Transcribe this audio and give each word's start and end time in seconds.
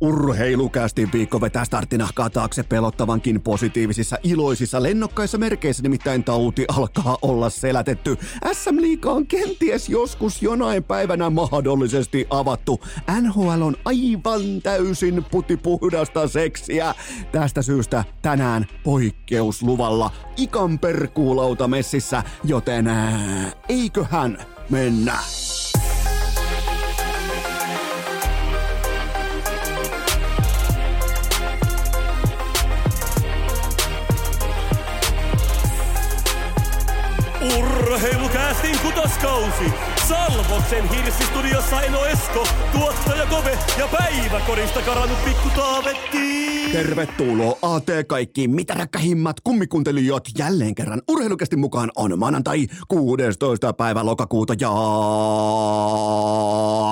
Urheilukästi 0.00 1.08
viikko 1.12 1.40
vetää 1.40 1.64
starttinahkaa 1.64 2.30
taakse 2.30 2.62
pelottavankin 2.62 3.40
positiivisissa, 3.40 4.16
iloisissa, 4.22 4.82
lennokkaissa 4.82 5.38
merkeissä, 5.38 5.82
nimittäin 5.82 6.24
tauti 6.24 6.64
alkaa 6.68 7.18
olla 7.22 7.50
selätetty. 7.50 8.18
SM 8.52 8.76
Liiga 8.76 9.10
on 9.10 9.26
kenties 9.26 9.88
joskus 9.88 10.42
jonain 10.42 10.84
päivänä 10.84 11.30
mahdollisesti 11.30 12.26
avattu. 12.30 12.80
NHL 13.20 13.62
on 13.62 13.76
aivan 13.84 14.62
täysin 14.62 15.24
putipuhdasta 15.30 16.28
seksiä. 16.28 16.94
Tästä 17.32 17.62
syystä 17.62 18.04
tänään 18.22 18.66
poikkeusluvalla 18.84 20.10
ikan 20.36 20.78
perkuulauta 20.78 21.68
messissä, 21.68 22.22
joten 22.44 22.86
ää, 22.86 23.52
eiköhän 23.68 24.38
mennä. 24.70 25.18
Urheilukäästin 38.00 38.78
kutoskausi. 38.78 39.99
Salvoksen 40.10 40.88
hirsistudiossa 40.88 41.82
Eno 41.82 42.04
Esko, 42.04 42.46
tuottaja 42.72 43.26
Kove 43.26 43.58
ja 43.78 43.88
päiväkorista 43.98 44.82
karannut 44.82 45.24
pikku 45.24 45.48
Taavetti. 45.56 46.50
Tervetuloa 46.72 47.58
AT 47.62 47.86
kaikki 48.06 48.48
mitä 48.48 48.74
räkkähimmat 48.74 49.40
kummikuuntelijat 49.40 50.24
jälleen 50.38 50.74
kerran 50.74 51.02
urheilukästi 51.08 51.56
mukaan 51.56 51.90
on 51.96 52.18
maanantai 52.18 52.66
16. 52.88 53.72
päivä 53.72 54.04
lokakuuta 54.04 54.54
ja 54.60 54.70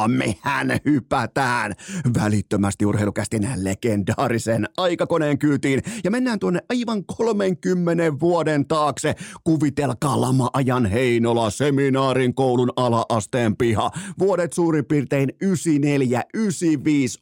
mehän 0.08 0.80
hypätään 0.84 1.74
välittömästi 2.22 2.86
urheilukästin 2.86 3.48
legendaarisen 3.56 4.68
aikakoneen 4.76 5.38
kyytiin 5.38 5.82
ja 6.04 6.10
mennään 6.10 6.38
tuonne 6.38 6.60
aivan 6.68 7.04
30 7.04 8.20
vuoden 8.20 8.66
taakse. 8.66 9.14
Kuvitelkaa 9.44 10.20
lama-ajan 10.20 10.86
Heinola 10.86 11.50
seminaarin 11.50 12.34
koulun 12.34 12.72
ala-asteen 13.08 13.56
piha. 13.56 13.90
Vuodet 14.18 14.52
suurin 14.52 14.84
piirtein 14.84 15.28
94-95. 15.44 15.48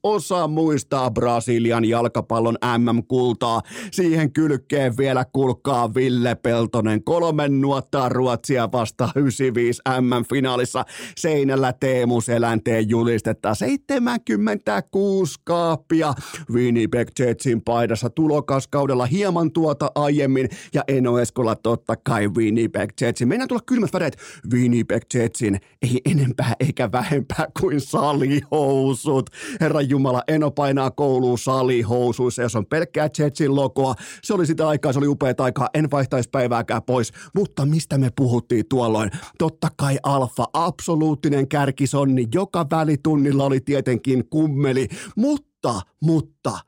Osa 0.02 0.48
muistaa 0.48 1.10
Brasilian 1.10 1.84
jalkapallon 1.84 2.56
MM-kultaa. 2.78 3.62
Siihen 3.92 4.32
kylkeen 4.32 4.96
vielä 4.96 5.24
kulkaa 5.24 5.94
Ville 5.94 6.34
Peltonen. 6.34 7.04
Kolmen 7.04 7.60
nuottaa 7.60 8.08
Ruotsia 8.08 8.72
vasta 8.72 9.08
95 9.16 9.82
MM-finaalissa. 10.00 10.84
Seinällä 11.16 11.72
Teemu 11.72 12.20
Selänteen 12.20 12.88
julistetta 12.88 13.54
76 13.54 15.40
kaappia. 15.44 16.14
Winnipeg 16.52 17.08
Jetsin 17.18 17.62
paidassa 17.62 18.10
tulokaskaudella 18.10 19.06
hieman 19.06 19.52
tuota 19.52 19.90
aiemmin 19.94 20.48
ja 20.74 20.82
Eno 20.88 21.18
Eskola 21.18 21.56
totta 21.56 21.96
kai 21.96 22.28
Winnipeg 22.28 22.90
Jetsin. 23.00 23.28
Mennään 23.28 23.48
tulla 23.48 23.62
kylmät 23.66 23.92
väreet. 23.92 24.16
Winnipeg 24.52 25.02
Jetsin 25.14 25.58
ei 25.82 26.00
enempää 26.04 26.52
eikä 26.60 26.92
vähempää 26.92 27.46
kuin 27.60 27.80
salihousut. 27.80 29.30
Herra 29.60 29.80
Jumala, 29.80 30.22
Eno 30.28 30.50
painaa 30.50 30.90
kouluun 30.90 31.38
salihousuissa, 31.38 32.42
jos 32.42 32.56
on 32.56 32.66
pelkkää 32.66 33.08
Jetsin 33.18 33.56
logoa. 33.56 33.94
Se 34.22 34.34
oli 34.34 34.46
sitä 34.46 34.68
aikaa, 34.68 34.92
se 34.92 34.98
oli 34.98 35.06
upea 35.06 35.34
aikaa, 35.38 35.68
en 35.74 35.90
vaihtaisi 35.90 36.28
päivääkään 36.32 36.82
pois. 36.82 37.12
Mutta 37.34 37.66
mistä 37.66 37.98
me 37.98 38.10
puhuttiin 38.16 38.64
tuolloin? 38.68 39.10
Totta 39.38 39.68
kai 39.76 39.98
Alfa, 40.02 40.44
absoluuttinen 40.52 41.48
kärkisonni, 41.48 42.26
joka 42.34 42.66
välitunnilla 42.70 43.44
oli 43.44 43.60
tietenkin 43.60 44.28
kummeli. 44.28 44.88
Mutta, 45.16 45.80
mutta, 46.02 46.58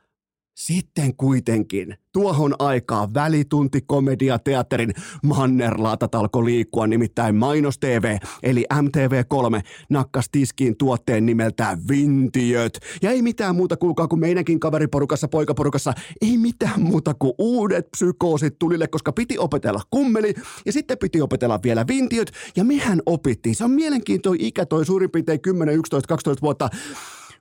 sitten 0.59 1.17
kuitenkin 1.17 1.97
tuohon 2.13 2.55
aikaan 2.59 3.15
välitunti 3.15 3.81
komediateatterin 3.87 4.93
mannerlaatat 5.23 6.15
alkoi 6.15 6.45
liikkua, 6.45 6.87
nimittäin 6.87 7.35
Mainos 7.35 7.79
TV 7.79 8.17
eli 8.43 8.67
MTV3 8.75 9.61
nakkas 9.91 10.29
tiskiin 10.33 10.77
tuotteen 10.77 11.27
nimeltään 11.27 11.79
Vintiöt. 11.89 12.79
Ja 13.03 13.11
ei 13.11 13.23
mitään 13.23 13.57
muuta 13.57 13.77
kuulkaa 13.77 14.09
kuin 14.09 14.21
meidänkin 14.21 14.61
kaveriporukassa, 14.61 15.29
poikaporukassa, 15.29 15.93
ei 16.21 16.39
mitään 16.39 16.81
muuta 16.83 17.15
kuin 17.15 17.33
uudet 17.39 17.91
psykoosit 17.91 18.59
tulille, 18.59 18.87
koska 18.89 19.13
piti 19.13 19.39
opetella 19.39 19.81
kummeli 19.91 20.35
ja 20.67 20.73
sitten 20.73 20.99
piti 20.99 21.21
opetella 21.21 21.61
vielä 21.63 21.85
Vintiöt 21.89 22.33
ja 22.57 22.65
mehän 22.65 23.03
opittiin. 23.07 23.55
Se 23.55 23.65
on 23.65 23.71
mielenkiintoinen 23.71 24.47
ikä 24.47 24.67
toi 24.67 24.87
suurin 24.87 25.11
piirtein 25.11 25.41
10, 25.41 25.75
11, 25.75 26.09
12 26.09 26.43
vuotta 26.43 26.69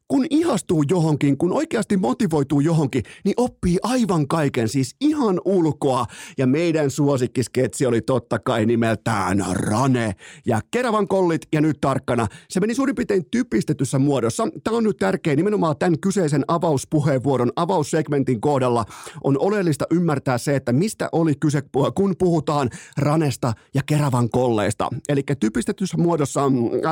kun 0.07 0.25
ihastuu 0.29 0.83
johonkin, 0.89 1.37
kun 1.37 1.53
oikeasti 1.53 1.97
motivoituu 1.97 2.59
johonkin, 2.59 3.03
niin 3.25 3.33
oppii 3.37 3.77
aivan 3.83 4.27
kaiken, 4.27 4.69
siis 4.69 4.95
ihan 5.01 5.41
ulkoa. 5.45 6.05
Ja 6.37 6.47
meidän 6.47 6.91
suosikkiskeitsi 6.91 7.85
oli 7.85 8.01
totta 8.01 8.39
kai 8.39 8.65
nimeltään 8.65 9.45
Rane. 9.51 10.15
Ja 10.45 10.61
Keravan 10.71 11.07
kollit 11.07 11.41
ja 11.53 11.61
nyt 11.61 11.77
tarkkana. 11.81 12.27
Se 12.49 12.59
meni 12.59 12.75
suurin 12.75 12.95
piirtein 12.95 13.25
typistetyssä 13.31 13.99
muodossa. 13.99 14.47
Tämä 14.63 14.77
on 14.77 14.83
nyt 14.83 14.97
tärkeä 14.97 15.35
nimenomaan 15.35 15.77
tämän 15.79 15.99
kyseisen 15.99 16.43
avauspuheenvuoron, 16.47 17.51
avaussegmentin 17.55 18.41
kohdalla. 18.41 18.85
On 19.23 19.37
oleellista 19.39 19.85
ymmärtää 19.91 20.37
se, 20.37 20.55
että 20.55 20.73
mistä 20.73 21.09
oli 21.11 21.33
kyse, 21.39 21.61
kun 21.95 22.15
puhutaan 22.19 22.69
Ranesta 22.97 23.53
ja 23.73 23.81
Keravan 23.85 24.29
kolleista. 24.29 24.89
Eli 25.09 25.21
typistetyssä 25.39 25.97
muodossa 25.97 26.41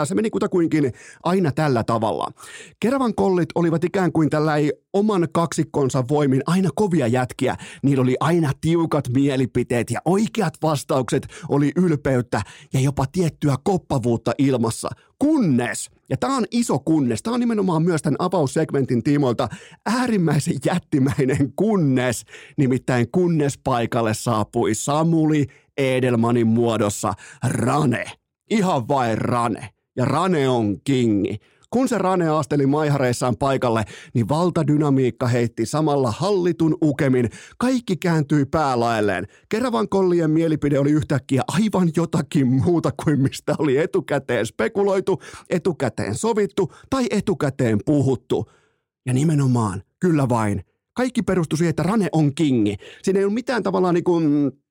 se 0.04 0.16
meni 0.16 0.30
kutakuinkin 0.30 0.94
aina 1.24 1.52
tällä 1.52 1.84
tavalla. 1.84 2.32
Keravan 2.80 3.05
Keravan 3.06 3.16
kollit 3.16 3.50
olivat 3.56 3.84
ikään 3.84 4.12
kuin 4.12 4.30
tällä 4.30 4.54
oman 4.94 5.28
kaksikkonsa 5.32 6.04
voimin 6.10 6.42
aina 6.46 6.70
kovia 6.76 7.08
jätkiä. 7.08 7.56
Niillä 7.84 8.02
oli 8.02 8.16
aina 8.20 8.52
tiukat 8.62 9.10
mielipiteet 9.10 9.92
ja 9.92 10.02
oikeat 10.06 10.54
vastaukset 10.62 11.28
oli 11.50 11.72
ylpeyttä 11.76 12.42
ja 12.74 12.80
jopa 12.80 13.06
tiettyä 13.12 13.56
koppavuutta 13.64 14.32
ilmassa. 14.38 14.90
Kunnes, 15.20 15.90
ja 16.10 16.18
tämä 16.18 16.38
on 16.38 16.46
iso 16.52 16.80
kunnes, 16.80 17.24
tämä 17.24 17.34
on 17.34 17.40
nimenomaan 17.40 17.84
myös 17.84 18.02
tämän 18.02 18.16
avaussegmentin 18.20 19.04
tiimoilta 19.04 19.50
äärimmäisen 19.86 20.56
jättimäinen 20.66 21.54
kunnes, 21.56 22.26
nimittäin 22.58 23.08
kunnes 23.12 23.60
paikalle 23.64 24.14
saapui 24.14 24.76
Samuli 24.76 25.46
Edelmanin 25.78 26.48
muodossa 26.48 27.14
Rane. 27.44 28.06
Ihan 28.50 28.88
vain 28.88 29.18
Rane. 29.18 29.70
Ja 29.98 30.06
Rane 30.06 30.50
on 30.50 30.78
kingi. 30.84 31.40
Kun 31.70 31.88
se 31.90 31.98
Rane 31.98 32.30
asteli 32.30 32.66
maihareissaan 32.66 33.38
paikalle, 33.38 33.84
niin 34.14 34.30
valtadynamiikka 34.30 35.28
heitti 35.28 35.66
samalla 35.66 36.12
hallitun 36.12 36.78
ukemin. 36.84 37.30
Kaikki 37.58 37.98
kääntyi 37.98 38.46
päälaelleen. 38.46 39.28
Keravan 39.50 39.90
kollien 39.90 40.32
mielipide 40.32 40.80
oli 40.80 40.92
yhtäkkiä 40.92 41.42
aivan 41.48 41.90
jotakin 41.96 42.48
muuta 42.48 42.92
kuin 43.04 43.22
mistä 43.22 43.56
oli 43.60 43.78
etukäteen 43.78 44.46
spekuloitu, 44.46 45.22
etukäteen 45.50 46.16
sovittu 46.16 46.74
tai 46.90 47.06
etukäteen 47.10 47.80
puhuttu. 47.86 48.50
Ja 49.06 49.14
nimenomaan, 49.14 49.84
kyllä 50.00 50.30
vain, 50.30 50.64
kaikki 50.94 51.22
perustui 51.22 51.58
siihen, 51.58 51.70
että 51.70 51.84
Rane 51.84 52.10
on 52.12 52.36
kingi. 52.36 52.76
Siinä 53.04 53.20
ei 53.20 53.26
ole 53.26 53.34
mitään 53.34 53.64
tavallaan 53.64 53.94
niin 53.94 54.04
kuin 54.04 54.52
Äh, 54.52 54.65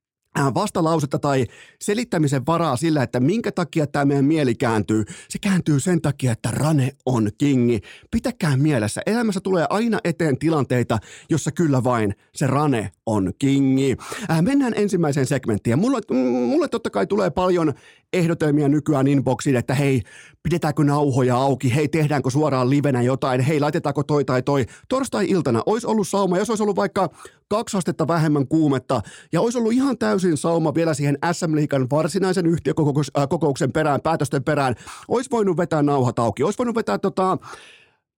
vastalausetta 0.54 1.18
tai 1.18 1.46
selittämisen 1.80 2.46
varaa 2.46 2.76
sillä, 2.76 3.02
että 3.02 3.20
minkä 3.20 3.52
takia 3.52 3.86
tämä 3.86 4.04
meidän 4.04 4.24
mieli 4.24 4.54
kääntyy. 4.54 5.04
Se 5.28 5.38
kääntyy 5.38 5.80
sen 5.80 6.00
takia, 6.02 6.32
että 6.32 6.50
Rane 6.50 6.90
on 7.06 7.30
kingi. 7.38 7.80
Pitäkää 8.10 8.56
mielessä, 8.56 9.02
elämässä 9.06 9.40
tulee 9.40 9.66
aina 9.70 9.98
eteen 10.04 10.38
tilanteita, 10.38 10.98
jossa 11.30 11.52
kyllä 11.52 11.84
vain 11.84 12.14
se 12.34 12.46
Rane 12.46 12.90
on 13.06 13.32
kingi. 13.38 13.96
Äh, 14.30 14.42
mennään 14.42 14.72
ensimmäiseen 14.76 15.26
segmenttiin. 15.26 15.78
Mulle, 15.78 16.00
mulle 16.48 16.68
totta 16.68 16.90
kai 16.90 17.06
tulee 17.06 17.30
paljon 17.30 17.74
ehdotelmia 18.12 18.68
nykyään 18.68 19.06
inboxiin, 19.06 19.56
että 19.56 19.74
hei, 19.74 20.02
pidetäänkö 20.44 20.84
nauhoja 20.84 21.36
auki, 21.36 21.74
hei, 21.74 21.88
tehdäänkö 21.88 22.30
suoraan 22.30 22.70
livenä 22.70 23.02
jotain, 23.02 23.40
hei, 23.40 23.60
laitetaanko 23.60 24.02
toi 24.02 24.24
tai 24.24 24.42
toi. 24.42 24.66
Torstai-iltana 24.88 25.62
olisi 25.66 25.86
ollut 25.86 26.08
sauma, 26.08 26.38
jos 26.38 26.50
olisi 26.50 26.62
ollut 26.62 26.76
vaikka 26.76 27.08
kaksi 27.48 27.76
astetta 27.76 28.08
vähemmän 28.08 28.48
kuumetta, 28.48 29.00
ja 29.32 29.40
olisi 29.40 29.58
ollut 29.58 29.72
ihan 29.72 29.98
täysin 29.98 30.36
sauma 30.36 30.74
vielä 30.74 30.94
siihen 30.94 31.18
SM 31.32 31.54
Liikan 31.54 31.86
varsinaisen 31.90 32.46
yhtiökokouksen 32.46 33.72
perään, 33.72 34.00
päätösten 34.00 34.44
perään, 34.44 34.74
olisi 35.08 35.30
voinut 35.30 35.56
vetää 35.56 35.82
nauhat 35.82 36.18
auki, 36.18 36.42
olisi 36.42 36.58
voinut 36.58 36.76
vetää 36.76 36.98
tota, 36.98 37.38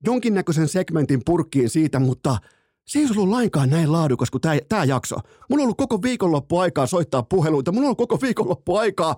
jonkinnäköisen 0.05 0.69
segmentin 0.69 1.23
purkkiin 1.25 1.71
siitä, 1.71 1.99
mutta– 1.99 2.37
se 2.87 2.99
ei 2.99 3.07
ollut 3.17 3.29
lainkaan 3.29 3.71
näin 3.71 3.93
laadukas 3.93 4.31
kuin 4.31 4.41
tämä 4.69 4.85
jakso. 4.85 5.17
Mulla 5.49 5.63
on 5.63 5.65
ollut 5.65 5.77
koko 5.77 6.03
viikonloppu 6.03 6.59
aikaa 6.59 6.87
soittaa 6.87 7.23
puheluita, 7.23 7.73
mulla 7.73 7.85
on 7.85 7.87
ollut 7.87 7.99
koko 7.99 8.19
viikonloppu 8.23 8.77
aikaa 8.77 9.17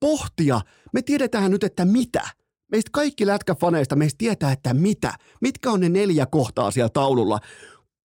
pohtia. 0.00 0.60
Me 0.92 1.02
tiedetään 1.02 1.50
nyt, 1.50 1.64
että 1.64 1.84
mitä. 1.84 2.22
Meistä 2.70 2.90
kaikki 2.92 3.26
lätkäfaneista 3.26 3.96
meistä 3.96 4.18
tietää, 4.18 4.52
että 4.52 4.74
mitä. 4.74 5.14
Mitkä 5.40 5.70
on 5.70 5.80
ne 5.80 5.88
neljä 5.88 6.26
kohtaa 6.26 6.70
siellä 6.70 6.88
taululla. 6.88 7.38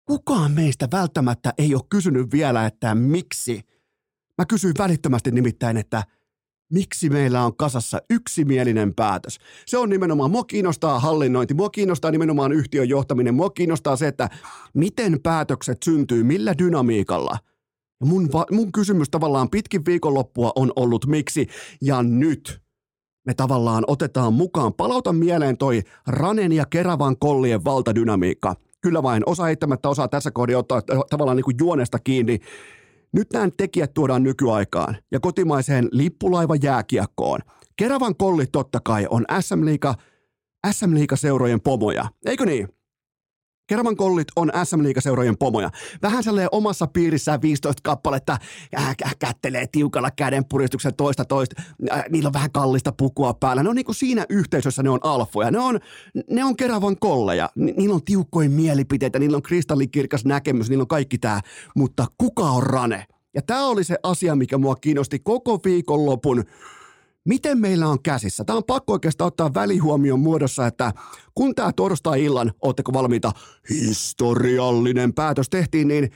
Kukaan 0.05 0.51
meistä 0.51 0.87
välttämättä 0.91 1.53
ei 1.57 1.75
ole 1.75 1.83
kysynyt 1.89 2.31
vielä, 2.31 2.65
että 2.65 2.95
miksi. 2.95 3.61
Mä 4.37 4.45
kysyin 4.45 4.73
välittömästi 4.77 5.31
nimittäin, 5.31 5.77
että 5.77 6.03
miksi 6.73 7.09
meillä 7.09 7.43
on 7.43 7.57
kasassa 7.57 8.01
yksimielinen 8.09 8.95
päätös. 8.95 9.39
Se 9.65 9.77
on 9.77 9.89
nimenomaan, 9.89 10.31
mua 10.31 10.43
kiinnostaa 10.43 10.99
hallinnointi, 10.99 11.53
mua 11.53 11.69
kiinnostaa 11.69 12.11
nimenomaan 12.11 12.51
yhtiön 12.51 12.89
johtaminen, 12.89 13.33
mua 13.33 13.49
kiinnostaa 13.49 13.95
se, 13.95 14.07
että 14.07 14.29
miten 14.73 15.19
päätökset 15.23 15.77
syntyy, 15.83 16.23
millä 16.23 16.57
dynamiikalla. 16.57 17.37
Mun, 18.03 18.29
va- 18.33 18.45
mun 18.51 18.71
kysymys 18.71 19.09
tavallaan 19.09 19.49
pitkin 19.49 19.85
viikonloppua 19.85 20.51
on 20.55 20.71
ollut 20.75 21.05
miksi, 21.05 21.47
ja 21.81 22.03
nyt 22.03 22.61
me 23.29 23.33
tavallaan 23.33 23.83
otetaan 23.87 24.33
mukaan. 24.33 24.73
Palauta 24.73 25.13
mieleen 25.13 25.57
toi 25.57 25.81
Ranen 26.07 26.51
ja 26.51 26.65
Keravan 26.65 27.17
kollien 27.19 27.65
valtadynamiikka. 27.65 28.55
Kyllä 28.81 29.03
vain, 29.03 29.23
osa 29.25 29.49
eittämättä 29.49 29.89
osaa 29.89 30.07
tässä 30.07 30.31
kohdassa 30.31 30.57
ottaa 30.57 30.81
tavallaan 31.09 31.37
niin 31.37 31.43
kuin 31.43 31.55
juonesta 31.59 31.99
kiinni. 31.99 32.39
Nyt 33.11 33.27
nämä 33.33 33.49
tekijät 33.57 33.93
tuodaan 33.93 34.23
nykyaikaan 34.23 34.95
ja 35.11 35.19
kotimaiseen 35.19 35.87
lippulaiva 35.91 36.55
jääkiekkoon. 36.55 37.39
Keravan 37.75 38.15
kollit 38.15 38.51
totta 38.51 38.79
kai 38.83 39.07
on 39.09 39.25
SM 39.39 39.65
Liiga, 39.65 39.95
SM 40.71 40.93
Liiga-seurojen 40.93 41.61
pomoja, 41.61 42.05
eikö 42.25 42.45
niin? 42.45 42.67
Keravan 43.69 43.95
kollit 43.95 44.27
on 44.35 44.51
SM 44.63 44.83
Liiga-seurojen 44.83 45.37
pomoja. 45.37 45.69
Vähän 46.01 46.23
sellainen 46.23 46.49
omassa 46.51 46.87
piirissään 46.87 47.41
15 47.41 47.81
kappaletta 47.83 48.37
äh, 48.77 48.89
äh, 48.89 49.15
kättelee 49.19 49.67
tiukalla 49.71 50.11
käden 50.11 50.45
puristuksen 50.45 50.95
toista 50.95 51.25
toista. 51.25 51.61
Äh, 51.91 52.03
niillä 52.09 52.27
on 52.27 52.33
vähän 52.33 52.51
kallista 52.51 52.91
pukua 52.91 53.33
päällä. 53.33 53.63
Ne 53.63 53.69
on 53.69 53.75
niin 53.75 53.85
kuin 53.85 53.95
siinä 53.95 54.25
yhteisössä 54.29 54.83
ne 54.83 54.89
on 54.89 54.99
alfoja. 55.03 55.51
Ne 55.51 55.59
on, 55.59 55.79
ne 56.29 56.43
on 56.43 56.55
Keravan 56.55 56.97
kolleja. 56.99 57.49
Ni, 57.55 57.73
niillä 57.77 57.95
on 57.95 58.03
tiukkoja 58.03 58.49
mielipiteitä, 58.49 59.19
niillä 59.19 59.35
on 59.35 59.41
kristallikirkas 59.41 60.25
näkemys, 60.25 60.69
niillä 60.69 60.81
on 60.81 60.87
kaikki 60.87 61.17
tämä. 61.17 61.41
Mutta 61.75 62.05
kuka 62.17 62.43
on 62.43 62.63
Rane? 62.63 63.05
Ja 63.35 63.41
tämä 63.41 63.65
oli 63.65 63.83
se 63.83 63.97
asia, 64.03 64.35
mikä 64.35 64.57
mua 64.57 64.75
kiinnosti 64.75 65.19
koko 65.19 65.59
viikonlopun 65.65 66.43
miten 67.29 67.59
meillä 67.59 67.87
on 67.87 68.01
käsissä. 68.01 68.43
Tämä 68.43 68.57
on 68.57 68.63
pakko 68.63 68.93
oikeastaan 68.93 69.27
ottaa 69.27 69.53
välihuomion 69.53 70.19
muodossa, 70.19 70.67
että 70.67 70.93
kun 71.35 71.55
tämä 71.55 71.73
torstai-illan, 71.73 72.51
ootteko 72.61 72.93
valmiita, 72.93 73.31
historiallinen 73.69 75.13
päätös 75.13 75.49
tehtiin, 75.49 75.87
niin 75.87 76.09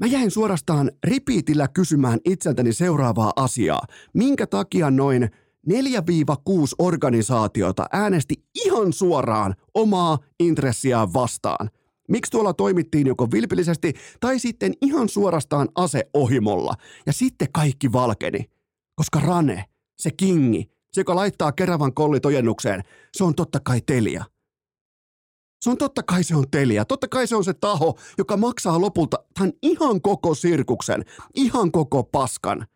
mä 0.00 0.06
jäin 0.06 0.30
suorastaan 0.30 0.90
ripiitillä 1.04 1.68
kysymään 1.68 2.18
itseltäni 2.24 2.72
seuraavaa 2.72 3.32
asiaa. 3.36 3.82
Minkä 4.14 4.46
takia 4.46 4.90
noin 4.90 5.30
4-6 5.70 5.72
organisaatiota 6.78 7.86
äänesti 7.92 8.34
ihan 8.64 8.92
suoraan 8.92 9.54
omaa 9.74 10.18
intressiään 10.40 11.12
vastaan? 11.12 11.70
Miksi 12.08 12.30
tuolla 12.30 12.54
toimittiin 12.54 13.06
joko 13.06 13.28
vilpillisesti 13.32 13.94
tai 14.20 14.38
sitten 14.38 14.72
ihan 14.82 15.08
suorastaan 15.08 15.68
aseohimolla? 15.74 16.74
Ja 17.06 17.12
sitten 17.12 17.48
kaikki 17.52 17.92
valkeni, 17.92 18.44
koska 18.96 19.20
Rane– 19.20 19.64
se 20.00 20.10
kingi, 20.10 20.70
se 20.92 21.00
joka 21.00 21.16
laittaa 21.16 21.52
Keravan 21.52 21.94
kollit 21.94 22.26
ojennukseen, 22.26 22.82
se 23.16 23.24
on 23.24 23.34
totta 23.34 23.60
kai 23.60 23.80
Telia. 23.86 24.24
Se 25.64 25.70
on 25.70 25.78
totta 25.78 26.02
kai 26.02 26.24
se 26.24 26.36
on 26.36 26.44
Telia. 26.50 26.84
Totta 26.84 27.08
kai 27.08 27.26
se 27.26 27.36
on 27.36 27.44
se 27.44 27.54
taho, 27.54 27.98
joka 28.18 28.36
maksaa 28.36 28.80
lopulta 28.80 29.16
tämän 29.34 29.52
ihan 29.62 30.02
koko 30.02 30.34
sirkuksen, 30.34 31.04
ihan 31.34 31.72
koko 31.72 32.04
paskan. 32.04 32.66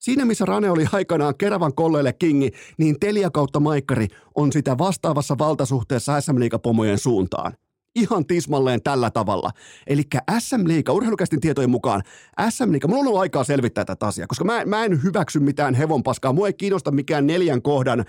Siinä 0.00 0.24
missä 0.24 0.44
Rane 0.44 0.70
oli 0.70 0.86
aikanaan 0.92 1.34
Keravan 1.38 1.74
kolleille 1.74 2.12
kingi, 2.12 2.50
niin 2.78 3.00
Telia 3.00 3.30
kautta 3.30 3.60
Maikkari 3.60 4.06
on 4.34 4.52
sitä 4.52 4.78
vastaavassa 4.78 5.38
valtasuhteessa 5.38 6.20
SM 6.20 6.38
Liigapomojen 6.38 6.98
suuntaan 6.98 7.52
ihan 7.98 8.26
tismalleen 8.26 8.82
tällä 8.82 9.10
tavalla. 9.10 9.50
Eli 9.86 10.02
SM 10.38 10.68
Liiga, 10.68 10.92
urheilukästin 10.92 11.40
tietojen 11.40 11.70
mukaan, 11.70 12.02
SM 12.50 12.72
Liiga, 12.72 12.88
mulla 12.88 13.00
on 13.00 13.06
ollut 13.06 13.20
aikaa 13.20 13.44
selvittää 13.44 13.84
tätä 13.84 14.06
asiaa, 14.06 14.26
koska 14.26 14.44
mä, 14.44 14.64
mä 14.64 14.84
en 14.84 15.02
hyväksy 15.02 15.40
mitään 15.40 15.74
hevonpaskaa, 15.74 16.32
mua 16.32 16.46
ei 16.46 16.52
kiinnosta 16.52 16.90
mikään 16.90 17.26
neljän 17.26 17.62
kohdan 17.62 18.04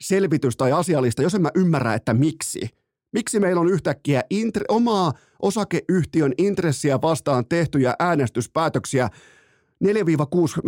selvitys 0.00 0.56
tai 0.56 0.72
asiallista, 0.72 1.22
jos 1.22 1.34
en 1.34 1.42
mä 1.42 1.50
ymmärrä, 1.54 1.94
että 1.94 2.14
miksi. 2.14 2.70
Miksi 3.12 3.40
meillä 3.40 3.60
on 3.60 3.68
yhtäkkiä 3.68 4.22
intre- 4.34 4.64
omaa 4.68 5.12
osakeyhtiön 5.42 6.32
intressiä 6.38 7.00
vastaan 7.02 7.46
tehtyjä 7.48 7.94
äänestyspäätöksiä 7.98 9.08
4-6, 9.84 9.88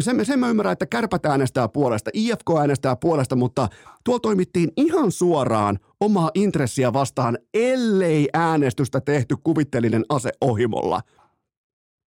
sen, 0.01 0.27
sen 0.27 0.39
mä 0.39 0.49
ymmärrän, 0.49 0.73
että 0.73 0.87
kärpät 0.87 1.27
äänestää 1.27 1.69
puolesta, 1.69 2.11
IFK 2.15 2.51
äänestää 2.61 2.97
puolesta, 2.97 3.37
mutta 3.37 3.69
tuolla 4.05 4.21
toimittiin 4.21 4.71
ihan 4.77 5.13
suoraan 5.13 5.79
omaa 6.01 6.31
intressiä 6.35 6.93
vastaan, 6.93 7.39
ellei 7.55 8.29
äänestystä 8.35 9.01
tehty 9.01 9.37
kuvittelinen 9.45 10.05
ase 10.09 10.31
ohimolla. 10.41 11.01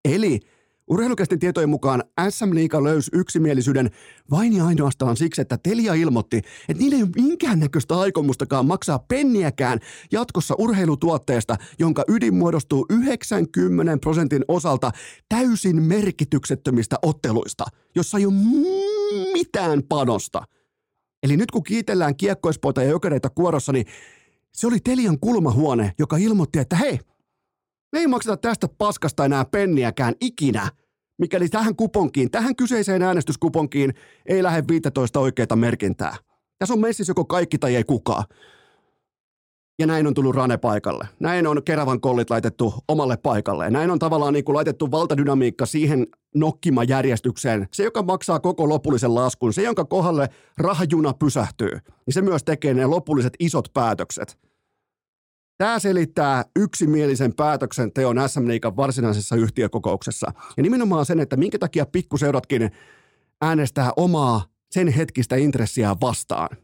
Eli 0.05 0.39
Urheilukästin 0.91 1.39
tietojen 1.39 1.69
mukaan 1.69 2.03
SM 2.29 2.55
Liiga 2.55 2.83
löysi 2.83 3.11
yksimielisyyden 3.13 3.91
vain 4.31 4.53
ja 4.53 4.65
ainoastaan 4.65 5.17
siksi, 5.17 5.41
että 5.41 5.57
Telia 5.63 5.93
ilmoitti, 5.93 6.37
että 6.37 6.83
niillä 6.83 6.97
ei 6.97 7.03
ole 7.03 7.11
minkäännäköistä 7.15 7.99
aikomustakaan 7.99 8.65
maksaa 8.65 8.99
penniäkään 8.99 9.79
jatkossa 10.11 10.55
urheilutuotteesta, 10.57 11.57
jonka 11.79 12.03
ydin 12.07 12.33
muodostuu 12.33 12.85
90 12.89 13.97
prosentin 14.01 14.45
osalta 14.47 14.91
täysin 15.29 15.81
merkityksettömistä 15.81 16.95
otteluista, 17.01 17.65
jossa 17.95 18.17
ei 18.17 18.25
ole 18.25 18.33
mitään 19.33 19.83
panosta. 19.89 20.43
Eli 21.23 21.37
nyt 21.37 21.51
kun 21.51 21.63
kiitellään 21.63 22.15
kiekkoispoita 22.15 22.83
ja 22.83 22.89
jokereita 22.89 23.29
kuorossa, 23.29 23.71
niin 23.71 23.85
se 24.53 24.67
oli 24.67 24.79
Telian 24.79 25.19
kulmahuone, 25.19 25.93
joka 25.99 26.17
ilmoitti, 26.17 26.59
että 26.59 26.75
hei, 26.75 26.99
me 27.91 27.99
ei 27.99 28.07
makseta 28.07 28.37
tästä 28.37 28.67
paskasta 28.77 29.25
enää 29.25 29.45
penniäkään 29.45 30.13
ikinä, 30.21 30.69
mikäli 31.21 31.49
tähän 31.49 31.75
kuponkiin, 31.75 32.31
tähän 32.31 32.55
kyseiseen 32.55 33.01
äänestyskuponkiin 33.01 33.93
ei 34.25 34.43
lähde 34.43 34.63
15 34.67 35.19
oikeita 35.19 35.55
merkintää. 35.55 36.15
Tässä 36.59 36.73
on 36.73 36.79
messissä 36.79 37.11
joko 37.11 37.25
kaikki 37.25 37.57
tai 37.57 37.75
ei 37.75 37.83
kukaan. 37.83 38.23
Ja 39.79 39.87
näin 39.87 40.07
on 40.07 40.13
tullut 40.13 40.35
Rane 40.35 40.57
paikalle. 40.57 41.07
Näin 41.19 41.47
on 41.47 41.63
Keravan 41.63 42.01
kollit 42.01 42.29
laitettu 42.29 42.73
omalle 42.87 43.17
paikalle. 43.17 43.69
Näin 43.69 43.91
on 43.91 43.99
tavallaan 43.99 44.33
niin 44.33 44.45
kuin 44.45 44.55
laitettu 44.55 44.91
valtadynamiikka 44.91 45.65
siihen 45.65 46.07
nokkimajärjestykseen. 46.35 47.67
Se, 47.73 47.83
joka 47.83 48.03
maksaa 48.03 48.39
koko 48.39 48.69
lopullisen 48.69 49.15
laskun, 49.15 49.53
se, 49.53 49.61
jonka 49.61 49.85
kohdalle 49.85 50.29
rahajuna 50.57 51.13
pysähtyy, 51.13 51.71
niin 52.05 52.13
se 52.13 52.21
myös 52.21 52.43
tekee 52.43 52.73
ne 52.73 52.85
lopulliset 52.85 53.33
isot 53.39 53.73
päätökset. 53.73 54.37
Tämä 55.61 55.79
selittää 55.79 56.45
yksimielisen 56.55 57.33
päätöksenteon 57.33 58.29
SM 58.29 58.47
Liikan 58.47 58.75
varsinaisessa 58.75 59.35
yhtiökokouksessa. 59.35 60.31
Ja 60.57 60.63
nimenomaan 60.63 61.05
sen, 61.05 61.19
että 61.19 61.37
minkä 61.37 61.59
takia 61.59 61.85
pikkuseuratkin 61.85 62.71
äänestää 63.41 63.91
omaa 63.95 64.45
sen 64.71 64.87
hetkistä 64.87 65.35
intressiä 65.35 65.95
vastaan. 66.01 66.57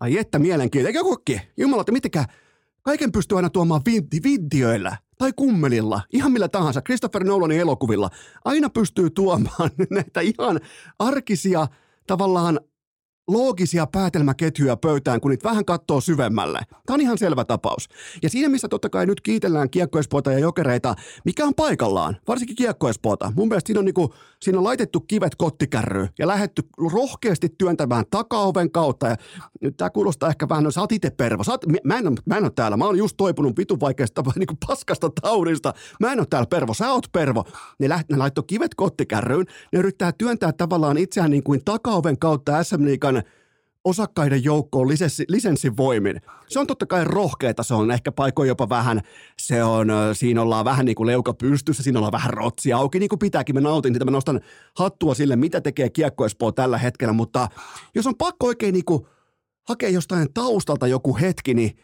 Ai 0.00 0.18
että 0.18 0.38
mielenkiintoista. 0.38 0.98
Eikö 0.98 1.08
kokki? 1.10 1.40
Jumala, 1.56 1.80
että 1.80 1.92
mitenkä 1.92 2.24
kaiken 2.82 3.12
pystyy 3.12 3.36
aina 3.38 3.50
tuomaan 3.50 3.82
vinti, 3.86 4.20
videoilla 4.22 4.96
tai 5.18 5.32
kummelilla, 5.36 6.00
ihan 6.12 6.32
millä 6.32 6.48
tahansa, 6.48 6.82
Christopher 6.82 7.24
Nolanin 7.24 7.60
elokuvilla. 7.60 8.10
Aina 8.44 8.70
pystyy 8.70 9.10
tuomaan 9.10 9.70
näitä 9.90 10.20
ihan 10.20 10.60
arkisia 10.98 11.66
tavallaan 12.06 12.60
loogisia 13.28 13.86
päätelmäketjuja 13.86 14.76
pöytään, 14.76 15.20
kun 15.20 15.30
niitä 15.30 15.48
vähän 15.48 15.64
katsoo 15.64 16.00
syvemmälle. 16.00 16.60
Tämä 16.86 16.94
on 16.94 17.00
ihan 17.00 17.18
selvä 17.18 17.44
tapaus. 17.44 17.88
Ja 18.22 18.30
siinä, 18.30 18.48
missä 18.48 18.68
totta 18.68 18.88
kai 18.88 19.06
nyt 19.06 19.20
kiitellään 19.20 19.70
kiekkoespoita 19.70 20.32
ja 20.32 20.38
jokereita, 20.38 20.94
mikä 21.24 21.44
on 21.44 21.54
paikallaan, 21.54 22.16
varsinkin 22.28 22.56
kiekkoespoota. 22.56 23.32
Mun 23.36 23.48
mielestä 23.48 23.66
siinä 23.66 23.78
on, 23.78 23.84
niinku, 23.84 24.14
siinä 24.42 24.58
on 24.58 24.64
laitettu 24.64 25.00
kivet 25.00 25.34
kottikärryyn 25.34 26.08
ja 26.18 26.26
lähetty 26.26 26.62
rohkeasti 26.92 27.48
työntämään 27.58 28.04
takaoven 28.10 28.70
kautta. 28.70 29.06
Ja 29.06 29.16
nyt 29.60 29.76
tämä 29.76 29.90
kuulostaa 29.90 30.28
ehkä 30.28 30.48
vähän, 30.48 30.64
no 30.64 30.70
sä 30.70 30.80
oot 30.80 30.92
itse 30.92 31.10
pervo. 31.10 31.44
Sä 31.44 31.52
oot, 31.52 31.64
mä, 31.84 31.98
en, 31.98 32.04
mä 32.26 32.36
en 32.36 32.44
ole 32.44 32.52
täällä, 32.54 32.76
mä 32.76 32.84
oon 32.84 32.98
just 32.98 33.16
toipunut 33.16 33.56
vitun 33.58 33.80
vaikeasta 33.80 34.22
niinku 34.36 34.54
paskasta 34.66 35.10
taudista. 35.22 35.74
Mä 36.00 36.12
en 36.12 36.18
ole 36.18 36.26
täällä 36.30 36.46
pervo, 36.46 36.74
sä 36.74 36.92
oot 36.92 37.06
pervo. 37.12 37.44
Ne, 37.78 37.88
läht, 37.88 38.08
ne 38.10 38.16
laittoi 38.16 38.44
kivet 38.46 38.74
kottikärryyn, 38.74 39.46
ne 39.72 39.78
yrittää 39.78 40.12
työntää 40.12 40.52
tavallaan 40.52 40.98
itseään 40.98 41.30
niin 41.30 41.42
kuin 41.42 41.60
takaoven 41.64 42.18
kautta 42.18 42.64
SM 42.64 42.84
Liigan 42.84 43.13
osakkaiden 43.84 44.44
joukkoon 44.44 44.88
lisenssi, 44.88 45.24
lisenssin 45.28 45.76
voimin. 45.76 46.20
Se 46.48 46.58
on 46.58 46.66
totta 46.66 46.86
kai 46.86 47.04
rohkeita, 47.04 47.62
se 47.62 47.74
on 47.74 47.90
ehkä 47.90 48.12
paikoin 48.12 48.48
jopa 48.48 48.68
vähän, 48.68 49.00
se 49.38 49.64
on, 49.64 49.88
siinä 50.12 50.42
ollaan 50.42 50.64
vähän 50.64 50.86
niin 50.86 50.94
kuin 50.94 51.06
leuka 51.06 51.34
pystyssä, 51.34 51.82
siinä 51.82 51.98
ollaan 51.98 52.12
vähän 52.12 52.30
rotsia 52.30 52.76
auki, 52.76 52.98
niin 52.98 53.08
kuin 53.08 53.18
pitääkin, 53.18 53.54
mä 53.54 53.60
nautin 53.60 53.94
sitä, 53.94 54.04
mä 54.04 54.10
nostan 54.10 54.40
hattua 54.78 55.14
sille, 55.14 55.36
mitä 55.36 55.60
tekee 55.60 55.90
Kiekko 55.90 56.26
Espoo 56.26 56.52
tällä 56.52 56.78
hetkellä, 56.78 57.12
mutta 57.12 57.48
jos 57.94 58.06
on 58.06 58.16
pakko 58.16 58.46
oikein 58.46 58.72
niin 58.72 58.84
kuin 58.84 59.06
hakea 59.68 59.88
jostain 59.88 60.28
taustalta 60.34 60.86
joku 60.86 61.16
hetki, 61.16 61.54
niin 61.54 61.76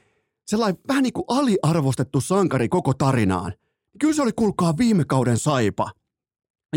sellainen 0.47 0.80
vähän 0.88 1.02
niin 1.02 1.12
kuin 1.12 1.25
aliarvostettu 1.28 2.21
sankari 2.21 2.69
koko 2.69 2.95
tarinaan. 2.95 3.52
Kyllä 4.00 4.14
se 4.14 4.23
oli, 4.23 4.33
kuulkaa, 4.37 4.78
viime 4.78 5.04
kauden 5.04 5.38
saipa, 5.38 5.90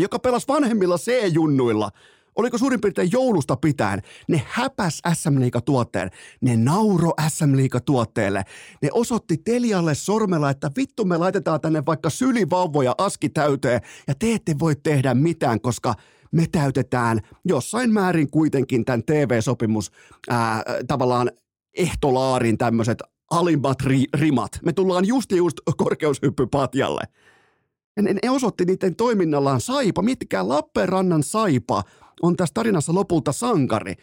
joka 0.00 0.18
pelasi 0.18 0.48
vanhemmilla 0.48 0.96
C-junnuilla– 0.98 1.90
oliko 2.36 2.58
suurin 2.58 2.80
piirtein 2.80 3.12
joulusta 3.12 3.56
pitäen, 3.56 4.02
ne 4.28 4.42
häpäs 4.46 5.02
SM 5.12 5.38
tuotteen, 5.64 6.10
ne 6.40 6.56
nauro 6.56 7.12
SM 7.28 7.52
tuotteelle, 7.84 8.42
ne 8.82 8.88
osoitti 8.92 9.36
Telialle 9.36 9.94
sormella, 9.94 10.50
että 10.50 10.70
vittu 10.76 11.04
me 11.04 11.16
laitetaan 11.16 11.60
tänne 11.60 11.82
vaikka 11.86 12.10
sylivauvoja 12.10 12.94
aski 12.98 13.28
täyteen 13.28 13.80
ja 14.08 14.14
te 14.14 14.34
ette 14.34 14.54
voi 14.58 14.76
tehdä 14.76 15.14
mitään, 15.14 15.60
koska 15.60 15.94
me 16.32 16.46
täytetään 16.52 17.20
jossain 17.44 17.92
määrin 17.92 18.30
kuitenkin 18.30 18.84
tämän 18.84 19.04
TV-sopimus 19.04 19.90
ää, 20.30 20.62
tavallaan 20.86 21.30
ehtolaarin 21.76 22.58
tämmöiset 22.58 22.98
alimmat 23.30 23.82
ri, 23.82 24.04
rimat. 24.14 24.58
Me 24.64 24.72
tullaan 24.72 25.04
just 25.06 25.32
just 25.32 25.56
korkeushyppypatjalle. 25.76 27.02
Ja 27.96 28.02
ne, 28.02 28.30
osoitti 28.30 28.64
niiden 28.64 28.96
toiminnallaan 28.96 29.60
Saipa. 29.60 30.02
Miettikää 30.02 30.48
Lappeenrannan 30.48 31.22
Saipa 31.22 31.82
on 32.22 32.36
tässä 32.36 32.54
tarinassa 32.54 32.94
lopulta 32.94 33.32
sankari. 33.32 33.94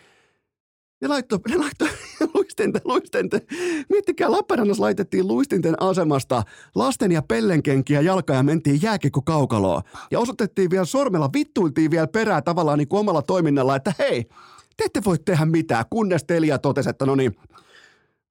Ne 1.02 1.08
laittoi, 1.08 1.40
ne 1.50 1.58
laittoi 1.58 1.88
luistinten, 2.34 2.82
luistinten. 2.86 3.42
Miettikää, 3.90 4.32
Lappeenrannassa 4.32 4.84
laitettiin 4.84 5.28
luistinten 5.28 5.82
asemasta 5.82 6.44
lasten 6.76 7.12
ja 7.12 7.22
pellenkenkiä 7.22 8.02
jalkaa 8.02 8.36
ja 8.36 8.44
mentiin 8.44 8.82
jääkikko 8.82 9.22
kaukaloa. 9.22 9.82
Ja 10.12 10.20
osoitettiin 10.20 10.70
vielä 10.70 10.86
sormella, 10.86 11.30
vittuiltiin 11.34 11.92
vielä 11.92 12.08
perää 12.08 12.42
tavallaan 12.42 12.78
niin 12.78 12.88
kuin 12.88 13.00
omalla 13.00 13.22
toiminnalla, 13.22 13.76
että 13.76 13.94
hei, 14.00 14.26
te 14.78 14.84
ette 14.86 15.02
voi 15.06 15.20
tehdä 15.20 15.46
mitään, 15.46 15.86
kunnes 15.90 16.24
Telia 16.24 16.58
totesi, 16.60 16.90
että 16.90 17.06
no 17.06 17.16
niin, 17.16 17.36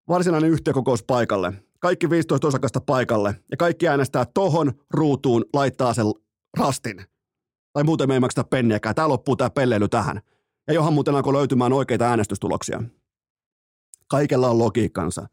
varsinainen 0.08 0.50
yhtiökokous 0.50 1.02
paikalle. 1.02 1.52
Kaikki 1.78 2.10
15 2.10 2.48
osakasta 2.48 2.80
paikalle 2.80 3.34
ja 3.50 3.56
kaikki 3.56 3.88
äänestää 3.88 4.24
tohon 4.34 4.72
ruutuun, 4.90 5.44
laittaa 5.54 5.94
sen 5.94 6.06
rastin. 6.58 7.04
Tai 7.72 7.84
muuten 7.84 8.08
me 8.08 8.14
ei 8.14 8.20
makseta 8.20 8.44
penniäkään. 8.44 8.94
Tää 8.94 9.08
loppuu 9.08 9.36
tää 9.36 9.50
pelleily 9.50 9.88
tähän. 9.88 10.20
Ja 10.66 10.74
johan 10.74 10.92
muuten 10.92 11.14
alkoi 11.14 11.32
löytymään 11.32 11.72
oikeita 11.72 12.08
äänestystuloksia. 12.08 12.82
Kaikella 14.08 14.50
on 14.50 14.58
logiikkansa. 14.58 15.26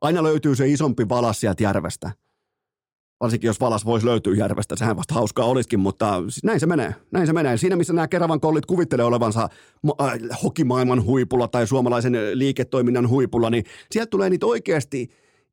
Aina 0.00 0.22
löytyy 0.22 0.56
se 0.56 0.68
isompi 0.68 1.08
valas 1.08 1.40
sieltä 1.40 1.62
järvestä. 1.62 2.10
Varsinkin 3.20 3.48
jos 3.48 3.60
valas 3.60 3.84
voisi 3.84 4.06
löytyä 4.06 4.34
järvestä, 4.34 4.76
sehän 4.76 4.96
vasta 4.96 5.14
hauskaa 5.14 5.46
olisikin, 5.46 5.80
mutta 5.80 6.22
näin 6.42 6.60
se 6.60 6.66
menee. 6.66 6.94
Näin 7.10 7.26
se 7.26 7.32
menee. 7.32 7.56
Siinä 7.56 7.76
missä 7.76 7.92
nämä 7.92 8.08
Keravan 8.08 8.40
kollit 8.40 8.66
kuvittelee 8.66 9.06
olevansa 9.06 9.42
äh, 9.42 10.38
hokimaailman 10.42 11.04
huipulla 11.04 11.48
tai 11.48 11.66
suomalaisen 11.66 12.12
liiketoiminnan 12.34 13.08
huipulla, 13.08 13.50
niin 13.50 13.64
sieltä 13.90 14.10
tulee 14.10 14.30
niitä 14.30 14.46
oikeasti 14.46 15.08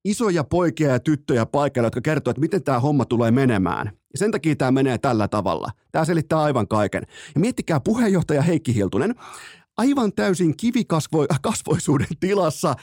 isoja 0.05 0.43
poikia 0.43 0.89
ja 0.89 0.99
tyttöjä 0.99 1.45
paikalle, 1.45 1.85
jotka 1.87 2.01
kertoo, 2.01 2.31
että 2.31 2.41
miten 2.41 2.63
tämä 2.63 2.79
homma 2.79 3.05
tulee 3.05 3.31
menemään. 3.31 3.87
Ja 3.87 4.19
sen 4.19 4.31
takia 4.31 4.55
tämä 4.55 4.71
menee 4.71 4.97
tällä 4.97 5.27
tavalla. 5.27 5.71
Tämä 5.91 6.05
selittää 6.05 6.41
aivan 6.41 6.67
kaiken. 6.67 7.03
Ja 7.35 7.41
miettikää 7.41 7.79
puheenjohtaja 7.79 8.41
Heikki 8.41 8.75
Hiltunen, 8.75 9.15
aivan 9.77 10.13
täysin 10.13 10.57
kivikasvoisuuden 10.57 12.07
tilassa 12.19 12.75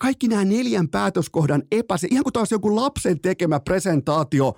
kaikki 0.00 0.28
nämä 0.28 0.44
neljän 0.44 0.88
päätöskohdan 0.88 1.62
epäse, 1.72 2.08
ihan 2.10 2.24
kuin 2.24 2.32
taas 2.32 2.50
joku 2.50 2.76
lapsen 2.76 3.20
tekemä 3.20 3.60
presentaatio 3.60 4.54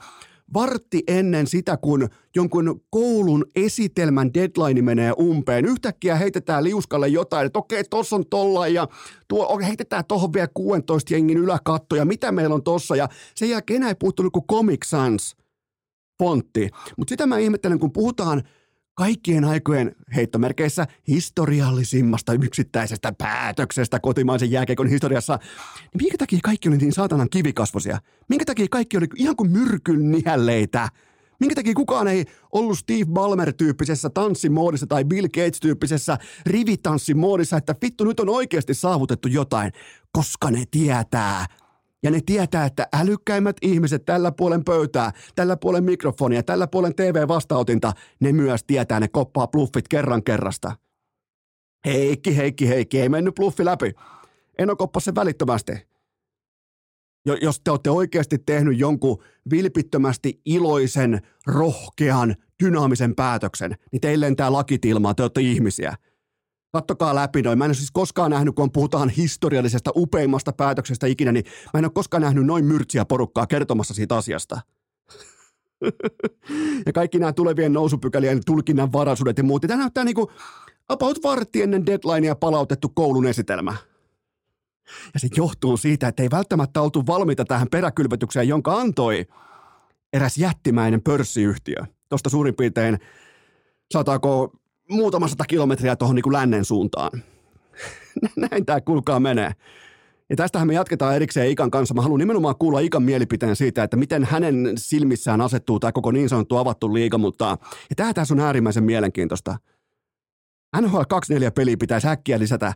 vartti 0.55 1.03
ennen 1.09 1.47
sitä, 1.47 1.77
kun 1.77 2.09
jonkun 2.37 2.81
koulun 2.91 3.45
esitelmän 3.57 4.35
deadline 4.35 4.83
menee 4.83 5.13
umpeen. 5.13 5.65
Yhtäkkiä 5.65 6.17
heitetään 6.17 6.65
liuskalle 6.65 7.09
jotain, 7.09 7.47
että 7.47 7.59
okei, 7.59 7.85
tossa 7.85 8.17
on 8.17 8.25
tolla 8.31 8.69
ja 8.69 8.89
tuo, 9.29 9.59
heitetään 9.59 10.05
tohon 10.09 10.33
vielä 10.33 10.49
16 10.55 11.15
jengin 11.15 11.39
yläkatto 11.39 11.97
ja 11.97 12.05
mitä 12.05 12.33
meillä 12.33 12.55
on 12.55 12.63
tossa. 12.63 12.97
Ja 12.97 13.09
sen 13.35 13.51
jälkeen 13.51 13.77
enää 13.77 13.89
ei 13.89 13.95
puhuttu 14.01 14.31
kuin 14.31 14.47
Comic 14.47 14.87
Sans 14.87 15.37
fontti. 16.23 16.69
Mutta 16.99 17.13
sitä 17.13 17.27
mä 17.27 17.39
ihmettelen, 17.39 17.79
kun 17.79 17.93
puhutaan– 17.93 18.43
kaikkien 18.95 19.45
aikojen 19.45 19.97
heittomerkeissä 20.15 20.87
historiallisimmasta 21.09 22.33
yksittäisestä 22.33 23.13
päätöksestä 23.19 24.01
kotimaisen 24.01 24.51
jääkeikon 24.51 24.87
historiassa, 24.87 25.39
niin 25.81 26.03
minkä 26.03 26.19
takia 26.19 26.39
kaikki 26.43 26.69
oli 26.69 26.77
niin 26.77 26.93
saatanan 26.93 27.31
kivikasvosia? 27.31 27.99
Minkä 28.29 28.45
takia 28.45 28.67
kaikki 28.71 28.97
oli 28.97 29.07
ihan 29.17 29.37
kuin 29.37 29.51
myrkyn 29.51 30.11
nihälleitä? 30.11 30.89
Minkä 31.41 31.55
takia 31.55 31.75
kukaan 31.75 32.09
ei 32.09 32.25
ollut 32.53 32.79
Steve 32.79 33.05
Ballmer-tyyppisessä 33.05 34.11
tanssimoodissa 34.11 34.87
tai 34.87 35.05
Bill 35.05 35.27
Gates-tyyppisessä 35.27 36.19
rivitانssimoodissa, 36.47 37.57
että 37.57 37.75
vittu 37.83 38.05
nyt 38.05 38.21
on 38.21 38.29
oikeasti 38.29 38.75
saavutettu 38.75 39.29
jotain, 39.29 39.73
koska 40.13 40.51
ne 40.51 40.65
tietää, 40.71 41.47
ja 42.05 42.11
ne 42.11 42.21
tietää, 42.27 42.65
että 42.65 42.89
älykkäimmät 42.93 43.57
ihmiset 43.63 44.05
tällä 44.05 44.33
puolen 44.33 44.65
pöytää, 44.65 45.13
tällä 45.35 45.57
puolen 45.57 45.85
mikrofonia, 45.85 46.43
tällä 46.43 46.67
puolen 46.67 46.95
TV-vastaotinta, 46.95 47.93
ne 48.21 48.33
myös 48.33 48.65
tietää, 48.65 49.01
ne 49.01 49.09
koppaa 49.09 49.47
bluffit 49.47 49.89
kerran 49.89 50.23
kerrasta. 50.23 50.77
Heikki, 51.85 52.37
Heikki, 52.37 52.69
Heikki, 52.69 53.01
ei 53.01 53.09
mennyt 53.09 53.35
bluffi 53.35 53.65
läpi. 53.65 53.93
Eno 54.59 54.77
koppasi 54.77 55.05
se 55.05 55.15
välittömästi. 55.15 55.73
Jos 57.41 57.61
te 57.61 57.71
olette 57.71 57.91
oikeasti 57.91 58.39
tehnyt 58.39 58.79
jonkun 58.79 59.23
vilpittömästi 59.51 60.41
iloisen, 60.45 61.21
rohkean, 61.47 62.37
dynaamisen 62.65 63.15
päätöksen, 63.15 63.77
niin 63.93 64.01
teille 64.01 64.27
lentää 64.27 64.53
lakit 64.53 64.85
ilmaa, 64.85 65.15
te 65.15 65.23
olette 65.23 65.41
ihmisiä– 65.41 65.97
Kattokaa 66.75 67.15
läpi 67.15 67.43
noin. 67.43 67.59
Mä 67.59 67.65
en 67.65 67.69
ole 67.69 67.75
siis 67.75 67.91
koskaan 67.91 68.31
nähnyt, 68.31 68.55
kun 68.55 68.73
puhutaan 68.73 69.09
historiallisesta 69.09 69.91
upeimmasta 69.97 70.53
päätöksestä 70.53 71.07
ikinä, 71.07 71.33
niin 71.33 71.45
mä 71.75 71.79
en 71.79 71.85
ole 71.85 71.93
koskaan 71.95 72.23
nähnyt 72.23 72.47
noin 72.47 72.65
myrtsiä 72.65 73.05
porukkaa 73.05 73.47
kertomassa 73.47 73.95
siitä 73.95 74.17
asiasta. 74.17 74.61
ja 76.87 76.93
kaikki 76.93 77.19
nämä 77.19 77.33
tulevien 77.33 77.73
nousupykälien 77.73 78.41
tulkinnan 78.47 78.93
varaisuudet 78.93 79.39
ja 79.39 79.45
muut. 79.45 79.63
Tämä 79.63 79.81
näyttää 79.81 80.05
niin 80.05 80.15
kuin 80.15 80.27
about 80.89 81.19
vartti 81.23 81.63
ennen 81.63 81.87
deadlinea 81.87 82.35
palautettu 82.35 82.89
koulun 82.95 83.27
esitelmä. 83.27 83.77
Ja 85.15 85.21
se 85.21 85.29
johtuu 85.37 85.77
siitä, 85.77 86.09
että 86.09 86.23
ei 86.23 86.31
välttämättä 86.31 86.81
oltu 86.81 87.07
valmiita 87.07 87.45
tähän 87.45 87.69
peräkylvetykseen, 87.71 88.49
jonka 88.49 88.75
antoi 88.75 89.27
eräs 90.13 90.39
jättimäinen 90.39 91.03
pörssiyhtiö. 91.03 91.77
Tuosta 92.09 92.31
suurin 92.31 92.55
piirtein, 92.55 92.99
saataako 93.93 94.53
muutama 94.91 95.29
sata 95.29 95.45
kilometriä 95.45 95.97
tuohon 95.97 96.17
niin 96.17 96.33
lännen 96.33 96.65
suuntaan. 96.65 97.23
Näin 98.51 98.67
tämä 98.67 98.81
kulkaa 98.81 99.21
menee. 99.21 99.53
Ja 100.31 100.37
tästähän 100.37 100.69
me 100.69 100.75
jatketaan 100.75 101.17
erikseen 101.17 101.51
Ikan 101.51 101.71
kanssa. 101.71 101.95
Mä 101.95 102.03
haluan 102.03 102.19
nimenomaan 102.19 102.57
kuulla 102.59 102.81
Ikan 102.81 103.03
mielipiteen 103.03 103.57
siitä, 103.57 103.83
että 103.83 103.97
miten 103.97 104.25
hänen 104.25 104.73
silmissään 104.77 105.41
asettuu 105.41 105.81
tämä 105.81 105.93
koko 105.93 106.11
niin 106.11 106.29
sanottu 106.29 106.57
avattu 106.57 106.95
liiga, 106.95 107.19
mutta 107.19 107.59
ja 107.91 107.97
tämä 107.97 108.15
tässä 108.15 108.35
on 108.35 108.41
äärimmäisen 108.41 108.85
mielenkiintoista. 108.85 109.57
NHL 110.81 111.03
24 111.09 111.51
peli 111.51 111.77
pitäisi 111.77 112.09
äkkiä 112.09 112.39
lisätä 112.39 112.67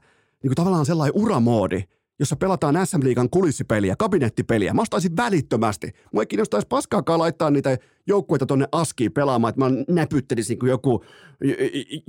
niin 0.42 0.48
kuin 0.48 0.54
tavallaan 0.54 0.86
sellainen 0.86 1.22
uramoodi, 1.22 1.84
jossa 2.18 2.36
pelataan 2.36 2.86
SM 2.86 3.00
Liigan 3.02 3.30
kulissipeliä, 3.30 3.96
kabinettipeliä. 3.96 4.74
Mä 4.74 4.82
ostaisin 4.82 5.16
välittömästi. 5.16 5.92
Mua 6.12 6.22
ei 6.22 6.26
kiinnostaisi 6.26 6.66
paskaakaan 6.66 7.18
laittaa 7.18 7.50
niitä 7.50 7.78
joukkueita 8.06 8.46
tonne 8.46 8.66
askiin 8.72 9.12
pelaamaan, 9.12 9.48
että 9.50 9.60
mä 9.60 9.70
näpyttelisin 9.88 10.58
kuin 10.58 10.70
joku, 10.70 11.04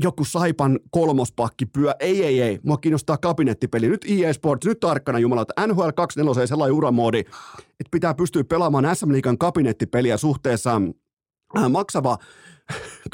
joku 0.03 0.25
Saipan 0.25 0.79
kolmospakki 0.91 1.65
pyö. 1.65 1.93
Ei, 1.99 2.25
ei, 2.25 2.41
ei. 2.41 2.59
Mua 2.63 2.77
kiinnostaa 2.77 3.17
kabinettipeli. 3.17 3.89
Nyt 3.89 4.05
EA 4.09 4.33
Sports, 4.33 4.67
nyt 4.67 4.79
tarkkana 4.79 5.19
jumala, 5.19 5.41
että 5.41 5.67
NHL 5.67 5.89
24 5.95 6.41
on 6.41 6.47
sellainen 6.47 6.75
uramoodi, 6.75 7.19
että 7.19 7.91
pitää 7.91 8.13
pystyä 8.13 8.43
pelaamaan 8.43 8.95
SM 8.95 9.11
Liigan 9.11 9.37
kabinettipeliä 9.37 10.17
suhteessa 10.17 10.81
äh, 11.57 11.69
maksava 11.69 12.17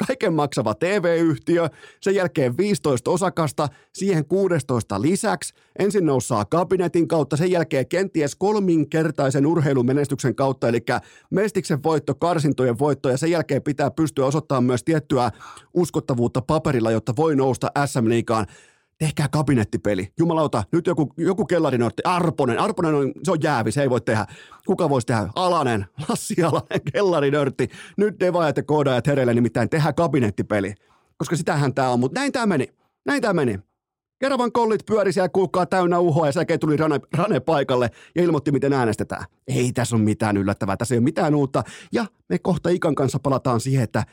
kaiken 0.07 0.33
maksava 0.33 0.75
TV-yhtiö, 0.75 1.69
sen 2.01 2.15
jälkeen 2.15 2.57
15 2.57 3.12
osakasta, 3.12 3.67
siihen 3.93 4.25
16 4.25 5.01
lisäksi, 5.01 5.53
ensin 5.79 6.05
noussaa 6.05 6.45
kabinetin 6.45 7.07
kautta, 7.07 7.38
sen 7.38 7.51
jälkeen 7.51 7.88
kenties 7.88 8.35
kolminkertaisen 8.35 9.45
urheilumenestyksen 9.45 10.35
kautta, 10.35 10.67
eli 10.67 10.79
mestiksen 11.29 11.83
voitto, 11.83 12.15
karsintojen 12.15 12.79
voitto, 12.79 13.09
ja 13.09 13.17
sen 13.17 13.31
jälkeen 13.31 13.63
pitää 13.63 13.91
pystyä 13.91 14.25
osoittamaan 14.25 14.63
myös 14.63 14.83
tiettyä 14.83 15.31
uskottavuutta 15.74 16.41
paperilla, 16.41 16.91
jotta 16.91 17.13
voi 17.15 17.35
nousta 17.35 17.71
SM-liigaan 17.85 18.45
tehkää 18.97 19.27
kabinettipeli. 19.27 20.13
Jumalauta, 20.19 20.63
nyt 20.71 20.87
joku, 20.87 21.13
joku 21.17 21.45
kellarinörtti, 21.45 22.01
Arponen, 22.05 22.59
Arponen 22.59 22.95
on, 22.95 23.11
se 23.23 23.31
on 23.31 23.37
jäävi, 23.43 23.71
se 23.71 23.81
ei 23.81 23.89
voi 23.89 24.01
tehdä. 24.01 24.25
Kuka 24.65 24.89
voisi 24.89 25.07
tehdä? 25.07 25.29
Alanen, 25.35 25.85
Lassi 26.09 26.43
Alanen, 26.43 26.81
kellarinörtti. 26.93 27.69
Nyt 27.97 28.19
devaajat 28.19 28.57
ja 28.57 28.63
koodaajat 28.63 29.07
hereille 29.07 29.33
nimittäin 29.33 29.69
tehdä 29.69 29.93
kabinettipeli. 29.93 30.73
Koska 31.17 31.35
sitähän 31.35 31.73
tämä 31.73 31.89
on, 31.89 31.99
mutta 31.99 32.19
näin 32.19 32.31
tämä 32.31 32.45
meni. 32.45 32.67
Näin 33.05 33.21
tämä 33.21 33.33
meni. 33.33 33.59
Keravan 34.19 34.51
kollit 34.51 34.85
pyöri 34.85 35.13
siellä 35.13 35.65
täynnä 35.69 35.99
uhoa 35.99 36.25
ja 36.25 36.31
sen 36.31 36.45
tuli 36.59 36.77
Rane, 36.77 36.99
Rane 37.17 37.39
paikalle 37.39 37.91
ja 38.15 38.23
ilmoitti, 38.23 38.51
miten 38.51 38.73
äänestetään. 38.73 39.25
Ei 39.47 39.71
tässä 39.73 39.95
ole 39.95 40.03
mitään 40.03 40.37
yllättävää, 40.37 40.77
tässä 40.77 40.95
ei 40.95 40.99
ole 40.99 41.03
mitään 41.03 41.35
uutta. 41.35 41.63
Ja 41.91 42.05
me 42.29 42.39
kohta 42.39 42.69
Ikan 42.69 42.95
kanssa 42.95 43.19
palataan 43.19 43.59
siihen, 43.59 43.83
että 43.83 44.03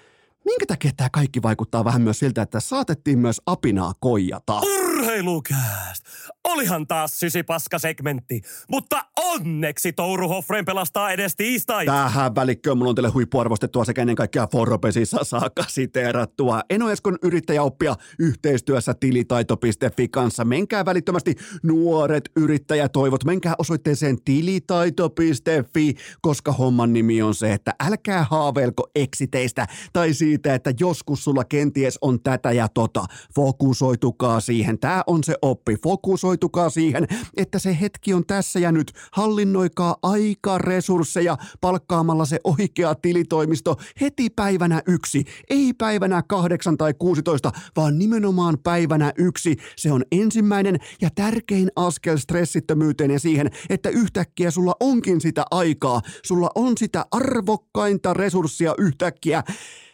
minkä 0.45 0.67
takia 0.67 0.91
tämä 0.97 1.11
kaikki 1.13 1.43
vaikuttaa 1.43 1.85
vähän 1.85 2.03
myös 2.03 2.19
siltä, 2.19 2.43
että 2.43 2.61
saatettiin 2.61 3.19
myös 3.19 3.41
apinaa 3.47 3.93
koijata. 4.01 4.61
Urheilu! 4.61 4.93
Urheilukääst! 5.03 6.05
Olihan 6.49 6.87
taas 6.87 7.21
sysipaska-segmentti, 7.21 8.41
mutta 8.69 9.05
onneksi 9.17 9.93
Touru 9.93 10.29
Hoffren 10.29 10.65
pelastaa 10.65 11.11
edes 11.11 11.37
tiistai. 11.37 11.87
Tähän 11.87 12.35
välikköön 12.35 12.79
mulla 12.79 12.89
on 12.89 12.95
teille 12.95 13.09
huippuarvostettua 13.09 13.85
sekä 13.85 14.01
ennen 14.01 14.17
kaikkea 14.17 14.47
Forbesissa 14.53 15.25
saakka 15.25 15.65
siteerattua. 15.69 16.61
Eno 16.71 16.91
Eskon 16.91 17.19
yrittäjäoppia 17.23 17.97
yhteistyössä 18.19 18.95
tilitaito.fi 18.95 20.09
kanssa. 20.09 20.45
Menkää 20.45 20.85
välittömästi 20.85 21.35
nuoret 21.63 22.31
yrittäjätoivot, 22.37 23.25
menkää 23.25 23.55
osoitteeseen 23.59 24.17
tilitaito.fi, 24.25 25.95
koska 26.23 26.53
homman 26.53 26.93
nimi 26.93 27.23
on 27.23 27.35
se, 27.35 27.53
että 27.53 27.75
älkää 27.81 28.27
haaveilko 28.31 28.91
eksiteistä 28.95 29.67
tai 29.93 30.15
siitä, 30.15 30.55
että 30.55 30.75
joskus 30.81 31.25
sulla 31.25 31.45
kenties 31.45 31.99
on 32.01 32.23
tätä 32.23 32.53
ja 32.53 32.69
tota. 32.69 33.05
Fokusoitukaa 33.35 34.41
siihen. 34.41 34.79
Tämä 34.79 35.03
on 35.07 35.25
se 35.25 35.35
oppi. 35.43 35.77
Fokusoitukaa 35.83 36.32
siihen, 36.71 37.07
että 37.37 37.59
se 37.59 37.79
hetki 37.81 38.15
on 38.15 38.27
tässä 38.27 38.59
ja 38.59 38.73
nyt. 38.73 38.93
Hallinnoikaa 39.13 39.97
aikaresursseja 40.03 41.37
palkkaamalla 41.61 42.25
se 42.25 42.41
oikea 42.45 42.95
tilitoimisto 42.95 43.77
heti 44.01 44.31
päivänä 44.31 44.83
yksi. 44.87 45.25
Ei 45.51 45.73
päivänä 45.73 46.23
kahdeksan 46.29 46.77
tai 46.77 46.95
16, 46.99 47.53
vaan 47.77 47.99
nimenomaan 47.99 48.59
päivänä 48.63 49.13
yksi. 49.19 49.57
Se 49.77 49.93
on 49.93 50.03
ensimmäinen 50.13 50.79
ja 51.01 51.09
tärkein 51.15 51.71
askel 51.77 52.17
stressittömyyteen 52.17 53.11
ja 53.11 53.21
siihen, 53.21 53.51
että 53.71 53.89
yhtäkkiä 53.89 54.51
sulla 54.51 54.75
onkin 54.81 55.21
sitä 55.21 55.45
aikaa. 55.51 56.01
Sulla 56.25 56.51
on 56.55 56.79
sitä 56.79 57.07
arvokkainta 57.11 58.15
resurssia 58.15 58.75
yhtäkkiä. 58.79 59.43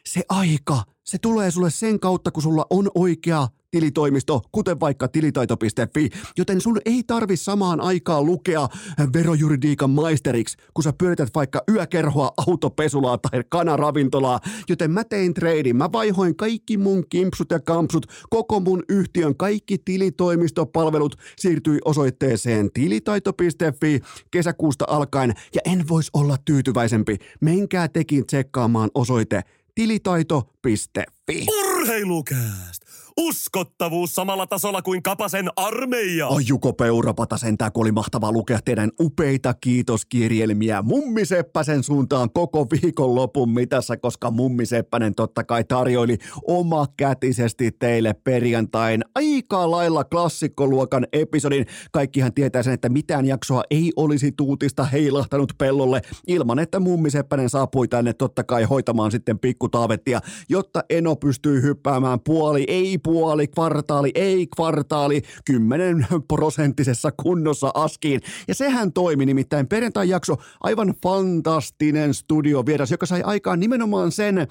Se 0.06 0.22
aika, 0.28 0.82
se 1.04 1.18
tulee 1.18 1.50
sulle 1.50 1.70
sen 1.70 2.00
kautta, 2.00 2.30
kun 2.30 2.42
sulla 2.42 2.66
on 2.70 2.90
oikea 2.94 3.48
tilitoimisto, 3.70 4.40
kuten 4.52 4.80
vaikka 4.80 5.08
tilitaito.fi, 5.08 6.08
joten 6.38 6.60
sun 6.60 6.80
ei 6.84 7.02
tarvi 7.06 7.36
samaan 7.36 7.80
aikaan 7.80 8.26
lukea 8.26 8.68
verojuridiikan 9.12 9.90
maisteriksi, 9.90 10.56
kun 10.74 10.84
sä 10.84 10.92
pyörität 10.92 11.28
vaikka 11.34 11.62
yökerhoa, 11.72 12.32
autopesulaa 12.46 13.18
tai 13.18 13.42
kanaravintolaa, 13.48 14.40
joten 14.68 14.90
mä 14.90 15.04
tein 15.04 15.34
treidin, 15.34 15.76
mä 15.76 15.92
vaihoin 15.92 16.36
kaikki 16.36 16.76
mun 16.76 17.04
kimpsut 17.08 17.50
ja 17.50 17.60
kampsut, 17.60 18.06
koko 18.30 18.60
mun 18.60 18.82
yhtiön 18.88 19.36
kaikki 19.36 19.78
tilitoimistopalvelut 19.78 21.16
siirtyi 21.36 21.78
osoitteeseen 21.84 22.72
tilitaito.fi 22.72 24.00
kesäkuusta 24.30 24.84
alkaen, 24.88 25.34
ja 25.54 25.60
en 25.64 25.88
vois 25.88 26.10
olla 26.12 26.36
tyytyväisempi. 26.44 27.16
Menkää 27.40 27.88
tekin 27.88 28.26
tsekkaamaan 28.26 28.90
osoite 28.94 29.42
tilitaito.fi. 29.74 31.46
Urheilukääst! 31.48 32.87
Uskottavuus 33.20 34.14
samalla 34.14 34.46
tasolla 34.46 34.82
kuin 34.82 35.02
Kapasen 35.02 35.48
armeija. 35.56 36.28
Oi 36.28 36.42
Juko 36.48 36.72
Peurapata 36.72 37.36
sentään, 37.36 37.72
kun 37.72 37.84
oli 37.84 37.92
mahtavaa 37.92 38.32
lukea 38.32 38.58
teidän 38.64 38.90
upeita 39.00 39.54
kiitoskirjelmiä 39.54 40.82
Mummi 40.82 41.24
Seppäsen 41.24 41.82
suuntaan 41.82 42.30
koko 42.30 42.66
viikon 42.70 43.14
lopun 43.14 43.50
mitassa, 43.50 43.96
koska 43.96 44.30
Mummi 44.30 44.66
Seppänen 44.66 45.14
totta 45.14 45.44
kai 45.44 45.64
tarjoili 45.64 46.16
omakätisesti 46.46 47.70
teille 47.78 48.14
perjantain 48.24 49.04
aika 49.14 49.70
lailla 49.70 50.04
klassikkoluokan 50.04 51.06
episodin. 51.12 51.66
Kaikkihan 51.92 52.34
tietää 52.34 52.62
sen, 52.62 52.74
että 52.74 52.88
mitään 52.88 53.26
jaksoa 53.26 53.62
ei 53.70 53.92
olisi 53.96 54.32
tuutista 54.32 54.84
heilahtanut 54.84 55.52
pellolle 55.58 56.00
ilman, 56.26 56.58
että 56.58 56.80
Mummi 56.80 57.10
Seppänen 57.10 57.50
saapui 57.50 57.88
tänne 57.88 58.12
totta 58.12 58.44
kai 58.44 58.64
hoitamaan 58.64 59.10
sitten 59.10 59.38
pikkutaavettia, 59.38 60.20
jotta 60.48 60.84
Eno 60.90 61.16
pystyy 61.16 61.62
hyppäämään 61.62 62.20
puoli, 62.20 62.64
ei 62.68 62.98
puoli, 63.08 63.48
kvartaali, 63.48 64.10
ei 64.14 64.46
kvartaali, 64.56 65.22
10 65.44 66.06
prosenttisessa 66.28 67.12
kunnossa 67.22 67.70
askiin. 67.74 68.20
Ja 68.48 68.54
sehän 68.54 68.92
toimi 68.92 69.26
nimittäin 69.26 69.66
perjantai 69.66 70.08
jakso, 70.08 70.36
aivan 70.60 70.94
fantastinen 71.02 72.14
studio 72.14 72.66
vieras, 72.66 72.90
joka 72.90 73.06
sai 73.06 73.22
aikaan 73.22 73.60
nimenomaan 73.60 74.12
sen, 74.12 74.46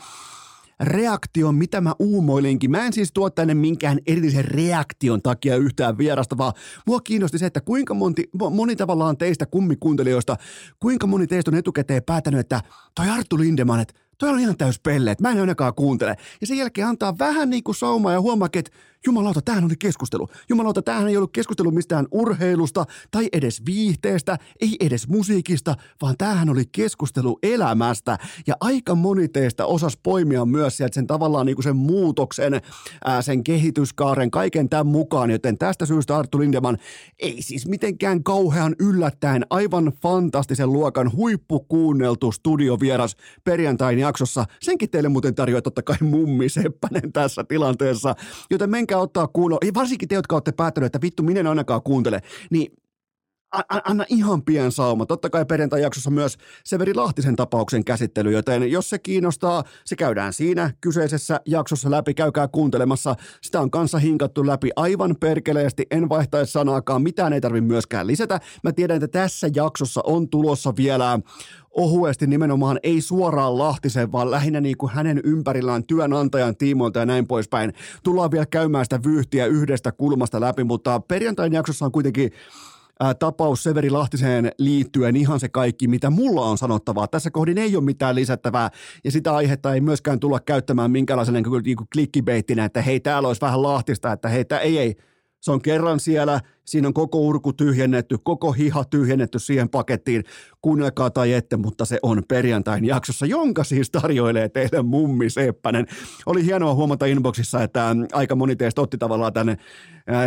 reaktion, 0.80 1.56
mitä 1.56 1.82
mä 1.82 1.94
uumoilinkin. 2.00 2.72
Mä 2.72 2.86
en 2.86 2.94
siis 2.94 3.12
tuo 3.14 3.30
tänne 3.30 3.54
minkään 3.54 4.00
erillisen 4.08 4.46
reaktion 4.46 5.22
takia 5.22 5.56
yhtään 5.56 5.98
vierasta, 5.98 6.38
vaan 6.38 6.54
mua 6.88 7.00
kiinnosti 7.00 7.38
se, 7.38 7.46
että 7.46 7.62
kuinka 7.62 7.94
moni, 7.94 8.24
moni 8.52 8.76
tavallaan 8.76 9.18
teistä 9.18 9.46
kummikuuntelijoista, 9.46 10.38
kuinka 10.80 11.08
moni 11.08 11.28
teistä 11.28 11.52
on 11.52 11.58
etukäteen 11.58 12.04
päätänyt, 12.04 12.40
että 12.40 12.62
toi 12.96 13.10
Arttu 13.10 13.40
Lindeman, 13.40 13.80
että 13.80 13.94
toi 14.18 14.30
on 14.30 14.40
ihan 14.40 14.58
täys 14.58 14.80
pelle, 14.80 15.12
että 15.12 15.22
mä 15.22 15.32
en 15.32 15.40
ainakaan 15.40 15.74
kuuntele. 15.74 16.16
Ja 16.42 16.48
sen 16.48 16.58
jälkeen 16.58 16.88
antaa 16.88 17.18
vähän 17.20 17.50
niin 17.50 17.64
kuin 17.64 17.76
saumaa 17.76 18.14
ja 18.14 18.22
huomaa, 18.22 18.50
että 18.54 18.72
jumalauta, 19.08 19.42
tämähän 19.42 19.66
oli 19.66 19.76
keskustelu. 19.80 20.28
Jumalauta, 20.50 20.82
tämähän 20.82 21.08
ei 21.08 21.18
ollut 21.18 21.32
keskustelu 21.32 21.72
mistään 21.72 22.08
urheilusta 22.12 22.86
tai 23.12 23.30
edes 23.34 23.66
viihteestä, 23.66 24.38
ei 24.62 24.76
edes 24.80 25.08
musiikista, 25.08 25.76
vaan 26.02 26.16
tämähän 26.18 26.50
oli 26.50 26.64
keskustelu 26.72 27.40
elämästä. 27.44 28.18
Ja 28.48 28.56
aika 28.60 28.96
moni 28.96 29.28
teistä 29.28 29.66
osas 29.66 29.98
poimia 29.98 30.46
myös 30.46 30.78
sieltä 30.78 30.94
sen 30.96 31.08
tavallaan 31.08 31.46
niin 31.46 31.56
kuin 31.56 31.64
sen 31.64 31.76
muutoksen, 31.76 32.62
ää, 33.06 33.22
sen 33.22 33.44
kehityskaaren, 33.44 34.32
kaiken 34.32 34.70
tämän 34.70 34.88
mukaan. 34.88 35.32
Joten 35.32 35.58
tästä 35.58 35.86
syystä 35.86 36.18
Arttu 36.18 36.40
Lindeman 36.40 36.78
ei 37.20 37.42
siis 37.42 37.68
mitenkään 37.68 38.24
kauhean 38.24 38.76
yllättäen 38.80 39.46
aivan 39.50 39.92
fantastisen 40.02 40.74
luokan 40.74 41.12
huippukuunneltu 41.12 42.32
studiovieras 42.32 43.16
perjantain 43.44 44.00
jaksossa. 44.00 44.46
Senkin 44.62 44.90
teille 44.90 45.10
muuten 45.10 45.36
tarjoaa 45.36 45.62
totta 45.62 45.82
kai 45.84 45.98
mummi 46.02 46.50
Seppänen 46.50 47.14
tässä 47.14 47.44
tilanteessa. 47.44 48.16
Joten 48.52 48.70
menkää 48.70 48.97
ottaa 49.00 49.28
kuulo, 49.28 49.58
varsinkin 49.74 50.10
te, 50.10 50.16
jotka 50.16 50.36
olette 50.36 50.52
päättäneet, 50.52 50.88
että 50.96 51.02
vittu, 51.02 51.24
minä 51.24 51.40
en 51.40 51.48
ainakaan 51.48 51.82
kuuntele, 51.82 52.22
niin 52.50 52.72
anna 53.84 54.06
ihan 54.10 54.44
pien 54.44 54.72
sauma. 54.72 55.06
Totta 55.06 55.30
kai 55.30 55.46
perjantai-jaksossa 55.46 56.10
myös 56.10 56.38
Severi 56.64 56.94
Lahtisen 56.94 57.36
tapauksen 57.36 57.86
käsittely, 57.86 58.32
joten 58.32 58.72
jos 58.72 58.90
se 58.90 59.00
kiinnostaa, 59.00 59.64
se 59.86 59.96
käydään 59.96 60.34
siinä 60.34 60.74
kyseisessä 60.82 61.40
jaksossa 61.46 61.92
läpi. 61.92 62.14
Käykää 62.14 62.48
kuuntelemassa. 62.48 63.16
Sitä 63.42 63.62
on 63.62 63.72
kanssa 63.72 64.00
hinkattu 64.00 64.48
läpi 64.48 64.70
aivan 64.76 65.16
perkeleesti. 65.20 65.86
En 65.92 66.10
vaihtaisi 66.10 66.52
sanaakaan. 66.52 67.02
Mitään 67.02 67.34
ei 67.34 67.42
tarvitse 67.42 67.68
myöskään 67.68 68.08
lisätä. 68.08 68.40
Mä 68.64 68.72
tiedän, 68.72 68.96
että 69.04 69.20
tässä 69.20 69.50
jaksossa 69.56 70.02
on 70.04 70.30
tulossa 70.30 70.74
vielä 70.76 71.20
ohuesti 71.72 72.28
nimenomaan 72.28 72.80
ei 72.84 73.02
suoraan 73.02 73.58
Lahtisen, 73.58 74.12
vaan 74.12 74.32
lähinnä 74.32 74.62
niin 74.62 74.78
kuin 74.78 74.92
hänen 74.92 75.22
ympärillään 75.24 75.84
työnantajan 75.84 76.58
tiimoilta 76.58 77.00
ja 77.00 77.06
näin 77.06 77.28
poispäin. 77.28 77.74
Tullaan 78.04 78.32
vielä 78.32 78.46
käymään 78.46 78.86
sitä 78.86 79.00
vyyhtiä 79.04 79.46
yhdestä 79.46 79.92
kulmasta 79.92 80.42
läpi, 80.42 80.64
mutta 80.64 81.00
perjantain 81.00 81.54
jaksossa 81.54 81.86
on 81.86 81.92
kuitenkin 81.92 82.32
ää, 83.00 83.14
tapaus 83.14 83.64
Severi 83.64 83.90
Lahtiseen 83.90 84.52
liittyen 84.58 85.16
ihan 85.16 85.40
se 85.40 85.50
kaikki, 85.50 85.88
mitä 85.88 86.10
mulla 86.10 86.42
on 86.42 86.58
sanottavaa. 86.58 87.08
Tässä 87.08 87.32
kohdin 87.32 87.58
ei 87.58 87.76
ole 87.76 87.84
mitään 87.84 88.16
lisättävää 88.16 88.70
ja 89.04 89.12
sitä 89.12 89.36
aihetta 89.36 89.74
ei 89.74 89.82
myöskään 89.82 90.20
tulla 90.20 90.40
käyttämään 90.40 90.92
minkälaisena 90.92 91.36
niin 91.36 91.46
kuin, 91.46 92.66
että 92.66 92.82
hei 92.82 93.00
täällä 93.00 93.28
olisi 93.28 93.42
vähän 93.42 93.64
Lahtista, 93.64 94.12
että 94.12 94.30
hei 94.30 94.46
tää, 94.46 94.60
ei 94.60 94.78
ei, 94.78 94.96
se 95.42 95.52
on 95.52 95.62
kerran 95.62 96.00
siellä, 96.00 96.40
siinä 96.66 96.88
on 96.88 96.94
koko 96.94 97.20
urku 97.20 97.54
tyhjennetty, 97.54 98.18
koko 98.24 98.52
hiha 98.52 98.86
tyhjennetty 98.86 99.40
siihen 99.40 99.70
pakettiin. 99.70 100.24
Kuunnelkaa 100.62 101.10
tai 101.10 101.34
ette, 101.34 101.58
mutta 101.58 101.86
se 101.86 102.00
on 102.02 102.24
perjantain 102.28 102.86
jaksossa, 102.86 103.26
jonka 103.26 103.64
siis 103.64 103.92
tarjoilee 103.92 104.50
teille 104.50 104.82
mummi 104.82 105.30
Seppänen. 105.30 105.86
Oli 106.26 106.46
hienoa 106.46 106.74
huomata 106.74 107.06
inboxissa, 107.06 107.64
että 107.64 107.96
aika 108.14 108.36
moni 108.36 108.56
teistä 108.56 108.82
otti 108.82 108.98
tavallaan 108.98 109.34
tänne 109.34 109.58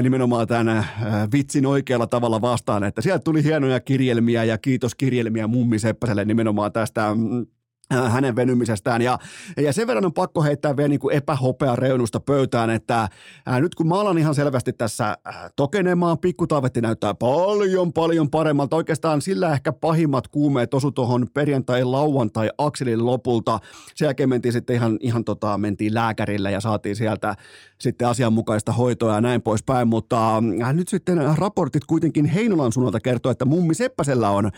nimenomaan 0.03 0.47
tämän 0.47 0.87
vitsin 1.33 1.67
oikealla 1.67 2.07
tavalla 2.07 2.41
vastaan, 2.41 2.85
että 2.85 3.03
sieltä 3.03 3.25
tuli 3.25 3.45
hienoja 3.45 3.81
kirjelmiä 3.81 4.45
ja 4.45 4.59
kiitos 4.59 4.95
kirjelmiä 4.95 5.47
mummi 5.47 5.79
Seppäselle 5.79 6.25
nimenomaan 6.25 6.73
tästä 6.73 7.15
mm, 7.15 7.47
Äh, 7.47 7.60
hänen 7.91 8.37
venymisestään. 8.37 9.03
Ja, 9.03 9.19
ja 9.57 9.73
sen 9.73 9.87
verran 9.87 10.05
on 10.05 10.13
pakko 10.13 10.43
heittää 10.43 10.77
vielä 10.77 10.89
niin 10.89 11.01
kuin 11.01 11.17
epähopea 11.17 11.77
reunusta 11.77 12.21
pöytään, 12.21 12.71
että 12.71 12.97
ää, 12.97 13.09
äh, 13.49 13.61
nyt 13.61 13.75
kun 13.75 13.89
mä 13.89 14.01
alan 14.01 14.19
ihan 14.19 14.35
selvästi 14.35 14.73
tässä 14.73 15.05
ää, 15.05 15.17
äh, 15.29 15.51
tokenemaan, 15.57 16.19
pikkutaavetti 16.19 16.81
näyttää 16.81 17.15
paljon 17.15 17.93
paljon 17.93 18.31
paremmalta. 18.31 18.77
Oikeastaan 18.77 19.23
sillä 19.23 19.53
ehkä 19.53 19.73
pahimmat 19.73 20.29
kuumeet 20.29 20.75
osu 20.75 20.93
tuohon 20.93 21.27
perjantai 21.35 21.85
lauantai 21.85 22.51
akselin 22.59 23.07
lopulta. 23.07 23.59
Sen 23.95 24.07
jälkeen 24.07 24.29
mentiin 24.29 24.53
sitten 24.53 24.77
ihan, 24.77 24.99
ihan 25.01 25.25
tota, 25.25 25.59
mentiin 25.59 25.95
lääkärille 25.95 26.51
ja 26.51 26.61
saatiin 26.61 26.97
sieltä 26.97 27.37
sitten 27.79 28.09
asianmukaista 28.09 28.73
hoitoa 28.73 29.15
ja 29.15 29.21
näin 29.21 29.43
poispäin, 29.43 29.89
mutta 29.89 30.43
ää, 30.63 30.73
nyt 30.73 30.89
sitten 30.89 31.19
raportit 31.39 31.85
kuitenkin 31.85 32.25
Heinolan 32.27 32.73
suunnalta 32.73 33.01
kertoo, 33.01 33.33
että 33.33 33.45
mummi 33.45 33.75
Seppäsellä 33.75 34.31
on 34.31 34.51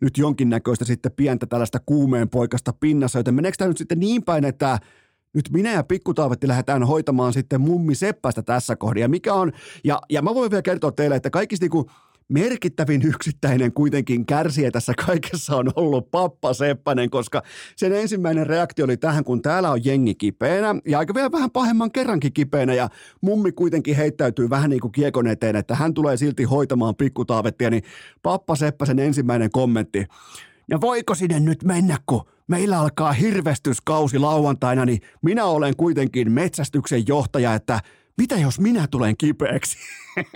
nyt 0.00 0.18
jonkinnäköistä 0.18 0.84
sitten 0.84 1.12
pientä 1.12 1.46
tällaista 1.46 1.78
kuumeen 1.86 2.28
poikasta 2.28 2.67
pinnassa, 2.72 3.18
joten 3.18 3.34
meneekö 3.34 3.56
tämä 3.58 3.68
nyt 3.68 3.78
sitten 3.78 4.00
niin 4.00 4.22
päin, 4.22 4.44
että 4.44 4.78
nyt 5.34 5.50
minä 5.52 5.72
ja 5.72 5.82
Pikkutaavetti 5.82 6.48
lähdetään 6.48 6.84
hoitamaan 6.84 7.32
sitten 7.32 7.60
mummi 7.60 7.94
Seppästä 7.94 8.42
tässä 8.42 8.76
kohdassa. 8.76 9.00
Ja 9.00 9.08
mikä 9.08 9.34
on, 9.34 9.52
ja, 9.84 10.00
ja 10.10 10.22
mä 10.22 10.34
voin 10.34 10.50
vielä 10.50 10.62
kertoa 10.62 10.92
teille, 10.92 11.16
että 11.16 11.30
kaikista 11.30 11.64
niinku 11.64 11.90
merkittävin 12.28 13.02
yksittäinen 13.02 13.72
kuitenkin 13.72 14.26
kärsijä 14.26 14.70
tässä 14.70 14.92
kaikessa 15.06 15.56
on 15.56 15.70
ollut 15.76 16.10
Pappa 16.10 16.52
Seppänen, 16.52 17.10
koska 17.10 17.42
sen 17.76 17.92
ensimmäinen 17.92 18.46
reaktio 18.46 18.84
oli 18.84 18.96
tähän, 18.96 19.24
kun 19.24 19.42
täällä 19.42 19.70
on 19.70 19.84
jengi 19.84 20.14
kipeänä 20.14 20.74
ja 20.86 20.98
aika 20.98 21.14
vielä 21.14 21.32
vähän 21.32 21.50
pahemman 21.50 21.92
kerrankin 21.92 22.32
kipeänä 22.32 22.74
ja 22.74 22.88
mummi 23.20 23.52
kuitenkin 23.52 23.96
heittäytyy 23.96 24.50
vähän 24.50 24.70
niin 24.70 24.80
kuin 24.80 24.92
kiekon 24.92 25.26
eteen, 25.26 25.56
että 25.56 25.74
hän 25.74 25.94
tulee 25.94 26.16
silti 26.16 26.44
hoitamaan 26.44 26.96
pikkutaavettia, 26.96 27.70
niin 27.70 27.82
Pappa 28.22 28.56
Seppäsen 28.56 28.98
ensimmäinen 28.98 29.50
kommentti, 29.50 30.06
ja 30.70 30.80
voiko 30.80 31.14
sinne 31.14 31.40
nyt 31.40 31.64
mennä, 31.64 31.98
kun 32.06 32.24
meillä 32.48 32.80
alkaa 32.80 33.12
hirvestyskausi 33.12 34.18
lauantaina, 34.18 34.84
niin 34.84 35.00
minä 35.22 35.44
olen 35.44 35.76
kuitenkin 35.76 36.32
metsästyksen 36.32 37.06
johtaja, 37.06 37.54
että 37.54 37.80
mitä 38.18 38.36
jos 38.36 38.60
minä 38.60 38.86
tulen 38.90 39.16
kipeäksi? 39.16 39.78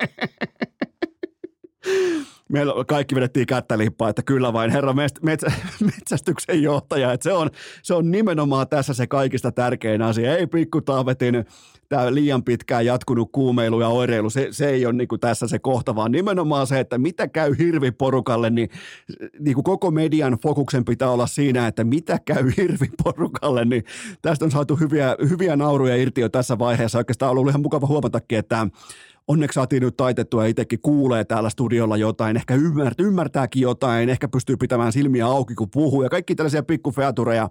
Meillä 2.53 2.85
kaikki 2.87 3.15
vedettiin 3.15 3.47
kättä 3.47 3.79
lippaa, 3.79 4.09
että 4.09 4.23
kyllä 4.23 4.53
vain 4.53 4.71
herra 4.71 4.95
metsä, 5.23 5.53
metsästyksen 5.97 6.63
johtaja. 6.63 7.13
Että 7.13 7.25
se, 7.25 7.33
on, 7.33 7.51
se 7.83 7.95
on 7.95 8.11
nimenomaan 8.11 8.69
tässä 8.69 8.95
se 8.95 9.07
kaikista 9.07 9.53
tärkein 9.53 10.03
asia. 10.03 10.37
Ei 10.37 10.47
pikku 10.47 10.81
taavetin 10.81 11.45
tämä 11.93 12.15
liian 12.15 12.45
pitkään 12.45 12.87
jatkunut 12.87 13.29
kuumeilu 13.33 13.81
ja 13.81 13.89
oireilu, 13.89 14.31
se, 14.31 14.49
se 14.51 14.69
ei 14.69 14.87
ole 14.87 14.95
niin 14.95 15.09
kuin 15.09 15.21
tässä 15.21 15.49
se 15.49 15.59
kohta, 15.59 15.95
vaan 15.95 16.13
nimenomaan 16.13 16.67
se, 16.67 16.81
että 16.81 16.99
mitä 16.99 17.29
käy 17.29 17.55
hirviporukalle, 17.59 18.51
niin, 18.51 18.69
niin 19.39 19.63
koko 19.63 19.91
median 19.91 20.39
fokuksen 20.43 20.85
pitää 20.85 21.11
olla 21.11 21.27
siinä, 21.27 21.67
että 21.67 21.85
mitä 21.85 22.19
käy 22.25 22.53
hirviporukalle, 22.57 23.65
niin 23.65 23.85
tästä 24.23 24.45
on 24.45 24.51
saatu 24.51 24.77
hyviä, 24.77 25.17
hyviä 25.29 25.57
nauruja 25.57 25.97
irti 25.97 26.21
jo 26.21 26.29
tässä 26.29 26.59
vaiheessa. 26.59 26.99
Oikeastaan 26.99 27.31
on 27.31 27.39
ollut 27.39 27.51
ihan 27.51 27.63
mukava 27.63 27.87
huomatakin, 27.87 28.39
että 28.39 28.67
onneksi 29.33 29.55
saatiin 29.55 29.83
nyt 29.83 29.97
taitettua 29.97 30.43
ja 30.45 30.49
itsekin 30.49 30.79
kuulee 30.83 31.25
täällä 31.25 31.51
studiolla 31.51 31.97
jotain, 31.97 32.37
ehkä 32.37 32.55
ymmärtää, 32.55 33.07
ymmärtääkin 33.07 33.63
jotain, 33.63 34.09
ehkä 34.09 34.29
pystyy 34.29 34.57
pitämään 34.57 34.93
silmiä 34.93 35.27
auki, 35.27 35.55
kun 35.55 35.71
puhuu. 35.71 36.03
Ja 36.03 36.09
kaikki 36.09 36.35
tällaisia 36.35 36.63
pikkufeatureja 36.63 37.49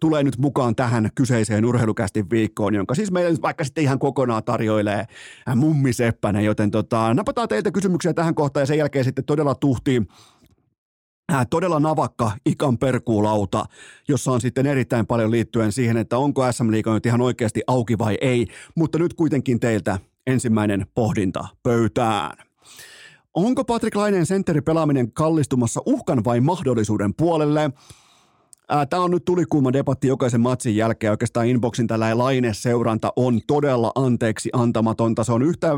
tulee 0.00 0.22
nyt 0.22 0.38
mukaan 0.38 0.76
tähän 0.76 1.10
kyseiseen 1.14 1.64
urheilukästin 1.64 2.30
viikkoon, 2.30 2.74
jonka 2.74 2.94
siis 2.94 3.10
meille 3.10 3.30
nyt 3.30 3.42
vaikka 3.42 3.64
sitten 3.64 3.84
ihan 3.84 3.98
kokonaan 3.98 4.44
tarjoilee 4.44 5.04
Mummi 5.56 5.92
Seppänen, 5.92 6.44
joten 6.44 6.70
tota, 6.70 7.14
napataan 7.14 7.48
teiltä 7.48 7.70
kysymyksiä 7.70 8.14
tähän 8.14 8.34
kohtaan 8.34 8.62
ja 8.62 8.66
sen 8.66 8.78
jälkeen 8.78 9.04
sitten 9.04 9.24
todella 9.24 9.54
tuhtiin 9.54 10.08
Äh, 11.32 11.46
todella 11.50 11.80
navakka 11.80 12.32
ikan 12.46 12.78
perkuulauta, 12.78 13.64
jossa 14.08 14.32
on 14.32 14.40
sitten 14.40 14.66
erittäin 14.66 15.06
paljon 15.06 15.30
liittyen 15.30 15.72
siihen, 15.72 15.96
että 15.96 16.18
onko 16.18 16.52
SM 16.52 16.70
Liiga 16.70 16.94
nyt 16.94 17.06
ihan 17.06 17.20
oikeasti 17.20 17.62
auki 17.66 17.98
vai 17.98 18.18
ei, 18.20 18.46
mutta 18.74 18.98
nyt 18.98 19.14
kuitenkin 19.14 19.60
teiltä 19.60 19.98
ensimmäinen 20.28 20.86
pohdinta 20.94 21.48
pöytään. 21.62 22.38
Onko 23.34 23.64
Patrick 23.64 23.96
Laineen 23.96 24.26
pelaaminen 24.64 25.12
kallistumassa 25.12 25.80
uhkan 25.86 26.24
vai 26.24 26.40
mahdollisuuden 26.40 27.14
puolelle? 27.14 27.70
Tämä 28.90 29.02
on 29.02 29.10
nyt 29.10 29.24
tulikuuma 29.24 29.72
debatti 29.72 30.08
jokaisen 30.08 30.40
matsin 30.40 30.76
jälkeen. 30.76 31.10
Oikeastaan 31.10 31.46
inboxin 31.46 31.86
tällä 31.86 32.18
Laine-seuranta 32.18 33.12
on 33.16 33.40
todella 33.46 33.92
anteeksi 33.94 34.50
antamatonta. 34.52 35.24
Se 35.24 35.32
on 35.32 35.42
yhtä 35.42 35.70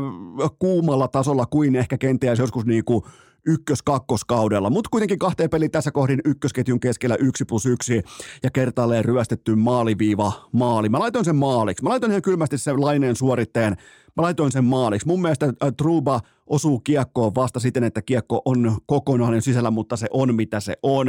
kuumalla 0.59 1.07
tasolla 1.07 1.45
kuin 1.45 1.75
ehkä 1.75 1.97
kenties 1.97 2.39
joskus 2.39 2.65
niin 2.65 2.85
kuin 2.85 3.03
ykkös-kakkoskaudella, 3.45 4.69
mutta 4.69 4.89
kuitenkin 4.91 5.19
kahteen 5.19 5.49
peli 5.49 5.69
tässä 5.69 5.91
kohdin 5.91 6.21
ykkösketjun 6.25 6.79
keskellä 6.79 7.15
yksi 7.15 7.45
plus 7.45 7.65
yksi 7.65 8.03
ja 8.43 8.51
kertaalleen 8.51 9.05
ryöstetty 9.05 9.55
maaliviiva 9.55 10.31
maali. 10.51 10.89
Mä 10.89 10.99
laitoin 10.99 11.25
sen 11.25 11.35
maaliksi. 11.35 11.83
Mä 11.83 11.89
laitoin 11.89 12.11
ihan 12.11 12.21
kylmästi 12.21 12.57
sen 12.57 12.81
laineen 12.81 13.15
suoritteen. 13.15 13.75
Mä 14.15 14.23
laitoin 14.23 14.51
sen 14.51 14.65
maaliksi. 14.65 15.07
Mun 15.07 15.21
mielestä 15.21 15.45
äh, 15.45 15.73
Truba 15.77 16.21
osuu 16.47 16.79
kiekkoon 16.79 17.35
vasta 17.35 17.59
siten, 17.59 17.83
että 17.83 18.01
kiekko 18.01 18.41
on 18.45 18.77
kokonainen 18.85 19.41
sisällä, 19.41 19.71
mutta 19.71 19.95
se 19.97 20.07
on 20.11 20.35
mitä 20.35 20.59
se 20.59 20.73
on. 20.83 21.07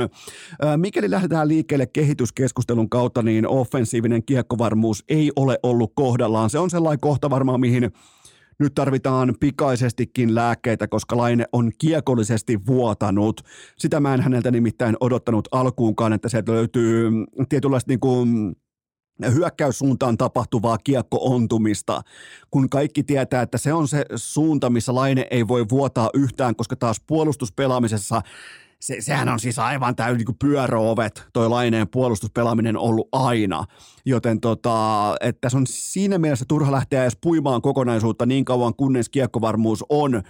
Mikäli 0.76 1.10
lähdetään 1.10 1.48
liikkeelle 1.48 1.86
kehityskeskustelun 1.86 2.90
kautta, 2.90 3.22
niin 3.22 3.48
offensiivinen 3.48 4.24
kiekkovarmuus 4.24 5.04
ei 5.08 5.32
ole 5.36 5.58
ollut 5.62 5.92
kohdallaan. 5.94 6.50
Se 6.50 6.58
on 6.58 6.70
sellainen 6.70 7.00
kohta 7.00 7.30
varmaan, 7.30 7.60
mihin 7.60 7.92
nyt 8.62 8.74
tarvitaan 8.74 9.34
pikaisestikin 9.40 10.34
lääkkeitä, 10.34 10.88
koska 10.88 11.16
Laine 11.16 11.44
on 11.52 11.70
kiekollisesti 11.78 12.66
vuotanut. 12.66 13.40
Sitä 13.78 14.00
mä 14.00 14.14
en 14.14 14.20
häneltä 14.20 14.50
nimittäin 14.50 14.96
odottanut 15.00 15.48
alkuunkaan, 15.52 16.12
että 16.12 16.28
sieltä 16.28 16.52
löytyy 16.52 17.10
tietynlaista 17.48 17.90
niin 17.90 18.00
kuin 18.00 18.56
hyökkäyssuuntaan 19.34 20.16
tapahtuvaa 20.16 20.78
kiekko-ontumista, 20.78 22.02
kun 22.50 22.70
kaikki 22.70 23.02
tietää, 23.02 23.42
että 23.42 23.58
se 23.58 23.72
on 23.72 23.88
se 23.88 24.04
suunta, 24.16 24.70
missä 24.70 24.94
Laine 24.94 25.26
ei 25.30 25.48
voi 25.48 25.66
vuotaa 25.70 26.10
yhtään, 26.14 26.56
koska 26.56 26.76
taas 26.76 27.00
puolustuspelaamisessa 27.06 28.22
se, 28.82 28.96
sehän 29.00 29.28
on 29.28 29.40
siis 29.40 29.58
aivan 29.58 29.96
täysin 29.96 30.26
niin 30.26 30.38
pyöröovet, 30.38 31.24
toi 31.32 31.48
laineen 31.48 31.88
puolustuspelaaminen 31.88 32.76
ollut 32.76 33.08
aina. 33.12 33.64
Joten 34.06 34.40
tota, 34.40 35.16
että 35.20 35.48
se 35.48 35.56
on 35.56 35.66
siinä 35.66 36.18
mielessä 36.18 36.44
turha 36.48 36.72
lähteä 36.72 37.02
edes 37.02 37.18
puimaan 37.20 37.62
kokonaisuutta 37.62 38.26
niin 38.26 38.44
kauan, 38.44 38.74
kunnes 38.74 39.08
kiekkovarmuus 39.08 39.84
on 39.88 40.22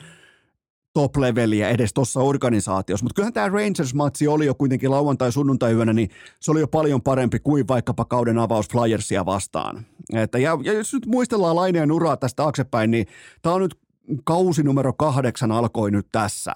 top-leveliä 0.94 1.68
edes 1.68 1.94
tuossa 1.94 2.20
organisaatiossa. 2.20 3.04
Mutta 3.04 3.14
kyllähän 3.14 3.32
tämä 3.32 3.48
Rangers-matsi 3.48 4.28
oli 4.28 4.46
jo 4.46 4.54
kuitenkin 4.54 4.90
lauantai-sunnuntai-yönä, 4.90 5.92
niin 5.92 6.10
se 6.40 6.50
oli 6.50 6.60
jo 6.60 6.68
paljon 6.68 7.02
parempi 7.02 7.38
kuin 7.38 7.68
vaikkapa 7.68 8.04
kauden 8.04 8.38
avaus 8.38 8.68
Flyersia 8.68 9.26
vastaan. 9.26 9.86
Että, 10.12 10.38
ja, 10.38 10.58
ja 10.62 10.72
jos 10.72 10.92
nyt 10.92 11.06
muistellaan 11.06 11.56
laineen 11.56 11.92
uraa 11.92 12.16
tästä 12.16 12.36
taaksepäin, 12.36 12.90
niin 12.90 13.06
tämä 13.42 13.54
on 13.54 13.62
nyt 13.62 13.78
kausi 14.24 14.62
numero 14.62 14.92
kahdeksan 14.92 15.52
alkoi 15.52 15.90
nyt 15.90 16.06
tässä 16.12 16.52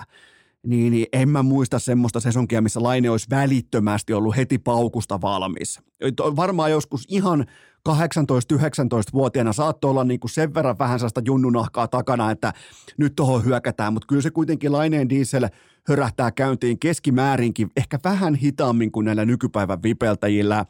niin, 0.67 0.93
niin 0.93 1.07
en 1.13 1.29
mä 1.29 1.43
muista 1.43 1.79
semmoista 1.79 2.21
sesonkia, 2.21 2.63
missä 2.63 2.83
Laine 2.83 3.11
olisi 3.11 3.27
välittömästi 3.31 4.13
ollut 4.13 4.37
heti 4.37 4.59
paukusta 4.59 5.21
valmis. 5.21 5.81
Varmaan 6.37 6.71
joskus 6.71 7.05
ihan 7.09 7.47
18-19-vuotiaana 7.89 9.53
saattoi 9.53 9.91
olla 9.91 10.05
niin 10.05 10.21
kuin 10.21 10.31
sen 10.31 10.55
verran 10.55 10.79
vähän 10.79 10.99
sellaista 10.99 11.23
junnunahkaa 11.25 11.89
takana, 11.89 12.31
että 12.31 12.53
nyt 12.99 13.17
tuohon 13.17 13.45
hyökätään, 13.45 13.93
mutta 13.93 14.07
kyllä 14.07 14.23
se 14.23 14.31
kuitenkin 14.31 14.73
Laineen 14.73 15.09
diesel 15.09 15.49
hörähtää 15.89 16.31
käyntiin 16.31 16.79
keskimäärinkin 16.79 17.71
ehkä 17.77 17.99
vähän 18.05 18.35
hitaammin 18.35 18.93
kuin 18.93 19.05
näillä 19.05 19.25
nykypäivän 19.25 19.83
vipeltäjillä. 19.83 20.67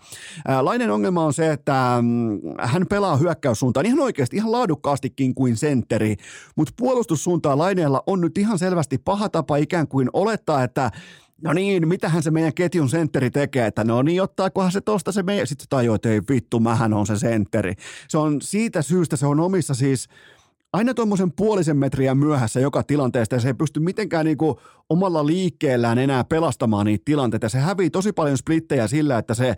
Lainen 0.60 0.90
ongelma 0.90 1.24
on 1.24 1.32
se, 1.32 1.52
että 1.52 1.98
mm, 2.02 2.40
hän 2.60 2.86
pelaa 2.90 3.16
hyökkäyssuuntaan 3.16 3.86
ihan 3.86 4.00
oikeasti, 4.00 4.36
ihan 4.36 4.52
laadukkaastikin 4.52 5.34
kuin 5.34 5.56
sentteri, 5.56 6.16
mutta 6.56 6.72
puolustussuuntaan 6.76 7.58
Laineella 7.58 8.02
on 8.06 8.20
nyt 8.20 8.38
ihan 8.38 8.58
selvästi 8.58 8.98
paha 8.98 9.28
tapa 9.28 9.56
ikään 9.56 9.88
kuin 9.88 10.10
olettaa, 10.12 10.64
että 10.64 10.90
no 11.42 11.52
niin, 11.52 11.88
mitähän 11.88 12.22
se 12.22 12.30
meidän 12.30 12.54
ketjun 12.54 12.88
sentteri 12.88 13.30
tekee, 13.30 13.66
että 13.66 13.84
no 13.84 14.02
niin, 14.02 14.22
ottaakohan 14.22 14.72
se 14.72 14.80
tosta 14.80 15.12
se 15.12 15.22
meidän, 15.22 15.46
sitten 15.46 15.94
että 15.94 16.10
ei 16.10 16.20
vittu, 16.30 16.60
mähän 16.60 16.94
on 16.94 17.06
se 17.06 17.18
sentteri. 17.18 17.74
Se 18.08 18.18
on 18.18 18.40
siitä 18.40 18.82
syystä, 18.82 19.16
se 19.16 19.26
on 19.26 19.40
omissa 19.40 19.74
siis 19.74 20.08
aina 20.76 20.94
tuommoisen 20.94 21.32
puolisen 21.32 21.76
metriä 21.76 22.14
myöhässä 22.14 22.60
joka 22.60 22.82
tilanteesta 22.82 23.34
ja 23.34 23.40
se 23.40 23.48
ei 23.48 23.54
pysty 23.54 23.80
mitenkään 23.80 24.26
niinku 24.26 24.60
omalla 24.90 25.26
liikkeellään 25.26 25.98
enää 25.98 26.24
pelastamaan 26.24 26.86
niitä 26.86 27.02
tilanteita. 27.04 27.48
Se 27.48 27.58
hävii 27.58 27.90
tosi 27.90 28.12
paljon 28.12 28.38
splittejä 28.38 28.88
sillä, 28.88 29.18
että 29.18 29.34
se 29.34 29.54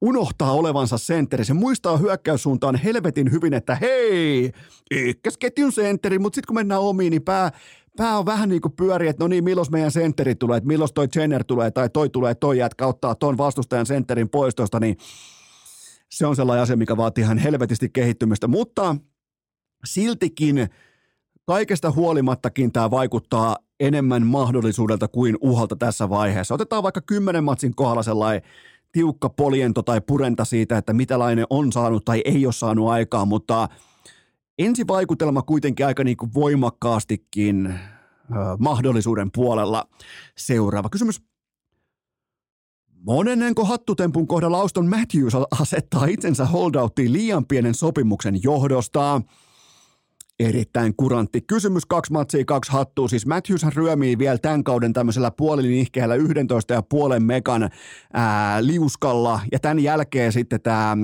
unohtaa 0.00 0.52
olevansa 0.52 0.98
sentteri. 0.98 1.44
Se 1.44 1.54
muistaa 1.54 1.96
hyökkäyssuuntaan 1.96 2.74
helvetin 2.74 3.32
hyvin, 3.32 3.54
että 3.54 3.74
hei, 3.74 4.52
ykkösketjun 4.90 5.72
sentteri, 5.72 6.18
mutta 6.18 6.34
sitten 6.34 6.46
kun 6.46 6.56
mennään 6.56 6.80
omiin, 6.80 7.10
niin 7.10 7.22
pää, 7.22 7.52
pää 7.96 8.18
on 8.18 8.26
vähän 8.26 8.48
niin 8.48 8.62
kuin 8.62 8.72
pyöri, 8.72 9.08
että 9.08 9.24
no 9.24 9.28
niin, 9.28 9.44
milloin 9.44 9.66
meidän 9.70 9.90
sentteri 9.90 10.34
tulee, 10.34 10.56
että 10.56 10.68
milloin 10.68 10.90
toi 10.94 11.08
Jenner 11.16 11.44
tulee 11.44 11.70
tai 11.70 11.90
toi 11.90 12.10
tulee, 12.10 12.34
toi 12.34 12.58
jätkä 12.58 12.86
ottaa 12.86 13.14
ton 13.14 13.38
vastustajan 13.38 13.86
sentterin 13.86 14.28
poistosta, 14.28 14.80
niin 14.80 14.96
se 16.10 16.26
on 16.26 16.36
sellainen 16.36 16.62
asia, 16.62 16.76
mikä 16.76 16.96
vaatii 16.96 17.24
ihan 17.24 17.38
helvetisti 17.38 17.88
kehittymistä, 17.88 18.48
mutta 18.48 18.96
siltikin 19.84 20.68
kaikesta 21.46 21.90
huolimattakin 21.90 22.72
tämä 22.72 22.90
vaikuttaa 22.90 23.56
enemmän 23.80 24.26
mahdollisuudelta 24.26 25.08
kuin 25.08 25.36
uhalta 25.40 25.76
tässä 25.76 26.08
vaiheessa. 26.08 26.54
Otetaan 26.54 26.82
vaikka 26.82 27.00
kymmenen 27.00 27.44
matsin 27.44 27.74
kohdalla 27.74 28.02
sellainen 28.02 28.42
tiukka 28.92 29.28
poliento 29.28 29.82
tai 29.82 30.00
purenta 30.00 30.44
siitä, 30.44 30.78
että 30.78 30.92
mitä 30.92 31.18
Laine 31.18 31.44
on 31.50 31.72
saanut 31.72 32.04
tai 32.04 32.22
ei 32.24 32.46
ole 32.46 32.52
saanut 32.52 32.88
aikaa, 32.88 33.24
mutta 33.24 33.68
ensivaikutelma 34.58 35.42
kuitenkin 35.42 35.86
aika 35.86 36.04
niin 36.04 36.16
kuin 36.16 36.34
voimakkaastikin 36.34 37.66
ö, 37.66 37.76
mahdollisuuden 38.58 39.30
puolella. 39.34 39.88
Seuraava 40.36 40.88
kysymys. 40.88 41.22
Monennenko 43.06 43.64
hattutempun 43.64 44.26
kohdalla 44.26 44.58
Auston 44.58 44.86
Matthews 44.86 45.32
asettaa 45.60 46.06
itsensä 46.06 46.44
holdouttiin 46.44 47.12
liian 47.12 47.46
pienen 47.46 47.74
sopimuksen 47.74 48.42
johdosta? 48.42 49.22
Erittäin 50.42 50.94
kurantti. 50.96 51.40
Kysymys 51.40 51.86
kaksi 51.86 52.12
matsia, 52.12 52.44
kaksi 52.44 52.72
hattua. 52.72 53.08
Siis 53.08 53.26
Matthews 53.26 53.66
ryömii 53.74 54.18
vielä 54.18 54.38
tämän 54.38 54.64
kauden 54.64 54.92
tämmöisellä 54.92 55.30
puolinihkeällä 55.30 56.14
11 56.14 56.74
ja 56.74 56.82
puolen 56.82 57.22
mekan 57.22 57.70
ää, 58.12 58.66
liuskalla. 58.66 59.40
Ja 59.52 59.58
tämän 59.58 59.78
jälkeen 59.78 60.32
sitten 60.32 60.60
tämä 60.60 60.96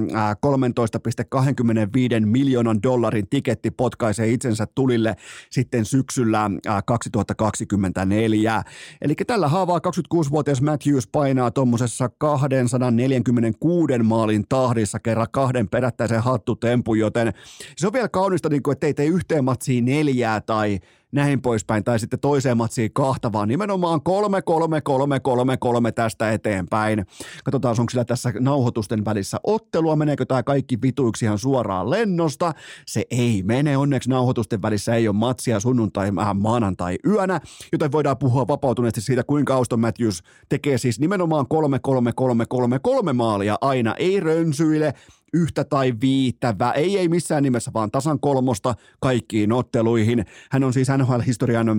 13,25 2.20 2.26
miljoonan 2.26 2.82
dollarin 2.82 3.28
tiketti 3.28 3.70
potkaisee 3.70 4.28
itsensä 4.28 4.66
tulille 4.74 5.16
sitten 5.50 5.84
syksyllä 5.84 6.50
ää, 6.66 6.82
2024. 6.82 8.62
Eli 9.02 9.14
tällä 9.26 9.48
haavaa 9.48 9.78
26-vuotias 9.78 10.62
Matthews 10.62 11.08
painaa 11.12 11.50
tuommoisessa 11.50 12.08
246 12.18 13.98
maalin 14.02 14.44
tahdissa 14.48 14.98
kerran 14.98 15.26
kahden 15.32 15.68
perättäisen 15.68 16.22
hattutempun, 16.22 16.98
joten 16.98 17.32
se 17.76 17.86
on 17.86 17.92
vielä 17.92 18.08
kaunista, 18.08 18.48
niin 18.48 18.62
kuin, 18.62 18.72
että 18.72 18.86
ei 18.86 18.94
tee 18.94 19.06
yhteen 19.28 19.44
matsiin 19.44 19.84
neljää 19.84 20.40
tai 20.40 20.78
näin 21.12 21.42
poispäin, 21.42 21.84
tai 21.84 21.98
sitten 21.98 22.20
toiseen 22.20 22.56
matsiin 22.56 22.92
kahta, 22.92 23.32
vaan 23.32 23.48
nimenomaan 23.48 24.02
kolme, 24.02 24.42
kolme, 24.42 24.80
kolme, 24.80 25.20
kolme, 25.20 25.56
kolme 25.56 25.92
tästä 25.92 26.32
eteenpäin. 26.32 27.06
Katsotaan, 27.44 27.76
onko 27.78 27.90
sillä 27.90 28.04
tässä 28.04 28.32
nauhoitusten 28.40 29.04
välissä 29.04 29.38
ottelua, 29.44 29.96
meneekö 29.96 30.24
tämä 30.26 30.42
kaikki 30.42 30.78
vituiksi 30.82 31.24
ihan 31.24 31.38
suoraan 31.38 31.90
lennosta. 31.90 32.52
Se 32.86 33.04
ei 33.10 33.42
mene, 33.42 33.76
onneksi 33.76 34.10
nauhoitusten 34.10 34.62
välissä 34.62 34.94
ei 34.94 35.08
ole 35.08 35.16
matsia 35.16 35.60
sunnuntai, 35.60 36.14
vähän 36.14 36.36
maanantai 36.36 36.98
yönä, 37.06 37.40
joten 37.72 37.92
voidaan 37.92 38.18
puhua 38.18 38.48
vapautuneesti 38.48 39.00
siitä, 39.00 39.24
kuinka 39.24 39.54
Auston 39.54 39.80
Matthews 39.80 40.22
tekee 40.48 40.78
siis 40.78 41.00
nimenomaan 41.00 41.48
kolme, 41.48 41.78
kolme, 41.78 42.12
kolme, 42.12 42.44
kolme, 42.48 42.78
kolme 42.78 43.12
maalia 43.12 43.58
aina, 43.60 43.94
ei 43.94 44.20
rönsyile, 44.20 44.94
yhtä 45.32 45.64
tai 45.64 45.94
viittä, 46.00 46.54
ei, 46.74 46.98
ei 46.98 47.08
missään 47.08 47.42
nimessä, 47.42 47.70
vaan 47.74 47.90
tasan 47.90 48.20
kolmosta 48.20 48.74
kaikkiin 49.00 49.52
otteluihin. 49.52 50.24
Hän 50.50 50.64
on 50.64 50.72
siis 50.72 50.88
NHL-historian 50.88 51.68
äh, 51.68 51.76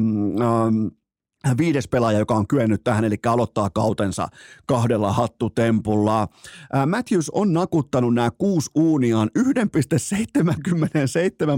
viides 1.58 1.88
pelaaja, 1.88 2.20
joka 2.20 2.36
on 2.36 2.48
kyennyt 2.48 2.84
tähän, 2.84 3.06
eli 3.06 3.16
aloittaa 3.26 3.70
kautensa 3.70 4.28
kahdella 4.66 5.14
hattutempulla. 5.14 6.22
Äh, 6.22 6.88
Matthews 6.88 7.30
on 7.30 7.54
nakuttanut 7.54 8.14
nämä 8.14 8.32
kuusi 8.38 8.70
uuniaan 8.76 9.30
1,77 9.40 9.44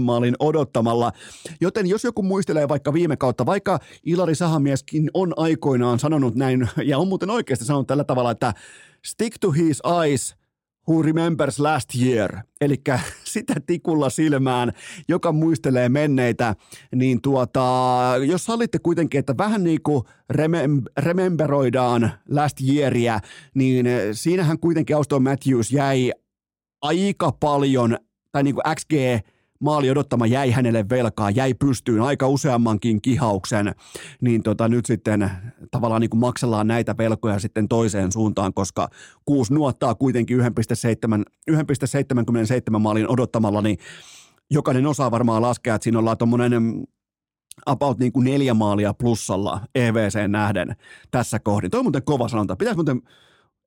maalin 0.00 0.36
odottamalla, 0.38 1.12
joten 1.60 1.86
jos 1.86 2.04
joku 2.04 2.22
muistelee 2.22 2.68
vaikka 2.68 2.92
viime 2.92 3.16
kautta, 3.16 3.46
vaikka 3.46 3.78
Ilari 4.04 4.34
Sahamieskin 4.34 5.10
on 5.14 5.32
aikoinaan 5.36 5.98
sanonut 5.98 6.34
näin, 6.34 6.68
ja 6.84 6.98
on 6.98 7.08
muuten 7.08 7.30
oikeasti 7.30 7.64
sanonut 7.64 7.86
tällä 7.86 8.04
tavalla, 8.04 8.30
että 8.30 8.54
stick 9.04 9.38
to 9.40 9.50
his 9.50 9.82
eyes– 10.00 10.34
Who 10.88 11.02
remembers 11.02 11.58
last 11.58 11.88
year, 11.94 12.38
eli 12.60 12.76
sitä 13.24 13.54
tikulla 13.66 14.10
silmään, 14.10 14.72
joka 15.08 15.32
muistelee 15.32 15.88
menneitä, 15.88 16.54
niin 16.94 17.20
tuota, 17.20 17.60
jos 18.26 18.44
sallitte 18.44 18.78
kuitenkin, 18.78 19.18
että 19.18 19.34
vähän 19.38 19.64
niin 19.64 19.82
kuin 19.82 20.02
rememberoidaan 20.98 22.12
last 22.28 22.60
yearia, 22.60 23.20
niin 23.54 23.86
siinähän 24.12 24.58
kuitenkin 24.58 24.96
Auston 24.96 25.22
Matthews 25.22 25.72
jäi 25.72 26.12
aika 26.82 27.32
paljon, 27.40 27.98
tai 28.32 28.42
niin 28.42 28.54
kuin 28.54 28.74
XG 28.74 28.92
maali 29.62 29.90
odottama 29.90 30.26
jäi 30.26 30.50
hänelle 30.50 30.88
velkaa, 30.88 31.30
jäi 31.30 31.54
pystyyn 31.54 32.02
aika 32.02 32.28
useammankin 32.28 33.02
kihauksen, 33.02 33.74
niin 34.20 34.42
tota, 34.42 34.68
nyt 34.68 34.86
sitten 34.86 35.30
tavallaan 35.70 36.00
niin 36.00 36.10
kuin 36.10 36.20
maksellaan 36.20 36.66
näitä 36.66 36.94
velkoja 36.98 37.38
sitten 37.38 37.68
toiseen 37.68 38.12
suuntaan, 38.12 38.54
koska 38.54 38.88
kuusi 39.24 39.54
nuottaa 39.54 39.94
kuitenkin 39.94 40.40
1,7, 40.40 40.44
1,77 41.50 42.78
maalin 42.78 43.08
odottamalla, 43.08 43.62
niin 43.62 43.78
jokainen 44.50 44.86
osaa 44.86 45.10
varmaan 45.10 45.42
laskea, 45.42 45.74
että 45.74 45.84
siinä 45.84 45.98
ollaan 45.98 46.18
tuommoinen 46.18 46.52
about 47.66 47.98
niin 47.98 48.12
kuin 48.12 48.24
neljä 48.24 48.54
maalia 48.54 48.94
plussalla 48.94 49.60
EVC 49.74 50.28
nähden 50.28 50.76
tässä 51.10 51.38
kohdin. 51.38 51.70
Toi 51.70 51.78
on 51.78 51.84
muuten 51.84 52.02
kova 52.04 52.28
sanonta. 52.28 52.56
Pitäisi 52.56 52.76
muuten, 52.76 53.02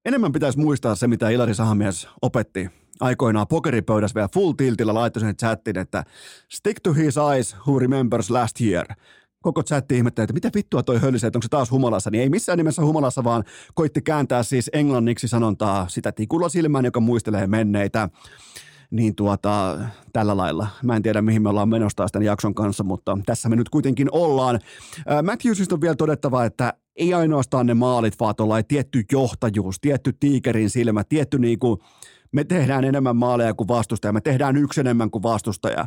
enemmän 0.05 0.31
pitäisi 0.31 0.59
muistaa 0.59 0.95
se, 0.95 1.07
mitä 1.07 1.29
Ilari 1.29 1.53
Sahamies 1.53 2.07
opetti 2.21 2.69
aikoinaan 2.99 3.47
pokeripöydässä 3.47 4.15
vielä 4.15 4.29
full 4.33 4.51
tiltillä 4.51 4.93
laittoi 4.93 5.21
sen 5.21 5.37
chattiin, 5.37 5.77
että 5.77 6.03
stick 6.51 6.79
to 6.83 6.93
his 6.93 7.17
eyes 7.17 7.55
who 7.67 7.79
remembers 7.79 8.29
last 8.29 8.61
year. 8.61 8.85
Koko 9.41 9.63
chatti 9.63 9.97
ihmetteli, 9.97 10.23
että 10.23 10.33
mitä 10.33 10.49
vittua 10.55 10.83
toi 10.83 11.01
hölisee, 11.01 11.27
että 11.27 11.37
onko 11.37 11.43
se 11.43 11.49
taas 11.49 11.71
humalassa. 11.71 12.11
Niin 12.11 12.21
ei 12.21 12.29
missään 12.29 12.57
nimessä 12.57 12.85
humalassa, 12.85 13.23
vaan 13.23 13.43
koitti 13.73 14.01
kääntää 14.01 14.43
siis 14.43 14.69
englanniksi 14.73 15.27
sanontaa 15.27 15.87
sitä 15.89 16.11
tikulla 16.11 16.49
silmään, 16.49 16.85
joka 16.85 16.99
muistelee 16.99 17.47
menneitä. 17.47 18.09
Niin 18.91 19.15
tuota, 19.15 19.79
tällä 20.13 20.37
lailla. 20.37 20.67
Mä 20.83 20.95
en 20.95 21.01
tiedä, 21.01 21.21
mihin 21.21 21.41
me 21.41 21.49
ollaan 21.49 21.69
menossa 21.69 22.05
tämän 22.11 22.25
jakson 22.25 22.55
kanssa, 22.55 22.83
mutta 22.83 23.17
tässä 23.25 23.49
me 23.49 23.55
nyt 23.55 23.69
kuitenkin 23.69 24.07
ollaan. 24.11 24.59
Matthewsista 25.23 25.75
on 25.75 25.81
vielä 25.81 25.95
todettava, 25.95 26.45
että 26.45 26.73
ei 26.95 27.13
ainoastaan 27.13 27.65
ne 27.65 27.73
maalit, 27.73 28.19
vaan 28.19 28.35
tietty 28.67 29.03
johtajuus, 29.11 29.79
tietty 29.81 30.13
tiikerin 30.19 30.69
silmä, 30.69 31.03
tietty 31.03 31.39
niinku, 31.39 31.79
me 32.35 32.43
tehdään 32.43 32.83
enemmän 32.83 33.15
maaleja 33.15 33.53
kuin 33.53 33.67
vastustaja, 33.67 34.13
me 34.13 34.21
tehdään 34.21 34.57
yksi 34.57 34.79
enemmän 34.79 35.11
kuin 35.11 35.23
vastustaja. 35.23 35.85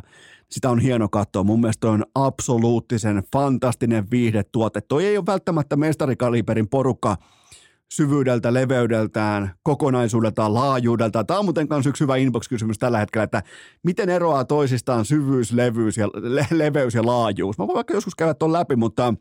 Sitä 0.51 0.69
on 0.69 0.79
hieno 0.79 1.09
katsoa. 1.09 1.43
Mun 1.43 1.61
mielestä 1.61 1.89
on 1.89 2.05
absoluuttisen 2.15 3.23
fantastinen 3.33 4.07
viihdetuote. 4.11 4.81
Toi 4.81 5.05
ei 5.05 5.17
ole 5.17 5.25
välttämättä 5.25 5.75
mestarikaliberin 5.75 6.69
porukka 6.69 7.17
syvyydeltä, 7.91 8.53
leveydeltään, 8.53 9.51
kokonaisuudeltaan, 9.63 10.53
laajuudeltaan. 10.53 11.27
Tämä 11.27 11.39
on 11.39 11.45
muuten 11.45 11.67
myös 11.69 11.85
yksi 11.85 12.03
hyvä 12.03 12.15
inbox-kysymys 12.15 12.77
tällä 12.77 12.99
hetkellä, 12.99 13.23
että 13.23 13.43
miten 13.83 14.09
eroaa 14.09 14.45
toisistaan 14.45 15.05
syvyys, 15.05 15.53
levyys 15.53 15.97
ja, 15.97 16.07
le- 16.13 16.47
leveys 16.51 16.95
ja 16.95 17.05
laajuus. 17.05 17.57
Mä 17.57 17.67
voin 17.67 17.75
vaikka 17.75 17.93
joskus 17.93 18.15
käydä 18.15 18.33
tuon 18.33 18.53
läpi, 18.53 18.75
mutta 18.75 19.13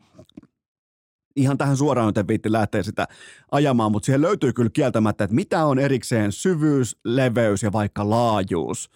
ihan 1.38 1.59
tähän 1.59 1.77
suoraan 1.77 2.09
joten 2.09 2.29
viitti 2.29 2.53
lähteä 2.53 2.83
sitä 2.83 3.09
ajamaan, 3.51 3.92
mutta 3.92 4.07
siihen 4.07 4.22
löytyy 4.22 4.53
kyllä 4.53 4.70
kieltämättä, 4.72 5.24
että 5.24 5.35
mitä 5.35 5.64
on 5.64 5.79
erikseen 5.79 6.33
syvyys, 6.33 6.96
leveys 7.05 7.62
ja 7.62 7.72
vaikka 7.72 8.11
laajuus. 8.11 8.90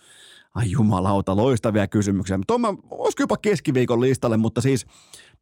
Ai 0.55 0.70
jumalauta, 0.70 1.37
loistavia 1.37 1.87
kysymyksiä. 1.87 2.38
Tuon 2.46 2.61
olisiko 2.90 3.22
jopa 3.22 3.37
keskiviikon 3.37 4.00
listalle, 4.00 4.37
mutta 4.37 4.61
siis 4.61 4.87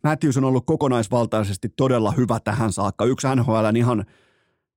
Matthews 0.05 0.37
on 0.37 0.45
ollut 0.45 0.67
kokonaisvaltaisesti 0.67 1.69
todella 1.69 2.11
hyvä 2.17 2.41
tähän 2.45 2.73
saakka. 2.73 3.05
Yksi 3.05 3.27
NHL 3.37 3.77
ihan, 3.77 4.05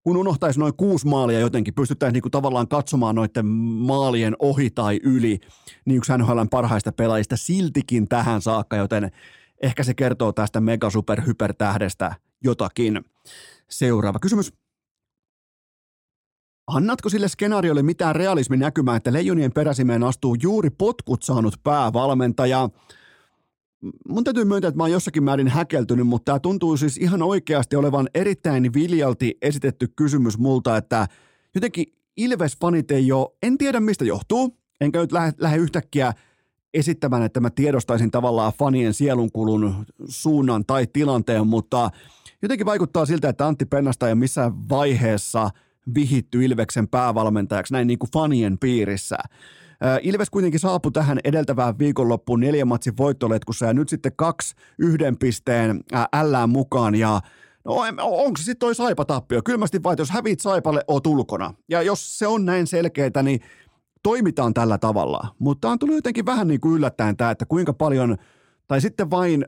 kun 0.04 0.18
unohtaisi 0.18 0.60
noin 0.60 0.74
kuusi 0.78 1.08
maalia 1.08 1.40
jotenkin, 1.40 1.74
pystyttäisiin 1.74 2.14
niinku 2.14 2.30
tavallaan 2.30 2.68
katsomaan 2.68 3.16
noiden 3.16 3.46
maalien 3.46 4.36
ohi 4.40 4.70
tai 4.70 5.00
yli, 5.04 5.40
niin 5.86 5.98
yksi 5.98 6.18
NHLn 6.18 6.50
parhaista 6.50 6.92
pelaajista 6.92 7.38
siltikin 7.38 8.08
tähän 8.08 8.42
saakka, 8.42 8.76
joten– 8.76 9.12
Ehkä 9.63 9.84
se 9.84 9.93
kertoo 9.93 10.32
tästä 10.32 10.62
mega 10.62 10.89
super 10.89 11.21
hypertähdestä 11.26 12.15
jotakin. 12.43 13.06
Seuraava 13.69 14.19
kysymys. 14.19 14.54
Annatko 16.67 17.10
sille 17.10 17.28
skenaariolle 17.28 17.84
mitään 17.84 18.15
realismin 18.15 18.60
näkymää, 18.60 18.95
että 18.95 19.13
leijonien 19.13 19.52
peräsimeen 19.52 20.04
astuu 20.04 20.36
juuri 20.41 20.69
potkut 20.69 21.23
saanut 21.23 21.56
päävalmentaja? 21.63 22.69
Mun 24.08 24.23
täytyy 24.23 24.45
myöntää, 24.45 24.67
että 24.67 24.78
mä 24.78 24.84
oon 24.84 24.91
jossakin 24.91 25.23
määrin 25.23 25.47
häkeltynyt, 25.47 26.08
mutta 26.08 26.26
tämä 26.26 26.39
tuntuu 26.39 26.78
siis 26.78 26.97
ihan 26.97 27.21
oikeasti 27.21 27.76
olevan 27.76 28.10
erittäin 28.15 28.73
viljalti 28.73 29.38
esitetty 29.41 29.88
kysymys 29.95 30.38
multa, 30.38 30.78
että 30.78 31.08
jotenkin 31.56 31.86
Ilves-fanit 32.21 32.91
ei 32.91 33.12
ole, 33.12 33.38
en 33.41 33.58
tiedä 33.58 33.80
mistä 33.80 34.06
johtuu, 34.06 34.58
enkä 34.82 34.99
nyt 34.99 35.12
lähde, 35.12 35.34
lähde 35.38 35.58
yhtäkkiä– 35.58 36.13
esittämään, 36.74 37.24
että 37.24 37.40
mä 37.40 37.50
tiedostaisin 37.50 38.12
tavallaan 38.12 38.54
fanien 38.60 38.94
sielunkulun 38.94 39.86
suunnan 40.06 40.66
tai 40.66 40.88
tilanteen, 40.94 41.48
mutta 41.48 41.92
jotenkin 42.42 42.66
vaikuttaa 42.66 43.06
siltä, 43.06 43.30
että 43.30 43.48
Antti 43.48 43.66
Pennasta 43.66 44.10
ei 44.10 44.16
missään 44.16 44.70
vaiheessa 44.70 45.50
vihitty 45.96 46.46
Ilveksen 46.46 46.88
päävalmentajaksi 46.88 47.74
näin 47.74 47.88
niin 47.88 48.00
kuin 48.00 48.12
fanien 48.12 48.58
piirissä. 48.60 49.18
Ilves 50.02 50.30
kuitenkin 50.30 50.60
saapui 50.60 50.92
tähän 50.92 51.20
edeltävään 51.24 51.80
viikonloppuun 51.80 52.40
neljän 52.40 52.68
matsin 52.68 52.98
voittoletkussa 52.98 53.66
ja 53.66 53.74
nyt 53.74 53.90
sitten 53.90 54.12
kaksi 54.16 54.56
yhden 54.78 55.18
pisteen 55.18 55.84
ällään 56.14 56.50
mukaan 56.50 56.96
ja 56.96 57.22
No 57.66 57.74
onko 58.00 58.38
se 58.38 58.44
sitten 58.44 58.60
toi 58.60 58.76
Saipa-tappio? 58.76 59.42
Kylmästi 59.42 59.84
vai, 59.84 59.96
jos 59.98 60.12
hävit 60.12 60.40
Saipalle, 60.40 60.84
oot 60.88 61.08
ulkona. 61.08 61.54
Ja 61.70 61.82
jos 61.82 62.20
se 62.20 62.28
on 62.28 62.46
näin 62.46 62.68
selkeää, 62.68 63.24
niin 63.24 63.40
toimitaan 64.04 64.54
tällä 64.54 64.78
tavalla, 64.78 65.28
mutta 65.39 65.70
on 65.70 65.80
tullut 65.80 65.96
jotenkin 65.96 66.26
vähän 66.26 66.48
niin 66.48 66.62
kuin 66.62 66.76
yllättäen 66.76 67.18
tämä, 67.18 67.32
että 67.32 67.46
kuinka 67.46 67.74
paljon, 67.74 68.18
tai 68.68 68.82
sitten 68.82 69.12
vain 69.12 69.46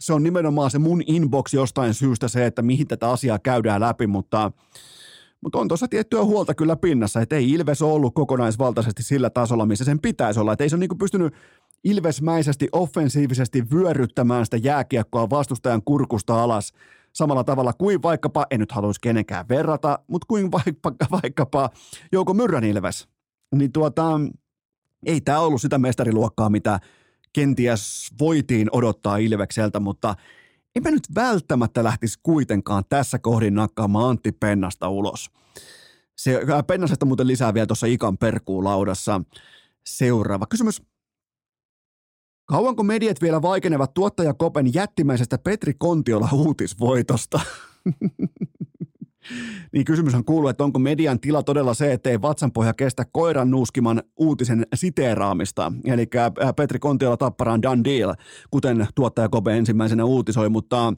se 0.00 0.12
on 0.12 0.22
nimenomaan 0.22 0.70
se 0.70 0.78
mun 0.78 1.02
inbox 1.06 1.54
jostain 1.54 1.94
syystä 1.94 2.28
se, 2.28 2.46
että 2.46 2.62
mihin 2.62 2.88
tätä 2.88 3.10
asiaa 3.10 3.38
käydään 3.38 3.80
läpi, 3.80 4.06
mutta, 4.06 4.52
mutta 5.40 5.58
on 5.58 5.68
tuossa 5.68 5.88
tiettyä 5.88 6.24
huolta 6.24 6.54
kyllä 6.54 6.76
pinnassa, 6.76 7.20
että 7.20 7.36
ei 7.36 7.50
Ilves 7.50 7.82
ole 7.82 7.92
ollut 7.92 8.14
kokonaisvaltaisesti 8.14 9.02
sillä 9.02 9.30
tasolla, 9.30 9.66
missä 9.66 9.84
sen 9.84 10.00
pitäisi 10.00 10.40
olla, 10.40 10.52
että 10.52 10.64
ei 10.64 10.70
se 10.70 10.76
ole 10.76 10.80
niin 10.80 10.98
pystynyt 10.98 11.34
ilvesmäisesti 11.84 12.68
offensiivisesti 12.72 13.70
vyöryttämään 13.70 14.44
sitä 14.44 14.56
jääkiekkoa 14.56 15.30
vastustajan 15.30 15.82
kurkusta 15.84 16.42
alas 16.42 16.72
samalla 17.12 17.44
tavalla 17.44 17.72
kuin 17.72 18.02
vaikkapa, 18.02 18.46
en 18.50 18.60
nyt 18.60 18.72
haluaisi 18.72 19.00
kenenkään 19.00 19.48
verrata, 19.48 19.98
mutta 20.06 20.26
kuin 20.26 20.52
vaikkapa, 20.52 21.06
vaikkapa 21.10 21.70
Jouko 22.12 22.34
Myrrän 22.34 22.64
Ilves– 22.64 23.08
niin 23.58 23.72
tuota, 23.72 24.20
ei 25.06 25.20
tämä 25.20 25.40
ollut 25.40 25.60
sitä 25.60 25.78
mestariluokkaa, 25.78 26.50
mitä 26.50 26.80
kenties 27.32 28.10
voitiin 28.20 28.68
odottaa 28.72 29.16
Ilvekseltä, 29.16 29.80
mutta 29.80 30.14
en 30.76 30.82
mä 30.82 30.90
nyt 30.90 31.14
välttämättä 31.14 31.84
lähtisi 31.84 32.18
kuitenkaan 32.22 32.84
tässä 32.88 33.18
kohdin 33.18 33.54
nakkaamaan 33.54 34.10
Antti 34.10 34.32
Pennasta 34.32 34.88
ulos. 34.88 35.30
Se 36.16 36.40
Pennasesta 36.66 37.06
muuten 37.06 37.26
lisää 37.26 37.54
vielä 37.54 37.66
tuossa 37.66 37.86
Ikan 37.86 38.18
perkuulaudassa. 38.18 39.20
Seuraava 39.86 40.46
kysymys. 40.46 40.82
Kauanko 42.44 42.82
mediat 42.82 43.22
vielä 43.22 43.42
vaikenevat 43.42 43.94
tuottaja 43.94 44.34
Kopen 44.34 44.74
jättimäisestä 44.74 45.38
Petri 45.38 45.74
Kontiola 45.78 46.28
uutisvoitosta? 46.32 47.40
niin 49.72 49.84
kysymyshän 49.84 50.24
kuuluu, 50.24 50.48
että 50.48 50.64
onko 50.64 50.78
median 50.78 51.20
tila 51.20 51.42
todella 51.42 51.74
se, 51.74 51.92
että 51.92 52.10
ei 52.10 52.22
vatsanpohja 52.22 52.74
kestä 52.74 53.04
koiran 53.12 53.50
nuuskiman 53.50 54.02
uutisen 54.16 54.66
siteeraamista. 54.74 55.72
Eli 55.84 56.06
Petri 56.56 56.78
Kontiola 56.78 57.16
tapparaan 57.16 57.62
done 57.62 57.84
deal, 57.84 58.14
kuten 58.50 58.86
tuottaja 58.94 59.28
Kope 59.28 59.56
ensimmäisenä 59.56 60.04
uutisoi, 60.04 60.48
mutta 60.48 60.92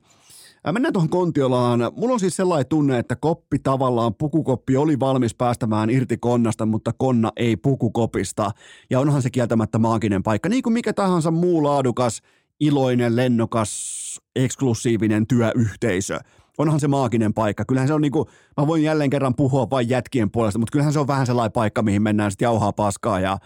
Mennään 0.72 0.92
tuohon 0.92 1.10
Kontiolaan. 1.10 1.80
Mulla 1.96 2.12
on 2.12 2.20
siis 2.20 2.36
sellainen 2.36 2.68
tunne, 2.68 2.98
että 2.98 3.16
koppi 3.16 3.58
tavallaan, 3.58 4.14
pukukoppi 4.14 4.76
oli 4.76 5.00
valmis 5.00 5.34
päästämään 5.34 5.90
irti 5.90 6.18
konnasta, 6.18 6.66
mutta 6.66 6.92
konna 6.98 7.32
ei 7.36 7.56
pukukopista. 7.56 8.50
Ja 8.90 9.00
onhan 9.00 9.22
se 9.22 9.30
kieltämättä 9.30 9.78
maaginen 9.78 10.22
paikka, 10.22 10.48
niin 10.48 10.62
kuin 10.62 10.72
mikä 10.72 10.92
tahansa 10.92 11.30
muu 11.30 11.62
laadukas, 11.62 12.22
iloinen, 12.60 13.16
lennokas, 13.16 13.96
eksklusiivinen 14.36 15.26
työyhteisö. 15.26 16.18
Onhan 16.58 16.80
se 16.80 16.88
maaginen 16.88 17.34
paikka. 17.34 17.64
Kyllähän 17.64 17.88
se 17.88 17.94
on 17.94 18.00
niinku, 18.00 18.30
mä 18.56 18.66
voin 18.66 18.82
jälleen 18.82 19.10
kerran 19.10 19.34
puhua 19.34 19.70
vain 19.70 19.88
jätkien 19.88 20.30
puolesta, 20.30 20.58
mutta 20.58 20.72
kyllähän 20.72 20.92
se 20.92 20.98
on 20.98 21.06
vähän 21.06 21.26
sellainen 21.26 21.52
paikka, 21.52 21.82
mihin 21.82 22.02
mennään 22.02 22.30
sitten 22.30 22.46
jauhaa 22.46 22.72
paskaa 22.72 23.20
ja 23.20 23.38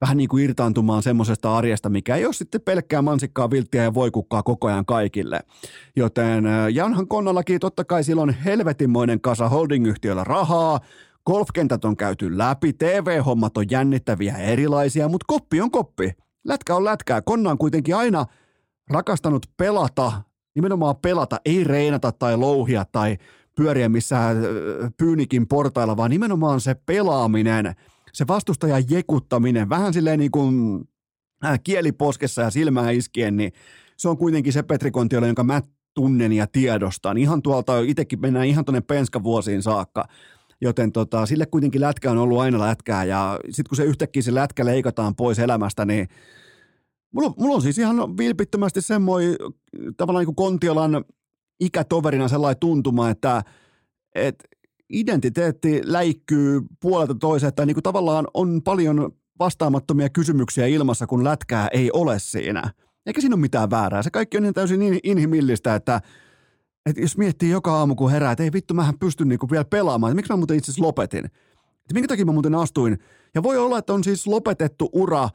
vähän 0.00 0.16
niin 0.16 0.28
kuin 0.28 0.44
irtaantumaan 0.44 1.02
semmoisesta 1.02 1.56
arjesta, 1.56 1.88
mikä 1.88 2.16
ei 2.16 2.26
ole 2.26 2.32
sitten 2.32 2.60
pelkkää 2.60 3.02
mansikkaa, 3.02 3.50
vilttiä 3.50 3.82
ja 3.82 3.94
voikukkaa 3.94 4.42
koko 4.42 4.68
ajan 4.68 4.86
kaikille. 4.86 5.40
Joten 5.96 6.44
Janhan 6.72 7.08
Konnallakin 7.08 7.60
totta 7.60 7.84
kai 7.84 8.04
silloin 8.04 8.30
helvetinmoinen 8.30 9.20
kasa 9.20 9.48
holdingyhtiöllä 9.48 10.24
rahaa, 10.24 10.80
golfkentät 11.26 11.84
on 11.84 11.96
käyty 11.96 12.38
läpi, 12.38 12.72
TV-hommat 12.72 13.56
on 13.56 13.64
jännittäviä 13.70 14.32
ja 14.38 14.44
erilaisia, 14.44 15.08
mutta 15.08 15.24
koppi 15.28 15.60
on 15.60 15.70
koppi. 15.70 16.12
Lätkä 16.44 16.74
on 16.74 16.84
lätkää. 16.84 17.22
Konna 17.22 17.50
on 17.50 17.58
kuitenkin 17.58 17.96
aina 17.96 18.26
rakastanut 18.90 19.46
pelata, 19.56 20.12
nimenomaan 20.54 20.96
pelata, 20.96 21.40
ei 21.44 21.64
reenata 21.64 22.12
tai 22.12 22.36
louhia 22.36 22.84
tai 22.92 23.16
pyöriä 23.56 23.88
missään 23.88 24.36
pyynikin 24.96 25.48
portailla, 25.48 25.96
vaan 25.96 26.10
nimenomaan 26.10 26.60
se 26.60 26.74
pelaaminen– 26.86 27.74
se 28.12 28.26
vastustajan 28.28 28.84
jekuttaminen, 28.90 29.68
vähän 29.68 29.94
silleen 29.94 30.18
niin 30.18 30.30
kuin 30.30 30.84
äh, 31.44 31.60
kieliposkessa 31.64 32.42
ja 32.42 32.50
silmää 32.50 32.90
iskien, 32.90 33.36
niin 33.36 33.52
se 33.96 34.08
on 34.08 34.16
kuitenkin 34.16 34.52
se 34.52 34.62
Petri 34.62 34.90
Kontiola, 34.90 35.26
jonka 35.26 35.44
mä 35.44 35.62
tunnen 35.94 36.32
ja 36.32 36.46
tiedostan. 36.46 37.18
Ihan 37.18 37.42
tuolta, 37.42 37.80
itsekin 37.80 38.20
mennään 38.20 38.46
ihan 38.46 38.64
tuonne 38.64 38.80
penskavuosiin 38.80 39.62
saakka. 39.62 40.04
Joten 40.60 40.92
tota, 40.92 41.26
sille 41.26 41.46
kuitenkin 41.46 41.80
lätkä 41.80 42.10
on 42.10 42.18
ollut 42.18 42.40
aina 42.40 42.58
lätkää 42.58 43.04
ja 43.04 43.38
sitten 43.44 43.68
kun 43.68 43.76
se 43.76 43.84
yhtäkkiä 43.84 44.22
se 44.22 44.34
lätkä 44.34 44.64
leikataan 44.64 45.14
pois 45.14 45.38
elämästä, 45.38 45.84
niin 45.84 46.08
mulla, 47.12 47.34
mulla 47.38 47.54
on 47.54 47.62
siis 47.62 47.78
ihan 47.78 48.16
vilpittömästi 48.16 48.80
semmoinen 48.80 49.36
tavallaan 49.96 50.20
niin 50.20 50.34
kuin 50.34 50.46
Kontiolan 50.46 51.04
ikätoverina 51.60 52.28
sellainen 52.28 52.60
tuntuma, 52.60 53.10
että 53.10 53.42
et 54.14 54.44
identiteetti 54.92 55.80
läikkyy 55.84 56.60
puolelta 56.80 57.14
toiseen, 57.14 57.48
että 57.48 57.66
niin 57.66 57.74
kuin 57.74 57.82
tavallaan 57.82 58.26
on 58.34 58.62
paljon 58.64 59.12
vastaamattomia 59.38 60.08
kysymyksiä 60.08 60.66
ilmassa, 60.66 61.06
kun 61.06 61.24
lätkää 61.24 61.68
ei 61.72 61.90
ole 61.92 62.18
siinä. 62.18 62.72
Eikä 63.06 63.20
siinä 63.20 63.34
ole 63.34 63.40
mitään 63.40 63.70
väärää. 63.70 64.02
Se 64.02 64.10
kaikki 64.10 64.36
on 64.36 64.42
niin 64.42 64.54
täysin 64.54 64.80
niin 64.80 65.00
inhimillistä, 65.02 65.74
että, 65.74 66.00
että 66.86 67.02
jos 67.02 67.18
miettii 67.18 67.50
joka 67.50 67.74
aamu, 67.74 67.94
kun 67.94 68.10
herää, 68.10 68.32
että 68.32 68.44
ei 68.44 68.52
vittu, 68.52 68.74
mähän 68.74 68.98
pystyn 68.98 69.28
niin 69.28 69.38
kuin 69.38 69.50
vielä 69.50 69.64
pelaamaan. 69.64 70.10
Että 70.10 70.16
miksi 70.16 70.32
mä 70.32 70.36
muuten 70.36 70.56
itse 70.56 70.70
asiassa 70.70 70.86
lopetin? 70.86 71.24
Että 71.24 71.94
minkä 71.94 72.08
takia 72.08 72.24
mä 72.24 72.32
muuten 72.32 72.54
astuin? 72.54 72.98
Ja 73.34 73.42
voi 73.42 73.58
olla, 73.58 73.78
että 73.78 73.92
on 73.92 74.04
siis 74.04 74.26
lopetettu 74.26 74.90
ura 74.92 75.28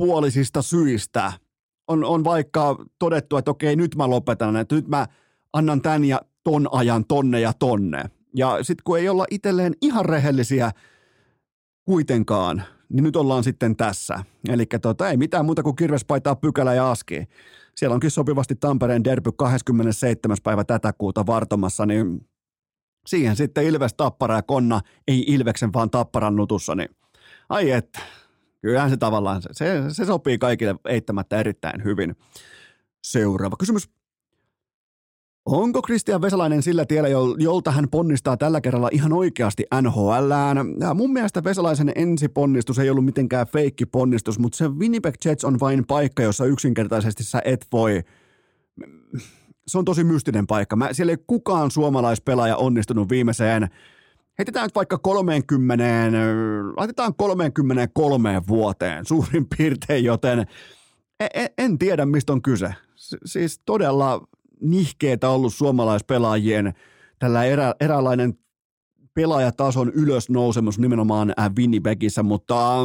ulkopuolisista 0.00 0.62
syistä. 0.62 1.32
On, 1.88 2.04
on 2.04 2.24
vaikka 2.24 2.76
todettu, 2.98 3.36
että 3.36 3.50
okei, 3.50 3.76
nyt 3.76 3.96
mä 3.96 4.10
lopetan, 4.10 4.56
että 4.56 4.74
nyt 4.74 4.88
mä 4.88 5.06
annan 5.52 5.82
tämän 5.82 6.04
ja 6.04 6.20
ton 6.44 6.68
ajan 6.72 7.04
tonne 7.04 7.40
ja 7.40 7.52
tonne. 7.52 8.04
Ja 8.36 8.58
sitten 8.62 8.82
kun 8.84 8.98
ei 8.98 9.08
olla 9.08 9.24
itselleen 9.30 9.72
ihan 9.82 10.04
rehellisiä 10.04 10.70
kuitenkaan, 11.84 12.62
niin 12.88 13.04
nyt 13.04 13.16
ollaan 13.16 13.44
sitten 13.44 13.76
tässä. 13.76 14.24
Eli 14.48 14.66
tota, 14.82 15.08
ei 15.08 15.16
mitään 15.16 15.44
muuta 15.44 15.62
kuin 15.62 15.76
kirvespaitaa 15.76 16.36
pykälä 16.36 16.74
ja 16.74 16.90
aski. 16.90 17.24
Siellä 17.76 17.94
onkin 17.94 18.10
sopivasti 18.10 18.54
Tampereen 18.54 19.04
derby 19.04 19.32
27. 19.32 20.36
päivä 20.42 20.64
tätä 20.64 20.92
kuuta 20.92 21.26
vartomassa, 21.26 21.86
niin 21.86 22.20
siihen 23.06 23.36
sitten 23.36 23.64
Ilves, 23.64 23.94
Tappara 23.94 24.34
ja 24.34 24.42
Konna, 24.42 24.80
ei 25.08 25.24
Ilveksen 25.26 25.72
vaan 25.72 25.90
Tapparan 25.90 26.36
nutussa, 26.36 26.74
niin 26.74 26.88
ai 27.48 27.70
että, 27.70 28.00
kyllähän 28.60 28.90
se 28.90 28.96
tavallaan, 28.96 29.42
se, 29.50 29.82
se, 29.88 30.04
sopii 30.04 30.38
kaikille 30.38 30.74
eittämättä 30.88 31.40
erittäin 31.40 31.84
hyvin. 31.84 32.16
Seuraava 33.04 33.56
kysymys. 33.56 33.90
Onko 35.44 35.82
Kristian 35.82 36.22
Vesalainen 36.22 36.62
sillä 36.62 36.84
tiellä, 36.84 37.08
jolta 37.38 37.70
hän 37.70 37.88
ponnistaa 37.90 38.36
tällä 38.36 38.60
kerralla 38.60 38.88
ihan 38.92 39.12
oikeasti 39.12 39.64
NHLään? 39.82 40.56
Ja 40.80 40.94
mun 40.94 41.12
mielestä 41.12 41.44
Vesalaisen 41.44 41.92
ensiponnistus 41.94 42.78
ei 42.78 42.90
ollut 42.90 43.04
mitenkään 43.04 43.46
feikki 43.46 43.86
ponnistus, 43.86 44.38
mutta 44.38 44.56
se 44.56 44.68
Winnipeg 44.68 45.14
Jets 45.24 45.44
on 45.44 45.60
vain 45.60 45.86
paikka, 45.86 46.22
jossa 46.22 46.44
yksinkertaisesti 46.44 47.24
sä 47.24 47.42
et 47.44 47.66
voi... 47.72 48.02
Se 49.66 49.78
on 49.78 49.84
tosi 49.84 50.04
mystinen 50.04 50.46
paikka. 50.46 50.76
Mä, 50.76 50.92
siellä 50.92 51.10
ei 51.10 51.24
kukaan 51.26 51.70
suomalaispelaaja 51.70 52.56
onnistunut 52.56 53.08
viimeiseen 53.08 53.68
heitetään 54.40 54.66
nyt 54.66 54.74
vaikka 54.74 54.98
30, 54.98 55.84
laitetaan 56.76 57.14
33 57.14 58.42
vuoteen 58.48 59.06
suurin 59.06 59.46
piirtein, 59.56 60.04
joten 60.04 60.38
en, 61.20 61.28
e, 61.34 61.46
en 61.58 61.78
tiedä 61.78 62.06
mistä 62.06 62.32
on 62.32 62.42
kyse. 62.42 62.74
Siis 63.24 63.60
todella 63.64 64.26
nihkeetä 64.60 65.30
ollut 65.30 65.54
suomalaispelaajien 65.54 66.74
tällä 67.18 67.44
erä, 67.44 67.74
eräänlainen 67.80 68.34
pelaajatason 69.14 69.90
ylösnousemus 69.94 70.78
nimenomaan 70.78 71.34
Winnipegissä, 71.56 72.22
mutta 72.22 72.82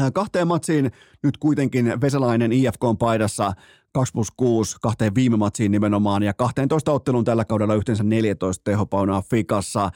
äh, 0.00 0.12
kahteen 0.14 0.48
matsiin 0.48 0.90
nyt 1.22 1.36
kuitenkin 1.38 2.00
Vesalainen 2.00 2.52
IFK 2.52 2.84
on 2.84 2.98
paidassa 2.98 3.52
2 3.92 4.12
plus 4.12 4.28
6 4.36 4.76
kahteen 4.82 5.14
viime 5.14 5.36
matsiin 5.36 5.72
nimenomaan 5.72 6.22
ja 6.22 6.34
12 6.34 6.92
ottelun 6.92 7.24
tällä 7.24 7.44
kaudella 7.44 7.74
yhteensä 7.74 8.04
14 8.04 8.64
tehopaunaa 8.64 9.22
fikassa. 9.30 9.90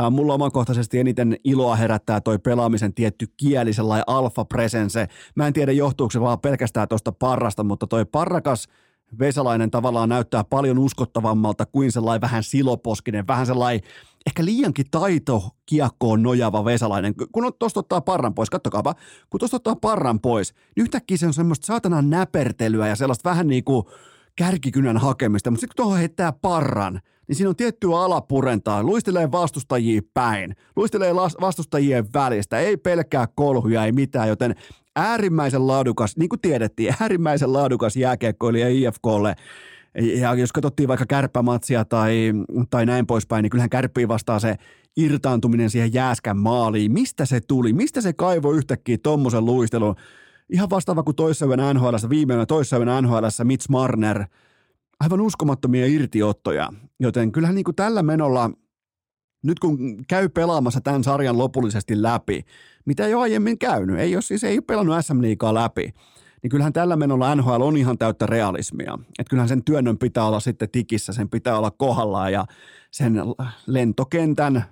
Äh, 0.00 0.10
mulla 0.10 0.34
omakohtaisesti 0.34 0.98
eniten 0.98 1.36
iloa 1.44 1.76
herättää 1.76 2.20
toi 2.20 2.38
pelaamisen 2.38 2.94
tietty 2.94 3.26
kieli, 3.36 3.72
sellainen 3.72 4.04
alfa 4.06 4.44
presense. 4.44 5.06
Mä 5.34 5.46
en 5.46 5.52
tiedä 5.52 5.72
johtuuko 5.72 6.10
se 6.10 6.20
vaan 6.20 6.40
pelkästään 6.40 6.88
tuosta 6.88 7.12
parrasta, 7.12 7.64
mutta 7.64 7.86
toi 7.86 8.04
parrakas– 8.04 8.68
Vesalainen 9.18 9.70
tavallaan 9.70 10.08
näyttää 10.08 10.44
paljon 10.44 10.78
uskottavammalta 10.78 11.66
kuin 11.66 11.92
sellainen 11.92 12.20
vähän 12.20 12.42
siloposkinen, 12.42 13.26
vähän 13.26 13.46
sellainen 13.46 13.90
ehkä 14.26 14.44
liiankin 14.44 14.86
taito 14.90 15.48
kiekkoon 15.66 16.22
nojava 16.22 16.64
Vesalainen. 16.64 17.14
Kun 17.32 17.52
tuosta 17.58 17.80
ottaa 17.80 18.00
parran 18.00 18.34
pois, 18.34 18.50
kattokaapa, 18.50 18.94
kun 19.30 19.38
tuosta 19.38 19.56
ottaa 19.56 19.76
parran 19.76 20.20
pois, 20.20 20.54
niin 20.54 20.82
yhtäkkiä 20.82 21.16
se 21.16 21.26
on 21.26 21.34
semmoista 21.34 21.66
saatana 21.66 22.02
näpertelyä 22.02 22.88
ja 22.88 22.96
sellaista 22.96 23.30
vähän 23.30 23.48
niin 23.48 23.64
kuin 23.64 23.86
kärkikynän 24.36 24.96
hakemista, 24.96 25.50
mutta 25.50 25.60
sitten 25.60 25.76
kun 25.76 25.84
tuohon 25.84 25.98
heittää 25.98 26.32
parran, 26.32 27.00
niin 27.28 27.36
siinä 27.36 27.48
on 27.48 27.56
tiettyä 27.56 28.00
alapurentaa, 28.00 28.82
luistelee 28.82 29.32
vastustajia 29.32 30.00
päin, 30.14 30.56
luistelee 30.76 31.14
vastustajien 31.40 32.06
välistä, 32.14 32.58
ei 32.58 32.76
pelkkää 32.76 33.26
kolhuja, 33.34 33.84
ei 33.84 33.92
mitään, 33.92 34.28
joten 34.28 34.54
äärimmäisen 34.96 35.66
laadukas, 35.66 36.16
niin 36.16 36.28
kuin 36.28 36.40
tiedettiin, 36.40 36.94
äärimmäisen 37.00 37.52
laadukas 37.52 37.96
jääkiekkoilija 37.96 38.68
IFKlle. 38.68 39.34
Ja 39.94 40.34
jos 40.34 40.52
katsottiin 40.52 40.88
vaikka 40.88 41.06
kärppämatsia 41.06 41.84
tai, 41.84 42.32
tai 42.70 42.86
näin 42.86 43.06
poispäin, 43.06 43.42
niin 43.42 43.50
kyllähän 43.50 43.70
kärppii 43.70 44.08
vastaa 44.08 44.38
se 44.38 44.56
irtaantuminen 44.96 45.70
siihen 45.70 45.94
jääskän 45.94 46.36
maaliin. 46.36 46.92
Mistä 46.92 47.26
se 47.26 47.40
tuli? 47.40 47.72
Mistä 47.72 48.00
se 48.00 48.12
kaivo 48.12 48.52
yhtäkkiä 48.52 48.98
tuommoisen 49.02 49.44
luistelun? 49.44 49.94
Ihan 50.52 50.70
vastaava 50.70 51.02
kuin 51.02 51.16
toissapäivänä 51.16 51.74
NHL, 51.74 51.94
viimeinen 52.10 52.46
toissapäivänä 52.46 53.00
NHL, 53.00 53.24
Mitch 53.44 53.68
Marner. 53.68 54.24
Aivan 55.00 55.20
uskomattomia 55.20 55.86
irtiottoja. 55.86 56.72
Joten 57.00 57.32
kyllähän 57.32 57.54
niin 57.54 57.64
kuin 57.64 57.76
tällä 57.76 58.02
menolla– 58.02 58.50
nyt 59.42 59.58
kun 59.58 60.04
käy 60.08 60.28
pelaamassa 60.28 60.80
tämän 60.80 61.04
sarjan 61.04 61.38
lopullisesti 61.38 62.02
läpi, 62.02 62.44
mitä 62.84 63.06
ei 63.06 63.14
ole 63.14 63.22
aiemmin 63.22 63.58
käynyt, 63.58 63.98
ei 63.98 64.16
ole 64.16 64.22
siis 64.22 64.44
ei 64.44 64.56
ole 64.56 64.64
pelannut 64.66 64.96
SM 65.00 65.22
Liigaa 65.22 65.54
läpi, 65.54 65.94
niin 66.42 66.50
kyllähän 66.50 66.72
tällä 66.72 66.96
menolla 66.96 67.34
NHL 67.34 67.62
on 67.62 67.76
ihan 67.76 67.98
täyttä 67.98 68.26
realismia. 68.26 68.98
Että 69.18 69.30
kyllähän 69.30 69.48
sen 69.48 69.64
työnnön 69.64 69.98
pitää 69.98 70.26
olla 70.26 70.40
sitten 70.40 70.70
tikissä, 70.70 71.12
sen 71.12 71.28
pitää 71.28 71.58
olla 71.58 71.70
kohdallaan 71.70 72.32
ja 72.32 72.46
sen 72.90 73.14
lentokentän, 73.66 74.64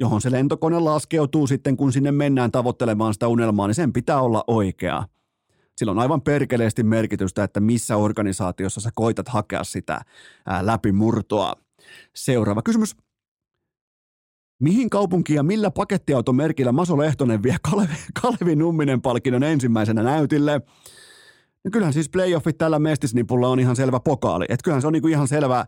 johon 0.00 0.20
se 0.20 0.30
lentokone 0.30 0.78
laskeutuu 0.78 1.46
sitten, 1.46 1.76
kun 1.76 1.92
sinne 1.92 2.12
mennään 2.12 2.50
tavoittelemaan 2.50 3.12
sitä 3.12 3.28
unelmaa, 3.28 3.66
niin 3.66 3.74
sen 3.74 3.92
pitää 3.92 4.20
olla 4.20 4.44
oikea. 4.46 5.04
Sillä 5.80 5.92
on 5.92 5.98
aivan 5.98 6.22
perkeleesti 6.22 6.82
merkitystä, 6.82 7.44
että 7.44 7.60
missä 7.60 7.96
organisaatiossa 7.96 8.80
sä 8.80 8.90
koitat 8.94 9.28
hakea 9.28 9.64
sitä 9.64 10.00
läpimurtoa. 10.60 11.52
Seuraava 12.14 12.62
kysymys. 12.62 12.96
Mihin 14.58 14.90
kaupunkiin 14.90 15.36
ja 15.36 15.42
millä 15.42 15.70
pakettiautomerkillä 15.70 16.72
Maso 16.72 16.98
Lehtonen 16.98 17.42
vie 17.42 17.56
Kalevi, 17.70 17.94
Kalevi 18.22 18.56
Numminen 18.56 19.02
palkinnon 19.02 19.42
ensimmäisenä 19.42 20.02
näytille? 20.02 20.60
No 21.64 21.70
kyllähän 21.72 21.92
siis 21.92 22.08
playoffit 22.08 22.58
tällä 22.58 22.78
mestisnipulla 22.78 23.48
on 23.48 23.60
ihan 23.60 23.76
selvä 23.76 24.00
pokaali. 24.00 24.44
Et 24.48 24.62
kyllähän 24.62 24.80
se 24.80 24.86
on 24.86 24.92
niinku 24.92 25.08
ihan 25.08 25.28
selvä 25.28 25.66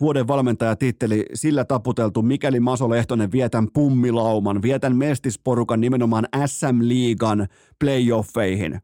vuoden 0.00 0.28
valmentajatitteli 0.28 1.26
sillä 1.34 1.64
taputeltu, 1.64 2.22
mikäli 2.22 2.60
Maso 2.60 2.90
Lehtonen 2.90 3.32
vietän 3.32 3.68
pummilauman, 3.72 4.62
vietän 4.62 4.96
mestisporukan 4.96 5.80
nimenomaan 5.80 6.28
SM-liigan 6.46 7.46
playoffeihin. 7.78 8.80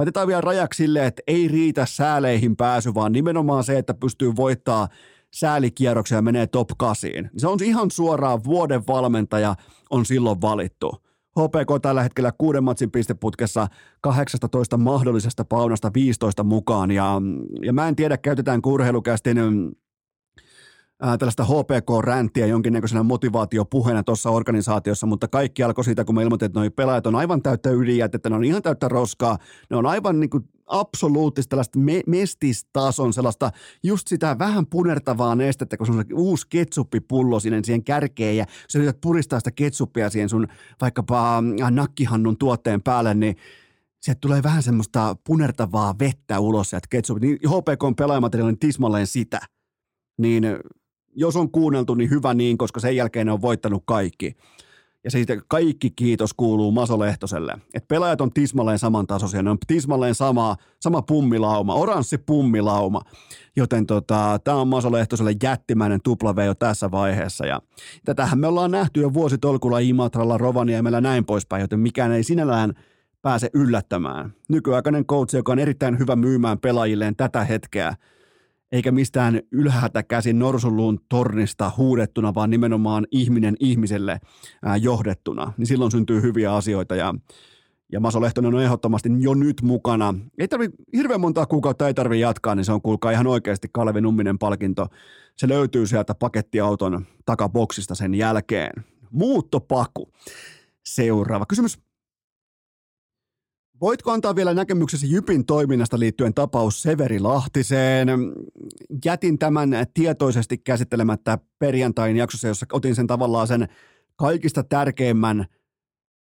Laitetaan 0.00 0.26
vielä 0.26 0.40
rajaksi 0.40 0.82
silleen, 0.82 1.06
että 1.06 1.22
ei 1.26 1.48
riitä 1.48 1.86
sääleihin 1.86 2.56
pääsy, 2.56 2.94
vaan 2.94 3.12
nimenomaan 3.12 3.64
se, 3.64 3.78
että 3.78 3.94
pystyy 3.94 4.36
voittaa 4.36 4.88
säälikierroksia 5.34 6.18
ja 6.18 6.22
menee 6.22 6.46
top 6.46 6.68
8. 6.78 7.10
Se 7.36 7.46
on 7.46 7.58
ihan 7.62 7.90
suoraan 7.90 8.44
vuoden 8.44 8.82
valmentaja 8.86 9.54
on 9.90 10.06
silloin 10.06 10.40
valittu. 10.40 10.90
HPK 11.40 11.82
tällä 11.82 12.02
hetkellä 12.02 12.32
kuuden 12.38 12.64
matsin 12.64 12.90
pisteputkessa 12.90 13.68
18 14.00 14.76
mahdollisesta 14.76 15.44
paunasta 15.44 15.90
15 15.94 16.44
mukaan. 16.44 16.90
Ja, 16.90 17.22
ja 17.62 17.72
mä 17.72 17.88
en 17.88 17.96
tiedä, 17.96 18.16
käytetään 18.16 18.62
kurheilukästin 18.62 19.38
ää, 21.00 21.18
tällaista 21.18 21.44
HPK-ränttiä 21.44 22.46
jonkinnäköisenä 22.46 23.02
motivaatiopuheena 23.02 24.02
tuossa 24.02 24.30
organisaatiossa, 24.30 25.06
mutta 25.06 25.28
kaikki 25.28 25.62
alkoi 25.62 25.84
siitä, 25.84 26.04
kun 26.04 26.14
me 26.14 26.22
ilmoitin, 26.22 26.46
että 26.46 26.60
noi 26.60 26.70
pelaajat 26.70 27.06
on 27.06 27.14
aivan 27.14 27.42
täyttä 27.42 27.70
ydinjätettä, 27.70 28.30
ne 28.30 28.36
on 28.36 28.44
ihan 28.44 28.62
täyttä 28.62 28.88
roskaa, 28.88 29.38
ne 29.70 29.76
on 29.76 29.86
aivan 29.86 30.20
niin 30.20 30.30
kuin 30.30 30.44
absoluuttista 30.66 31.50
tällaista 31.50 31.78
me- 31.78 32.02
mestistason 32.06 33.12
sellaista 33.12 33.50
just 33.82 34.08
sitä 34.08 34.38
vähän 34.38 34.66
punertavaa 34.66 35.34
nestettä, 35.34 35.76
kun 35.76 35.86
se 35.86 35.92
on 35.92 35.98
se 35.98 36.14
uusi 36.14 36.46
ketsuppipullo 36.48 37.40
sinne 37.40 37.60
siihen 37.64 37.84
kärkeen 37.84 38.36
ja 38.36 38.46
sä 38.68 38.78
yrität 38.78 39.00
puristaa 39.00 39.40
sitä 39.40 39.50
ketsuppia 39.50 40.10
siihen 40.10 40.28
sun 40.28 40.46
vaikkapa 40.80 41.42
nakkihannun 41.70 42.38
tuotteen 42.38 42.82
päälle, 42.82 43.14
niin 43.14 43.36
sieltä 44.02 44.18
tulee 44.20 44.42
vähän 44.42 44.62
semmoista 44.62 45.16
punertavaa 45.26 45.94
vettä 45.98 46.40
ulos 46.40 46.70
sieltä 46.70 46.86
ketsuppia. 46.90 47.28
Niin 47.28 47.38
HPK 47.48 47.82
on 47.82 47.96
pelaajamateriaalin 47.96 48.58
tismalleen 48.58 49.06
sitä. 49.06 49.40
Niin 50.18 50.44
jos 51.14 51.36
on 51.36 51.50
kuunneltu, 51.50 51.94
niin 51.94 52.10
hyvä 52.10 52.34
niin, 52.34 52.58
koska 52.58 52.80
sen 52.80 52.96
jälkeen 52.96 53.26
ne 53.26 53.32
on 53.32 53.42
voittanut 53.42 53.82
kaikki. 53.86 54.36
Ja 55.04 55.10
siitä 55.10 55.36
kaikki 55.48 55.90
kiitos 55.90 56.34
kuuluu 56.34 56.72
Maso 56.72 56.98
Lehtoselle. 56.98 57.54
Et 57.74 57.88
pelaajat 57.88 58.20
on 58.20 58.32
tismalleen 58.32 58.78
samantasoisia, 58.78 59.42
ne 59.42 59.50
on 59.50 59.58
tismalleen 59.66 60.14
sama, 60.14 60.56
sama 60.80 61.02
pummilauma, 61.02 61.74
oranssi 61.74 62.18
pummilauma. 62.18 63.00
Joten 63.56 63.86
tota, 63.86 64.40
tämä 64.44 64.56
on 64.56 64.68
Maso 64.68 64.92
Lehtoselle 64.92 65.34
jättimäinen 65.42 66.00
tupla 66.04 66.44
jo 66.44 66.54
tässä 66.54 66.90
vaiheessa. 66.90 67.46
Ja 67.46 67.60
tätähän 68.04 68.38
me 68.38 68.46
ollaan 68.46 68.70
nähty 68.70 69.00
jo 69.00 69.14
vuositolkulla 69.14 69.78
Imatralla, 69.78 70.38
Rovaniemellä 70.38 71.00
näin 71.00 71.24
poispäin, 71.24 71.60
joten 71.60 71.80
mikään 71.80 72.12
ei 72.12 72.22
sinällään 72.22 72.74
pääse 73.22 73.50
yllättämään. 73.54 74.34
Nykyaikainen 74.48 75.06
coach, 75.06 75.34
joka 75.34 75.52
on 75.52 75.58
erittäin 75.58 75.98
hyvä 75.98 76.16
myymään 76.16 76.58
pelaajilleen 76.58 77.16
tätä 77.16 77.44
hetkeä, 77.44 77.94
eikä 78.72 78.92
mistään 78.92 79.40
ylhäältä 79.52 80.02
käsin 80.02 80.38
norsulluun 80.38 81.00
tornista 81.08 81.72
huudettuna, 81.76 82.34
vaan 82.34 82.50
nimenomaan 82.50 83.06
ihminen 83.10 83.56
ihmiselle 83.60 84.20
johdettuna, 84.80 85.52
niin 85.56 85.66
silloin 85.66 85.90
syntyy 85.90 86.22
hyviä 86.22 86.54
asioita 86.54 86.96
ja 86.96 87.14
ja 87.92 88.00
Maso 88.00 88.20
Lehtonen 88.20 88.54
on 88.54 88.62
ehdottomasti 88.62 89.08
jo 89.18 89.34
nyt 89.34 89.62
mukana. 89.62 90.14
Ei 90.38 90.48
tarvi, 90.48 90.68
hirveän 90.92 91.20
montaa 91.20 91.46
kuukautta 91.46 91.86
ei 91.86 91.94
tarvi 91.94 92.20
jatkaa, 92.20 92.54
niin 92.54 92.64
se 92.64 92.72
on 92.72 92.82
kuulkaa 92.82 93.10
ihan 93.10 93.26
oikeasti 93.26 93.68
Kalevi 93.72 94.00
Numminen 94.00 94.38
palkinto. 94.38 94.86
Se 95.36 95.48
löytyy 95.48 95.86
sieltä 95.86 96.14
pakettiauton 96.14 97.06
takaboksista 97.26 97.94
sen 97.94 98.14
jälkeen. 98.14 98.84
Muuttopaku. 99.10 100.12
Seuraava 100.84 101.46
kysymys. 101.46 101.78
Voitko 103.80 104.10
antaa 104.10 104.36
vielä 104.36 104.54
näkemyksesi 104.54 105.12
Jypin 105.12 105.46
toiminnasta 105.46 105.98
liittyen 105.98 106.34
tapaus 106.34 106.82
Severi 106.82 107.20
Lahtiseen? 107.20 108.08
Jätin 109.04 109.38
tämän 109.38 109.70
tietoisesti 109.94 110.58
käsittelemättä 110.58 111.38
perjantain 111.58 112.16
jaksossa, 112.16 112.48
jossa 112.48 112.66
otin 112.72 112.94
sen 112.94 113.06
tavallaan 113.06 113.46
sen 113.46 113.68
kaikista 114.16 114.62
tärkeimmän 114.62 115.46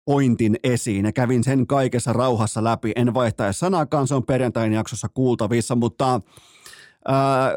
pointin 0.06 0.58
esiin 0.64 1.06
ja 1.06 1.12
kävin 1.12 1.44
sen 1.44 1.68
kaikessa 1.68 2.14
rauhassa 2.14 2.64
läpi. 2.64 2.92
En 2.96 3.14
vaihtaisi 3.14 3.60
sanakaan, 3.60 4.08
se 4.08 4.16
on 4.16 4.26
perjantain 4.26 4.74
jaksossa 4.74 5.08
kuultavissa, 5.14 5.76
mutta 5.76 6.22
Ää, 7.08 7.52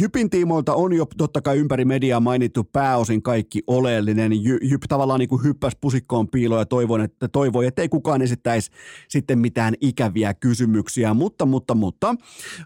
Jypin 0.00 0.30
tiimoilta 0.30 0.74
on 0.74 0.92
jo 0.92 1.06
totta 1.16 1.42
kai 1.42 1.58
ympäri 1.58 1.84
mediaa 1.84 2.20
mainittu 2.20 2.64
pääosin 2.64 3.22
kaikki 3.22 3.62
oleellinen. 3.66 4.32
Jy, 4.32 4.58
Jyp 4.62 4.82
tavallaan 4.88 5.20
niin 5.20 5.44
hyppäsi 5.44 5.76
pusikkoon 5.80 6.28
piiloon 6.28 6.60
ja 6.60 6.66
toivoi, 6.66 7.04
että, 7.04 7.28
toivoi, 7.28 7.66
että 7.66 7.82
ei 7.82 7.88
kukaan 7.88 8.22
esittäisi 8.22 8.70
sitten 9.08 9.38
mitään 9.38 9.74
ikäviä 9.80 10.34
kysymyksiä. 10.34 11.14
Mutta, 11.14 11.46
mutta, 11.46 11.74
mutta, 11.74 12.14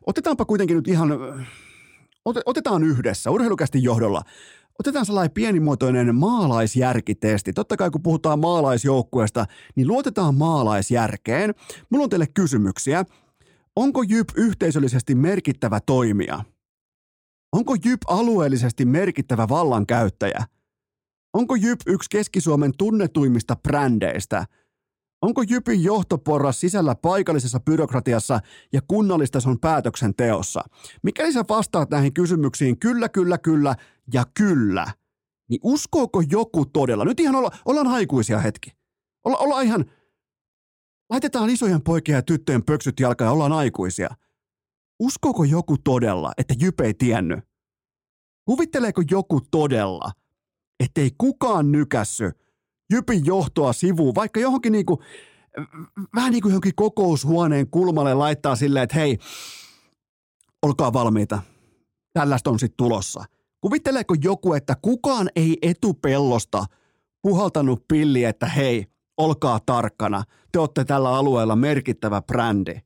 otetaanpa 0.07 0.45
kuitenkin 0.45 0.77
nyt 0.77 0.89
ihan, 0.89 1.11
otetaan 2.25 2.85
yhdessä, 2.85 3.31
urheilukästi 3.31 3.83
johdolla. 3.83 4.23
Otetaan 4.79 5.07
sellainen 5.07 5.35
pienimuotoinen 5.35 6.15
maalaisjärkitesti. 6.15 7.53
Totta 7.53 7.77
kai 7.77 7.91
kun 7.91 8.03
puhutaan 8.03 8.39
maalaisjoukkueesta, 8.39 9.47
niin 9.75 9.89
luotetaan 9.89 10.35
maalaisjärkeen. 10.35 11.55
Mulla 11.91 12.05
on 12.05 12.11
teille 12.11 12.27
kysymyksiä. 12.27 13.05
Onko 13.77 14.03
Jyp 14.03 14.29
yhteisöllisesti 14.37 15.15
merkittävä 15.15 15.81
toimija? 15.87 16.45
Onko 17.53 17.77
Jyp 17.85 18.01
alueellisesti 18.07 18.85
merkittävä 18.85 19.49
vallankäyttäjä? 19.49 20.45
Onko 21.35 21.55
Jyp 21.55 21.81
yksi 21.87 22.11
Keski-Suomen 22.11 22.73
tunnetuimmista 22.79 23.57
brändeistä? 23.57 24.47
Onko 25.23 25.43
Jypin 25.51 25.83
johtoporras 25.85 26.61
sisällä 26.61 26.95
paikallisessa 26.95 27.61
byrokratiassa 27.61 28.41
ja 28.73 28.81
kunnallistason 28.89 29.61
päätöksenteossa? 29.61 30.65
Mikäli 31.03 31.33
sä 31.33 31.45
vastaat 31.49 31.91
näihin 31.91 32.15
kysymyksiin 32.15 32.79
kyllä, 32.79 33.09
kyllä, 33.09 33.39
kyllä 33.39 33.75
ja 34.13 34.25
kyllä, 34.39 34.87
niin 35.51 35.61
uskooko 35.63 36.23
joku 36.31 36.67
todella? 36.67 37.05
Nyt 37.05 37.21
ihan 37.21 37.35
olla, 37.35 37.51
ollaan 37.65 37.87
aikuisia 37.87 38.39
hetki. 38.39 38.71
Olla, 39.25 39.37
ollaan 39.37 39.65
ihan, 39.65 39.85
Laitetaan 41.13 41.51
isojen 41.51 41.83
poikien 41.83 42.17
ja 42.17 42.23
tyttöjen 42.23 42.65
pöksyt 42.65 43.01
jalkaan 43.01 43.29
ja 43.29 43.33
ollaan 43.33 43.53
aikuisia. 43.53 44.09
Uskooko 45.01 45.45
joku 45.45 45.79
todella, 45.79 46.33
että 46.39 46.55
Jyp 46.61 46.81
ei 46.81 46.95
tiennyt? 46.95 47.41
Kuvitteleeko 48.45 49.03
joku 49.11 49.41
todella, 49.51 50.13
ettei 50.81 51.11
kukaan 51.19 51.73
nykässy 51.73 52.31
Jypin 52.93 53.27
johtoa 53.27 53.73
sivuun, 53.73 54.15
vaikka 54.15 54.41
johonkin 54.41 54.73
niinku, 54.73 55.03
vähän 56.15 56.33
niin 56.33 56.43
kuin 56.43 56.51
johonkin 56.51 56.75
kokoushuoneen 56.77 57.71
kulmalle 57.71 58.15
laittaa 58.15 58.57
silleen, 58.57 58.85
että 58.85 58.97
hei, 58.97 59.19
olkaa 60.63 60.93
valmiita. 60.93 61.43
Tällaista 62.13 62.51
on 62.51 62.59
sitten 62.59 62.77
tulossa. 62.77 63.25
Kuvitteleeko 63.61 64.15
joku, 64.23 64.53
että 64.53 64.77
kukaan 64.83 65.31
ei 65.37 65.59
etupellosta 65.63 66.65
puhaltanut 67.23 67.85
pilli, 67.89 68.25
että 68.25 68.47
hei, 68.47 68.92
olkaa 69.17 69.61
tarkkana, 69.67 70.25
te 70.53 70.59
olette 70.59 70.85
tällä 70.85 71.11
alueella 71.11 71.57
merkittävä 71.57 72.23
brändi. 72.23 72.81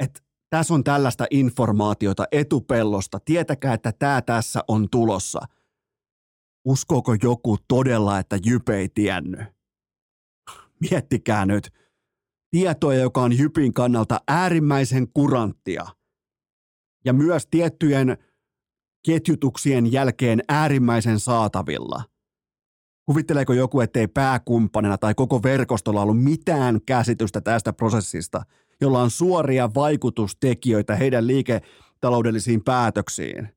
Et 0.00 0.24
tässä 0.50 0.74
on 0.74 0.84
tällaista 0.84 1.26
informaatiota 1.30 2.24
etupellosta, 2.32 3.20
tietäkää, 3.24 3.74
että 3.74 3.92
tämä 3.92 4.22
tässä 4.22 4.64
on 4.68 4.88
tulossa. 4.90 5.40
Uskooko 6.64 7.16
joku 7.22 7.56
todella, 7.68 8.18
että 8.18 8.38
Jyp 8.44 8.68
ei 8.68 8.88
tiennyt? 8.88 9.40
Miettikää 10.90 11.46
nyt. 11.46 11.70
Tietoa, 12.50 12.94
joka 12.94 13.22
on 13.22 13.38
Jypin 13.38 13.74
kannalta 13.74 14.20
äärimmäisen 14.28 15.12
kuranttia. 15.14 15.86
Ja 17.04 17.12
myös 17.12 17.46
tiettyjen 17.50 18.18
ketjutuksien 19.06 19.92
jälkeen 19.92 20.40
äärimmäisen 20.48 21.20
saatavilla– 21.20 22.02
Kuvitteleeko 23.10 23.52
joku, 23.52 23.80
ettei 23.80 24.08
pääkumppanina 24.08 24.98
tai 24.98 25.14
koko 25.14 25.42
verkostolla 25.42 26.02
ollut 26.02 26.22
mitään 26.22 26.80
käsitystä 26.86 27.40
tästä 27.40 27.72
prosessista, 27.72 28.42
jolla 28.80 29.02
on 29.02 29.10
suoria 29.10 29.70
vaikutustekijöitä 29.74 30.96
heidän 30.96 31.26
liiketaloudellisiin 31.26 32.64
päätöksiin? 32.64 33.48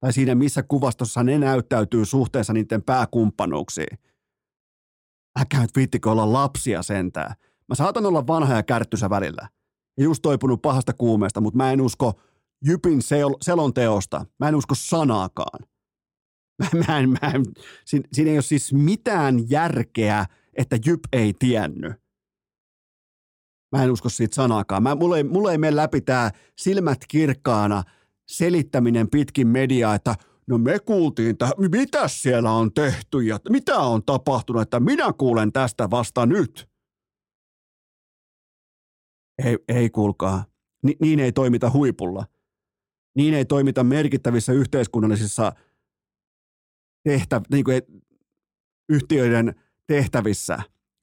Tai 0.00 0.12
siinä, 0.12 0.34
missä 0.34 0.62
kuvastossa 0.62 1.22
ne 1.22 1.38
näyttäytyy 1.38 2.04
suhteessa 2.04 2.52
niiden 2.52 2.82
pääkumppanuuksiin? 2.82 3.98
Äkää 5.40 5.60
nyt 5.60 5.76
viittikö 5.76 6.10
olla 6.10 6.32
lapsia 6.32 6.82
sentään. 6.82 7.34
Mä 7.68 7.74
saatan 7.74 8.06
olla 8.06 8.26
vanha 8.26 8.54
ja 8.54 8.62
kärttysä 8.62 9.10
välillä. 9.10 9.48
Ja 9.98 10.04
just 10.04 10.22
toipunut 10.22 10.62
pahasta 10.62 10.92
kuumeesta, 10.92 11.40
mutta 11.40 11.56
mä 11.56 11.72
en 11.72 11.80
usko 11.80 12.20
Jypin 12.64 12.98
sel- 12.98 13.38
selonteosta. 13.42 14.26
Mä 14.38 14.48
en 14.48 14.54
usko 14.54 14.74
sanaakaan. 14.74 15.68
Mä 16.86 16.98
en, 16.98 17.10
mä 17.10 17.32
en, 17.34 17.44
siinä, 17.84 18.08
siinä 18.12 18.30
ei 18.30 18.36
ole 18.36 18.42
siis 18.42 18.72
mitään 18.72 19.50
järkeä, 19.50 20.26
että 20.54 20.78
Jyp 20.86 21.00
ei 21.12 21.34
tiennyt. 21.38 21.92
Mä 23.76 23.84
en 23.84 23.92
usko 23.92 24.08
siitä 24.08 24.34
sanaakaan. 24.34 24.82
Mä, 24.82 24.94
mulle, 24.94 25.16
ei, 25.16 25.24
mulle 25.24 25.52
ei 25.52 25.58
mene 25.58 25.76
läpi 25.76 26.00
tää 26.00 26.30
silmät 26.56 26.98
kirkkaana 27.08 27.82
selittäminen 28.26 29.10
pitkin 29.10 29.48
mediaa, 29.48 29.94
että 29.94 30.14
no 30.46 30.58
me 30.58 30.78
kuultiin, 30.78 31.30
että 31.30 31.50
mitä 31.70 32.08
siellä 32.08 32.50
on 32.50 32.74
tehty 32.74 33.22
ja 33.22 33.38
mitä 33.48 33.76
on 33.76 34.02
tapahtunut, 34.04 34.62
että 34.62 34.80
minä 34.80 35.12
kuulen 35.18 35.52
tästä 35.52 35.90
vasta 35.90 36.26
nyt. 36.26 36.68
Ei, 39.44 39.58
ei 39.68 39.90
kuulkaa. 39.90 40.44
Ni, 40.82 40.96
niin 41.00 41.20
ei 41.20 41.32
toimita 41.32 41.70
huipulla. 41.70 42.26
Niin 43.16 43.34
ei 43.34 43.44
toimita 43.44 43.84
merkittävissä 43.84 44.52
yhteiskunnallisissa 44.52 45.52
tehtä, 47.08 47.40
niin 47.50 47.64
kuin 47.64 47.82
yhtiöiden 48.88 49.54
tehtävissä. 49.86 50.58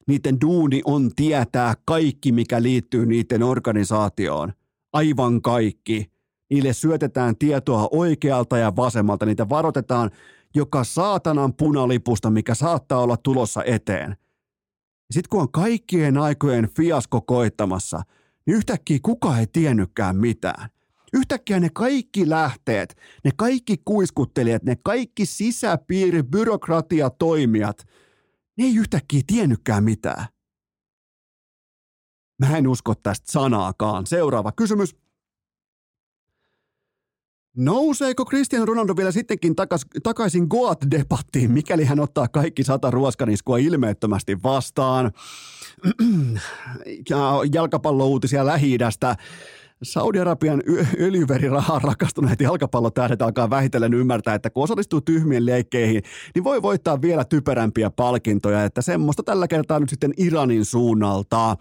Niiden 0.06 0.40
duuni 0.40 0.82
on 0.84 1.10
tietää 1.16 1.74
kaikki, 1.84 2.32
mikä 2.32 2.62
liittyy 2.62 3.06
niiden 3.06 3.42
organisaatioon. 3.42 4.52
Aivan 4.92 5.42
kaikki. 5.42 6.10
Niille 6.50 6.72
syötetään 6.72 7.36
tietoa 7.36 7.88
oikealta 7.90 8.58
ja 8.58 8.76
vasemmalta. 8.76 9.26
Niitä 9.26 9.48
varoitetaan 9.48 10.10
joka 10.54 10.84
saatanan 10.84 11.54
punalipusta, 11.54 12.30
mikä 12.30 12.54
saattaa 12.54 13.00
olla 13.00 13.16
tulossa 13.16 13.64
eteen. 13.64 14.16
Sitten 15.10 15.28
kun 15.30 15.40
on 15.40 15.52
kaikkien 15.52 16.18
aikojen 16.18 16.68
fiasko 16.76 17.20
koittamassa, 17.20 18.02
niin 18.46 18.56
yhtäkkiä 18.56 18.98
kuka 19.02 19.38
ei 19.38 19.46
tiennytkään 19.46 20.16
mitään. 20.16 20.68
Yhtäkkiä 21.12 21.60
ne 21.60 21.68
kaikki 21.72 22.30
lähteet, 22.30 22.96
ne 23.24 23.30
kaikki 23.36 23.76
kuiskuttelijat, 23.84 24.62
ne 24.62 24.76
kaikki 24.84 25.26
sisäpiiri, 25.26 26.22
byrokratiatoimijat, 26.22 27.86
ne 28.58 28.64
ei 28.64 28.76
yhtäkkiä 28.76 29.20
tiennytkään 29.26 29.84
mitään. 29.84 30.26
Mä 32.38 32.56
en 32.56 32.68
usko 32.68 32.94
tästä 32.94 33.32
sanaakaan. 33.32 34.06
Seuraava 34.06 34.52
kysymys. 34.52 34.96
Nouseeko 37.56 38.24
Cristiano 38.24 38.64
Ronaldo 38.64 38.96
vielä 38.96 39.12
sittenkin 39.12 39.56
takas, 39.56 39.86
takaisin 40.02 40.46
Goat-debattiin, 40.54 41.48
mikäli 41.48 41.84
hän 41.84 42.00
ottaa 42.00 42.28
kaikki 42.28 42.64
sata 42.64 42.90
ruoskaniskua 42.90 43.58
ilmeettömästi 43.58 44.42
vastaan? 44.42 45.12
ja 47.10 47.40
jalkapallouutisia 47.52 48.46
lähi 48.46 48.78
Saudi-Arabian 49.82 50.62
öljyverirahaan 51.00 51.82
rakastuneet 51.82 52.40
jalkapallotähdet 52.40 53.22
alkaa 53.22 53.50
vähitellen 53.50 53.94
ymmärtää, 53.94 54.34
että 54.34 54.50
kun 54.50 54.64
osallistuu 54.64 55.00
tyhmien 55.00 55.46
leikkeihin, 55.46 56.02
niin 56.34 56.44
voi 56.44 56.62
voittaa 56.62 57.02
vielä 57.02 57.24
typerämpiä 57.24 57.90
palkintoja, 57.90 58.64
että 58.64 58.82
semmoista 58.82 59.22
tällä 59.22 59.48
kertaa 59.48 59.80
nyt 59.80 59.88
sitten 59.88 60.12
Iranin 60.16 60.64
suunnalta. 60.64 61.56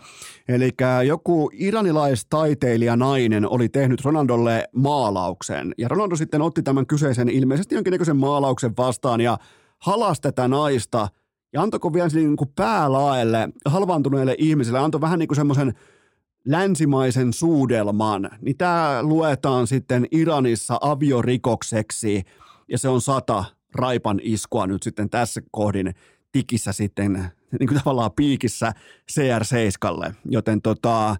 Eli 0.47 0.71
joku 1.05 1.51
iranilaistaiteilija 1.53 2.95
nainen 2.95 3.49
oli 3.49 3.69
tehnyt 3.69 4.05
Ronaldolle 4.05 4.67
maalauksen, 4.75 5.73
ja 5.77 5.87
Ronaldo 5.87 6.15
sitten 6.15 6.41
otti 6.41 6.63
tämän 6.63 6.87
kyseisen 6.87 7.29
ilmeisesti 7.29 7.75
jonkinnäköisen 7.75 8.17
maalauksen 8.17 8.77
vastaan 8.77 9.21
ja 9.21 9.37
halasi 9.77 10.21
tätä 10.21 10.47
naista, 10.47 11.07
ja 11.53 11.61
antoiko 11.61 11.93
vielä 11.93 12.09
niin 12.13 12.35
kuin 12.35 12.49
päälaelle 12.55 13.49
halvaantuneelle 13.65 14.35
ihmiselle, 14.37 14.79
antoi 14.79 15.01
vähän 15.01 15.19
niin 15.19 15.27
kuin 15.27 15.35
semmoisen– 15.35 15.73
länsimaisen 16.45 17.33
suudelman, 17.33 18.29
niin 18.41 18.57
tämä 18.57 18.99
luetaan 19.01 19.67
sitten 19.67 20.07
Iranissa 20.11 20.77
aviorikokseksi. 20.81 22.23
Ja 22.67 22.77
se 22.77 22.89
on 22.89 23.01
sata 23.01 23.45
raipan 23.75 24.19
iskua 24.23 24.67
nyt 24.67 24.83
sitten 24.83 25.09
tässä 25.09 25.41
kohdin 25.51 25.95
tikissä 26.31 26.71
sitten 26.71 27.13
niin 27.59 27.67
kuin 27.67 27.79
tavallaan 27.79 28.11
piikissä 28.11 28.73
CR7, 29.11 30.13
joten 30.25 30.61
tota, 30.61 31.15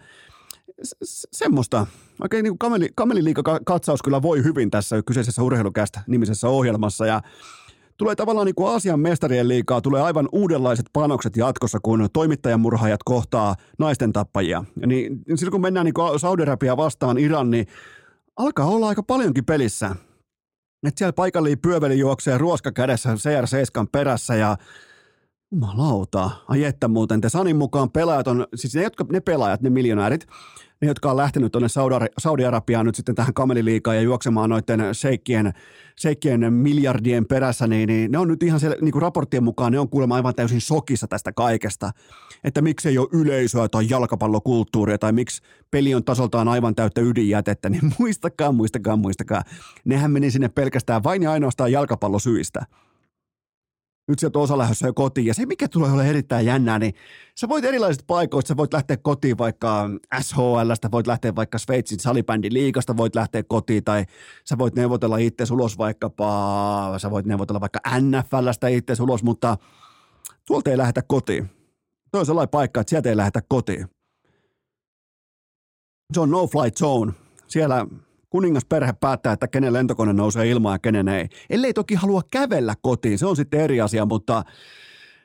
semmoista. 1.32 1.88
Oikein 2.21 2.43
niin 2.43 2.57
kameli, 2.57 2.89
kameliliikakatsaus 2.95 4.01
kyllä 4.01 4.21
voi 4.21 4.43
hyvin 4.43 4.71
tässä 4.71 5.01
kyseisessä 5.05 5.43
urheilukästä 5.43 6.01
nimisessä 6.07 6.47
ohjelmassa. 6.47 7.05
Ja 7.05 7.21
tulee 7.98 8.16
tavallaan 8.16 8.46
niin 8.46 8.56
kuin 8.56 8.70
Aasian 8.70 9.00
mestarien 9.00 9.48
liikaa, 9.48 9.82
tulee 9.82 10.02
aivan 10.02 10.30
uudenlaiset 10.32 10.86
panokset 10.93 11.38
jatkossa, 11.38 11.80
kun 11.84 12.10
toimittajan 12.14 12.60
murhaajat 12.60 13.04
kohtaa 13.06 13.56
naisten 13.80 14.14
tappajia. 14.14 14.64
Niin, 14.86 15.22
niin 15.28 15.38
silloin 15.38 15.52
kun 15.52 15.62
mennään 15.62 15.86
niin 15.86 16.20
Saudi-Arabia 16.20 16.78
vastaan 16.78 17.18
Iran, 17.18 17.52
niin 17.52 17.68
alkaa 18.38 18.66
olla 18.66 18.88
aika 18.88 19.04
paljonkin 19.04 19.46
pelissä. 19.46 19.96
Että 20.88 21.00
siellä 21.00 21.14
paikalliin 21.14 21.60
pyöveli 21.60 22.00
juoksee 22.00 22.38
ruoska 22.38 22.72
kädessä 22.72 23.14
CR7 23.14 23.88
perässä 23.91 24.36
ja 24.36 24.58
Jumalauta, 25.52 26.30
ai 26.48 26.64
että 26.64 26.88
muuten. 26.88 27.22
Te 27.22 27.30
Sanin 27.30 27.56
mukaan 27.56 27.91
pelaajat 27.91 28.28
on, 28.28 28.48
siis 28.56 28.76
ne, 28.76 28.84
jotka, 28.84 29.06
ne 29.12 29.20
pelaajat, 29.20 29.62
ne 29.62 29.70
miljonäärit, 29.70 30.28
ne, 30.82 30.88
jotka 30.88 31.11
on 31.11 31.17
lähtenyt 31.17 31.51
tuonne 31.51 31.67
Saudi-Arabiaan 32.17 32.86
nyt 32.86 32.95
sitten 32.95 33.15
tähän 33.15 33.34
kameliliikaan 33.34 33.97
ja 33.97 34.01
juoksemaan 34.01 34.49
noiden 34.49 34.95
sheikkien, 34.95 35.53
sheikkien 36.01 36.53
miljardien 36.53 37.26
perässä, 37.26 37.67
niin, 37.67 37.88
niin 37.88 38.11
ne 38.11 38.17
on 38.17 38.28
nyt 38.28 38.43
ihan 38.43 38.59
siellä, 38.59 38.78
niin 38.82 38.91
kuin 38.91 39.01
raporttien 39.01 39.43
mukaan, 39.43 39.71
ne 39.71 39.80
on 39.80 39.89
kuulemma 39.89 40.15
aivan 40.15 40.36
täysin 40.36 40.61
sokissa 40.61 41.07
tästä 41.07 41.32
kaikesta. 41.32 41.91
Että 42.43 42.61
miksi 42.61 42.89
ei 42.89 42.97
ole 42.97 43.07
yleisöä 43.11 43.67
tai 43.67 43.86
jalkapallokulttuuria 43.89 44.97
tai 44.97 45.11
miksi 45.11 45.41
peli 45.71 45.95
on 45.95 46.03
tasoltaan 46.03 46.47
aivan 46.47 46.76
täyttä 46.76 47.01
ydinjätettä, 47.01 47.69
niin 47.69 47.93
muistakaa, 47.99 48.51
muistakaa, 48.51 48.95
muistakaa. 48.95 49.43
Nehän 49.86 50.11
meni 50.11 50.32
sinne 50.32 50.49
pelkästään 50.49 51.03
vain 51.03 51.23
ja 51.23 51.32
ainoastaan 51.32 51.71
jalkapallosyistä 51.71 52.65
nyt 54.08 54.20
sieltä 54.20 54.39
osa 54.39 54.58
lähdössä 54.58 54.88
jo 54.88 54.93
kotiin. 54.93 55.28
Ja 55.28 55.34
se, 55.34 55.45
mikä 55.45 55.68
tulee 55.68 55.89
olemaan 55.89 56.10
erittäin 56.10 56.45
jännää, 56.45 56.80
niin 56.80 56.93
sä 57.39 57.49
voit 57.49 57.66
erilaisista 57.66 58.03
paikoista, 58.08 58.47
sä 58.47 58.58
voit 58.58 58.74
lähteä 58.74 58.97
kotiin 58.97 59.38
vaikka 59.38 59.89
SHLstä, 60.22 60.91
voit 60.91 61.08
lähteä 61.08 61.36
vaikka 61.36 61.58
Sveitsin 61.58 61.99
salibändin 61.99 62.53
liikasta, 62.53 62.97
voit 62.97 63.16
lähteä 63.16 63.43
kotiin, 63.43 63.84
tai 63.84 64.06
sä 64.43 64.58
voit 64.58 64.76
neuvotella 64.76 65.18
itse 65.18 65.43
ulos 65.51 65.78
vaikkapa, 65.78 66.93
sä 66.97 67.12
voit 67.12 67.26
neuvotella 67.26 67.62
vaikka 67.62 67.80
NFLstä 67.99 68.68
itse 68.68 68.93
ulos, 69.03 69.24
mutta 69.24 69.58
tuolta 70.47 70.72
ei 70.72 70.78
lähdetä 70.78 71.01
kotiin. 71.08 71.49
Tuo 72.12 72.20
on 72.20 72.26
sellainen 72.26 72.49
paikka, 72.49 72.82
että 72.82 72.89
sieltä 72.89 73.10
ei 73.10 73.18
lähdetä 73.18 73.41
kotiin. 73.47 73.88
Se 76.14 76.20
on 76.20 76.32
no 76.32 76.47
flight 76.47 76.78
zone. 76.78 77.14
Siellä 77.47 77.86
kuningasperhe 78.36 78.93
päättää, 78.99 79.33
että 79.33 79.47
kenen 79.47 79.73
lentokone 79.73 80.13
nousee 80.13 80.49
ilmaan 80.49 80.75
ja 80.75 80.79
kenen 80.79 81.07
ei. 81.07 81.27
Ellei 81.49 81.73
toki 81.73 81.95
halua 81.95 82.21
kävellä 82.31 82.75
kotiin, 82.81 83.19
se 83.19 83.25
on 83.25 83.36
sitten 83.36 83.59
eri 83.59 83.81
asia, 83.81 84.05
mutta 84.05 84.43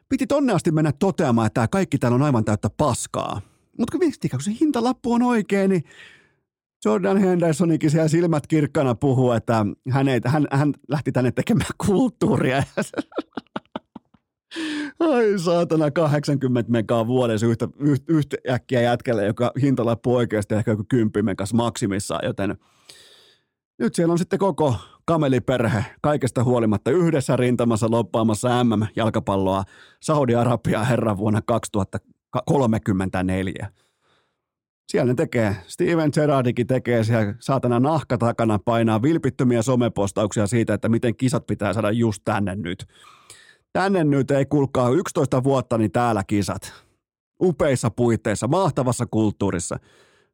piti 0.09 0.27
tonne 0.27 0.53
asti 0.53 0.71
mennä 0.71 0.93
toteamaan, 0.93 1.47
että 1.47 1.69
kaikki 1.69 1.99
täällä 1.99 2.15
on 2.15 2.23
aivan 2.23 2.45
täyttä 2.45 2.71
paskaa. 2.77 3.41
Mutta 3.79 3.93
kun 3.93 3.99
miettikää, 3.99 4.39
kun 4.39 4.45
se 4.45 4.53
hintalappu 4.61 5.13
on 5.13 5.23
oikein, 5.23 5.71
niin 5.71 5.83
Jordan 6.85 7.17
Hendersonikin 7.19 7.91
siellä 7.91 8.09
silmät 8.09 8.47
kirkkana 8.47 8.95
puhuu, 8.95 9.33
että 9.33 9.67
hän, 9.91 10.09
ei, 10.09 10.21
hän, 10.27 10.47
hän 10.53 10.75
lähti 10.89 11.13
tänne 11.13 11.33
tekemään 11.33 11.71
kulttuuria. 11.87 12.63
Ai 15.01 15.39
saatana, 15.39 15.91
80 15.91 16.73
megaa 16.73 17.07
vuodessa 17.07 17.47
yhtä, 17.47 17.69
yhtä, 17.79 18.13
yhtä 18.13 18.37
äkkiä 18.51 18.81
jätkelle, 18.81 19.25
joka 19.25 19.53
hintalappu 19.63 20.17
oikeasti 20.17 20.55
ehkä 20.55 20.71
joku 20.71 20.85
10 20.89 21.25
megas 21.25 21.55
maksimissaan, 21.55 22.21
joten– 22.25 22.57
nyt 23.81 23.95
siellä 23.95 24.13
on 24.13 24.19
sitten 24.19 24.39
koko 24.39 24.75
kameliperhe 25.05 25.85
kaikesta 26.01 26.45
huolimatta 26.45 26.91
yhdessä 26.91 27.37
rintamassa 27.37 27.91
loppaamassa 27.91 28.65
MM-jalkapalloa 28.65 29.65
Saudi-Arabia 30.03 30.85
herran 30.85 31.17
vuonna 31.17 31.43
2034. 31.43 33.71
Siellä 34.89 35.13
ne 35.13 35.15
tekee, 35.15 35.57
Steven 35.67 36.11
Gerrardikin 36.15 36.67
tekee 36.67 37.05
siellä 37.05 37.35
saatana 37.41 37.81
nahka 37.81 38.19
takana 38.19 38.59
painaa 38.65 39.03
vilpittömiä 39.03 39.63
somepostauksia 39.63 40.47
siitä, 40.47 40.75
että 40.75 40.89
miten 40.89 41.17
kisat 41.17 41.47
pitää 41.47 41.73
saada 41.73 41.91
just 41.91 42.23
tänne 42.25 42.57
nyt. 42.57 42.87
Tänne 43.73 44.05
nyt 44.05 44.31
ei 44.31 44.47
kulkaa 44.47 44.91
11 44.91 45.45
vuotta, 45.45 45.79
niin 45.79 45.93
täällä 45.93 46.25
kisat. 46.27 46.73
Upeissa 47.43 47.91
puitteissa, 47.91 48.49
mahtavassa 48.49 49.07
kulttuurissa– 49.07 49.79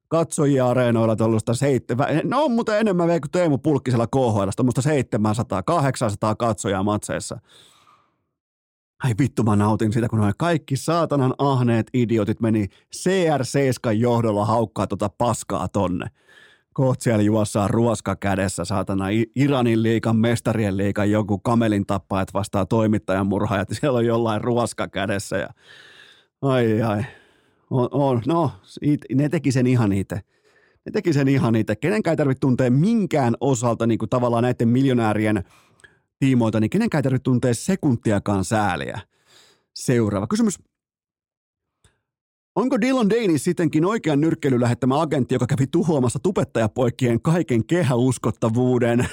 katsojia 0.09 0.69
areenoilla 0.69 1.17
tuollaista 1.17 1.55
seitsemän, 1.55 2.21
no 2.25 2.45
on 2.45 2.53
muuten 2.53 2.79
enemmän 2.79 3.07
vielä 3.07 3.21
kuin 3.21 3.31
Teemu 3.31 3.59
Pulkkisella 3.59 4.07
KHL, 4.07 4.49
tuommoista 4.57 4.83
700, 4.83 5.63
800 5.63 6.35
katsojaa 6.35 6.83
matseissa. 6.83 7.39
Ai 9.05 9.13
vittu 9.19 9.43
mä 9.43 9.57
nautin 9.57 9.93
sitä, 9.93 10.09
kun 10.09 10.33
kaikki 10.39 10.77
saatanan 10.77 11.35
ahneet 11.39 11.87
idiotit 11.95 12.41
meni 12.41 12.67
CR7 12.97 13.93
johdolla 13.93 14.45
haukkaa 14.45 14.87
tota 14.87 15.11
paskaa 15.19 15.69
tonne. 15.69 16.07
Kohta 16.75 17.03
siellä 17.03 17.23
juossaan 17.23 17.71
ruoska 17.71 18.17
kädessä, 18.17 18.65
saatana 18.65 19.05
Iranin 19.37 19.83
liikan, 19.83 20.17
mestarien 20.17 20.77
liikan, 20.77 21.11
joku 21.11 21.39
kamelin 21.39 21.87
tappajat 21.87 22.35
vastaa 22.35 22.67
toimittajan 22.67 23.27
murhaajat, 23.27 23.69
siellä 23.73 23.97
on 23.97 24.07
jollain 24.07 24.41
ruoska 24.41 24.89
kädessä 24.89 25.37
ja 25.37 25.49
ai 26.43 26.83
ai. 26.83 27.05
On, 27.71 27.89
on. 27.91 28.23
No, 28.27 28.53
it, 28.83 29.01
ne 29.15 29.29
teki 29.29 29.53
sen 29.53 29.67
ihan 29.67 29.93
itse. 29.93 30.21
Ne 30.87 30.93
teki 30.93 31.13
sen 31.13 31.29
ihan 31.29 31.55
itse. 31.55 31.77
Kenenkään 31.77 32.13
ei 32.13 32.17
tarvitse 32.17 32.41
tuntea 32.41 32.71
minkään 32.71 33.35
osalta 33.41 33.87
niin 33.87 33.99
kuin 33.99 34.09
tavallaan 34.09 34.43
näiden 34.43 34.69
miljonäärien 34.69 35.45
tiimoilta, 36.19 36.61
niin 36.61 36.71
kenenkään 36.71 36.99
ei 36.99 37.03
tarvitse 37.03 37.23
tuntea 37.23 37.55
sekuntiakaan 37.55 38.45
sääliä. 38.45 39.01
Seuraava 39.75 40.27
kysymys. 40.27 40.59
Onko 42.57 42.81
Dylan 42.81 43.11
Danis 43.11 43.45
sittenkin 43.45 43.85
oikean 43.85 44.21
nyrkkeilyn 44.21 44.61
lähettämä 44.61 45.01
agentti, 45.01 45.35
joka 45.35 45.47
kävi 45.47 45.67
tuhoamassa 45.67 46.19
tubettajapoikien 46.19 47.23
kaiken 47.23 47.67
kehäuskottavuuden? 47.67 49.09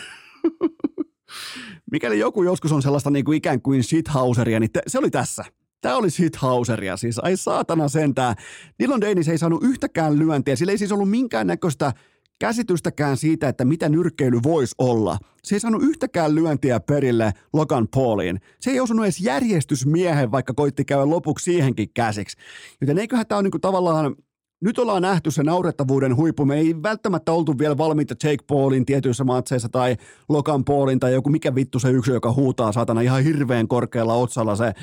Mikäli 1.91 2.19
joku 2.19 2.43
joskus 2.43 2.71
on 2.71 2.81
sellaista 2.81 3.09
niin 3.09 3.25
kuin 3.25 3.37
ikään 3.37 3.61
kuin 3.61 3.83
shithauseria, 3.83 4.59
niin 4.59 4.71
te, 4.71 4.81
se 4.87 4.99
oli 4.99 5.09
tässä. 5.09 5.45
Tämä 5.83 5.95
oli 5.95 6.09
shithauseria 6.09 6.97
siis. 6.97 7.19
Ai 7.19 7.37
saatana 7.37 7.87
sentään. 7.87 8.35
Dylan 8.79 9.01
Danis 9.01 9.27
ei 9.27 9.37
saanut 9.37 9.63
yhtäkään 9.63 10.19
lyöntiä. 10.19 10.55
Sillä 10.55 10.71
ei 10.71 10.77
siis 10.77 10.91
ollut 10.91 11.09
minkäännäköistä 11.09 11.93
käsitystäkään 12.39 13.17
siitä, 13.17 13.47
että 13.47 13.65
mitä 13.65 13.89
nyrkkeily 13.89 14.39
voisi 14.43 14.75
olla. 14.77 15.17
Se 15.43 15.55
ei 15.55 15.59
saanut 15.59 15.83
yhtäkään 15.83 16.35
lyöntiä 16.35 16.79
perille 16.79 17.33
Logan 17.53 17.87
Pauliin. 17.95 18.39
Se 18.59 18.71
ei 18.71 18.79
osunut 18.79 19.05
edes 19.05 19.19
järjestysmiehen, 19.19 20.31
vaikka 20.31 20.53
koitti 20.53 20.85
käydä 20.85 21.09
lopuksi 21.09 21.43
siihenkin 21.43 21.89
käsiksi. 21.93 22.37
Joten 22.81 22.97
eiköhän 22.97 23.27
tämä 23.27 23.37
ole 23.37 23.43
niinku 23.43 23.59
tavallaan 23.59 24.15
nyt 24.61 24.79
ollaan 24.79 25.01
nähty 25.01 25.31
se 25.31 25.43
naurettavuuden 25.43 26.15
huippu. 26.15 26.45
Me 26.45 26.57
ei 26.57 26.75
välttämättä 26.83 27.31
oltu 27.31 27.59
vielä 27.59 27.77
valmiita 27.77 28.15
Jake 28.23 28.43
Paulin 28.47 28.85
tietyissä 28.85 29.23
matseissa 29.23 29.69
tai 29.69 29.97
Logan 30.29 30.63
Paulin 30.63 30.99
tai 30.99 31.13
joku 31.13 31.29
mikä 31.29 31.55
vittu 31.55 31.79
se 31.79 31.89
yksi, 31.89 32.11
joka 32.11 32.33
huutaa 32.33 32.71
satana 32.71 33.01
ihan 33.01 33.23
hirveän 33.23 33.67
korkealla 33.67 34.13
otsalla 34.13 34.55
se 34.55 34.73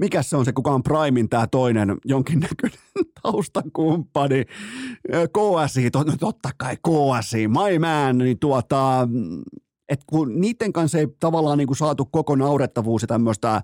mikä 0.00 0.22
se 0.22 0.36
on 0.36 0.44
se, 0.44 0.52
kuka 0.52 0.70
on 0.70 0.82
Primein 0.82 1.28
tämä 1.28 1.46
toinen 1.46 1.96
jonkinnäköinen 2.04 2.78
taustakumppani, 3.22 4.44
KSI, 5.08 5.90
to, 5.90 6.02
no 6.02 6.12
totta 6.20 6.50
kai 6.56 6.76
KSI, 6.76 7.48
my 7.48 7.78
man, 7.78 8.18
niin 8.18 8.38
tuota, 8.38 9.08
et 9.88 10.00
kun 10.06 10.40
niiden 10.40 10.72
kanssa 10.72 10.98
ei 10.98 11.06
tavallaan 11.20 11.58
niin 11.58 11.66
kuin 11.66 11.76
saatu 11.76 12.04
koko 12.04 12.36
naurettavuus 12.36 13.02
ja 13.02 13.08
tämmöistä 13.08 13.62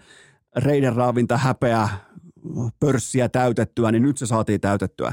reiden 0.57 0.97
raavinta 0.97 1.37
häpeä 1.37 1.89
pörssiä 2.81 3.29
täytettyä, 3.29 3.93
niin 3.93 4.03
nyt 4.03 4.19
se 4.19 4.27
saatiin 4.27 4.61
täytettyä. 4.61 5.13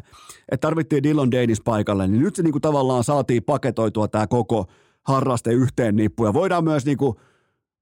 että 0.51 0.67
tarvittiin 0.67 1.03
Dillon 1.03 1.31
Danis 1.31 1.61
paikalle, 1.61 2.07
niin 2.07 2.23
nyt 2.23 2.35
se 2.35 2.43
niin 2.43 2.51
kuin 2.51 2.61
tavallaan 2.61 3.03
saatiin 3.03 3.43
paketoitua 3.43 4.07
tämä 4.07 4.27
koko 4.27 4.65
harraste 5.03 5.51
yhteen 5.51 5.95
nippu 5.95 6.25
ja 6.25 6.33
voidaan 6.33 6.63
myös 6.63 6.85
niin 6.85 6.97
kuin 6.97 7.17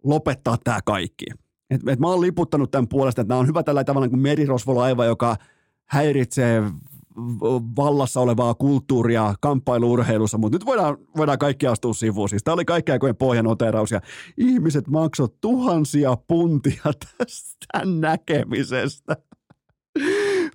lopettaa 0.03 0.57
tämä 0.63 0.79
kaikki. 0.85 1.25
Et, 1.69 1.81
et 1.87 1.99
mä 1.99 2.07
oon 2.07 2.21
liputtanut 2.21 2.71
tämän 2.71 2.87
puolesta, 2.87 3.21
että 3.21 3.31
nämä 3.31 3.39
on 3.39 3.47
hyvä 3.47 3.63
tällä 3.63 3.83
tavalla 3.83 4.09
kuin 4.09 4.19
merirosvolaiva, 4.19 5.05
joka 5.05 5.35
häiritsee 5.85 6.63
vallassa 7.75 8.21
olevaa 8.21 8.53
kulttuuria 8.53 9.35
kamppailuurheilussa, 9.41 10.37
mutta 10.37 10.55
nyt 10.55 10.65
voidaan, 10.65 10.97
voidaan 11.17 11.39
kaikki 11.39 11.67
astua 11.67 11.93
sivuun. 11.93 12.29
Siis 12.29 12.43
tämä 12.43 12.53
oli 12.53 12.65
kaikki 12.65 12.91
aikojen 12.91 13.15
pohjanoteraus 13.15 13.91
ja 13.91 14.01
ihmiset 14.37 14.87
maksoi 14.87 15.27
tuhansia 15.41 16.17
puntia 16.27 16.83
tästä 17.17 17.85
näkemisestä. 17.85 19.17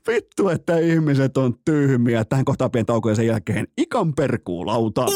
Vittu, 0.08 0.48
että 0.48 0.78
ihmiset 0.78 1.36
on 1.36 1.54
tyhmiä. 1.64 2.24
Tähän 2.24 2.44
kohtaan 2.44 2.70
pieni 2.70 2.84
tauko 2.84 3.08
ja 3.08 3.14
sen 3.14 3.26
jälkeen 3.26 3.66
ikan 3.78 4.14
perkuulauta. 4.14 5.06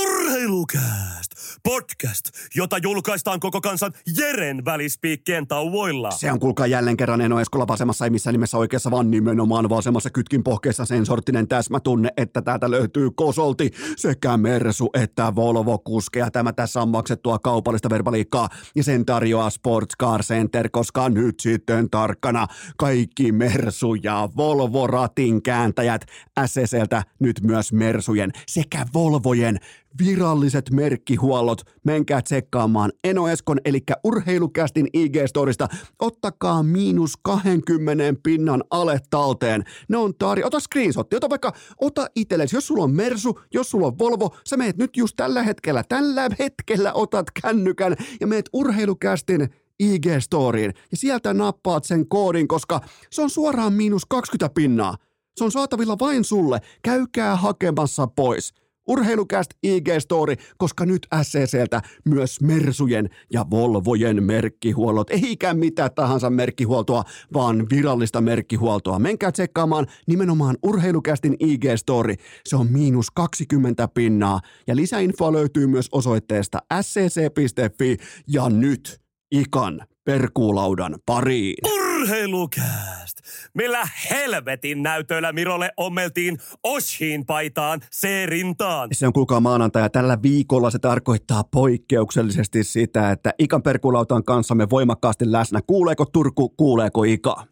Urheilukääst! 0.44 1.32
Podcast, 1.62 2.24
jota 2.54 2.78
julkaistaan 2.78 3.40
koko 3.40 3.60
kansan 3.60 3.92
Jeren 4.18 4.64
välispiikkien 4.64 5.46
tauoilla. 5.46 6.10
Se 6.10 6.32
on 6.32 6.40
kuulkaa 6.40 6.66
jälleen 6.66 6.96
kerran 6.96 7.20
Eno 7.20 7.40
Eskola 7.40 7.68
vasemmassa, 7.68 8.04
ei 8.04 8.10
missään 8.10 8.34
nimessä 8.34 8.58
oikeassa, 8.58 8.90
vaan 8.90 9.10
nimenomaan 9.10 9.68
vasemmassa 9.68 10.10
kytkin 10.10 10.44
pohkeessa 10.44 10.84
sen 10.84 11.06
sorttinen 11.06 11.48
täsmätunne, 11.48 12.08
että 12.16 12.42
täältä 12.42 12.70
löytyy 12.70 13.10
kosolti 13.10 13.70
sekä 13.96 14.36
Mersu 14.36 14.90
että 14.94 15.34
Volvo 15.34 15.78
kuskeja. 15.78 16.30
Tämä 16.30 16.52
tässä 16.52 16.82
on 16.82 16.88
maksettua 16.88 17.38
kaupallista 17.38 17.90
verbaliikkaa 17.90 18.48
ja 18.76 18.84
sen 18.84 19.06
tarjoaa 19.06 19.50
Sports 19.50 19.94
Car 20.00 20.22
Center, 20.22 20.68
koska 20.72 21.08
nyt 21.08 21.40
sitten 21.40 21.90
tarkkana 21.90 22.46
kaikki 22.76 23.32
Mersu 23.32 23.94
ja 23.94 24.28
Volvo 24.36 24.86
ratin 24.86 25.42
kääntäjät 25.42 26.06
SSLtä 26.46 27.02
nyt 27.20 27.40
myös 27.42 27.72
Mersujen 27.72 28.30
sekä 28.46 28.86
Volvojen 28.94 29.58
viralliset 29.98 30.70
merkkihuollot. 30.70 31.60
Menkää 31.84 32.22
tsekkaamaan 32.22 32.92
Eno 33.04 33.28
Eskon, 33.28 33.58
eli 33.64 33.80
urheilukästin 34.04 34.86
IG-storista. 34.96 35.68
Ottakaa 35.98 36.62
miinus 36.62 37.12
20 37.22 38.14
pinnan 38.22 38.64
ale 38.70 38.98
talteen. 39.10 39.64
Ne 39.88 39.96
on 39.96 40.14
taari. 40.18 40.44
Ota 40.44 40.60
screenshotti, 40.60 41.16
ota 41.16 41.30
vaikka, 41.30 41.52
ota 41.80 42.06
itsellesi. 42.16 42.56
Jos 42.56 42.66
sulla 42.66 42.84
on 42.84 42.94
Mersu, 42.94 43.40
jos 43.54 43.70
sulla 43.70 43.86
on 43.86 43.98
Volvo, 43.98 44.36
sä 44.48 44.56
meet 44.56 44.76
nyt 44.76 44.96
just 44.96 45.16
tällä 45.16 45.42
hetkellä, 45.42 45.84
tällä 45.88 46.28
hetkellä 46.38 46.92
otat 46.92 47.26
kännykän 47.42 47.96
ja 48.20 48.26
meet 48.26 48.48
urheilukästin 48.52 49.48
IG-storiin. 49.82 50.72
Ja 50.90 50.96
sieltä 50.96 51.34
nappaat 51.34 51.84
sen 51.84 52.08
koodin, 52.08 52.48
koska 52.48 52.80
se 53.10 53.22
on 53.22 53.30
suoraan 53.30 53.72
miinus 53.72 54.06
20 54.06 54.54
pinnaa. 54.54 54.96
Se 55.36 55.44
on 55.44 55.52
saatavilla 55.52 55.96
vain 56.00 56.24
sulle. 56.24 56.60
Käykää 56.82 57.36
hakemassa 57.36 58.06
pois. 58.06 58.63
Urheilukäst 58.88 59.50
IG-story, 59.66 60.34
koska 60.56 60.86
nyt 60.86 61.06
SCCltä 61.22 61.82
myös 62.04 62.40
Mersujen 62.40 63.10
ja 63.32 63.46
Volvojen 63.50 64.22
merkkihuollot. 64.24 65.10
Eikä 65.10 65.54
mitä 65.54 65.90
tahansa 65.90 66.30
merkkihuoltoa, 66.30 67.04
vaan 67.32 67.66
virallista 67.70 68.20
merkkihuoltoa. 68.20 68.98
Menkää 68.98 69.32
tsekkaamaan 69.32 69.86
nimenomaan 70.06 70.56
Urheilukästin 70.62 71.36
IG-story. 71.40 72.14
Se 72.44 72.56
on 72.56 72.72
miinus 72.72 73.10
20 73.10 73.88
pinnaa. 73.88 74.40
Ja 74.66 74.76
lisäinfoa 74.76 75.32
löytyy 75.32 75.66
myös 75.66 75.88
osoitteesta 75.92 76.58
scc.fi. 76.82 77.96
Ja 78.28 78.48
nyt 78.48 79.00
ikan 79.30 79.86
perkuulaudan 80.04 80.94
pariin. 81.06 81.54
Urheilukääst! 81.74 83.18
Millä 83.54 83.82
helvetin 84.10 84.82
näytöillä 84.82 85.32
Mirolle 85.32 85.70
ommeltiin 85.76 86.38
Oshin 86.62 87.26
paitaan 87.26 87.80
C-rintaan? 87.80 88.88
Se 88.92 89.06
on 89.06 89.12
kuulkaa 89.12 89.40
maanantai 89.40 89.82
ja 89.82 89.90
tällä 89.90 90.18
viikolla 90.22 90.70
se 90.70 90.78
tarkoittaa 90.78 91.44
poikkeuksellisesti 91.52 92.64
sitä, 92.64 93.10
että 93.10 93.32
Ikan 93.38 93.62
perkuulautan 93.62 94.24
kanssamme 94.24 94.70
voimakkaasti 94.70 95.32
läsnä. 95.32 95.60
Kuuleeko 95.66 96.04
Turku, 96.04 96.48
kuuleeko 96.48 97.04
Ika? 97.04 97.44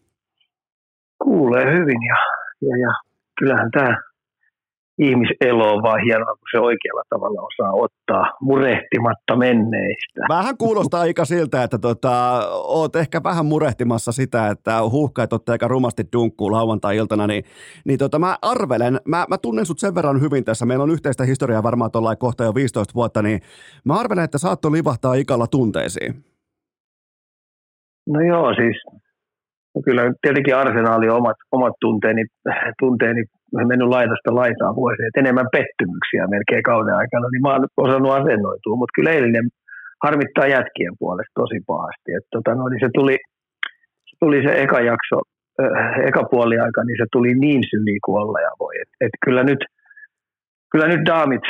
Kuulee 1.23 1.73
hyvin 1.73 2.03
ja, 2.03 2.17
ja, 2.61 2.77
ja 2.77 2.93
kyllähän 3.39 3.71
tämä 3.71 4.12
ihmiselo 4.99 5.75
on 5.75 5.83
vaan 5.83 6.01
hienoa, 6.05 6.37
kun 6.37 6.49
se 6.51 6.59
oikealla 6.59 7.03
tavalla 7.09 7.43
osaa 7.43 7.73
ottaa 7.73 8.33
murehtimatta 8.41 9.37
menneistä. 9.37 10.21
Vähän 10.29 10.57
kuulostaa 10.59 11.01
aika 11.01 11.25
siltä, 11.25 11.63
että 11.63 11.79
tota, 11.79 12.43
oot 12.53 12.97
ehkä 12.97 13.21
vähän 13.25 13.47
murehtimassa 13.47 14.13
sitä, 14.13 14.49
että 14.49 14.83
huuhkajat 14.91 15.33
ottaa 15.33 15.53
aika 15.53 15.69
rumasti 15.69 16.05
dunkkuun 16.13 16.53
lauantai-iltana, 16.53 17.27
niin, 17.27 17.45
niin 17.85 17.99
tota, 17.99 18.19
mä 18.19 18.37
arvelen, 18.43 19.01
mä, 19.09 19.27
mä 19.29 19.39
tunnen 19.39 19.67
sut 19.67 19.79
sen 19.79 19.95
verran 19.95 20.21
hyvin 20.21 20.45
tässä, 20.45 20.67
meillä 20.67 20.83
on 20.83 20.91
yhteistä 20.91 21.25
historiaa 21.25 21.63
varmaan 21.63 21.91
tuolla 21.91 22.17
kohta 22.17 22.45
jo 22.45 22.55
15 22.55 22.95
vuotta, 22.95 23.23
niin 23.23 23.41
mä 23.85 24.01
arvelen, 24.01 24.25
että 24.25 24.39
saatto 24.39 24.73
livahtaa 24.73 25.15
ikalla 25.15 25.47
tunteisiin. 25.47 26.15
No 28.09 28.21
joo, 28.21 28.55
siis 28.55 28.77
no 29.75 29.83
kyllä 29.85 30.03
tietenkin 30.23 30.57
arsenaali 30.57 31.09
on 31.09 31.17
omat, 31.17 31.37
omat 31.53 31.73
tunteeni, 31.81 32.25
tunteeni 32.81 33.25
mennyt 33.73 33.95
laidasta 33.97 34.35
laitaan 34.41 34.75
vuosia, 34.81 35.07
että 35.07 35.21
enemmän 35.21 35.53
pettymyksiä 35.57 36.33
melkein 36.35 36.63
kauden 36.71 36.97
aikana, 37.03 37.27
niin 37.29 37.43
mä 37.43 37.53
oon 37.53 37.67
osannut 37.87 38.13
asennoitua, 38.13 38.77
mutta 38.77 38.97
kyllä 38.97 39.11
eilinen 39.11 39.47
harmittaa 40.05 40.47
jätkien 40.57 40.95
puolesta 40.99 41.41
tosi 41.43 41.59
pahasti. 41.67 42.09
että 42.17 42.31
tota, 42.37 42.51
no, 42.55 42.69
niin 42.69 42.83
se, 42.85 42.91
tuli, 42.99 43.17
se 44.09 44.15
tuli 44.23 44.39
se 44.47 44.53
eka 44.65 44.81
jakso, 44.93 45.17
äh, 45.63 46.09
eka 46.09 46.23
puoli 46.31 46.57
aika, 46.59 46.81
niin 46.85 46.99
se 47.03 47.07
tuli 47.13 47.33
niin 47.45 47.63
syliin 47.71 48.03
kuin 48.05 48.17
olla 48.23 48.39
ja 48.41 48.53
voi. 48.63 48.75
Et, 48.83 48.91
et 49.07 49.15
kyllä, 49.25 49.43
nyt, 49.51 49.63
kyllä 50.73 50.87
nyt 50.89 51.05
daamit, 51.07 51.47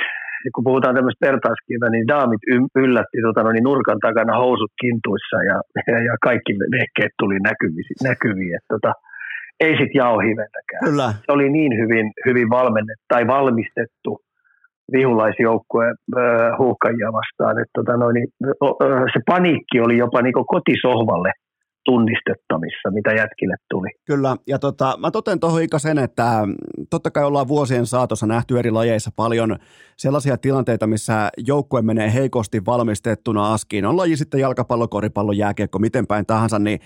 kun 0.54 0.64
puhutaan 0.64 0.94
tämmöistä 0.94 1.26
vertauskiveä, 1.26 1.90
niin 1.90 2.08
daamit 2.08 2.42
yllätti 2.84 3.18
tota, 3.26 3.42
no, 3.42 3.50
niin 3.52 3.68
nurkan 3.70 4.00
takana 4.06 4.42
housut 4.44 4.72
kintuissa 4.80 5.36
ja, 5.50 5.56
ja, 5.90 5.98
ja 6.08 6.14
kaikki 6.28 6.52
vehkeet 6.76 7.12
tuli 7.18 7.38
näkyviin. 7.48 7.84
näkyviin 8.10 8.54
että, 8.56 8.70
tota, 8.74 8.92
ei 9.64 9.74
sit 9.78 9.94
jao 9.94 10.18
hiventäkään. 10.18 10.84
Kyllä. 10.84 11.08
Se 11.26 11.32
oli 11.32 11.50
niin 11.50 11.72
hyvin, 11.80 12.12
hyvin 12.26 12.50
valmennettu 12.50 13.04
tai 13.08 13.26
valmistettu 13.26 14.20
vihulaisjoukkue 14.92 15.86
äh, 15.86 16.58
huuhkajia 16.58 17.12
vastaan, 17.12 17.62
että 17.62 17.72
tota 17.74 17.96
noin, 17.96 18.14
niin, 18.14 18.28
se 19.12 19.20
paniikki 19.26 19.80
oli 19.80 19.98
jopa 19.98 20.22
niin 20.22 20.46
kotisohvalle 20.46 21.32
tunnistettamissa, 21.84 22.90
mitä 22.90 23.10
jätkille 23.10 23.56
tuli. 23.70 23.88
Kyllä, 24.06 24.36
ja 24.46 24.58
tota, 24.58 24.96
mä 25.00 25.10
toten 25.10 25.40
tuohon 25.40 25.62
Ika 25.62 25.78
sen, 25.78 25.98
että 25.98 26.24
totta 26.90 27.10
kai 27.10 27.24
ollaan 27.24 27.48
vuosien 27.48 27.86
saatossa 27.86 28.26
nähty 28.26 28.58
eri 28.58 28.70
lajeissa 28.70 29.10
paljon 29.16 29.56
sellaisia 29.96 30.36
tilanteita, 30.36 30.86
missä 30.86 31.28
joukkue 31.46 31.82
menee 31.82 32.14
heikosti 32.14 32.64
valmistettuna 32.66 33.52
askiin. 33.52 33.86
On 33.86 33.96
laji 33.96 34.16
sitten 34.16 34.40
jalkapallo, 34.40 34.88
koripallo, 34.88 35.32
jääkiekko, 35.32 35.78
miten 35.78 36.06
päin 36.06 36.26
tahansa, 36.26 36.58
niin 36.58 36.78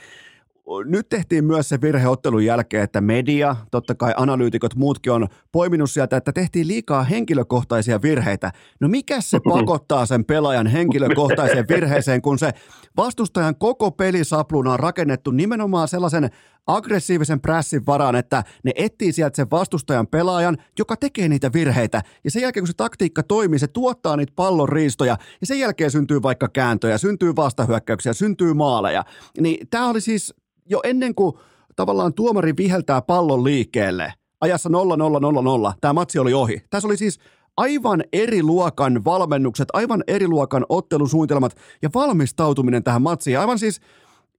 nyt 0.85 1.09
tehtiin 1.09 1.45
myös 1.45 1.69
se 1.69 1.81
virhe 1.81 2.09
ottelun 2.09 2.45
jälkeen, 2.45 2.83
että 2.83 3.01
media, 3.01 3.57
totta 3.71 3.95
kai 3.95 4.14
analyytikot, 4.17 4.75
muutkin 4.75 5.12
on 5.12 5.27
poiminut 5.53 5.91
sieltä, 5.91 6.17
että 6.17 6.33
tehtiin 6.33 6.69
liikaa 6.69 7.05
henkilökohtaisia 7.05 8.03
virheitä. 8.03 8.53
No 8.81 8.89
mikä 8.89 9.21
se 9.21 9.39
pakottaa 9.51 10.07
sen 10.07 10.25
pelaajan 10.25 10.67
henkilökohtaiseen 10.67 11.69
virheeseen, 11.75 12.23
kun 12.23 12.39
se 12.39 12.53
vastustajan 12.97 13.57
koko 13.57 13.91
pelisapluna 13.91 14.73
on 14.73 14.81
rakennettu 14.81 15.31
nimenomaan 15.31 15.89
sellaisen 15.89 16.31
aggressiivisen 16.67 17.41
prässin 17.41 17.87
varaan, 17.87 18.17
että 18.17 18.45
ne 18.64 18.73
etsii 18.75 19.12
sieltä 19.12 19.37
sen 19.37 19.51
vastustajan 19.51 20.07
pelaajan, 20.07 20.57
joka 20.79 20.97
tekee 20.97 21.29
niitä 21.29 21.53
virheitä. 21.53 22.03
Ja 22.25 22.31
sen 22.31 22.43
jälkeen, 22.43 22.62
kun 22.62 22.69
se 22.69 22.77
taktiikka 22.77 23.23
toimii, 23.23 23.59
se 23.59 23.67
tuottaa 23.67 24.17
niitä 24.17 24.33
pallon 24.37 24.69
riistoja 24.69 25.17
ja 25.41 25.47
sen 25.47 25.59
jälkeen 25.59 25.91
syntyy 25.91 26.23
vaikka 26.23 26.49
kääntöjä, 26.49 26.99
syntyy 26.99 27.37
vastahyökkäyksiä, 27.37 28.12
syntyy 28.12 28.55
maaleja. 28.55 29.05
Niin 29.41 29.69
tämä 29.69 29.89
oli 29.89 30.01
siis 30.01 30.35
jo 30.69 30.81
ennen 30.85 31.14
kuin 31.14 31.37
tavallaan 31.77 32.14
tuomari 32.14 32.53
viheltää 32.57 33.03
pallon 33.03 33.45
liikkeelle 33.45 34.12
ajassa 34.41 34.69
0-0-0-0, 34.69 35.73
tämä 35.81 35.93
matsi 35.93 36.19
oli 36.19 36.35
ohi. 36.35 36.62
Tässä 36.71 36.89
oli 36.89 36.97
siis 36.97 37.21
aivan 37.57 38.05
eri 38.12 38.43
luokan 38.43 39.05
valmennukset, 39.05 39.69
aivan 39.73 40.05
eri 40.07 40.29
luokan 40.29 40.67
ottelusuunnitelmat 40.69 41.53
ja 41.83 41.89
valmistautuminen 41.95 42.85
tähän 42.85 43.03
matsiin. 43.03 43.39
Aivan 43.39 43.59
siis 43.59 43.81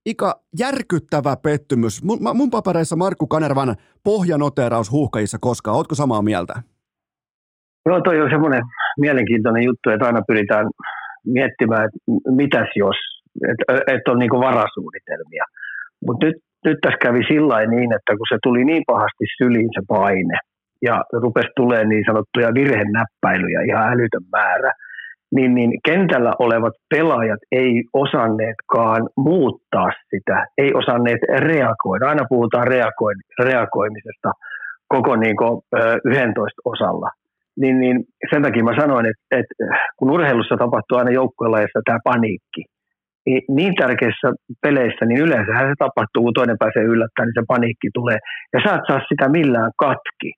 Ika, 0.06 0.40
järkyttävä 0.58 1.36
pettymys. 1.42 2.04
Mun, 2.04 2.18
mun 2.34 2.50
papereissa 2.50 2.96
Markku 2.96 3.26
Kanervan 3.26 3.76
pohjanoteraus 4.04 4.90
huuhkajissa 4.90 5.38
koskaan. 5.40 5.76
Ootko 5.76 5.94
samaa 5.94 6.22
mieltä? 6.22 6.54
Joo, 7.86 8.00
toi 8.00 8.20
on 8.20 8.30
semmoinen 8.30 8.62
mielenkiintoinen 9.00 9.62
juttu, 9.62 9.90
että 9.90 10.06
aina 10.06 10.22
pyritään 10.28 10.66
miettimään, 11.26 11.84
että 11.84 11.98
mitäs 12.30 12.68
jos, 12.76 12.96
että, 13.50 13.94
että 13.94 14.10
on 14.10 14.18
niin 14.18 14.30
varasuunnitelmia. 14.30 15.44
Mutta 16.06 16.26
nyt, 16.26 16.36
nyt 16.64 16.78
tässä 16.82 16.98
kävi 17.02 17.22
sillä 17.28 17.66
niin, 17.66 17.90
että 17.96 18.12
kun 18.16 18.26
se 18.32 18.38
tuli 18.42 18.64
niin 18.64 18.82
pahasti 18.86 19.24
syliin 19.38 19.70
se 19.74 19.82
paine, 19.88 20.38
ja 20.82 21.04
rupesi 21.12 21.48
tulee 21.56 21.84
niin 21.84 22.04
sanottuja 22.06 22.54
virhenäppäilyjä 22.54 23.60
ihan 23.68 23.92
älytön 23.92 24.26
määrä, 24.32 24.72
niin, 25.34 25.54
niin 25.54 25.72
kentällä 25.84 26.32
olevat 26.38 26.72
pelaajat 26.94 27.38
ei 27.52 27.84
osanneetkaan 27.92 29.08
muuttaa 29.16 29.90
sitä, 30.10 30.46
ei 30.58 30.74
osanneet 30.74 31.20
reagoida. 31.38 32.08
Aina 32.08 32.24
puhutaan 32.28 32.66
reagoin- 32.66 33.44
reagoimisesta 33.44 34.30
koko 34.88 35.16
niin 35.16 35.36
kuin, 35.36 35.60
11 36.04 36.62
osalla. 36.64 37.10
Niin, 37.60 37.78
niin 37.80 38.04
sen 38.30 38.42
takia 38.42 38.64
mä 38.64 38.80
sanoin, 38.80 39.06
että, 39.06 39.38
että 39.40 39.54
kun 39.96 40.10
urheilussa 40.10 40.56
tapahtuu 40.56 40.98
aina 40.98 41.10
joukkuelajeissa 41.10 41.80
tämä 41.84 41.98
paniikki, 42.04 42.64
niin, 43.28 43.42
niin 43.56 43.74
tärkeissä 43.74 44.28
peleissä, 44.62 45.04
niin 45.04 45.20
yleensä 45.20 45.52
se 45.58 45.74
tapahtuu, 45.78 46.22
kun 46.22 46.34
toinen 46.34 46.58
pääsee 46.58 46.84
yllättämään, 46.92 47.26
niin 47.28 47.42
se 47.42 47.52
paniikki 47.54 47.88
tulee. 47.94 48.18
Ja 48.52 48.58
sä 48.64 48.74
et 48.74 48.86
saa 48.88 49.00
sitä 49.08 49.28
millään 49.28 49.72
katki. 49.78 50.30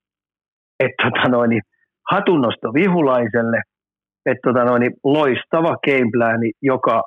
Että 0.85 1.03
tota 1.05 1.29
noin, 1.29 1.61
hatunnosto 2.11 2.75
vihulaiselle, 2.75 3.61
että 4.27 4.45
tota 4.45 4.65
noin, 4.65 4.91
loistava 5.05 5.75
gameplani, 5.87 6.51
joka 6.63 7.03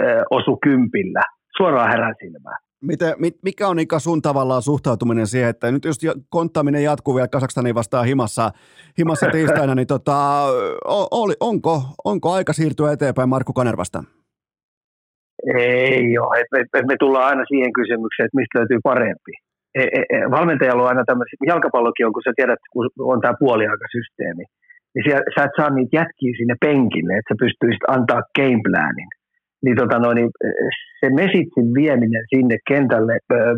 ö, 0.00 0.22
osui 0.30 0.58
kympillä, 0.62 1.22
suoraan 1.56 1.90
heräsilmään. 1.90 2.56
Miten, 2.82 3.14
mikä 3.42 3.68
on 3.68 3.78
Ika 3.78 3.98
sun 3.98 4.22
tavallaan 4.22 4.62
suhtautuminen 4.62 5.26
siihen, 5.26 5.50
että 5.50 5.72
nyt 5.72 5.84
jos 5.84 5.98
konttaaminen 6.28 6.82
jatkuu 6.82 7.14
vielä 7.14 7.28
Kasakstaniin 7.28 7.74
vastaan 7.74 8.06
himassa, 8.06 8.50
himassa 8.98 9.26
tiistaina, 9.32 9.74
niin 9.74 9.86
tota, 9.86 10.44
oli, 11.10 11.34
onko, 11.40 11.82
onko 12.04 12.32
aika 12.32 12.52
siirtyä 12.52 12.92
eteenpäin 12.92 13.28
Markku 13.28 13.52
Kanervasta? 13.52 14.04
Ei 15.58 16.18
ole. 16.18 16.40
Et 16.40 16.50
me, 16.52 16.80
me 16.90 16.96
tullaan 16.98 17.28
aina 17.30 17.44
siihen 17.48 17.72
kysymykseen, 17.78 18.26
että 18.26 18.38
mistä 18.38 18.58
löytyy 18.58 18.80
parempi. 18.90 19.34
E, 19.80 19.82
e, 19.98 20.00
e 20.14 20.16
valmentajalla 20.36 20.82
on 20.82 20.88
aina 20.88 21.04
tämmöisiä, 21.06 21.50
jalkapallokin 21.52 22.06
on, 22.06 22.12
kun 22.12 22.26
sä 22.26 22.32
tiedät, 22.36 22.62
kun 22.72 22.86
on 23.12 23.20
tämä 23.20 23.40
puoliaikasysteemi, 23.44 24.44
niin 24.92 25.04
sä, 25.06 25.16
sä 25.34 25.44
et 25.44 25.54
saa 25.58 25.70
niitä 25.70 25.96
jätkiä 26.00 26.32
sinne 26.38 26.56
penkille, 26.66 27.12
että 27.16 27.30
sä 27.30 27.42
pystyisit 27.44 27.84
antaa 27.96 28.22
gameplanin. 28.38 29.10
Niin, 29.64 29.76
tota 29.80 29.98
noin, 29.98 30.16
niin 30.18 30.30
se 31.00 31.06
mesitsin 31.22 31.68
vieminen 31.80 32.24
sinne 32.32 32.56
kentälle 32.68 33.14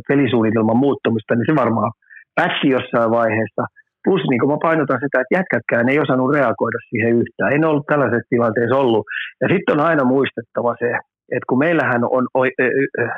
pelisuunnitelman 0.09 0.83
muuttumista, 0.85 1.35
niin 1.35 1.49
se 1.51 1.55
varmaan 1.63 1.93
pätsi 2.39 2.69
jossain 2.77 3.11
vaiheessa. 3.11 3.63
Plus 4.05 4.23
niin 4.31 4.41
kuin 4.41 4.51
mä 4.53 4.67
painotan 4.69 5.01
sitä, 5.05 5.21
että 5.21 5.37
jätkätkään 5.39 5.89
ei 5.89 6.03
osannut 6.05 6.35
reagoida 6.35 6.81
siihen 6.91 7.17
yhtään. 7.21 7.53
Ei 7.53 7.59
ne 7.59 7.67
ollut 7.67 7.91
tällaisessa 7.91 8.33
tilanteessa 8.35 8.81
ollut. 8.83 9.05
Ja 9.41 9.47
sitten 9.53 9.75
on 9.75 9.87
aina 9.91 10.05
muistettava 10.15 10.73
se, 10.83 10.91
että 11.35 11.49
kun 11.49 11.59
meillähän 11.59 12.03
on 12.05 12.25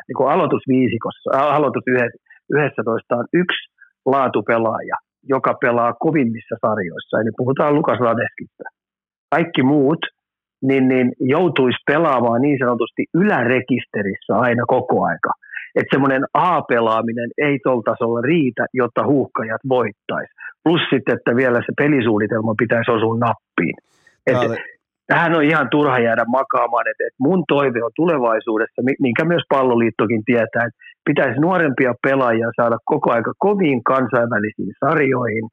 niin 0.09 0.17
kuin 0.17 0.31
aloitusviisikossa, 0.31 1.31
aloitus 1.33 1.85
11 2.51 3.17
on 3.17 3.27
yksi 3.33 3.63
laatupelaaja, 4.07 4.97
joka 5.29 5.55
pelaa 5.55 5.93
kovimmissa 5.93 6.57
sarjoissa, 6.67 7.21
eli 7.21 7.31
puhutaan 7.37 7.75
Lukas 7.75 8.01
Radeskista. 8.01 8.65
Kaikki 9.31 9.63
muut 9.63 9.99
niin, 10.63 10.89
niin 10.89 11.13
joutuisi 11.21 11.79
pelaamaan 11.87 12.43
niin 12.43 12.59
sanotusti 12.59 13.05
ylärekisterissä 13.15 14.35
aina 14.35 14.65
koko 14.67 15.05
aika. 15.05 15.33
Että 15.75 15.95
semmoinen 15.95 16.25
A-pelaaminen 16.35 17.31
ei 17.39 17.59
tuolla 17.63 17.83
tasolla 17.83 18.21
riitä, 18.21 18.67
jotta 18.75 19.07
huuhkajat 19.07 19.61
voittaisi. 19.69 20.33
Plus 20.65 20.81
sitten, 20.91 21.15
että 21.15 21.37
vielä 21.37 21.59
se 21.59 21.73
pelisuunnitelma 21.77 22.55
pitäisi 22.59 22.91
osua 22.91 23.17
nappiin. 23.19 23.77
Et 24.27 24.37
tähän 25.13 25.35
on 25.39 25.45
ihan 25.45 25.69
turha 25.71 25.99
jäädä 25.99 26.25
makaamaan, 26.39 26.89
että, 26.91 27.05
että 27.07 27.25
mun 27.29 27.45
toive 27.49 27.85
on 27.85 27.91
tulevaisuudessa, 27.97 28.83
minkä 29.07 29.25
myös 29.25 29.45
palloliittokin 29.49 30.23
tietää, 30.25 30.65
että 30.67 30.79
pitäisi 31.09 31.41
nuorempia 31.41 31.93
pelaajia 32.07 32.51
saada 32.61 32.77
koko 32.85 33.09
aika 33.13 33.33
koviin 33.39 33.81
kansainvälisiin 33.85 34.73
sarjoihin, 34.85 35.47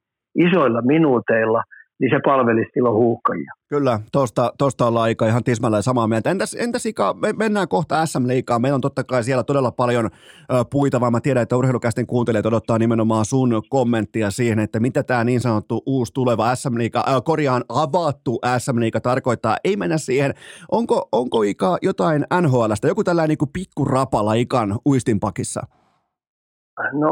isoilla 0.46 0.82
minuuteilla– 0.82 1.62
niin 2.00 2.10
se 2.10 2.20
palvelisi 2.24 2.70
silloin 2.74 2.94
huuhkajia. 2.94 3.52
Kyllä, 3.68 4.00
tuosta, 4.12 4.52
tuosta 4.58 4.86
ollaan 4.86 5.02
aika 5.02 5.26
ihan 5.26 5.44
tismalleen 5.44 5.82
samaa 5.82 6.06
mieltä. 6.06 6.30
Entäs, 6.30 6.56
entäs 6.58 6.86
Ika, 6.86 7.14
me 7.14 7.32
mennään 7.32 7.68
kohta 7.68 8.06
SM-liikaa. 8.06 8.58
Meillä 8.58 8.74
on 8.74 8.80
totta 8.80 9.04
kai 9.04 9.24
siellä 9.24 9.44
todella 9.44 9.70
paljon 9.70 10.04
ö, 10.06 10.64
puita, 10.70 11.00
vaan 11.00 11.12
mä 11.12 11.20
tiedän, 11.20 11.42
että 11.42 11.56
urheilukästen 11.56 12.06
kuuntelijat 12.06 12.46
odottaa 12.46 12.78
nimenomaan 12.78 13.24
sun 13.24 13.62
kommenttia 13.68 14.30
siihen, 14.30 14.58
että 14.58 14.80
mitä 14.80 15.02
tämä 15.02 15.24
niin 15.24 15.40
sanottu 15.40 15.82
uusi 15.86 16.12
tuleva 16.12 16.54
SM-liiga, 16.54 17.04
äh, 17.08 17.22
korjaan 17.24 17.64
avattu 17.68 18.40
SM-liiga 18.58 19.00
tarkoittaa. 19.00 19.56
Ei 19.64 19.76
mennä 19.76 19.98
siihen. 19.98 20.34
Onko, 20.70 21.08
onko 21.12 21.42
Ika 21.42 21.78
jotain 21.82 22.24
NHLstä, 22.40 22.88
joku 22.88 23.04
tällainen 23.04 23.36
niin 23.40 23.52
pikkurapala 23.52 24.34
Ikan 24.34 24.78
uistinpakissa? 24.86 25.66
No 26.92 27.10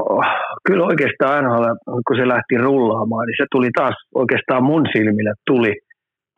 kyllä 0.67 0.85
oikeastaan 0.85 1.45
NHL, 1.45 1.65
kun 2.07 2.17
se 2.17 2.29
lähti 2.29 2.57
rullaamaan, 2.57 3.27
niin 3.27 3.41
se 3.41 3.47
tuli 3.51 3.71
taas 3.79 3.95
oikeastaan 4.15 4.65
mun 4.65 4.87
silmille 4.93 5.33
tuli, 5.47 5.73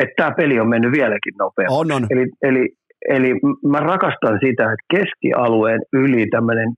että 0.02 0.14
tämä 0.16 0.30
peli 0.30 0.60
on 0.60 0.68
mennyt 0.68 0.92
vieläkin 0.92 1.34
nopeammin. 1.38 1.78
On, 1.78 1.92
on. 1.92 2.06
Eli, 2.10 2.26
eli, 2.42 2.68
eli 3.08 3.30
mä 3.72 3.80
rakastan 3.80 4.38
sitä, 4.44 4.64
että 4.72 4.90
keskialueen 4.94 5.80
yli 5.92 6.26
tämmöinen 6.26 6.68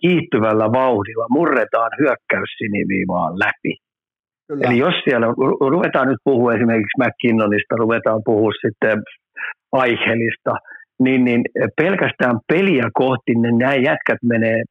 kiihtyvällä 0.00 0.66
vauhdilla 0.72 1.26
murretaan 1.30 1.90
hyökkäyssiniviivaan 2.00 3.32
läpi. 3.38 3.74
Kyllä. 4.48 4.66
Eli 4.66 4.78
jos 4.78 4.94
siellä 5.04 5.26
ruvetaan 5.74 6.08
nyt 6.08 6.22
puhua 6.24 6.54
esimerkiksi 6.54 7.00
McKinnonista, 7.02 7.76
ruvetaan 7.78 8.20
puhua 8.24 8.52
sitten 8.66 9.02
Aichelista, 9.72 10.54
niin, 11.04 11.24
niin 11.24 11.42
pelkästään 11.82 12.36
peliä 12.52 12.84
kohti 12.94 13.32
ne 13.34 13.50
nämä 13.52 13.74
jätkät 13.74 14.18
menee 14.22 14.62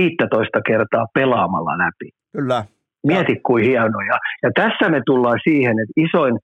15 0.00 0.60
kertaa 0.66 1.06
pelaamalla 1.14 1.78
läpi. 1.84 2.08
Kyllä. 2.36 2.64
Mieti 3.06 3.36
kuin 3.46 3.64
hienoja. 3.64 4.16
Ja 4.42 4.50
tässä 4.54 4.88
me 4.90 5.00
tullaan 5.06 5.40
siihen, 5.48 5.74
että 5.82 5.92
isoin 5.96 6.36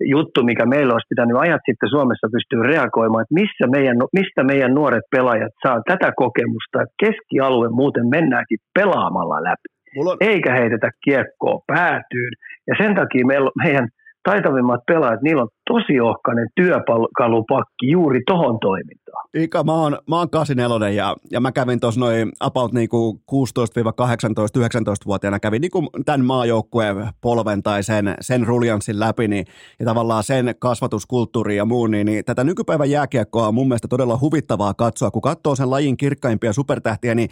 juttu, 0.00 0.44
mikä 0.44 0.66
meillä 0.66 0.92
olisi 0.92 1.12
pitänyt 1.12 1.36
ajat 1.36 1.60
sitten 1.66 1.88
Suomessa 1.88 2.28
pystyä 2.32 2.62
reagoimaan, 2.62 3.22
että 3.22 3.40
missä 3.42 3.66
meidän, 3.76 3.96
mistä 4.12 4.44
meidän 4.44 4.74
nuoret 4.74 5.06
pelaajat 5.10 5.52
saa 5.62 5.82
tätä 5.88 6.12
kokemusta, 6.16 6.82
että 6.82 6.94
keskialue 7.04 7.68
muuten 7.68 8.06
mennäänkin 8.08 8.58
pelaamalla 8.78 9.42
läpi. 9.48 9.68
on... 10.10 10.16
Eikä 10.20 10.52
heitetä 10.52 10.90
kiekkoa 11.04 11.60
päätyyn. 11.66 12.32
Ja 12.68 12.74
sen 12.78 12.94
takia 12.94 13.26
meillä, 13.26 13.50
meidän 13.64 13.88
taitavimmat 14.28 14.80
pelaajat, 14.86 15.22
niillä 15.22 15.42
on 15.42 15.48
tosi 15.68 16.00
ohkainen 16.00 16.48
työkalupakki 16.54 17.90
juuri 17.90 18.20
tohon 18.26 18.58
toimintaan. 18.60 19.28
Ika, 19.34 19.64
mä 19.64 19.72
oon, 19.72 19.98
mä 20.08 20.16
oon 20.16 20.30
84 20.30 20.88
ja, 20.88 21.16
ja 21.30 21.40
mä 21.40 21.52
kävin 21.52 21.80
tuossa 21.80 22.00
noin 22.00 22.32
about 22.40 22.72
niinku 22.72 23.20
16-18-19-vuotiaana 23.32 25.40
kävin 25.40 25.60
niinku 25.60 25.90
tämän 26.06 26.24
maajoukkueen 26.24 26.96
polven 27.20 27.62
tai 27.62 27.82
sen, 27.82 28.14
sen 28.20 28.46
ruljanssin 28.46 29.00
läpi 29.00 29.28
niin, 29.28 29.46
ja 29.80 29.86
tavallaan 29.86 30.22
sen 30.22 30.54
kasvatuskulttuuri 30.58 31.56
ja 31.56 31.64
muun, 31.64 31.90
niin, 31.90 32.06
niin 32.06 32.24
tätä 32.24 32.44
nykypäivän 32.44 32.90
jääkiekkoa 32.90 33.48
on 33.48 33.54
mun 33.54 33.68
mielestä 33.68 33.88
todella 33.88 34.18
huvittavaa 34.20 34.74
katsoa, 34.74 35.10
kun 35.10 35.22
katsoo 35.22 35.56
sen 35.56 35.70
lajin 35.70 35.96
kirkkaimpia 35.96 36.52
supertähtiä, 36.52 37.14
niin 37.14 37.28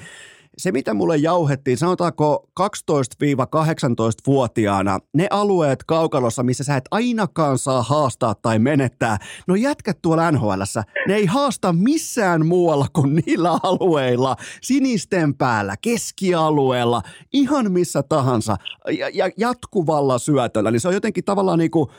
se, 0.59 0.73
mitä 0.73 0.95
mulle 0.95 1.17
jauhettiin, 1.17 1.79
sanotaanko 1.79 2.49
12-18-vuotiaana, 2.61 4.99
ne 5.13 5.27
alueet 5.31 5.85
kaukalossa, 5.85 6.43
missä 6.43 6.65
sä 6.65 6.77
et 6.77 6.85
ainakaan 6.91 7.59
saa 7.59 7.83
haastaa 7.83 8.35
tai 8.35 8.59
menettää, 8.59 9.19
no 9.47 9.55
jätkät 9.55 9.99
tuolla 10.03 10.31
nhl 10.31 10.63
ne 11.09 11.15
ei 11.15 11.27
haasta 11.27 11.73
missään 11.73 12.47
muualla 12.47 12.87
kuin 12.93 13.23
niillä 13.27 13.51
alueilla, 13.63 14.37
sinisten 14.63 15.35
päällä, 15.35 15.75
keskialueella, 15.83 17.03
ihan 17.33 17.73
missä 17.73 18.03
tahansa, 18.03 18.57
ja, 18.99 19.09
ja 19.15 19.31
jatkuvalla 19.37 20.19
syötöllä, 20.19 20.71
niin 20.71 20.81
se 20.81 20.89
on 20.89 20.95
jotenkin 20.95 21.25
tavallaan 21.25 21.59
niin 21.59 21.71
kuin, 21.71 21.91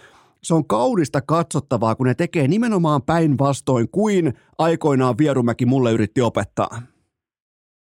se 0.44 0.54
on 0.54 0.68
kaudista 0.68 1.22
katsottavaa, 1.22 1.96
kun 1.96 2.08
ne 2.08 2.14
tekee 2.14 2.48
nimenomaan 2.48 3.02
päinvastoin 3.02 3.90
kuin 3.90 4.34
aikoinaan 4.58 5.18
Vierumäki 5.18 5.66
mulle 5.66 5.92
yritti 5.92 6.22
opettaa. 6.22 6.82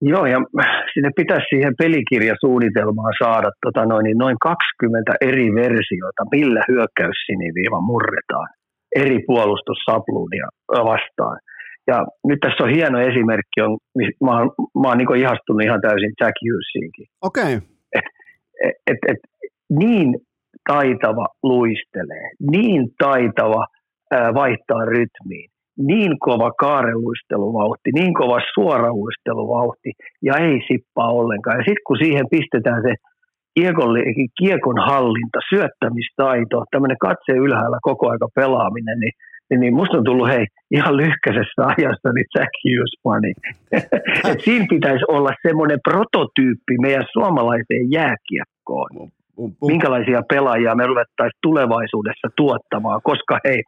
Joo, 0.01 0.25
ja 0.25 0.37
sinne 0.93 1.09
pitäisi 1.15 1.45
siihen 1.49 1.73
pelikirjasuunnitelmaan 1.77 3.13
saada 3.23 3.49
tota 3.65 3.85
noin, 3.85 4.03
niin 4.03 4.17
noin 4.17 4.37
20 4.41 5.13
eri 5.21 5.55
versiota, 5.55 6.21
millä 6.31 6.61
hyökkäyssiniviiva 6.67 7.81
murretaan 7.81 8.49
eri 8.95 9.19
puolustussapluunia 9.27 10.47
vastaan. 10.67 11.39
Ja 11.87 12.05
nyt 12.27 12.39
tässä 12.39 12.63
on 12.63 12.69
hieno 12.69 12.99
esimerkki, 12.99 13.61
on, 13.61 13.77
mä 14.25 14.31
oon, 14.37 14.51
mä 14.81 14.87
oon 14.87 14.97
niin 14.97 15.15
ihastunut 15.15 15.63
ihan 15.63 15.81
täysin 15.81 16.13
Jack 16.21 16.35
Hughesiinkin. 16.43 17.07
Okei. 17.21 17.55
Okay. 17.55 17.67
Et, 17.95 18.05
et, 18.65 18.75
et, 18.87 18.97
et, 19.07 19.19
niin 19.79 20.15
taitava 20.67 21.25
luistelee, 21.43 22.27
niin 22.51 22.87
taitava 22.99 23.65
ää, 24.11 24.33
vaihtaa 24.33 24.85
rytmiin, 24.85 25.49
niin 25.87 26.19
kova 26.19 26.51
kaareluisteluvauhti, 26.51 27.89
niin 27.93 28.13
kova 28.13 28.39
suoraluisteluvauhti 28.53 29.91
ja 30.21 30.33
ei 30.37 30.59
sippaa 30.67 31.11
ollenkaan. 31.11 31.57
Ja 31.57 31.63
sitten 31.63 31.87
kun 31.87 31.97
siihen 31.97 32.25
pistetään 32.31 32.81
se 32.81 32.93
kiekon, 33.55 33.95
kiekon 34.39 34.79
hallinta, 34.89 35.39
syöttämistaito, 35.49 36.63
tämmöinen 36.71 36.97
katse 37.07 37.31
ylhäällä 37.31 37.77
koko 37.81 38.09
aika 38.09 38.27
pelaaminen, 38.35 38.99
niin, 38.99 39.13
niin, 39.49 39.59
niin 39.59 39.75
musta 39.75 39.97
on 39.97 40.03
tullut 40.03 40.27
hei 40.27 40.45
ihan 40.71 40.97
lyhkäisessä 40.97 41.61
ajassa 41.77 42.09
niin 42.13 42.29
Jack 42.35 42.53
Hughes 42.63 42.93
fani. 43.03 43.33
siinä 44.45 44.65
pitäisi 44.69 45.05
olla 45.07 45.31
semmoinen 45.47 45.79
prototyyppi 45.89 46.75
meidän 46.81 47.05
suomalaiseen 47.13 47.91
jääkiekkoon. 47.91 48.89
Minkälaisia 49.67 50.21
pelaajia 50.29 50.75
me 50.75 50.85
ruvettaisiin 50.87 51.39
tulevaisuudessa 51.41 52.27
tuottamaan, 52.35 53.01
koska 53.03 53.39
hei, 53.45 53.63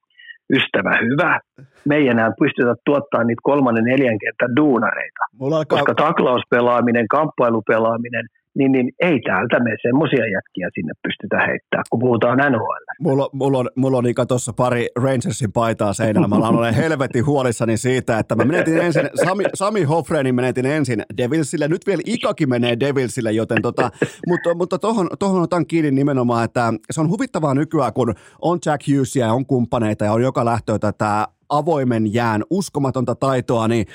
ystävä 0.57 0.97
hyvä. 1.09 1.39
Me 1.85 1.95
ei 1.95 2.07
enää 2.07 2.31
pystytä 2.39 2.75
tuottamaan 2.85 3.27
niitä 3.27 3.39
kolmannen 3.43 3.83
neljän 3.83 4.19
kentän 4.19 4.55
duunareita. 4.55 5.23
Mulla 5.39 5.57
alkaa... 5.57 5.77
Koska 5.77 5.95
taklauspelaaminen, 5.95 7.07
kamppailupelaaminen– 7.07 8.25
niin, 8.57 8.71
niin 8.71 8.91
ei 8.99 9.19
täältä 9.19 9.59
me 9.59 9.75
semmoisia 9.81 10.25
jätkiä 10.35 10.69
sinne 10.73 10.93
pystytä 11.03 11.37
heittämään, 11.37 11.83
kun 11.89 11.99
puhutaan 11.99 12.37
NHL. 12.37 12.83
Mulla, 12.99 13.29
mulla 13.33 13.57
on, 13.57 13.69
mulla 13.75 13.97
on 13.97 14.05
tuossa 14.27 14.53
pari 14.53 14.87
Rangersin 14.95 15.51
paitaa 15.51 15.93
seinällä. 15.93 16.27
Mä 16.27 16.35
olen 16.35 16.73
helvetin 16.73 17.25
huolissani 17.25 17.77
siitä, 17.77 18.19
että 18.19 18.35
mä 18.35 18.45
menetin 18.45 18.77
ensin, 18.77 19.09
Sami, 19.25 19.43
Sami 19.53 19.83
Hoffrenin 19.83 20.35
menetin 20.35 20.65
ensin 20.65 21.03
Devilsille, 21.17 21.67
nyt 21.67 21.87
vielä 21.87 22.01
Ikakin 22.05 22.49
menee 22.49 22.79
Devilsille, 22.79 23.31
joten 23.31 23.61
tota, 23.61 23.89
mutta, 24.27 24.55
mutta 24.55 24.79
tohon, 24.79 25.07
tohon 25.19 25.41
otan 25.41 25.65
kiinni 25.65 25.91
nimenomaan, 25.91 26.45
että 26.45 26.73
se 26.91 27.01
on 27.01 27.09
huvittavaa 27.09 27.53
nykyään, 27.53 27.93
kun 27.93 28.15
on 28.41 28.59
Jack 28.65 28.87
Hughesia 28.87 29.25
ja 29.25 29.33
on 29.33 29.45
kumppaneita 29.45 30.05
ja 30.05 30.13
on 30.13 30.21
joka 30.21 30.45
lähtöä 30.45 30.79
tätä 30.79 31.27
avoimen 31.49 32.13
jään 32.13 32.43
uskomatonta 32.49 33.15
taitoa, 33.15 33.67
niin, 33.67 33.85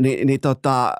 niin, 0.00 0.26
niin 0.26 0.40
tota, 0.40 0.92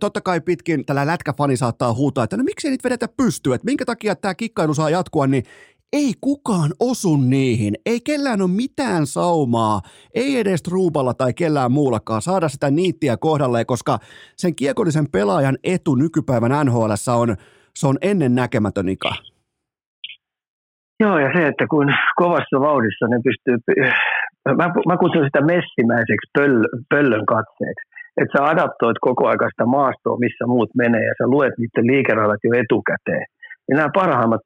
totta 0.00 0.20
kai 0.20 0.40
pitkin 0.40 0.86
tällä 0.86 1.06
lätkäfani 1.06 1.56
saattaa 1.56 1.94
huutaa, 1.94 2.24
että 2.24 2.36
no 2.36 2.42
miksei 2.42 2.70
niitä 2.70 2.88
vedetä 2.88 3.08
pystyä, 3.16 3.54
että 3.54 3.64
minkä 3.64 3.84
takia 3.84 4.16
tämä 4.16 4.34
kikkailu 4.34 4.74
saa 4.74 4.90
jatkua, 4.90 5.26
niin 5.26 5.44
ei 5.92 6.12
kukaan 6.20 6.70
osu 6.80 7.16
niihin. 7.16 7.74
Ei 7.86 8.00
kellään 8.06 8.42
ole 8.42 8.50
mitään 8.50 9.06
saumaa, 9.06 9.80
ei 10.14 10.38
edes 10.38 10.62
Ruuballa 10.70 11.14
tai 11.14 11.34
kellään 11.34 11.72
muullakaan 11.72 12.22
saada 12.22 12.48
sitä 12.48 12.70
niittiä 12.70 13.16
kohdalleen, 13.16 13.66
koska 13.66 13.98
sen 14.36 14.54
kiekollisen 14.54 15.10
pelaajan 15.12 15.56
etu 15.64 15.94
nykypäivän 15.94 16.66
NHL 16.66 16.90
on, 17.16 17.36
se 17.74 17.86
on 17.86 17.96
ennen 18.02 18.34
näkemätön 18.34 18.88
ika. 18.88 19.12
Joo, 21.00 21.18
ja 21.18 21.30
se, 21.36 21.46
että 21.46 21.66
kun 21.70 21.86
kovassa 22.16 22.60
vauhdissa 22.60 23.06
ne 23.08 23.18
pystyy, 23.24 23.56
mä, 24.48 24.68
mä 24.88 24.96
kutsun 24.96 25.24
sitä 25.24 25.40
messimäiseksi 25.40 26.30
pöl, 26.38 26.54
pöllön 26.90 27.26
katseeksi 27.26 27.93
että 28.20 28.32
sä 28.34 28.44
adaptoit 28.52 28.98
koko 29.08 29.22
ajan 29.26 29.52
sitä 29.54 29.66
maastoa, 29.76 30.22
missä 30.26 30.44
muut 30.46 30.72
menee, 30.82 31.04
ja 31.10 31.14
sä 31.18 31.26
luet 31.34 31.54
niiden 31.58 31.86
liikeraidat 31.92 32.42
jo 32.44 32.50
etukäteen. 32.62 33.26
Ja 33.68 33.74
nämä 33.76 33.96
parhaimmat 34.00 34.42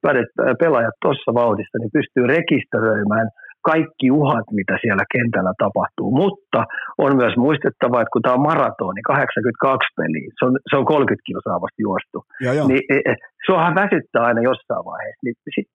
pelaajat 0.63 0.97
tuossa 1.03 1.31
vauhdissa 1.35 1.79
niin 1.79 1.97
pystyy 1.99 2.25
rekisteröimään 2.27 3.29
kaikki 3.71 4.07
uhat, 4.11 4.47
mitä 4.59 4.75
siellä 4.83 5.05
kentällä 5.15 5.53
tapahtuu. 5.65 6.11
Mutta 6.23 6.61
on 7.05 7.17
myös 7.17 7.35
muistettava, 7.47 8.01
että 8.01 8.15
kun 8.15 8.23
tämä 8.23 8.39
on 8.39 8.49
maratoni, 8.53 9.03
82 9.03 9.89
peliä, 9.97 10.29
se 10.39 10.43
on, 10.47 10.53
se 10.71 10.77
on 10.77 10.85
30 10.85 11.27
kilsaa 11.29 11.65
vasta 11.65 11.85
juostu, 11.87 12.19
ja, 12.45 12.51
ja. 12.55 12.63
niin 12.71 12.85
e, 12.95 12.97
e, 13.11 13.15
suohan 13.47 13.75
väsyttää 13.83 14.23
aina 14.29 14.41
jossain 14.51 14.85
vaiheessa. 14.91 15.25
Niin 15.25 15.37
sit 15.55 15.69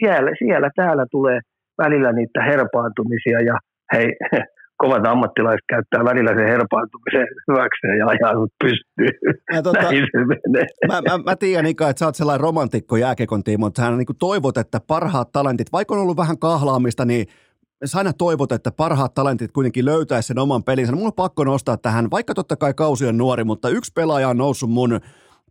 siellä, 0.00 0.30
siellä 0.42 0.68
täällä 0.80 1.06
tulee 1.10 1.38
välillä 1.82 2.12
niitä 2.12 2.40
herpaantumisia 2.50 3.38
ja 3.50 3.56
hei, 3.94 4.08
kovat 4.76 5.06
ammattilaiset 5.06 5.64
käyttää 5.68 6.04
välillä 6.04 6.30
sen 6.30 6.48
herpaantumisen 6.48 7.26
hyväkseen 7.48 7.98
ja 7.98 8.06
ajaa 8.06 8.32
sut 8.34 8.52
pystyy. 8.64 9.08
Ja 9.52 9.62
tota, 9.62 9.82
Näin 9.82 10.06
se 10.12 10.18
menee. 10.18 10.66
Mä, 10.86 11.00
mä, 11.10 11.18
mä 11.24 11.36
tiedän 11.36 11.66
Ika, 11.66 11.88
että 11.88 11.98
sä 11.98 12.06
oot 12.06 12.14
sellainen 12.14 12.40
romantikko 12.40 12.96
jääkekon 12.96 13.44
tiimo, 13.44 13.66
että 13.66 13.82
sä 13.82 13.90
niin 13.90 14.06
toivot, 14.18 14.58
että 14.58 14.80
parhaat 14.86 15.32
talentit, 15.32 15.72
vaikka 15.72 15.94
on 15.94 16.00
ollut 16.00 16.16
vähän 16.16 16.38
kahlaamista, 16.38 17.04
niin 17.04 17.26
sä 17.84 17.98
aina 17.98 18.12
toivot, 18.12 18.52
että 18.52 18.72
parhaat 18.72 19.14
talentit 19.14 19.52
kuitenkin 19.52 19.84
löytäisi 19.84 20.26
sen 20.26 20.38
oman 20.38 20.64
pelinsä. 20.64 20.92
Mulla 20.92 21.06
on 21.06 21.12
pakko 21.12 21.44
nostaa 21.44 21.76
tähän, 21.76 22.10
vaikka 22.10 22.34
totta 22.34 22.56
kai 22.56 22.74
kausi 22.74 23.06
on 23.06 23.18
nuori, 23.18 23.44
mutta 23.44 23.68
yksi 23.68 23.92
pelaaja 23.94 24.28
on 24.28 24.36
noussut 24.36 24.70
mun 24.70 25.00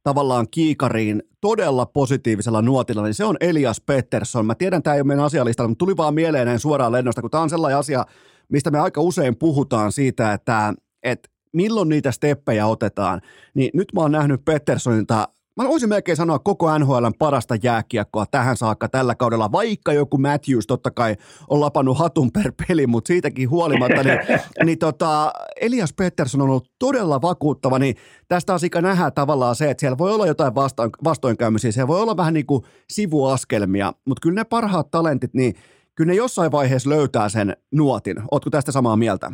tavallaan 0.03 0.47
kiikariin 0.51 1.23
todella 1.41 1.85
positiivisella 1.85 2.61
nuotilla, 2.61 3.03
niin 3.03 3.13
se 3.13 3.25
on 3.25 3.37
Elias 3.39 3.81
Pettersson. 3.81 4.45
Mä 4.45 4.55
tiedän, 4.55 4.83
tämä 4.83 4.93
ei 4.93 5.01
ole 5.01 5.07
meidän 5.07 5.25
asialistalla, 5.25 5.67
mutta 5.67 5.85
tuli 5.85 5.97
vaan 5.97 6.13
mieleen 6.13 6.47
näin 6.47 6.59
suoraan 6.59 6.91
lennosta, 6.91 7.21
kun 7.21 7.31
tämä 7.31 7.43
on 7.43 7.49
sellainen 7.49 7.79
asia, 7.79 8.05
mistä 8.53 8.71
me 8.71 8.79
aika 8.79 9.01
usein 9.01 9.35
puhutaan 9.35 9.91
siitä, 9.91 10.33
että, 10.33 10.73
että 11.03 11.29
milloin 11.53 11.89
niitä 11.89 12.11
steppejä 12.11 12.67
otetaan, 12.67 13.21
niin 13.53 13.69
nyt 13.73 13.87
mä 13.93 14.01
oon 14.01 14.11
nähnyt 14.11 14.45
Petterssonilta 14.45 15.27
Mä 15.57 15.67
voisin 15.67 15.89
melkein 15.89 16.15
sanoa 16.15 16.39
koko 16.39 16.79
NHLn 16.79 17.13
parasta 17.19 17.55
jääkiekkoa 17.63 18.25
tähän 18.31 18.57
saakka 18.57 18.89
tällä 18.89 19.15
kaudella, 19.15 19.51
vaikka 19.51 19.93
joku 19.93 20.17
Matthews 20.17 20.67
totta 20.67 20.91
kai 20.91 21.15
on 21.49 21.59
lapannut 21.59 21.97
hatun 21.97 22.31
per 22.31 22.51
peli, 22.67 22.87
mutta 22.87 23.07
siitäkin 23.07 23.49
huolimatta, 23.49 24.03
niin, 24.03 24.19
niin 24.65 24.79
tota, 24.79 25.33
Elias 25.61 25.93
Pettersson 25.93 26.41
on 26.41 26.49
ollut 26.49 26.71
todella 26.79 27.21
vakuuttava, 27.21 27.79
niin 27.79 27.95
tästä 28.27 28.53
asiakka 28.53 28.81
nähdään 28.81 29.13
tavallaan 29.13 29.55
se, 29.55 29.69
että 29.69 29.81
siellä 29.81 29.97
voi 29.97 30.13
olla 30.13 30.27
jotain 30.27 30.55
vastoin, 30.55 30.89
vastoinkäymisiä, 31.03 31.71
siellä 31.71 31.87
voi 31.87 32.01
olla 32.01 32.17
vähän 32.17 32.33
niin 32.33 32.45
kuin 32.45 32.63
sivuaskelmia, 32.89 33.93
mutta 34.07 34.21
kyllä 34.21 34.35
ne 34.35 34.43
parhaat 34.43 34.91
talentit, 34.91 35.33
niin 35.33 35.55
kyllä 35.95 36.11
ne 36.11 36.15
jossain 36.15 36.51
vaiheessa 36.51 36.89
löytää 36.89 37.29
sen 37.29 37.53
nuotin. 37.71 38.17
Ootko 38.31 38.49
tästä 38.49 38.71
samaa 38.71 38.95
mieltä? 38.95 39.31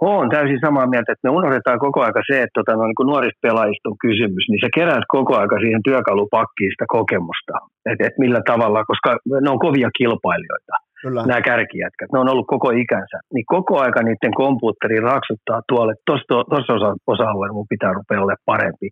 Olen 0.00 0.30
täysin 0.30 0.60
samaa 0.66 0.86
mieltä, 0.92 1.12
että 1.12 1.28
me 1.28 1.36
unohdetaan 1.38 1.78
koko 1.78 1.98
aika 2.06 2.20
se, 2.28 2.36
että 2.42 2.56
tota, 2.58 2.72
no, 2.76 2.84
niin 2.86 2.98
kun 2.98 3.06
nuorista 3.06 3.44
pelaajista 3.46 3.88
on 3.88 4.02
kysymys, 4.06 4.44
niin 4.48 4.62
se 4.64 4.68
kerää 4.78 5.00
koko 5.16 5.32
aika 5.42 5.56
siihen 5.62 5.82
työkalupakkiin 5.88 6.72
sitä 6.74 6.86
kokemusta, 6.96 7.54
että 7.90 8.06
et 8.06 8.16
millä 8.18 8.42
tavalla, 8.50 8.88
koska 8.90 9.08
ne 9.44 9.50
on 9.54 9.64
kovia 9.66 9.90
kilpailijoita, 9.98 10.74
Kyllä. 11.02 11.22
nämä 11.30 11.40
kärkijätkät, 11.48 12.08
ne 12.12 12.18
on 12.18 12.32
ollut 12.32 12.50
koko 12.54 12.68
ikänsä, 12.84 13.18
niin 13.34 13.46
koko 13.54 13.74
aika 13.84 14.00
niiden 14.02 14.34
kompuutteri 14.42 14.98
raksuttaa 15.00 15.60
tuolle, 15.68 15.94
tuossa 16.06 16.72
osa, 16.78 16.90
osa-alueella 17.12 17.58
mun 17.58 17.72
pitää 17.74 17.92
rupea 17.98 18.22
olla 18.22 18.36
parempi, 18.52 18.88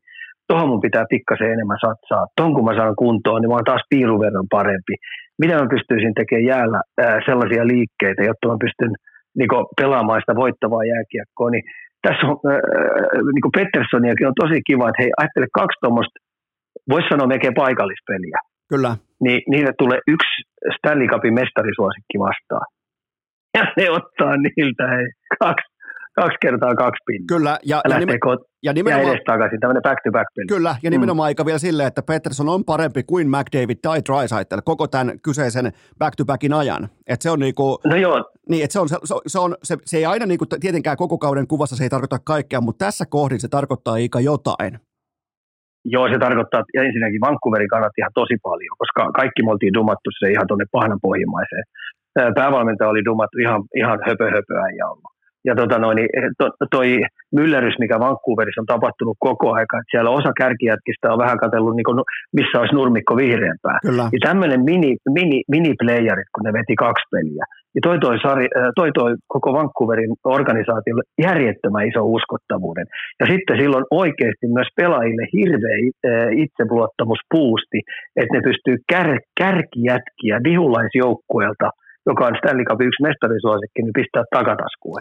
tuohon 0.48 0.68
mun 0.68 0.86
pitää 0.86 1.04
pikkasen 1.14 1.52
enemmän 1.54 1.84
satsaa, 1.86 2.26
tuohon 2.36 2.54
kun 2.54 2.64
mä 2.64 2.74
saan 2.76 2.96
kuntoon, 3.02 3.40
niin 3.40 3.50
mä 3.50 3.58
oon 3.58 3.70
taas 3.70 3.84
piirun 3.90 4.20
verran 4.20 4.48
parempi, 4.56 4.94
mitä 5.42 5.54
mä 5.60 5.72
pystyisin 5.74 6.14
tekemään 6.14 6.50
jäällä 6.52 6.80
ää, 7.04 7.18
sellaisia 7.28 7.66
liikkeitä, 7.72 8.22
jotta 8.30 8.48
mä 8.48 8.56
pystyn 8.64 8.92
niin 9.38 9.48
pelaamaan 9.80 10.20
sitä 10.20 10.34
voittavaa 10.42 10.90
jääkiekkoa, 10.92 11.50
niin 11.50 11.64
tässä 12.04 12.26
on, 12.26 12.36
ää, 12.52 12.60
niin 13.34 13.56
Petterssoniakin 13.56 14.30
on 14.30 14.40
tosi 14.42 14.58
kiva, 14.68 14.88
että 14.88 15.02
hei, 15.02 15.10
ajattele 15.20 15.46
kaksi 15.60 15.78
tuommoista, 15.82 16.16
voisi 16.92 17.08
sanoa 17.08 17.32
melkein 17.32 17.60
paikallispeliä. 17.62 18.38
Kyllä. 18.72 18.90
Niin 19.24 19.40
niille 19.52 19.72
tulee 19.78 20.00
yksi 20.14 20.34
Stanley 20.76 21.08
Cupin 21.12 21.34
mestarisuosikki 21.40 22.16
vastaan. 22.26 22.66
Ja 23.56 23.62
ne 23.76 23.90
ottaa 23.98 24.32
niiltä 24.36 24.84
hei, 24.94 25.06
kaksi 25.44 25.73
kaksi 26.14 26.36
kertaa 26.40 26.74
kaksi 26.74 27.02
pintaa. 27.06 27.36
Kyllä, 27.36 27.58
ja, 27.64 27.80
ja, 27.90 27.98
nimen, 27.98 28.18
ja 28.62 28.72
nimenomaan... 28.72 29.06
Ja 29.06 29.12
edes 29.12 29.24
takaisin, 29.26 29.60
tämmöinen 29.60 29.82
back-to-back 29.82 30.26
peli. 30.34 30.46
Kyllä, 30.46 30.76
ja 30.82 30.90
nimenomaan 30.90 31.26
mm. 31.26 31.30
aika 31.30 31.46
vielä 31.46 31.58
silleen, 31.58 31.86
että 31.86 32.02
Peterson 32.02 32.48
on 32.48 32.64
parempi 32.64 33.02
kuin 33.02 33.26
McDavid 33.30 33.78
tai 33.82 33.98
Drysaitel 34.06 34.60
koko 34.64 34.86
tämän 34.86 35.20
kyseisen 35.20 35.72
back-to-backin 35.98 36.52
ajan. 36.52 36.88
Että 37.06 37.22
se 37.22 37.30
on 37.30 37.38
niinku... 37.38 37.78
No 37.84 37.96
joo. 37.96 38.24
Niin, 38.48 38.64
että 38.64 38.72
se 38.72 38.80
on, 38.80 38.88
se, 38.88 38.96
se, 39.26 39.38
on, 39.38 39.54
se, 39.62 39.76
se 39.84 39.96
ei 39.96 40.06
aina 40.06 40.26
niinku, 40.26 40.46
tietenkään 40.60 40.96
koko 40.96 41.18
kauden 41.18 41.46
kuvassa 41.46 41.76
se 41.76 41.84
ei 41.84 41.90
tarkoita 41.90 42.18
kaikkea, 42.18 42.60
mutta 42.60 42.84
tässä 42.84 43.04
kohdin 43.10 43.40
se 43.40 43.48
tarkoittaa 43.48 43.96
ikä 43.96 44.20
jotain. 44.20 44.78
Joo, 45.84 46.08
se 46.08 46.18
tarkoittaa, 46.18 46.60
että 46.60 46.84
ensinnäkin 46.86 47.20
Vancouverin 47.20 47.68
kannatti 47.68 48.00
ihan 48.00 48.14
tosi 48.14 48.36
paljon, 48.42 48.76
koska 48.78 49.12
kaikki 49.12 49.42
me 49.42 49.50
oltiin 49.50 49.74
dumattu 49.74 50.10
se 50.18 50.30
ihan 50.30 50.46
tuonne 50.46 50.66
pahnan 50.72 50.98
pohjimmaiseen. 51.02 51.64
Päävalmentaja 52.34 52.90
oli 52.90 53.04
dumattu 53.04 53.38
ihan, 53.38 53.62
ihan 53.76 53.98
höpö 54.06 54.24
höpöä 54.24 54.66
ja 54.78 54.86
ollut 54.86 55.13
ja 55.44 55.54
tota 55.54 55.78
noin, 55.78 55.96
niin 55.96 56.08
to, 56.38 56.50
toi 56.70 56.88
myllerys, 57.38 57.76
mikä 57.78 58.00
Vancouverissa 58.00 58.60
on 58.60 58.72
tapahtunut 58.74 59.16
koko 59.18 59.46
aika, 59.52 59.78
että 59.78 59.90
siellä 59.90 60.10
osa 60.10 60.32
kärkijätkistä 60.40 61.12
on 61.12 61.18
vähän 61.18 61.38
katsellut, 61.38 61.76
niin 61.76 61.88
kuin, 61.88 61.98
missä 62.32 62.60
olisi 62.60 62.74
nurmikko 62.74 63.16
vihreämpää. 63.16 63.78
Kyllä. 63.82 64.04
Ja 64.12 64.18
tämmöinen 64.28 64.60
mini, 64.64 64.96
mini, 65.18 65.42
mini-playerit, 65.54 66.28
kun 66.34 66.44
ne 66.44 66.52
veti 66.52 66.74
kaksi 66.74 67.04
peliä, 67.10 67.44
niin 67.74 67.82
toi 67.82 67.98
toi, 67.98 68.18
sari, 68.22 68.46
toi 68.76 68.90
toi 68.92 69.12
koko 69.34 69.52
Vancouverin 69.52 70.14
organisaatiolle 70.24 71.02
järjettömän 71.26 71.88
iso 71.88 72.02
uskottavuuden. 72.04 72.86
Ja 73.20 73.26
sitten 73.26 73.56
silloin 73.60 73.84
oikeasti 73.90 74.46
myös 74.56 74.68
pelaajille 74.76 75.24
hirveä 75.36 75.76
itseluottamuspuusti, 76.44 77.78
että 78.16 78.34
ne 78.34 78.40
pystyy 78.48 78.76
kär, 78.92 79.18
kärkijätkiä 79.40 80.36
vihulaisjoukkueelta– 80.44 81.70
joka 82.06 82.26
on 82.26 82.34
Stanley 82.38 82.64
Cup 82.64 82.80
yksi 82.80 83.02
mestarisuosikki, 83.02 83.82
niin 83.82 83.92
pistää 83.92 84.24
takataskuun. 84.30 85.00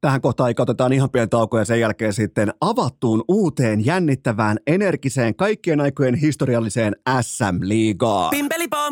Tähän 0.00 0.20
kohtaan 0.20 0.54
otetaan 0.58 0.92
ihan 0.92 1.10
pieni 1.10 1.28
tauko 1.28 1.58
ja 1.58 1.64
sen 1.64 1.80
jälkeen 1.80 2.12
sitten 2.12 2.52
avattuun 2.60 3.24
uuteen 3.28 3.86
jännittävään, 3.86 4.56
energiseen, 4.66 5.34
kaikkien 5.34 5.80
aikojen 5.80 6.14
historialliseen 6.14 6.92
SM-liigaan. 7.20 8.30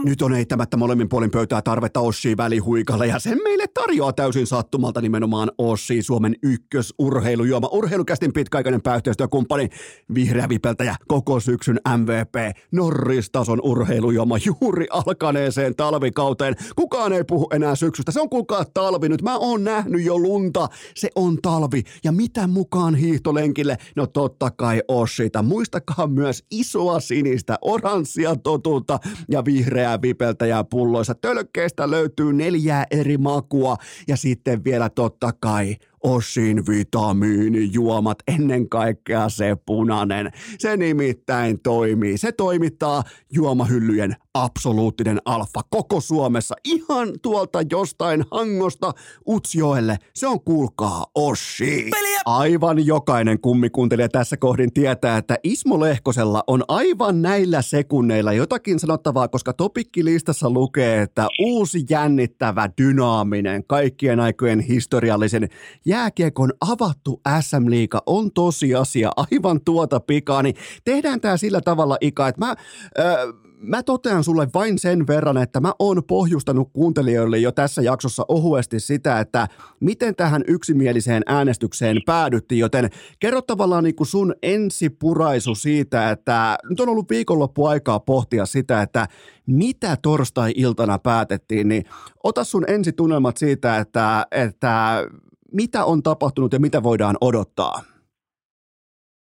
Nyt 0.04 0.22
on 0.22 0.34
eittämättä 0.34 0.76
molemmin 0.76 1.08
puolin 1.08 1.30
pöytää 1.30 1.62
tarvetta 1.62 2.00
Ossi 2.00 2.36
välihuikalle 2.36 3.06
ja 3.06 3.18
sen 3.18 3.38
meille 3.44 3.64
tarjoaa 3.74 4.12
täysin 4.12 4.46
sattumalta 4.46 5.00
nimenomaan 5.00 5.50
Ossi 5.58 6.02
Suomen 6.02 6.34
ykkösurheilujuoma. 6.42 7.68
Urheilukästin 7.72 8.32
pitkäaikainen 8.32 8.82
pääyhteistyökumppani, 8.82 9.68
vihreä 10.14 10.48
vipeltäjä, 10.48 10.94
koko 11.08 11.40
syksyn 11.40 11.80
MVP, 11.96 12.56
Norris-tason 12.72 13.60
urheilujuoma 13.62 14.36
juuri 14.46 14.86
alkaneeseen 14.90 15.76
talvikauteen. 15.76 16.54
Kukaan 16.76 17.12
ei 17.12 17.24
puhu 17.24 17.46
enää 17.52 17.74
syksystä. 17.74 18.12
Se 18.12 18.20
on 18.20 18.28
kuulkaa 18.28 18.64
talvi 18.74 19.08
nyt. 19.08 19.22
Mä 19.22 19.38
oon 19.38 19.64
nähnyt 19.64 20.04
jo 20.04 20.18
lunta. 20.18 20.68
Se 20.94 21.08
on 21.14 21.38
talvi. 21.42 21.82
Ja 22.04 22.12
mitä 22.12 22.46
mukaan 22.46 22.94
hiihtolenkille? 22.94 23.76
No 23.96 24.06
totta 24.06 24.50
kai 24.50 24.82
Oshita. 24.88 25.42
Muistakaa 25.42 26.06
myös 26.06 26.44
isoa 26.50 27.00
sinistä, 27.00 27.58
oranssia 27.62 28.36
totuutta 28.36 28.98
ja 29.30 29.44
vihreää 29.44 30.02
vipeltäjää 30.02 30.64
pulloissa. 30.64 31.14
Tölkkeistä 31.14 31.90
löytyy 31.90 32.32
neljää 32.32 32.86
eri 32.90 33.18
makua. 33.18 33.76
Ja 34.08 34.16
sitten 34.16 34.64
vielä 34.64 34.90
totta 34.90 35.32
kai 35.40 35.76
Oshin 36.02 36.66
vitamiinijuomat, 36.66 38.18
ennen 38.28 38.68
kaikkea 38.68 39.28
se 39.28 39.56
punainen. 39.66 40.32
Se 40.58 40.76
nimittäin 40.76 41.60
toimii. 41.60 42.18
Se 42.18 42.32
toimittaa 42.32 43.02
juomahyllyjen 43.32 44.16
absoluuttinen 44.34 45.18
alfa 45.24 45.60
koko 45.70 46.00
Suomessa. 46.00 46.54
Ihan 46.64 47.08
tuolta 47.22 47.58
jostain 47.70 48.24
hangosta 48.30 48.92
Utsjoelle. 49.28 49.96
Se 50.14 50.26
on 50.26 50.40
kuulkaa 50.40 51.06
Oshi. 51.14 51.90
Aivan 52.24 52.86
jokainen 52.86 53.40
kummikuntelija 53.40 54.08
tässä 54.08 54.36
kohdin 54.36 54.72
tietää, 54.72 55.16
että 55.16 55.36
Ismo 55.42 55.80
Lehkosella 55.80 56.44
on 56.46 56.64
aivan 56.68 57.22
näillä 57.22 57.62
sekunneilla 57.62 58.32
jotakin 58.32 58.78
sanottavaa, 58.78 59.28
koska 59.28 59.52
topikkilistassa 59.52 60.50
lukee, 60.50 61.02
että 61.02 61.28
uusi 61.40 61.84
jännittävä, 61.90 62.70
dynaaminen, 62.78 63.64
kaikkien 63.66 64.20
aikojen 64.20 64.60
historiallisen 64.60 65.48
jääkiekon 65.92 66.52
avattu 66.60 67.20
SM-liiga 67.40 68.02
on 68.06 68.32
tosiasia 68.32 69.10
aivan 69.16 69.60
tuota 69.64 70.00
pikaa, 70.00 70.42
niin 70.42 70.54
tehdään 70.84 71.20
tämä 71.20 71.36
sillä 71.36 71.60
tavalla, 71.60 71.96
Ika, 72.00 72.28
että 72.28 72.46
mä... 72.46 72.50
Äh, 72.98 73.52
mä 73.62 73.82
totean 73.82 74.24
sulle 74.24 74.48
vain 74.54 74.78
sen 74.78 75.06
verran, 75.06 75.36
että 75.36 75.60
mä 75.60 75.72
oon 75.78 76.02
pohjustanut 76.04 76.70
kuuntelijoille 76.72 77.38
jo 77.38 77.52
tässä 77.52 77.82
jaksossa 77.82 78.24
ohuesti 78.28 78.80
sitä, 78.80 79.20
että 79.20 79.48
miten 79.80 80.16
tähän 80.16 80.42
yksimieliseen 80.46 81.22
äänestykseen 81.26 81.96
päädyttiin, 82.06 82.58
joten 82.58 82.90
kerro 83.18 83.42
tavallaan 83.42 83.84
niin 83.84 83.94
sun 84.02 84.34
ensipuraisu 84.42 85.54
siitä, 85.54 86.10
että 86.10 86.58
nyt 86.70 86.80
on 86.80 86.88
ollut 86.88 87.10
viikonloppu 87.10 87.66
aikaa 87.66 88.00
pohtia 88.00 88.46
sitä, 88.46 88.82
että 88.82 89.08
mitä 89.46 89.96
torstai-iltana 90.02 90.98
päätettiin, 90.98 91.68
niin 91.68 91.84
ota 92.24 92.44
sun 92.44 92.64
ensitunnelmat 92.68 93.36
siitä, 93.36 93.78
että, 93.78 94.26
että 94.30 95.04
mitä 95.52 95.84
on 95.84 96.02
tapahtunut 96.02 96.52
ja 96.52 96.60
mitä 96.60 96.82
voidaan 96.82 97.16
odottaa? 97.20 97.82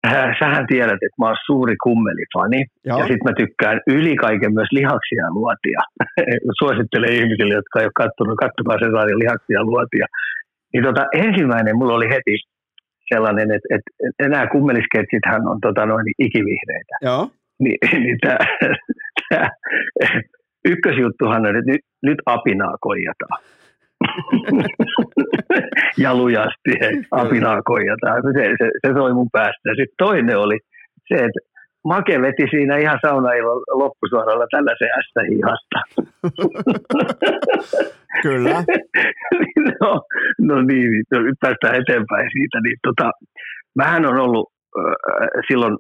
Äh, 0.07 0.37
sähän 0.39 0.67
tiedät, 0.67 1.01
että 1.07 1.19
mä 1.19 1.27
oon 1.27 1.37
suuri 1.47 1.77
kummelifani 1.83 2.61
Joo. 2.85 2.99
ja 2.99 3.05
sitten 3.09 3.29
mä 3.29 3.35
tykkään 3.43 3.81
yli 3.87 4.17
kaiken 4.17 4.55
myös 4.55 4.69
lihaksia 4.73 5.23
ja 5.27 5.35
luotia. 5.39 5.81
Suosittelen 6.61 7.13
ihmisille, 7.13 7.55
jotka 7.55 7.81
ei 7.81 7.87
ole 7.87 8.01
katsonut, 8.03 8.43
katsokaa 8.45 8.79
sen 8.79 8.93
sarjan 8.97 9.23
lihaksia 9.25 9.59
ja 9.59 9.65
luotia. 9.65 10.07
Niin 10.73 10.85
tota, 10.85 11.07
ensimmäinen 11.15 11.77
mulla 11.77 11.95
oli 11.95 12.09
heti 12.09 12.37
sellainen, 13.15 13.49
että, 13.57 13.69
että 13.75 14.29
nämä 14.29 14.47
kummelisketsithän 14.47 15.49
on 15.49 15.59
tota, 15.61 15.87
noin 15.87 16.07
ikivihreitä. 16.19 16.95
Joo. 17.03 17.31
Ni, 17.61 17.73
niin 18.05 18.19
tää, 18.21 18.39
tää, 19.29 19.51
ykkösjuttuhan 20.73 21.47
on, 21.47 21.57
että 21.57 21.71
nyt, 21.73 21.81
nyt 22.03 22.19
apinaa 22.27 22.77
koijataan. 22.81 23.39
ja 26.03 26.15
lujasti 26.15 26.73
apinaa 27.11 27.63
koijataan. 27.63 28.23
Se, 28.23 28.45
se, 28.59 28.71
se 28.87 28.93
soi 28.93 29.15
mun 29.15 29.29
päästä. 29.33 29.69
Sitten 29.69 29.99
toinen 29.99 30.39
oli 30.39 30.59
se, 31.09 31.15
että 31.15 31.41
Make 31.85 32.23
veti 32.23 32.47
siinä 32.51 32.77
ihan 32.77 32.99
saunailon 33.03 33.63
loppusuoralla 33.73 34.47
tällaisen 34.51 34.89
S-hihasta. 35.07 35.81
Kyllä. 38.23 38.65
no, 39.81 40.03
no 40.39 40.63
niin, 40.63 40.91
nyt 41.11 41.39
päästään 41.41 41.75
eteenpäin 41.75 42.29
siitä. 42.33 42.61
Niin 42.61 42.77
tota, 42.83 43.11
mähän 43.77 44.07
on 44.07 44.17
ollut 44.21 44.53
silloin 45.49 45.75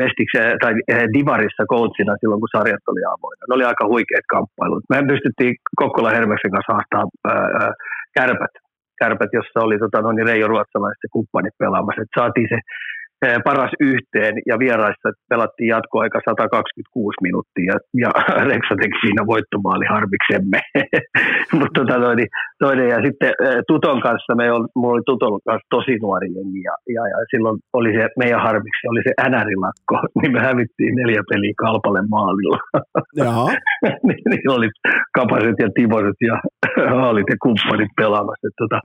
Mestiksen 0.00 0.58
tai 0.62 0.72
äh, 0.92 1.04
Divarissa 1.14 1.64
coachina 1.72 2.14
silloin, 2.20 2.40
kun 2.40 2.54
sarjat 2.56 2.84
oli 2.92 3.04
avoinna. 3.14 3.44
Ne 3.48 3.54
oli 3.54 3.64
aika 3.64 3.84
huikeat 3.92 4.26
kamppailut. 4.34 4.84
Me 4.92 5.06
pystyttiin 5.12 5.54
Kokkola 5.82 6.10
Hermeksen 6.16 6.54
kanssa 6.54 6.72
haastaa 6.76 7.04
kärpät, 8.16 8.54
kärpät, 9.00 9.30
jossa 9.38 9.58
oli 9.66 9.78
tota, 9.78 10.00
no, 10.02 10.12
niin 10.12 10.26
Reijo 10.26 10.48
Ruotsalaiset 10.48 11.12
kumppanit 11.12 11.54
pelaamassa. 11.58 12.02
Et 12.02 12.14
saatiin 12.18 12.48
se 12.48 12.58
Eh, 12.58 12.95
paras 13.44 13.72
yhteen 13.80 14.34
ja 14.50 14.58
vieraissa 14.58 15.08
pelattiin 15.28 15.68
jatkoaika 15.68 16.18
126 16.30 17.16
minuuttia 17.26 17.72
ja, 17.72 17.78
ja 18.04 18.10
Reksa 18.50 18.74
teki 18.82 18.98
siinä 19.04 19.22
voittomaali 19.32 19.86
harmiksemme. 19.94 20.60
Mutta 21.58 21.80
tota, 21.80 22.00
toinen, 22.00 22.28
toinen, 22.64 22.88
ja 22.94 22.98
sitten 23.06 23.32
eh, 23.44 23.58
Tuton 23.68 24.00
kanssa, 24.06 24.34
me 24.40 24.52
oli, 24.52 24.66
mulla 24.76 24.94
oli 24.94 25.02
Tuton 25.06 25.38
kanssa 25.46 25.66
tosi 25.76 25.94
nuori 26.02 26.28
jengi 26.36 26.62
ja, 26.68 26.74
ja, 26.96 27.02
ja, 27.12 27.18
silloin 27.30 27.56
oli 27.78 27.90
se 27.96 28.08
meidän 28.22 28.42
harmiksi, 28.46 28.88
oli 28.92 29.02
se 29.06 29.12
änärilakko, 29.26 29.94
niin 30.18 30.32
me 30.32 30.40
hävittiin 30.48 30.94
neljä 31.00 31.22
peliä 31.30 31.54
kalpalle 31.64 32.02
maalilla. 32.10 32.58
niin, 34.06 34.22
niin 34.30 34.50
oli 34.56 34.68
Kapaset 35.16 35.58
ja 35.64 35.68
Timoset 35.74 36.20
ja 36.28 36.36
Haalit 36.94 37.28
ja 37.30 37.36
kumppanit 37.42 37.92
pelaamassa. 37.96 38.48
Tota, 38.58 38.78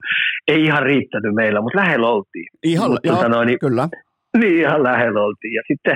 ei 0.48 0.64
ihan 0.64 0.84
riittänyt 0.84 1.34
meillä, 1.36 1.62
mutta 1.62 1.80
lähellä 1.80 2.08
oltiin. 2.08 2.48
Ihan, 2.64 2.92
Mut, 2.92 3.00
joo, 3.04 3.16
tota, 3.16 3.30
noin, 3.30 3.48
niin, 3.48 3.60
kyllä 3.60 3.88
niin 4.40 4.58
ihan 4.58 4.84
lähellä 4.84 5.22
oltiin. 5.22 5.54
Ja 5.54 5.64
sitten 5.68 5.96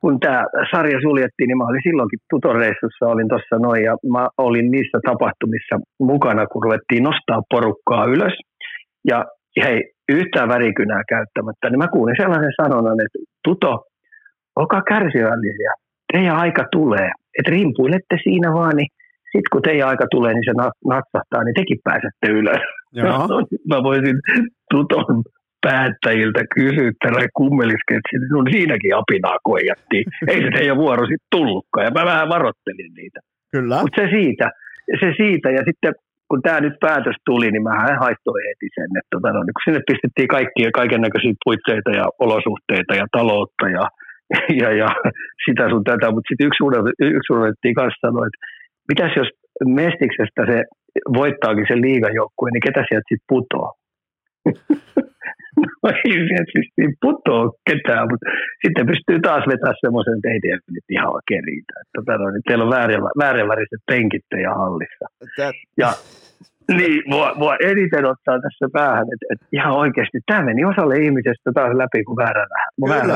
kun 0.00 0.20
tämä 0.20 0.44
sarja 0.70 0.98
suljettiin, 1.00 1.48
niin 1.48 1.58
mä 1.58 1.70
olin 1.70 1.88
silloinkin 1.88 2.20
tutoreissussa, 2.30 3.12
olin 3.12 3.28
tuossa 3.28 3.56
noin, 3.66 3.82
ja 3.88 3.94
mä 4.16 4.28
olin 4.38 4.70
niissä 4.70 4.98
tapahtumissa 5.10 5.76
mukana, 6.10 6.46
kun 6.46 6.62
ruvettiin 6.62 7.02
nostaa 7.02 7.40
porukkaa 7.50 8.04
ylös. 8.04 8.36
Ja 9.10 9.24
hei, 9.64 9.78
yhtään 10.08 10.48
värikynää 10.48 11.02
käyttämättä, 11.08 11.70
niin 11.70 11.78
mä 11.78 11.94
kuulin 11.94 12.20
sellaisen 12.22 12.58
sanonnan, 12.62 12.98
että 13.04 13.18
Tuto, 13.44 13.72
olkaa 14.56 14.82
kärsivällisiä, 14.82 15.72
teidän 16.12 16.36
aika 16.36 16.64
tulee. 16.72 17.10
Että 17.38 17.50
rimpuilette 17.50 18.16
siinä 18.24 18.52
vaan, 18.52 18.76
niin 18.76 18.90
sitten 19.32 19.52
kun 19.52 19.62
teidän 19.62 19.88
aika 19.88 20.06
tulee, 20.10 20.32
niin 20.34 20.48
se 20.48 20.54
natsahtaa, 20.92 21.44
niin 21.44 21.54
tekin 21.60 21.80
pääsette 21.84 22.26
ylös. 22.38 22.62
Joo. 22.92 23.28
mä 23.72 23.82
voisin 23.82 24.16
Tuton 24.70 25.22
päättäjiltä 25.66 26.42
kysyä 26.54 26.90
tällä 27.02 27.26
kummelisketsi, 27.38 28.14
niin 28.18 28.32
no 28.34 28.42
siinäkin 28.52 28.96
apinaa 29.00 29.38
koijattiin. 29.50 30.04
Ei 30.32 30.40
se 30.42 30.50
teidän 30.56 30.82
vuoro 30.84 31.02
sitten 31.06 31.32
tullutkaan, 31.34 31.84
ja 31.86 31.90
mä 31.96 32.10
vähän 32.12 32.28
varoittelin 32.34 32.92
niitä. 33.00 33.20
Kyllä. 33.52 33.76
Mutta 33.82 34.02
se 34.02 34.06
siitä, 34.16 34.46
se 35.00 35.08
siitä, 35.20 35.48
ja 35.58 35.62
sitten 35.68 35.92
kun 36.28 36.42
tämä 36.42 36.60
nyt 36.60 36.76
päätös 36.86 37.16
tuli, 37.26 37.48
niin 37.50 37.62
mä 37.62 37.74
haittoin 38.04 38.44
heti 38.48 38.68
sen, 38.76 38.90
että 38.98 39.12
tota, 39.14 39.28
no, 39.32 39.40
niin 39.42 39.56
kun 39.56 39.66
sinne 39.66 39.80
pistettiin 39.90 40.30
kaikkia 40.36 40.78
kaiken 40.80 41.02
näköisiä 41.06 41.42
puitteita 41.44 41.90
ja 42.00 42.06
olosuhteita 42.26 42.92
ja 43.00 43.06
taloutta 43.16 43.64
ja, 43.76 43.84
ja, 44.60 44.68
ja 44.82 44.88
sitä 45.44 45.64
sun 45.70 45.84
tätä, 45.90 46.06
mutta 46.10 46.28
sitten 46.28 46.46
yksi, 46.48 46.60
yksi 47.18 47.32
unohdettiin 47.32 47.78
kanssa 47.80 48.04
sanoa, 48.06 48.26
että 48.26 48.40
mitäs 48.90 49.12
jos 49.20 49.30
Mestiksestä 49.80 50.42
se 50.50 50.58
voittaakin 51.18 51.66
sen 51.68 51.80
liigan 51.86 52.14
joukkueen, 52.20 52.52
niin 52.52 52.66
ketä 52.68 52.82
sieltä 52.88 53.08
sitten 53.08 53.30
putoaa? 53.32 53.72
No 55.82 55.88
ei 56.04 56.12
sieltä 56.28 56.52
siis 56.54 56.68
niin 56.78 56.94
putoa 57.04 57.44
ketään, 57.70 58.04
mutta 58.10 58.26
sitten 58.62 58.86
pystyy 58.92 59.18
taas 59.28 59.44
vetämään 59.52 59.82
semmoisen, 59.84 60.16
että 60.16 60.28
ei 60.32 60.40
tiedä 60.44 60.58
nyt 60.76 60.88
ihan 60.96 61.10
oikein 61.18 61.44
riitä. 61.50 61.72
Että, 61.80 61.94
tota, 61.96 62.12
no, 62.18 62.24
niin 62.30 62.46
teillä 62.48 62.64
on 62.64 62.74
vääränväriset 63.22 63.82
penkit 63.90 64.26
ja 64.46 64.52
hallissa. 64.62 65.06
Ja 65.82 65.90
Niin, 66.68 67.02
mua, 67.06 67.32
mua 67.34 67.56
eniten 67.56 68.04
ottaa 68.04 68.40
tässä 68.40 68.68
päähän, 68.72 69.02
että, 69.02 69.26
että 69.32 69.46
ihan 69.52 69.72
oikeasti 69.72 70.18
tämä 70.26 70.42
meni 70.42 70.64
osalle 70.64 70.96
ihmisestä 70.96 71.50
taas 71.54 71.76
läpi 71.76 72.04
kuin 72.04 72.16
väärä 72.16 72.46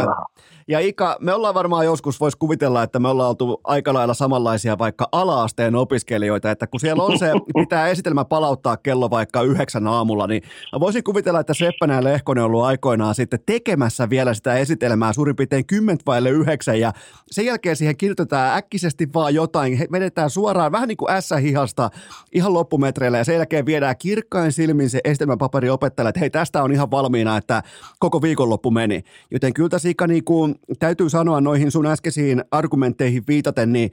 raha. 0.06 0.26
Ja 0.68 0.80
Ika, 0.80 1.16
me 1.20 1.32
ollaan 1.32 1.54
varmaan 1.54 1.84
joskus, 1.84 2.20
voisi 2.20 2.38
kuvitella, 2.38 2.82
että 2.82 2.98
me 2.98 3.08
ollaan 3.08 3.28
oltu 3.28 3.60
aika 3.64 3.94
lailla 3.94 4.14
samanlaisia 4.14 4.78
vaikka 4.78 5.08
ala-asteen 5.12 5.74
opiskelijoita, 5.74 6.50
että 6.50 6.66
kun 6.66 6.80
siellä 6.80 7.02
on 7.02 7.18
se, 7.18 7.32
pitää 7.60 7.88
esitelmä 7.88 8.24
palauttaa 8.24 8.76
kello 8.76 9.10
vaikka 9.10 9.42
yhdeksän 9.42 9.86
aamulla, 9.86 10.26
niin 10.26 10.42
voisin 10.80 11.04
kuvitella, 11.04 11.40
että 11.40 11.54
Seppänen 11.54 11.94
ja 11.94 12.04
Lehkonen 12.04 12.44
on 12.44 12.46
ollut 12.46 12.64
aikoinaan 12.64 13.14
sitten 13.14 13.38
tekemässä 13.46 14.10
vielä 14.10 14.34
sitä 14.34 14.54
esitelmää 14.54 15.12
suurin 15.12 15.36
piirtein 15.36 15.66
kymmentä 15.66 16.02
vaille 16.06 16.30
yhdeksän, 16.30 16.80
ja 16.80 16.92
sen 17.30 17.46
jälkeen 17.46 17.76
siihen 17.76 17.96
kirjoitetaan 17.96 18.58
äkkisesti 18.58 19.08
vaan 19.14 19.34
jotain, 19.34 19.78
vedetään 19.92 20.30
suoraan 20.30 20.72
vähän 20.72 20.88
niin 20.88 20.96
kuin 20.96 21.22
S-hihasta 21.22 21.90
ihan 22.32 22.54
loppumetreillä, 22.54 23.18
ja 23.18 23.24
sen 23.24 23.35
jälkeen 23.36 23.66
viedään 23.66 23.96
kirkkain 23.98 24.52
silmin 24.52 24.90
se 24.90 25.00
esitelmäpaperi 25.04 25.70
opettajalle, 25.70 26.08
että 26.08 26.20
hei, 26.20 26.30
tästä 26.30 26.62
on 26.62 26.72
ihan 26.72 26.90
valmiina, 26.90 27.36
että 27.36 27.62
koko 27.98 28.22
viikonloppu 28.22 28.70
meni. 28.70 29.02
Joten 29.30 29.54
kyllä 29.54 29.68
tässä 29.68 29.88
Ika, 29.88 30.06
niin 30.06 30.24
kuin, 30.24 30.54
täytyy 30.78 31.10
sanoa 31.10 31.40
noihin 31.40 31.70
sun 31.70 31.86
äskeisiin 31.86 32.44
argumentteihin 32.50 33.22
viitaten, 33.28 33.72
niin 33.72 33.90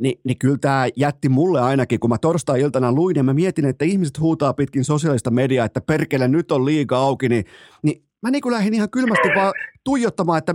niin, 0.00 0.20
niin 0.24 0.38
kyllä 0.38 0.58
tämä 0.60 0.86
jätti 0.96 1.28
mulle 1.28 1.60
ainakin, 1.60 2.00
kun 2.00 2.10
mä 2.10 2.18
torstai-iltana 2.18 2.92
luin 2.92 3.16
ja 3.16 3.22
mä 3.22 3.34
mietin, 3.34 3.64
että 3.64 3.84
ihmiset 3.84 4.20
huutaa 4.20 4.52
pitkin 4.52 4.84
sosiaalista 4.84 5.30
mediaa, 5.30 5.66
että 5.66 5.80
perkele 5.80 6.28
nyt 6.28 6.52
on 6.52 6.64
liiga 6.64 6.98
auki, 6.98 7.28
niin, 7.28 7.44
niin 7.82 8.02
mä 8.22 8.30
niin 8.30 8.42
kuin 8.42 8.52
lähdin 8.52 8.74
ihan 8.74 8.90
kylmästi 8.90 9.28
vaan 9.36 9.52
tuijottamaan, 9.84 10.38
että, 10.38 10.54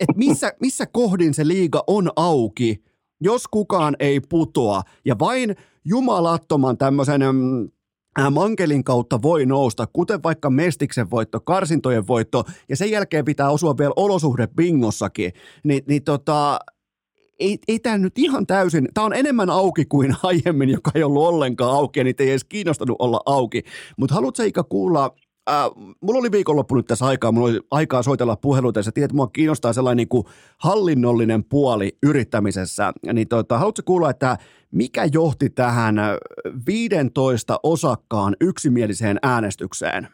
että 0.00 0.14
missä, 0.16 0.52
missä 0.60 0.86
kohdin 0.86 1.34
se 1.34 1.48
liiga 1.48 1.84
on 1.86 2.10
auki, 2.16 2.84
jos 3.20 3.48
kukaan 3.48 3.96
ei 3.98 4.20
putoa. 4.20 4.82
Ja 5.04 5.18
vain 5.18 5.56
jumalattoman 5.84 6.78
tämmöisen 6.78 7.20
mm, 7.32 7.68
äh, 8.20 8.30
mankelin 8.30 8.84
kautta 8.84 9.22
voi 9.22 9.46
nousta, 9.46 9.86
kuten 9.92 10.22
vaikka 10.22 10.50
Mestiksen 10.50 11.10
voitto, 11.10 11.40
karsintojen 11.40 12.06
voitto, 12.06 12.44
ja 12.68 12.76
sen 12.76 12.90
jälkeen 12.90 13.24
pitää 13.24 13.50
osua 13.50 13.78
vielä 13.78 13.92
olosuhde 13.96 14.46
bingossakin, 14.46 15.32
Ni, 15.64 15.82
niin 15.88 16.04
tota, 16.04 16.58
ei, 17.38 17.58
ei 17.68 17.78
tämä 17.78 17.98
nyt 17.98 18.18
ihan 18.18 18.46
täysin, 18.46 18.88
tämä 18.94 19.04
on 19.04 19.14
enemmän 19.14 19.50
auki 19.50 19.84
kuin 19.84 20.16
aiemmin, 20.22 20.68
joka 20.68 20.90
ei 20.94 21.02
ollut 21.02 21.26
ollenkaan 21.26 21.76
auki, 21.76 22.00
ja 22.00 22.04
niitä 22.04 22.22
ei 22.22 22.30
edes 22.30 22.44
kiinnostanut 22.44 22.96
olla 22.98 23.20
auki. 23.26 23.62
Mutta 23.98 24.14
haluatko 24.14 24.42
Ika 24.42 24.64
kuulla 24.64 25.14
Äh, 25.50 25.70
mulla 26.00 26.18
oli 26.18 26.32
viikonloppu 26.32 26.74
nyt 26.74 26.86
tässä 26.86 27.06
aikaa, 27.06 27.32
mulla 27.32 27.48
oli 27.48 27.60
aikaa 27.70 28.02
soitella 28.02 28.36
puheluita, 28.36 28.78
ja 28.78 28.82
sä 28.82 28.92
tiedät, 28.92 29.12
mua 29.12 29.26
kiinnostaa 29.26 29.72
sellainen 29.72 29.96
niin 29.96 30.08
kuin 30.08 30.24
hallinnollinen 30.58 31.44
puoli 31.44 31.96
yrittämisessä. 32.02 32.92
Niin 33.12 33.28
tota, 33.28 33.58
haluatko 33.58 33.82
kuulla, 33.84 34.10
että 34.10 34.36
mikä 34.70 35.04
johti 35.12 35.50
tähän 35.50 35.96
15 36.66 37.60
osakkaan 37.62 38.36
yksimieliseen 38.40 39.18
äänestykseen? 39.22 40.08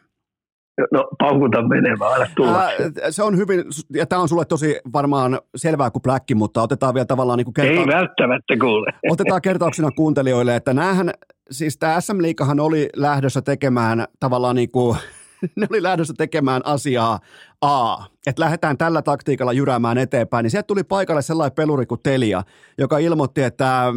No 0.91 1.07
paukuta 1.19 1.67
menemään, 1.67 2.11
aina 2.11 2.25
tulla. 2.35 2.65
Äh, 2.65 2.73
se 3.09 3.23
on 3.23 3.37
hyvin, 3.37 3.63
ja 3.93 4.05
tämä 4.05 4.21
on 4.21 4.29
sulle 4.29 4.45
tosi 4.45 4.79
varmaan 4.93 5.39
selvää 5.55 5.91
kuin 5.91 6.01
pläkki, 6.01 6.35
mutta 6.35 6.61
otetaan 6.61 6.93
vielä 6.93 7.05
tavallaan 7.05 7.37
niin 7.37 7.45
kuin 7.45 7.53
kerta... 7.53 7.81
Ei 7.81 7.87
välttämättä 7.87 8.53
kuule. 8.59 8.93
Otetaan 9.13 9.41
kertauksena 9.41 9.91
kuuntelijoille, 9.91 10.55
että 10.55 10.73
näähän, 10.73 11.11
siis 11.51 11.77
tämä 11.77 12.01
SM 12.01 12.21
Liikahan 12.21 12.59
oli 12.59 12.89
lähdössä 12.95 13.41
tekemään 13.41 14.05
tavallaan 14.19 14.55
niin 14.55 14.71
kuin 14.71 14.97
ne 15.55 15.67
oli 15.69 15.83
lähdössä 15.83 16.13
tekemään 16.17 16.61
asiaa 16.65 17.19
A, 17.61 17.97
että 18.27 18.41
lähdetään 18.41 18.77
tällä 18.77 19.01
taktiikalla 19.01 19.53
jyräämään 19.53 19.97
eteenpäin, 19.97 20.43
niin 20.43 20.51
sieltä 20.51 20.67
tuli 20.67 20.83
paikalle 20.83 21.21
sellainen 21.21 21.55
peluri 21.55 21.85
kuin 21.85 22.01
Telia, 22.03 22.43
joka 22.77 22.97
ilmoitti, 22.97 23.43
että 23.43 23.93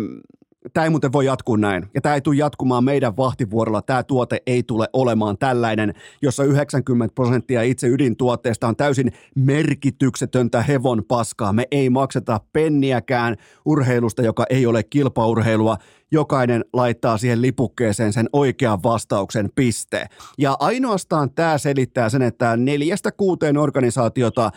tämä 0.73 0.85
ei 0.85 0.91
muuten 0.91 1.13
voi 1.13 1.27
jatkuu 1.27 1.57
näin. 1.57 1.87
Ja 1.95 2.01
tämä 2.01 2.15
ei 2.15 2.21
tule 2.21 2.37
jatkumaan 2.37 2.85
meidän 2.85 3.17
vahtivuorolla. 3.17 3.83
Tämä 3.83 4.03
tuote 4.03 4.43
ei 4.47 4.63
tule 4.63 4.89
olemaan 4.93 5.39
tällainen, 5.39 5.95
jossa 6.23 6.45
90 6.45 7.15
prosenttia 7.15 7.63
itse 7.63 7.87
ydintuotteesta 7.89 8.69
on 8.69 8.77
täysin 8.77 9.13
merkityksetöntä 9.35 10.63
hevon 10.63 11.03
paskaa. 11.09 11.53
Me 11.53 11.69
ei 11.71 11.91
makseta 11.91 12.41
penniäkään 12.53 13.37
urheilusta, 13.65 14.23
joka 14.23 14.45
ei 14.51 14.67
ole 14.67 14.83
kilpaurheilua. 14.83 15.77
Jokainen 16.11 16.65
laittaa 16.73 17.19
siihen 17.19 17.43
lipukkeeseen 17.43 18.13
sen 18.13 18.29
oikean 18.33 18.83
vastauksen 18.83 19.51
piste. 19.55 20.07
Ja 20.39 20.57
ainoastaan 20.61 21.31
tämä 21.31 21.59
selittää 21.59 22.09
sen, 22.09 22.23
että 22.23 22.57
neljästä 22.57 23.13
kuuteen 23.13 23.59
organisaatiota 23.59 24.51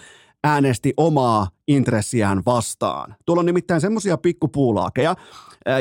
äänesti 0.43 0.93
omaa 0.97 1.47
intressiään 1.67 2.41
vastaan. 2.45 3.15
Tuolla 3.25 3.39
on 3.39 3.45
nimittäin 3.45 3.81
semmoisia 3.81 4.17
pikkupuulaakeja, 4.17 5.15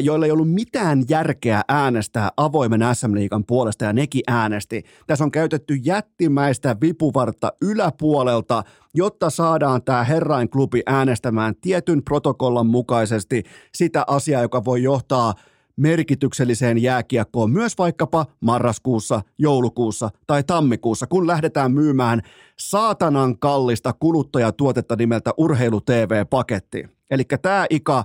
joilla 0.03 0.27
ei 0.27 0.33
ollut 0.33 0.53
mitään 0.53 1.05
järkeä 1.09 1.63
äänestää 1.69 2.31
avoimen 2.37 2.81
SM-liigan 2.93 3.45
puolesta 3.45 3.85
ja 3.85 3.93
nekin 3.93 4.23
äänesti. 4.27 4.85
Tässä 5.07 5.25
on 5.25 5.31
käytetty 5.31 5.75
jättimäistä 5.75 6.77
vipuvartta 6.81 7.53
yläpuolelta, 7.63 8.63
jotta 8.95 9.31
saadaan 9.31 9.83
tämä 9.83 10.05
herrain 10.05 10.51
klubi 10.51 10.83
äänestämään 10.87 11.55
tietyn 11.61 12.03
protokollan 12.03 12.67
mukaisesti 12.67 13.43
sitä 13.75 14.05
asiaa, 14.07 14.43
joka 14.43 14.65
voi 14.65 14.83
johtaa 14.83 15.35
merkitykselliseen 15.77 16.79
jääkiekkoon 16.79 17.51
myös 17.51 17.79
vaikkapa 17.79 18.27
marraskuussa, 18.41 19.23
joulukuussa 19.39 20.11
tai 20.27 20.43
tammikuussa, 20.43 21.07
kun 21.07 21.27
lähdetään 21.27 21.73
myymään 21.73 22.23
saatanan 22.59 23.39
kallista 23.39 23.93
kuluttajatuotetta 23.93 24.97
nimeltä 24.97 25.31
Urheilu 25.37 25.81
TV-paketti. 25.81 26.85
Eli 27.11 27.25
tämä 27.43 27.67
Ika 27.71 28.05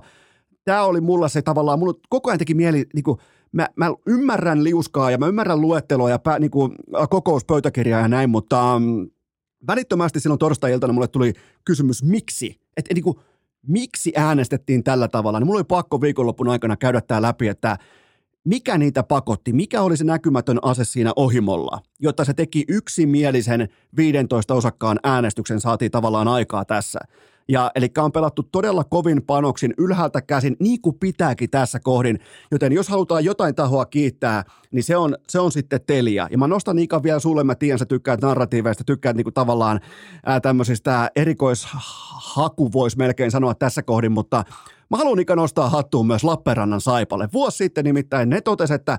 tämä 0.64 0.84
oli 0.84 1.00
mulla 1.00 1.28
se 1.28 1.42
tavallaan, 1.42 1.78
mulla 1.78 1.94
koko 2.08 2.30
ajan 2.30 2.38
teki 2.38 2.54
mieli, 2.54 2.86
niin 2.94 3.04
kuin, 3.04 3.18
mä, 3.52 3.68
mä 3.76 3.90
ymmärrän 4.06 4.64
liuskaa 4.64 5.10
ja 5.10 5.18
mä 5.18 5.26
ymmärrän 5.26 5.60
luetteloa 5.60 6.10
ja 6.10 6.18
pää, 6.18 6.38
niin 6.38 6.50
kuin, 6.50 6.72
kokouspöytäkirjaa 7.10 8.00
ja 8.00 8.08
näin, 8.08 8.30
mutta 8.30 8.76
um, 8.76 9.10
välittömästi 9.66 10.20
silloin 10.20 10.38
torstai-iltana 10.38 10.92
mulle 10.92 11.08
tuli 11.08 11.32
kysymys, 11.64 12.02
miksi? 12.02 12.60
Että 12.76 12.94
niin 12.94 13.04
kuin, 13.04 13.16
miksi 13.66 14.12
äänestettiin 14.16 14.84
tällä 14.84 15.08
tavalla? 15.08 15.38
Niin 15.40 15.46
mulla 15.46 15.58
oli 15.58 15.64
pakko 15.64 16.00
viikonlopun 16.00 16.48
aikana 16.48 16.76
käydä 16.76 17.00
tämä 17.00 17.22
läpi, 17.22 17.48
että 17.48 17.78
mikä 18.44 18.78
niitä 18.78 19.02
pakotti, 19.02 19.52
mikä 19.52 19.82
oli 19.82 19.96
se 19.96 20.04
näkymätön 20.04 20.58
ase 20.62 20.84
siinä 20.84 21.12
ohimolla, 21.16 21.80
jotta 22.00 22.24
se 22.24 22.34
teki 22.34 22.64
yksimielisen 22.68 23.68
15 23.96 24.54
osakkaan 24.54 25.00
äänestyksen, 25.02 25.60
saatiin 25.60 25.90
tavallaan 25.90 26.28
aikaa 26.28 26.64
tässä. 26.64 26.98
Ja, 27.48 27.70
eli 27.74 27.88
on 27.98 28.12
pelattu 28.12 28.42
todella 28.42 28.84
kovin 28.84 29.22
panoksin 29.22 29.74
ylhäältä 29.78 30.22
käsin, 30.22 30.56
niin 30.60 30.80
kuin 30.80 30.98
pitääkin 30.98 31.50
tässä 31.50 31.80
kohdin. 31.80 32.18
Joten 32.50 32.72
jos 32.72 32.88
halutaan 32.88 33.24
jotain 33.24 33.54
tahoa 33.54 33.86
kiittää, 33.86 34.44
niin 34.72 34.84
se 34.84 34.96
on, 34.96 35.16
se 35.28 35.40
on 35.40 35.52
sitten 35.52 35.80
Telia. 35.86 36.28
Ja 36.30 36.38
mä 36.38 36.46
nostan 36.46 36.78
Ika 36.78 37.02
vielä 37.02 37.18
sulle, 37.18 37.44
mä 37.44 37.54
tiedän, 37.54 37.78
sä 37.78 37.86
tykkäät 37.86 38.20
narratiiveista, 38.20 38.84
tykkäät 38.84 39.16
niinku 39.16 39.32
tavallaan 39.32 39.80
ää, 40.26 40.40
tämmöisistä 40.40 41.10
erikoishaku, 41.16 42.72
voisi 42.72 42.98
melkein 42.98 43.30
sanoa 43.30 43.54
tässä 43.54 43.82
kohdin, 43.82 44.12
mutta 44.12 44.44
mä 44.90 44.96
haluan 44.96 45.20
Ika 45.20 45.36
nostaa 45.36 45.68
hattuun 45.68 46.06
myös 46.06 46.24
Lappeenrannan 46.24 46.80
Saipalle. 46.80 47.28
Vuosi 47.32 47.56
sitten 47.56 47.84
nimittäin 47.84 48.28
ne 48.28 48.40
totesi, 48.40 48.74
että 48.74 48.98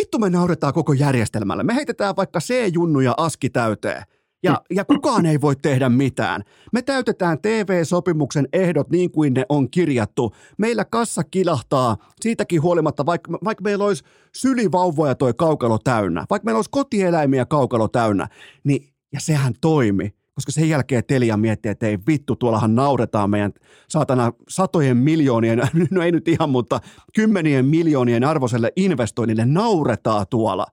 vittu 0.00 0.18
me 0.18 0.30
nauretaan 0.30 0.72
koko 0.72 0.92
järjestelmälle. 0.92 1.62
Me 1.64 1.74
heitetään 1.74 2.16
vaikka 2.16 2.40
C-junnu 2.40 3.00
ja 3.00 3.14
aski 3.16 3.50
täyteen. 3.50 4.02
Ja, 4.42 4.62
ja 4.70 4.84
kukaan 4.84 5.26
ei 5.26 5.40
voi 5.40 5.56
tehdä 5.56 5.88
mitään. 5.88 6.42
Me 6.72 6.82
täytetään 6.82 7.38
TV-sopimuksen 7.42 8.48
ehdot 8.52 8.90
niin 8.90 9.10
kuin 9.10 9.34
ne 9.34 9.44
on 9.48 9.70
kirjattu. 9.70 10.34
Meillä 10.58 10.84
kassa 10.84 11.24
kilahtaa 11.24 11.96
siitäkin 12.20 12.62
huolimatta, 12.62 13.06
vaikka, 13.06 13.38
vaikka 13.44 13.64
meillä 13.64 13.84
olisi 13.84 14.04
sylivauvoja 14.34 15.14
toi 15.14 15.34
kaukalo 15.34 15.78
täynnä, 15.78 16.24
vaikka 16.30 16.44
meillä 16.44 16.58
olisi 16.58 16.70
kotieläimiä 16.70 17.46
kaukalo 17.46 17.88
täynnä, 17.88 18.28
niin 18.64 18.88
ja 19.12 19.20
sehän 19.20 19.54
toimi 19.60 20.18
koska 20.38 20.52
sen 20.52 20.68
jälkeen 20.68 21.02
Telia 21.06 21.36
miettii, 21.36 21.70
että 21.70 21.86
ei 21.86 21.98
vittu, 22.06 22.36
tuollahan 22.36 22.74
nauretaan 22.74 23.30
meidän 23.30 23.52
saatana 23.88 24.32
satojen 24.48 24.96
miljoonien, 24.96 25.62
no 25.90 26.02
ei 26.02 26.12
nyt 26.12 26.28
ihan, 26.28 26.50
mutta 26.50 26.80
kymmenien 27.14 27.64
miljoonien 27.64 28.24
arvoiselle 28.24 28.72
investoinnille 28.76 29.44
nauretaan 29.44 30.26
tuolla. 30.30 30.66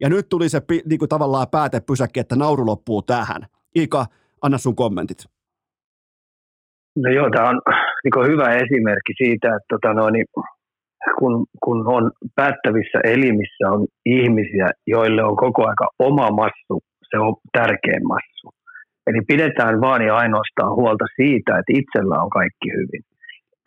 Ja 0.00 0.08
nyt 0.08 0.28
tuli 0.28 0.48
se 0.48 0.60
niin 0.88 0.98
kuin 0.98 1.08
tavallaan 1.08 1.46
päätepysäkki, 1.50 2.20
että 2.20 2.36
nauru 2.36 2.66
loppuu 2.66 3.02
tähän. 3.02 3.42
Ika, 3.74 4.06
anna 4.42 4.58
sun 4.58 4.76
kommentit. 4.76 5.18
No 6.96 7.10
joo, 7.10 7.30
tämä 7.30 7.48
on 7.48 7.60
niin 8.04 8.32
hyvä 8.32 8.54
esimerkki 8.54 9.12
siitä, 9.16 9.48
että 9.48 9.68
tota 9.68 9.94
noin, 9.94 10.24
kun, 11.18 11.46
kun 11.64 11.88
on 11.88 12.10
päättävissä 12.36 12.98
elimissä 13.04 13.64
on 13.70 13.86
ihmisiä, 14.06 14.66
joille 14.86 15.22
on 15.24 15.36
koko 15.36 15.68
aika 15.68 15.86
oma 15.98 16.30
massu, 16.30 16.76
se 17.10 17.18
on 17.18 17.34
tärkein 17.52 18.06
massu. 18.08 18.48
Eli 19.06 19.20
pidetään 19.28 19.80
vaan 19.80 20.02
ja 20.02 20.16
ainoastaan 20.16 20.74
huolta 20.74 21.04
siitä, 21.16 21.58
että 21.58 21.72
itsellä 21.80 22.22
on 22.22 22.30
kaikki 22.30 22.68
hyvin. 22.78 23.02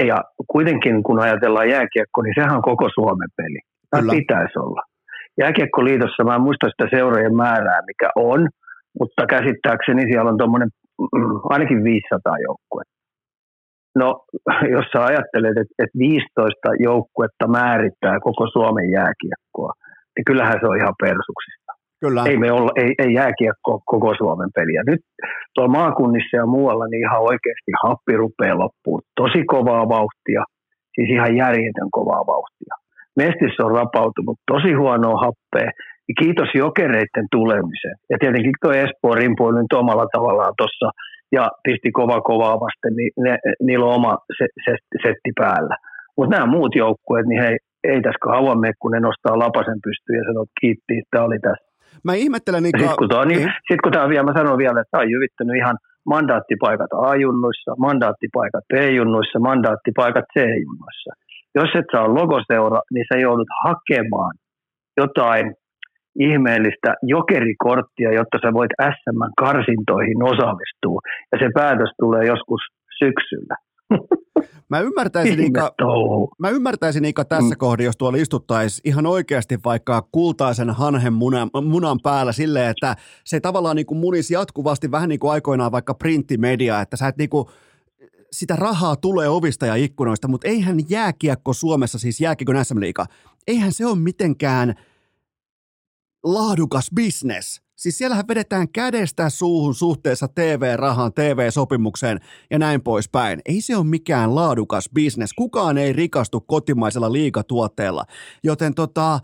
Ja 0.07 0.17
kuitenkin 0.47 1.03
kun 1.03 1.19
ajatellaan 1.19 1.69
jääkiekko, 1.69 2.21
niin 2.21 2.33
sehän 2.35 2.55
on 2.55 2.61
koko 2.61 2.89
Suomen 2.93 3.29
peli. 3.37 3.59
Tämä 3.89 4.11
pitäisi 4.11 4.59
olla. 4.59 4.81
Jääkiekkoliitossa, 5.41 6.23
mä 6.23 6.35
en 6.35 6.41
muista 6.41 6.67
sitä 6.69 6.97
seurojen 6.97 7.35
määrää, 7.35 7.79
mikä 7.91 8.09
on, 8.15 8.47
mutta 8.99 9.25
käsittääkseni 9.25 10.01
siellä 10.01 10.31
on 10.31 10.37
tuommoinen 10.37 10.69
mm, 11.15 11.39
ainakin 11.53 11.83
500 11.83 12.37
joukkuetta. 12.47 12.93
No, 13.95 14.07
jos 14.75 14.85
sä 14.93 15.05
ajattelet, 15.05 15.57
että, 15.61 15.75
että 15.83 15.99
15 15.99 16.69
joukkuetta 16.79 17.47
määrittää 17.47 18.19
koko 18.19 18.47
Suomen 18.47 18.91
jääkiekkoa, 18.91 19.71
niin 20.15 20.25
kyllähän 20.27 20.59
se 20.59 20.67
on 20.67 20.77
ihan 20.77 20.95
persuksista. 21.03 21.71
Kyllä. 22.03 22.23
Ei, 22.29 22.37
me 22.37 22.51
olla, 22.51 22.71
ei, 22.75 22.91
ei 23.03 23.13
jääkiekko 23.13 23.71
koko 23.85 24.15
Suomen 24.17 24.49
peliä. 24.55 24.81
Nyt 24.91 25.01
tuolla 25.53 25.77
maakunnissa 25.79 26.37
ja 26.37 26.45
muualla 26.45 26.85
niin 26.87 27.05
ihan 27.07 27.21
oikeasti 27.21 27.71
happi 27.83 28.13
rupeaa 28.23 28.59
loppuun. 28.59 29.01
Tosi 29.15 29.43
kovaa 29.45 29.89
vauhtia, 29.89 30.43
siis 30.95 31.09
ihan 31.09 31.35
järjetön 31.37 31.89
kovaa 31.91 32.23
vauhtia. 32.33 32.73
Mestissä 33.21 33.65
on 33.65 33.75
rapautunut 33.81 34.37
tosi 34.51 34.71
huonoa 34.73 35.23
happea. 35.25 35.71
Ja 36.09 36.13
kiitos 36.21 36.49
jokereiden 36.55 37.27
tulemisen. 37.31 37.95
Ja 38.09 38.17
tietenkin 38.19 38.53
tuo 38.61 38.71
Espoo 38.71 39.15
rimpuili 39.15 39.61
nyt 39.61 39.73
omalla 39.73 40.05
tavallaan 40.15 40.53
tuossa 40.57 40.87
ja 41.31 41.43
pisti 41.63 41.91
kova 41.91 42.21
kovaa 42.21 42.59
vasten, 42.65 42.93
niin 42.99 43.11
ne, 43.25 43.37
niillä 43.67 43.85
on 43.85 43.95
oma 43.99 44.13
se, 44.37 44.45
se, 44.65 44.71
setti 45.03 45.31
päällä. 45.39 45.75
Mutta 46.17 46.35
nämä 46.35 46.53
muut 46.55 46.75
joukkueet, 46.75 47.25
niin 47.27 47.41
hei, 47.41 47.57
ei 47.83 48.01
tässä 48.01 48.25
kauan 48.31 48.59
mene, 48.59 48.73
kun 48.79 48.91
ne 48.91 48.99
nostaa 48.99 49.39
lapasen 49.39 49.79
pystyyn 49.85 50.19
ja 50.19 50.25
sanoo, 50.27 50.43
että 50.43 50.61
kiitti, 50.61 50.93
että 51.01 51.23
oli 51.23 51.39
tässä. 51.47 51.65
Mä 52.07 52.13
ihmettelen... 52.13 52.63
Niin 52.63 52.79
Sitten 52.79 52.97
kun, 52.97 53.09
tämä 53.09 53.25
niin, 53.25 53.39
niin. 53.39 53.53
sit, 53.67 53.81
kun 53.83 53.91
tämä 53.91 54.09
vielä, 54.09 54.23
mä 54.23 54.33
sanon 54.37 54.57
vielä, 54.63 54.81
että 54.81 54.91
tämä 54.91 55.03
on 55.03 55.13
jyvittänyt 55.15 55.55
ihan 55.61 55.77
mandaattipaikat 56.13 56.91
A-junnuissa, 57.07 57.71
mandaattipaikat 57.85 58.65
B-junnuissa, 58.73 59.39
mandaattipaikat 59.49 60.25
C-junnuissa. 60.33 61.11
Jos 61.55 61.69
et 61.79 61.85
saa 61.91 62.13
logoseura, 62.13 62.79
niin 62.93 63.05
sä 63.09 63.19
joudut 63.19 63.47
hakemaan 63.63 64.33
jotain 64.97 65.53
ihmeellistä 66.19 66.95
jokerikorttia, 67.03 68.13
jotta 68.13 68.37
sä 68.41 68.53
voit 68.53 68.71
SM-karsintoihin 68.95 70.23
osallistua. 70.23 70.99
Ja 71.31 71.37
se 71.39 71.49
päätös 71.53 71.91
tulee 71.99 72.25
joskus 72.25 72.61
syksyllä. 72.99 73.55
Mä 74.69 74.79
ymmärtäisin, 74.79 75.39
Ika, 75.43 75.73
mä 76.39 76.49
ymmärtäisin 76.49 77.05
Ika 77.05 77.25
tässä 77.25 77.55
mm. 77.55 77.57
kohdassa, 77.57 77.83
jos 77.83 77.97
tuolla 77.97 78.17
istuttaisiin 78.17 78.89
ihan 78.89 79.05
oikeasti 79.05 79.57
vaikka 79.65 80.07
kultaisen 80.11 80.69
hanhen 80.69 81.13
munan, 81.13 81.49
munan 81.63 81.99
päällä 82.03 82.31
silleen, 82.31 82.69
että 82.69 82.95
se 83.23 83.39
tavallaan 83.39 83.75
niin 83.75 83.85
kuin 83.85 83.97
munisi 83.97 84.33
jatkuvasti 84.33 84.91
vähän 84.91 85.09
niin 85.09 85.19
kuin 85.19 85.31
aikoinaan 85.31 85.71
vaikka 85.71 85.93
printtimedia, 85.93 86.81
että 86.81 86.97
sä 86.97 87.07
et 87.07 87.17
niin 87.17 87.29
kuin, 87.29 87.45
sitä 88.33 88.55
rahaa 88.55 88.95
tulee 88.95 89.29
ovista 89.29 89.65
ja 89.65 89.75
ikkunoista, 89.75 90.27
mutta 90.27 90.47
eihän 90.47 90.89
jääkiekko 90.89 91.53
Suomessa, 91.53 91.99
siis 91.99 92.21
jääkiekko 92.21 92.63
SM 92.63 92.79
Liiga, 92.79 93.05
eihän 93.47 93.73
se 93.73 93.85
ole 93.85 93.99
mitenkään 93.99 94.75
laadukas 96.23 96.89
business. 96.95 97.63
Siis 97.75 97.97
siellähän 97.97 98.27
vedetään 98.27 98.69
kädestä 98.69 99.29
suuhun 99.29 99.75
suhteessa 99.75 100.27
TV-rahaan, 100.27 101.13
TV-sopimukseen 101.13 102.19
ja 102.51 102.59
näin 102.59 102.81
poispäin. 102.81 103.41
Ei 103.45 103.61
se 103.61 103.75
ole 103.75 103.85
mikään 103.85 104.35
laadukas 104.35 104.89
bisnes. 104.93 105.33
Kukaan 105.33 105.77
ei 105.77 105.93
rikastu 105.93 106.41
kotimaisella 106.41 107.11
liikatuotteella. 107.11 108.05
Joten 108.43 108.73
tota, 108.73 109.19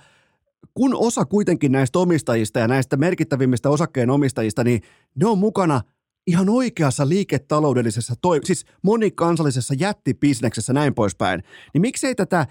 kun 0.74 0.96
osa 0.96 1.26
kuitenkin 1.26 1.72
näistä 1.72 2.00
omistajista 2.00 2.60
ja 2.60 2.68
näistä 2.68 2.98
merkittävimmistä 2.98 3.70
osakkeen 3.70 4.10
omistajista, 4.10 4.64
niin 4.64 4.82
ne 5.16 5.26
on 5.26 5.38
mukana 5.38 5.82
ihan 6.28 6.50
oikeassa 6.50 7.10
liiketaloudellisessa, 7.10 8.14
toi, 8.22 8.40
siis 8.44 8.66
monikansallisessa 8.82 9.74
jättibisneksessä 9.80 10.74
näin 10.74 10.94
poispäin, 10.94 11.44
niin 11.74 11.82
miksei 11.82 12.16
tätä 12.16 12.48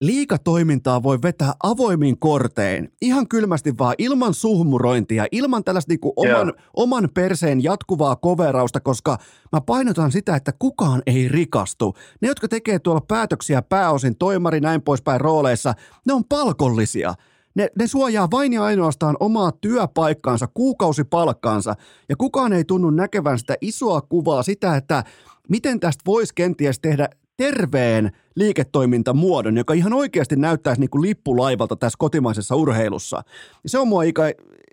liikatoimintaa 0.00 1.02
voi 1.02 1.18
vetää 1.22 1.52
avoimin 1.62 2.18
kortein, 2.18 2.92
ihan 3.02 3.28
kylmästi 3.28 3.78
vaan 3.78 3.94
ilman 3.98 4.34
suhmurointia, 4.34 5.26
ilman 5.32 5.64
tällaista 5.64 5.92
niin 5.92 6.12
oman, 6.16 6.52
oman 6.76 7.08
perseen 7.14 7.62
jatkuvaa 7.62 8.16
koverausta, 8.16 8.80
koska 8.80 9.18
mä 9.52 9.60
painotan 9.60 10.12
sitä, 10.12 10.36
että 10.36 10.52
kukaan 10.58 11.02
ei 11.06 11.28
rikastu. 11.28 11.94
Ne, 12.20 12.28
jotka 12.28 12.48
tekee 12.48 12.78
tuolla 12.78 13.00
päätöksiä 13.00 13.62
pääosin 13.62 14.16
toimari 14.16 14.60
näin 14.60 14.82
poispäin 14.82 15.20
rooleissa, 15.20 15.74
ne 16.06 16.12
on 16.12 16.24
palkollisia. 16.24 17.14
Ne, 17.58 17.68
ne 17.78 17.86
suojaa 17.86 18.28
vain 18.30 18.52
ja 18.52 18.64
ainoastaan 18.64 19.16
omaa 19.20 19.52
työpaikkaansa, 19.60 20.46
kuukausipalkkaansa, 20.54 21.74
ja 22.08 22.16
kukaan 22.16 22.52
ei 22.52 22.64
tunnu 22.64 22.90
näkevän 22.90 23.38
sitä 23.38 23.54
isoa 23.60 24.00
kuvaa, 24.00 24.42
sitä, 24.42 24.76
että 24.76 25.02
miten 25.48 25.80
tästä 25.80 26.02
voisi 26.06 26.32
kenties 26.34 26.80
tehdä 26.80 27.08
terveen 27.36 28.10
liiketoimintamuodon, 28.36 29.56
joka 29.56 29.74
ihan 29.74 29.92
oikeasti 29.92 30.36
näyttäisi 30.36 30.80
niin 30.80 30.90
kuin 30.90 31.02
lippulaivalta 31.02 31.76
tässä 31.76 31.96
kotimaisessa 31.98 32.56
urheilussa. 32.56 33.22
Se 33.66 33.78
on 33.78 33.88
mua 33.88 34.02
ikä, 34.02 34.22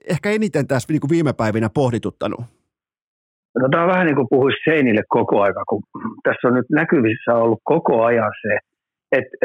ehkä 0.10 0.30
eniten 0.32 0.68
tässä 0.68 0.94
niin 0.94 1.02
kuin 1.02 1.10
viime 1.10 1.34
päivinä 1.34 1.70
pohdituttanut. 1.74 2.40
No 3.62 3.70
tämä 3.72 3.84
on 3.84 3.90
vähän 3.90 4.06
niin 4.06 4.16
kuin 4.16 4.28
puhuisi 4.30 4.57
seinille 4.66 5.03
koko 5.10 5.41
aika, 5.41 5.64
kun 5.70 5.82
tässä 6.24 6.48
on 6.48 6.53
nyt 6.53 6.70
näkyvissä 6.70 7.34
ollut 7.36 7.60
koko 7.64 8.03
ajan 8.03 8.32
se, 8.41 8.57
että 9.18 9.38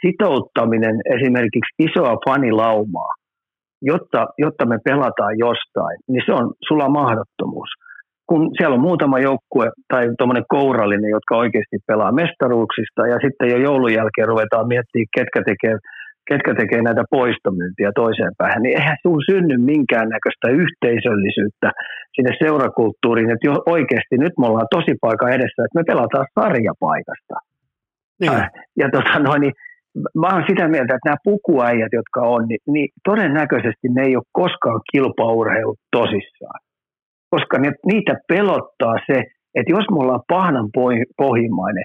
sitouttaminen 0.00 0.96
esimerkiksi 1.16 1.72
isoa 1.78 2.14
fanilaumaa, 2.28 3.12
jotta, 3.82 4.26
jotta 4.38 4.66
me 4.66 4.78
pelataan 4.84 5.38
jostain, 5.38 5.96
niin 6.08 6.22
se 6.26 6.32
on 6.32 6.52
sulla 6.68 6.88
mahdottomuus 6.88 7.70
kun 8.30 8.42
siellä 8.56 8.74
on 8.74 8.88
muutama 8.88 9.18
joukkue 9.18 9.66
tai 9.92 10.02
tuommoinen 10.18 10.50
kourallinen, 10.56 11.10
jotka 11.16 11.36
oikeasti 11.36 11.76
pelaa 11.86 12.12
mestaruuksista 12.12 13.02
ja 13.12 13.16
sitten 13.24 13.50
jo 13.52 13.58
joulun 13.68 13.92
jälkeen 13.98 14.28
ruvetaan 14.28 14.68
miettimään, 14.68 15.14
ketkä 15.16 15.40
tekee, 15.50 15.76
ketkä 16.30 16.52
tekee 16.60 16.82
näitä 16.82 17.04
poistomyyntiä 17.18 17.90
toiseen 18.02 18.34
päähän, 18.38 18.62
niin 18.62 18.76
eihän 18.78 18.96
sinulla 19.00 19.28
synny 19.30 19.56
minkäännäköistä 19.72 20.46
yhteisöllisyyttä 20.62 21.68
sinne 22.14 22.32
seurakulttuuriin, 22.44 23.30
että 23.32 23.48
jo 23.50 23.54
oikeasti 23.76 24.16
nyt 24.24 24.34
me 24.38 24.46
ollaan 24.46 24.74
tosi 24.76 24.92
paikka 25.04 25.26
edessä, 25.36 25.60
että 25.62 25.78
me 25.78 25.84
pelataan 25.90 26.26
sarjapaikasta. 26.38 27.36
Niin. 28.20 28.32
Ja, 28.76 28.88
tota 28.92 29.18
noin, 29.18 29.40
niin 29.40 29.52
mä 30.20 30.26
olen 30.32 30.44
sitä 30.48 30.68
mieltä, 30.68 30.94
että 30.94 31.08
nämä 31.08 31.16
pukuäijät, 31.24 31.92
jotka 31.92 32.20
on, 32.20 32.48
niin, 32.48 32.60
niin 32.66 32.88
todennäköisesti 33.04 33.88
ne 33.88 34.02
ei 34.02 34.16
ole 34.16 34.24
koskaan 34.32 34.80
kilpaurheilut 34.92 35.78
tosissaan 35.96 36.60
koska 37.30 37.58
ne, 37.58 37.72
niitä 37.92 38.14
pelottaa 38.28 38.96
se, 39.06 39.18
että 39.54 39.72
jos 39.76 39.86
me 39.90 39.96
ollaan 40.02 40.28
pahnan 40.28 40.68
pohjimmainen, 41.16 41.84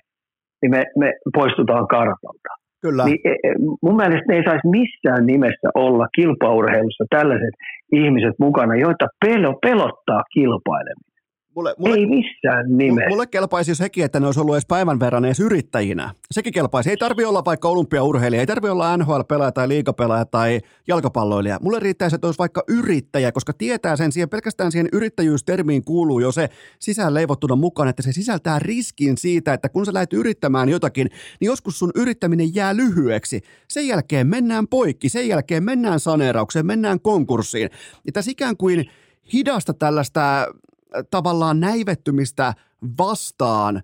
niin 0.61 0.71
me, 0.71 0.83
me 0.99 1.13
poistutaan 1.33 1.87
kartalta. 1.87 2.51
Kyllä. 2.81 3.05
Niin, 3.05 3.19
e, 3.25 3.29
e, 3.29 3.49
mun 3.81 3.95
mielestä 3.95 4.27
ne 4.27 4.35
ei 4.35 4.43
saisi 4.43 4.67
missään 4.67 5.25
nimessä 5.25 5.67
olla 5.75 6.07
kilpaurheilussa 6.15 7.05
tällaiset 7.09 7.55
ihmiset 7.91 8.35
mukana, 8.39 8.75
joita 8.75 9.05
pelo, 9.25 9.51
pelottaa 9.61 10.23
kilpaileminen. 10.33 11.10
Mulle, 11.55 11.75
mulle, 11.77 11.95
ei 11.95 12.05
missään 12.05 12.77
nimessä. 12.77 13.09
Mulle 13.09 13.27
kelpaisi 13.27 13.71
jos 13.71 13.79
hekin, 13.79 14.05
että 14.05 14.19
ne 14.19 14.25
olisi 14.25 14.39
ollut 14.39 14.55
edes 14.55 14.65
päivän 14.65 14.99
verran 14.99 15.25
edes 15.25 15.39
yrittäjinä. 15.39 16.13
Sekin 16.31 16.53
kelpaisi. 16.53 16.89
Ei 16.89 16.97
tarvi 16.97 17.25
olla 17.25 17.45
vaikka 17.45 17.69
olympiaurheilija, 17.69 18.39
ei 18.39 18.47
tarvi 18.47 18.69
olla 18.69 18.97
NHL-pelaaja 18.97 19.51
tai 19.51 19.67
liikapelaaja 19.67 20.25
tai 20.25 20.61
jalkapalloilija. 20.87 21.59
Mulle 21.61 21.79
riittäisi, 21.79 22.15
että 22.15 22.27
olisi 22.27 22.37
vaikka 22.37 22.63
yrittäjä, 22.67 23.31
koska 23.31 23.53
tietää 23.53 23.95
sen 23.95 24.11
siihen, 24.11 24.29
pelkästään 24.29 24.71
siihen 24.71 24.89
yrittäjyystermiin 24.93 25.83
kuuluu 25.83 26.19
jo 26.19 26.31
se 26.31 26.49
sisään 26.79 27.13
leivottuna 27.13 27.55
mukaan, 27.55 27.89
että 27.89 28.01
se 28.01 28.11
sisältää 28.11 28.59
riskin 28.59 29.17
siitä, 29.17 29.53
että 29.53 29.69
kun 29.69 29.85
sä 29.85 29.93
lähdet 29.93 30.13
yrittämään 30.13 30.69
jotakin, 30.69 31.07
niin 31.39 31.47
joskus 31.47 31.79
sun 31.79 31.91
yrittäminen 31.95 32.55
jää 32.55 32.75
lyhyeksi. 32.75 33.41
Sen 33.67 33.87
jälkeen 33.87 34.27
mennään 34.27 34.67
poikki, 34.67 35.09
sen 35.09 35.27
jälkeen 35.27 35.63
mennään 35.63 35.99
saneeraukseen, 35.99 36.65
mennään 36.65 36.99
konkurssiin. 36.99 37.69
Ja 38.05 38.11
tässä 38.11 38.31
ikään 38.31 38.57
kuin 38.57 38.85
hidasta 39.33 39.73
tällaista 39.73 40.47
tavallaan 41.09 41.59
näivettymistä 41.59 42.53
vastaan 42.97 43.81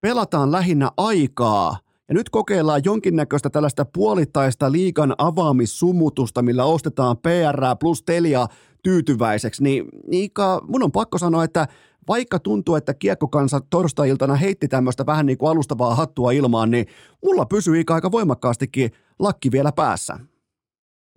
pelataan 0.00 0.52
lähinnä 0.52 0.90
aikaa– 0.96 1.76
ja 2.08 2.14
nyt 2.14 2.30
kokeillaan 2.30 2.82
jonkinnäköistä 2.84 3.50
tällaista 3.50 3.84
puolittaista 3.84 4.72
liikan 4.72 5.14
avaamissumutusta, 5.18 6.42
millä 6.42 6.64
ostetaan 6.64 7.16
PR 7.16 7.76
plus 7.80 8.02
Telia 8.02 8.46
tyytyväiseksi. 8.82 9.62
Niin 9.62 9.84
Ika, 10.10 10.60
mun 10.68 10.82
on 10.82 10.92
pakko 10.92 11.18
sanoa, 11.18 11.44
että 11.44 11.68
vaikka 12.08 12.38
tuntuu, 12.38 12.74
että 12.74 12.94
kiekkokansa 12.94 13.60
torstai-iltana 13.70 14.34
heitti 14.34 14.68
tämmöistä 14.68 15.06
vähän 15.06 15.26
niin 15.26 15.38
kuin 15.38 15.50
alustavaa 15.50 15.94
hattua 15.94 16.32
ilmaan, 16.32 16.70
niin 16.70 16.86
mulla 17.24 17.46
pysyy 17.46 17.80
Ika 17.80 17.94
aika 17.94 18.12
voimakkaastikin 18.12 18.90
lakki 19.18 19.52
vielä 19.52 19.72
päässä. 19.72 20.18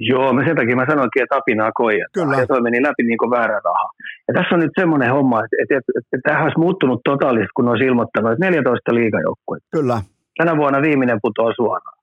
Joo, 0.09 0.33
mä 0.33 0.41
sen 0.45 0.55
takia 0.55 0.75
mä 0.75 0.91
sanoinkin, 0.93 1.23
että 1.23 1.37
apinaa 1.37 1.71
koija. 1.81 2.05
Kyllä. 2.13 2.37
Ja 2.37 2.47
toi 2.47 2.61
meni 2.61 2.83
läpi 2.83 3.03
niin 3.03 3.17
kuin 3.21 3.31
väärä 3.31 3.59
raha. 3.65 3.87
Ja 4.27 4.33
tässä 4.33 4.55
on 4.55 4.61
nyt 4.61 4.75
semmoinen 4.79 5.13
homma, 5.15 5.37
että, 5.43 5.55
että, 5.61 5.75
että, 5.77 5.91
että 6.13 6.23
tämähän 6.23 6.45
olisi 6.45 6.63
muuttunut 6.65 7.01
totaalisesti, 7.11 7.55
kun 7.55 7.69
olisi 7.71 7.85
ilmoittanut, 7.85 8.31
että 8.31 8.45
14 8.45 8.95
liigajoukkuetta. 8.95 9.67
Kyllä. 9.77 9.97
Tänä 10.37 10.57
vuonna 10.57 10.81
viimeinen 10.81 11.19
putoaa 11.21 11.53
suoraan. 11.55 11.97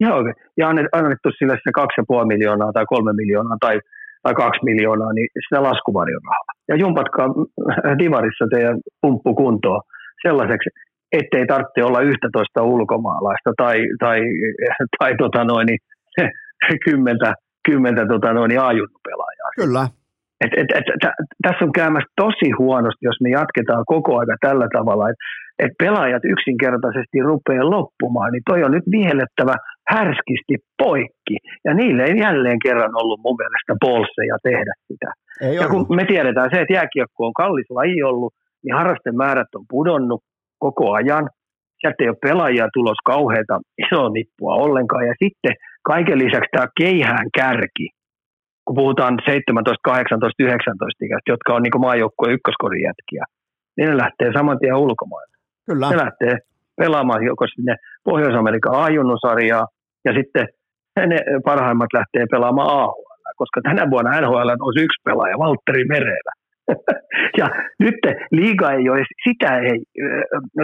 Ja, 0.00 0.14
oikein. 0.14 0.34
ja 0.56 0.68
annettu 0.68 1.28
sille 1.38 1.54
se 1.64 1.70
2,5 2.22 2.26
miljoonaa 2.32 2.72
tai 2.72 2.84
3 2.86 3.12
miljoonaa 3.12 3.56
tai, 3.60 3.80
tai 4.22 4.34
2 4.34 4.64
miljoonaa, 4.64 5.12
niin 5.12 5.28
sitä 5.44 5.62
laskuvarjon 5.62 6.22
rahaa. 6.30 6.54
Ja 6.68 6.76
jumpatkaa 6.76 7.28
Divarissa 7.98 8.46
teidän 8.50 8.78
pumppukuntoa 9.02 9.80
sellaiseksi, 10.22 10.68
ettei 11.12 11.46
tarvitse 11.46 11.84
olla 11.84 12.00
11 12.00 12.62
ulkomaalaista 12.62 13.50
tai, 13.56 13.78
tai, 13.98 14.20
tai 14.98 15.16
tota 15.16 15.44
noin, 15.44 15.66
niin, 15.66 15.78
kymmentä, 16.88 17.34
kymmentä 17.68 18.06
tota 18.06 18.32
noin, 18.32 18.50
pelaajaa. 19.08 19.50
Kyllä. 19.56 19.88
Et, 20.44 20.52
et, 20.60 20.68
et, 20.78 20.84
t- 21.02 21.18
tässä 21.46 21.64
on 21.64 21.72
käymässä 21.72 22.12
tosi 22.16 22.50
huonosti, 22.58 23.06
jos 23.10 23.20
me 23.20 23.30
jatketaan 23.30 23.84
koko 23.86 24.18
aika 24.18 24.36
tällä 24.40 24.68
tavalla, 24.78 25.10
että 25.10 25.24
et 25.58 25.72
pelaajat 25.78 26.24
yksinkertaisesti 26.24 27.18
rupeaa 27.30 27.70
loppumaan, 27.70 28.32
niin 28.32 28.42
toi 28.50 28.64
on 28.64 28.72
nyt 28.72 28.86
vihellettävä 28.90 29.54
härskisti 29.88 30.56
poikki. 30.82 31.36
Ja 31.64 31.74
niille 31.74 32.02
ei 32.04 32.18
jälleen 32.18 32.58
kerran 32.64 32.94
ollut 33.02 33.20
mun 33.24 33.36
mielestä 33.42 33.72
bolseja 33.86 34.36
tehdä 34.42 34.72
sitä. 34.88 35.10
Ei 35.40 35.54
Ja 35.56 35.66
ollut. 35.66 35.86
kun 35.86 35.96
me 35.96 36.04
tiedetään 36.04 36.50
se, 36.52 36.60
että 36.60 36.74
jääkiekko 36.74 37.26
on 37.26 37.32
kallis 37.32 37.70
laji 37.70 38.02
ollut, 38.02 38.32
niin 38.64 38.74
harrastemäärät 38.74 39.54
on 39.54 39.64
pudonnut 39.70 40.22
koko 40.58 40.92
ajan. 40.92 41.28
Sieltä 41.80 42.00
ei 42.00 42.08
ole 42.08 42.24
pelaajia 42.28 42.68
tulos 42.74 43.00
kauheita 43.04 43.60
isoa 43.84 44.08
nippua 44.08 44.54
ollenkaan. 44.54 45.06
Ja 45.06 45.14
sitten 45.24 45.54
kaiken 45.82 46.18
lisäksi 46.18 46.50
tämä 46.52 46.66
keihään 46.80 47.28
kärki, 47.38 47.86
kun 48.64 48.76
puhutaan 48.80 49.18
17, 49.26 49.82
18, 49.82 50.42
19 50.42 51.04
ikäistä, 51.04 51.32
jotka 51.34 51.54
on 51.54 51.62
niin 51.62 51.80
maajoukkueen 51.80 52.34
ykköskorin 52.34 52.86
jätkiä, 52.88 53.24
niin 53.76 53.88
ne 53.88 53.96
lähtee 53.96 54.30
saman 54.32 54.58
tien 54.58 54.76
ulkomaille. 54.76 55.36
Kyllä. 55.70 55.90
Ne 55.90 55.96
lähtee 55.96 56.34
pelaamaan 56.80 57.22
joko 57.24 57.44
sinne 57.54 57.74
Pohjois-Amerikan 58.04 58.74
A-junnusarjaa 58.82 59.66
ja 60.04 60.12
sitten 60.18 60.46
ne 61.06 61.18
parhaimmat 61.44 61.92
lähtee 61.98 62.24
pelaamaan 62.30 62.70
AHL, 62.78 63.02
koska 63.36 63.60
tänä 63.62 63.90
vuonna 63.90 64.20
NHL 64.20 64.50
on 64.68 64.84
yksi 64.84 65.02
pelaaja, 65.04 65.38
Valtteri 65.38 65.84
Merelä. 65.84 66.32
Ja 67.38 67.46
nyt 67.78 67.94
liiga 68.32 68.72
ei 68.72 68.88
ole, 68.88 69.04
sitä 69.28 69.58
ei 69.58 69.82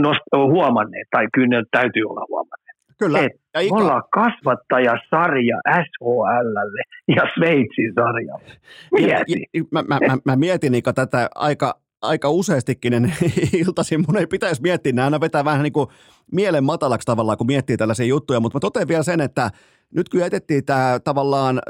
nost- 0.01 0.29
ole 0.33 0.53
huomanneet, 0.53 1.09
tai 1.11 1.27
kyllä 1.35 1.49
ne 1.49 1.63
täytyy 1.71 2.03
olla 2.05 2.27
huomanneet. 2.29 2.75
Kyllä. 2.99 3.19
Et 3.19 3.33
Ja 3.55 3.61
Me 3.61 3.67
ollaan 3.83 4.03
kasvattajasarja 4.13 5.61
SHLlle 5.67 6.83
ja 7.17 7.23
Sveitsin 7.35 7.93
sarjalle. 7.95 8.45
Mieti. 8.93 9.33
Ja- 9.33 9.47
ja- 9.55 9.65
Mä, 9.73 9.83
mä, 9.83 9.99
mä, 10.07 10.19
mä 10.25 10.37
mietin 10.37 10.75
Ika 10.75 10.93
tätä 10.93 11.29
aika, 11.35 11.81
aika 12.03 12.31
useastikin 12.31 12.93
iltaisin. 13.67 14.05
Mun 14.07 14.17
ei 14.19 14.27
pitäisi 14.27 14.63
miettiä, 14.63 14.93
nämä 14.93 15.05
aina 15.07 15.21
vetää 15.21 15.45
vähän 15.45 15.63
niin 15.63 15.73
kuin 15.73 15.87
mielen 16.33 16.65
matalaksi 16.65 17.07
tavallaan, 17.07 17.39
kun 17.39 17.47
miettii 17.47 17.77
tällaisia 17.77 18.07
juttuja, 18.07 18.41
mutta 18.41 18.57
mä 18.57 18.61
totean 18.61 18.89
vielä 18.89 19.03
sen, 19.03 19.21
että 19.21 19.51
nyt 19.95 20.09
kun 20.09 20.21
jätettiin 20.21 20.65
tämä 20.65 20.99
tavallaan 21.05 21.61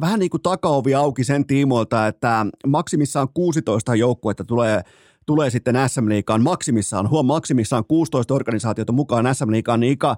vähän 0.00 0.18
niin 0.18 0.30
kuin 0.30 0.42
takaovi 0.42 0.94
auki 0.94 1.24
sen 1.24 1.46
tiimoilta, 1.46 2.06
että 2.06 2.46
maksimissaan 2.66 3.28
16 3.34 3.94
joukkuetta 3.94 4.44
tulee 4.44 4.82
tulee 5.26 5.50
sitten 5.50 5.76
SM 5.88 6.08
Liigaan. 6.08 6.42
Maksimissaan, 6.42 7.10
huom 7.10 7.26
maksimissaan 7.26 7.84
16 7.84 8.34
organisaatiota 8.34 8.92
mukaan 8.92 9.34
SM 9.34 9.50
Liigaan, 9.50 9.80
niin 9.80 9.92
Ika, 9.92 10.16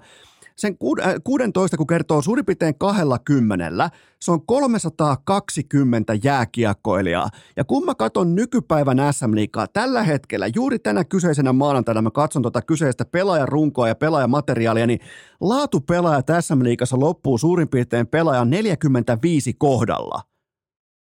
sen 0.55 0.73
kuud- 0.73 1.07
äh, 1.07 1.15
16, 1.23 1.77
kun 1.77 1.87
kertoo 1.87 2.21
suurin 2.21 2.45
piirtein 2.45 2.77
kahdella 2.77 3.19
kymmenellä, 3.19 3.89
se 4.21 4.31
on 4.31 4.45
320 4.45 6.13
jääkiekkoilijaa. 6.23 7.29
Ja 7.57 7.63
kun 7.63 7.85
mä 7.85 7.95
katson 7.95 8.35
nykypäivän 8.35 8.97
SM 9.11 9.35
Liigaa 9.35 9.67
tällä 9.67 10.03
hetkellä, 10.03 10.47
juuri 10.55 10.79
tänä 10.79 11.03
kyseisenä 11.03 11.53
maanantaina 11.53 12.01
mä 12.01 12.11
katson 12.11 12.41
tuota 12.41 12.61
kyseistä 12.61 13.05
pelaajarunkoa 13.05 13.87
ja 13.87 13.95
pelaajamateriaalia, 13.95 14.87
niin 14.87 14.99
laatupelaajat 15.41 16.27
SM 16.39 16.63
Liigassa 16.63 16.99
loppuu 16.99 17.37
suurin 17.37 17.69
piirtein 17.69 18.07
pelaajan 18.07 18.49
45 18.49 19.53
kohdalla. 19.53 20.21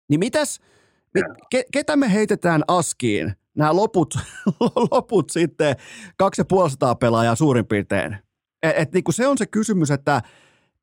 Niin 0.10 0.20
mitäs, 0.20 0.60
mi- 1.14 1.22
ke, 1.50 1.64
ketä 1.72 1.96
me 1.96 2.14
heitetään 2.14 2.64
askiin? 2.68 3.34
Nämä 3.58 3.76
loput, 3.76 4.14
loput 4.92 5.30
sitten, 5.30 5.76
kaksi 6.18 6.42
ja 6.42 6.46
puolisataa 6.46 6.96
pelaajaa 6.96 7.36
suurin 7.36 7.66
piirtein. 7.68 8.29
Et, 8.64 8.74
et 8.78 8.94
niin 8.94 9.04
kuin 9.04 9.16
se 9.16 9.28
on 9.28 9.38
se 9.38 9.46
kysymys, 9.46 9.92
että 9.92 10.22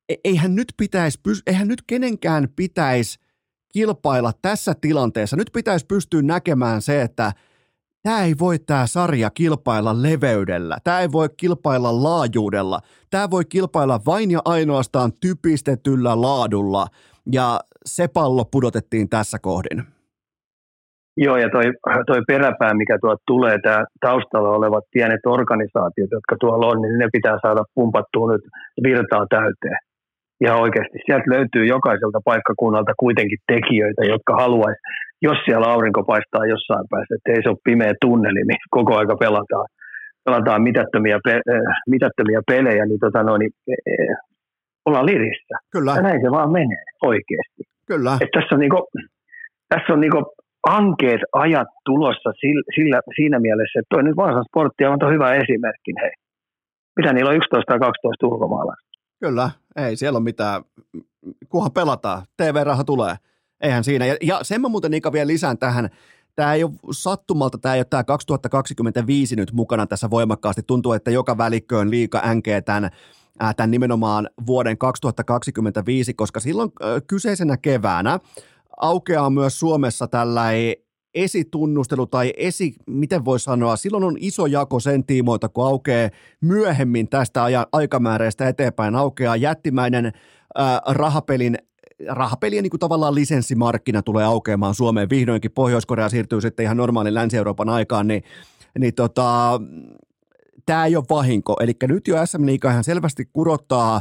e- 0.08 0.14
eihän 0.24 0.54
nyt 0.54 0.74
pitäisi, 0.76 1.18
eihän 1.46 1.68
nyt 1.68 1.82
kenenkään 1.86 2.48
pitäisi 2.56 3.18
kilpailla 3.72 4.32
tässä 4.42 4.74
tilanteessa. 4.80 5.36
Nyt 5.36 5.50
pitäisi 5.52 5.86
pystyä 5.86 6.22
näkemään 6.22 6.82
se, 6.82 7.02
että 7.02 7.32
tämä 8.02 8.22
ei 8.22 8.34
voi 8.38 8.58
tämä 8.58 8.86
sarja 8.86 9.30
kilpailla 9.30 10.02
leveydellä. 10.02 10.78
Tämä 10.84 11.00
ei 11.00 11.12
voi 11.12 11.28
kilpailla 11.36 12.02
laajuudella. 12.02 12.80
Tämä 13.10 13.30
voi 13.30 13.44
kilpailla 13.44 14.00
vain 14.06 14.30
ja 14.30 14.42
ainoastaan 14.44 15.12
typistetyllä 15.20 16.20
laadulla. 16.20 16.86
Ja 17.32 17.60
se 17.86 18.08
pallo 18.08 18.44
pudotettiin 18.44 19.08
tässä 19.08 19.38
kohdin. 19.38 19.95
Joo, 21.24 21.36
ja 21.36 21.48
toi, 21.50 21.64
toi 22.06 22.20
peräpää, 22.28 22.74
mikä 22.74 22.98
tuolta 23.00 23.22
tulee, 23.26 23.56
tämä 23.62 23.84
taustalla 24.00 24.50
olevat 24.58 24.84
pienet 24.92 25.20
organisaatiot, 25.26 26.10
jotka 26.10 26.36
tuolla 26.40 26.66
on, 26.66 26.82
niin 26.82 26.98
ne 26.98 27.08
pitää 27.12 27.36
saada 27.42 27.62
pumpattua 27.74 28.32
nyt 28.32 28.44
virtaa 28.82 29.26
täyteen. 29.30 29.78
Ihan 30.44 30.60
oikeasti. 30.64 30.98
Sieltä 31.06 31.30
löytyy 31.34 31.64
jokaiselta 31.66 32.20
paikkakunnalta 32.24 32.92
kuitenkin 33.04 33.38
tekijöitä, 33.52 34.02
jotka 34.14 34.32
haluaisi, 34.42 34.80
jos 35.22 35.38
siellä 35.44 35.66
aurinko 35.66 36.02
paistaa 36.04 36.46
jossain 36.46 36.86
päässä, 36.90 37.14
että 37.14 37.32
ei 37.32 37.42
se 37.42 37.48
ole 37.48 37.64
pimeä 37.64 37.94
tunneli, 38.00 38.42
niin 38.48 38.60
koko 38.70 38.96
aika 38.96 39.16
pelataan, 39.16 39.66
pelataan 40.24 40.62
mitättömiä, 40.62 41.18
pe, 41.24 41.32
äh, 41.32 41.76
mitättömiä 41.94 42.40
pelejä, 42.46 42.86
niin, 42.86 43.00
tota 43.00 43.22
noin, 43.22 43.40
niin 43.40 43.52
äh, 43.70 44.16
ollaan 44.86 45.06
lirissä. 45.06 45.54
Kyllä, 45.72 45.92
Ja 45.96 46.02
näin 46.02 46.20
se 46.24 46.30
vaan 46.30 46.52
menee 46.52 46.84
oikeasti. 47.02 47.62
kyllä. 47.86 48.12
Et 48.20 48.30
tässä 48.34 48.54
on, 48.54 48.60
niinku, 48.60 48.88
tässä 49.68 49.92
on 49.92 50.00
niinku 50.00 50.20
ankeet 50.66 51.20
ajat 51.32 51.68
tulossa 51.84 52.30
sillä, 52.40 52.62
sillä, 52.74 53.00
siinä 53.16 53.38
mielessä, 53.40 53.78
että 53.78 53.94
toi 53.94 54.02
nyt 54.02 54.16
Vaasan 54.16 54.44
sportti 54.48 54.84
on 54.84 55.12
hyvä 55.14 55.34
esimerkki. 55.34 55.92
Hei. 56.02 56.10
Mitä 56.96 57.12
niillä 57.12 57.30
on 57.30 57.36
11 57.36 57.70
tai 57.72 57.78
12 57.78 58.26
ulkomaalaista? 58.26 58.88
Kyllä, 59.20 59.50
ei 59.76 59.96
siellä 59.96 60.16
ole 60.16 60.24
mitään, 60.24 60.62
kunhan 61.48 61.72
pelataan, 61.72 62.22
TV-raha 62.36 62.84
tulee, 62.84 63.14
eihän 63.60 63.84
siinä. 63.84 64.06
Ja, 64.06 64.16
ja 64.22 64.38
sen 64.42 64.60
mä 64.60 64.68
muuten 64.68 64.94
Ika 64.94 65.12
vielä 65.12 65.26
lisään 65.26 65.58
tähän, 65.58 65.88
tämä 66.36 66.54
ei 66.54 66.64
ole 66.64 66.72
sattumalta, 66.92 67.58
tämä 67.58 67.74
ei 67.74 67.78
ole 67.80 67.86
tämä 67.90 68.04
2025 68.04 69.36
nyt 69.36 69.52
mukana 69.52 69.86
tässä 69.86 70.10
voimakkaasti. 70.10 70.62
Tuntuu, 70.66 70.92
että 70.92 71.10
joka 71.10 71.38
välikkö 71.38 71.78
on 71.78 71.90
liika 71.90 72.20
änkeä 72.24 72.62
tämän, 72.62 72.90
tämän 73.56 73.70
nimenomaan 73.70 74.28
vuoden 74.46 74.78
2025, 74.78 76.14
koska 76.14 76.40
silloin 76.40 76.70
kyseisenä 77.06 77.56
keväänä 77.56 78.18
aukeaa 78.76 79.30
myös 79.30 79.58
Suomessa 79.58 80.08
tällainen 80.08 80.74
esitunnustelu 81.14 82.06
tai 82.06 82.32
esi, 82.36 82.74
miten 82.86 83.24
voi 83.24 83.40
sanoa, 83.40 83.76
silloin 83.76 84.04
on 84.04 84.16
iso 84.20 84.46
jako 84.46 84.80
sen 84.80 85.04
tiimoilta, 85.04 85.48
kun 85.48 85.66
aukeaa 85.66 86.10
myöhemmin 86.40 87.08
tästä 87.08 87.44
aja, 87.44 87.66
aikamääreistä 87.72 88.48
eteenpäin, 88.48 88.94
aukeaa 88.94 89.36
jättimäinen 89.36 90.12
ää, 90.54 90.80
rahapelin 90.86 91.56
rahapelien 92.08 92.62
niin 92.62 92.70
kuin 92.70 92.80
tavallaan 92.80 93.14
lisenssimarkkina 93.14 94.02
tulee 94.02 94.24
aukeamaan 94.24 94.74
Suomeen. 94.74 95.10
Vihdoinkin 95.10 95.52
Pohjois-Korea 95.52 96.08
siirtyy 96.08 96.40
sitten 96.40 96.64
ihan 96.64 96.76
normaalin 96.76 97.14
Länsi-Euroopan 97.14 97.68
aikaan, 97.68 98.06
niin, 98.06 98.22
niin 98.78 98.94
tota, 98.94 99.60
tämä 100.66 100.86
ei 100.86 100.96
ole 100.96 101.04
vahinko. 101.10 101.56
Eli 101.60 101.72
nyt 101.82 102.08
jo 102.08 102.26
SM 102.26 102.46
Liiga 102.46 102.70
ihan 102.70 102.84
selvästi 102.84 103.24
kurottaa 103.32 104.00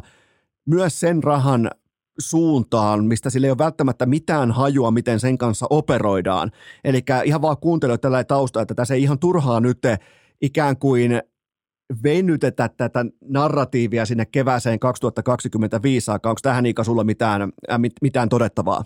myös 0.65 0.99
sen 0.99 1.23
rahan 1.23 1.72
suuntaan, 2.20 3.06
mistä 3.06 3.30
sillä 3.30 3.48
ei 3.48 3.52
ole 3.52 3.58
välttämättä 3.58 4.06
mitään 4.06 4.52
hajua, 4.52 4.92
miten 4.92 5.20
sen 5.20 5.38
kanssa 5.38 5.66
operoidaan. 5.70 6.52
Eli 6.84 7.00
ihan 7.24 7.42
vaan 7.42 7.58
kuuntele 7.58 7.98
tällä 7.98 8.24
tausta, 8.24 8.62
että 8.62 8.76
tässä 8.76 8.94
ei 8.94 9.02
ihan 9.02 9.20
turhaa 9.20 9.60
nyt 9.60 9.80
ikään 10.42 10.78
kuin 10.78 11.22
venytetä 12.04 12.70
tätä 12.78 13.06
narratiivia 13.30 14.06
sinne 14.06 14.26
kevääseen 14.32 14.80
2025 14.80 16.06
saakka. 16.06 16.30
Onko 16.30 16.40
tähän 16.44 16.66
Iika 16.66 16.84
sulla 16.84 17.04
mitään, 17.04 17.42
äh, 17.42 17.80
mit, 17.80 17.94
mitään 18.02 18.30
todettavaa? 18.30 18.82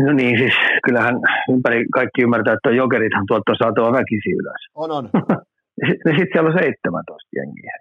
No 0.00 0.12
niin, 0.12 0.38
siis 0.38 0.54
kyllähän 0.84 1.14
ympäri 1.54 1.86
kaikki 1.94 2.22
ymmärtää, 2.22 2.54
että 2.54 2.70
jokerithan 2.70 3.24
tuolta 3.28 3.52
on 3.52 3.56
saatava 3.58 3.92
väkisi 3.92 4.30
ylös. 4.30 4.62
On, 4.74 4.90
on. 4.90 5.10
Sitten 5.88 6.28
siellä 6.32 6.48
on 6.48 6.58
17 6.58 7.28
jengiä. 7.36 7.72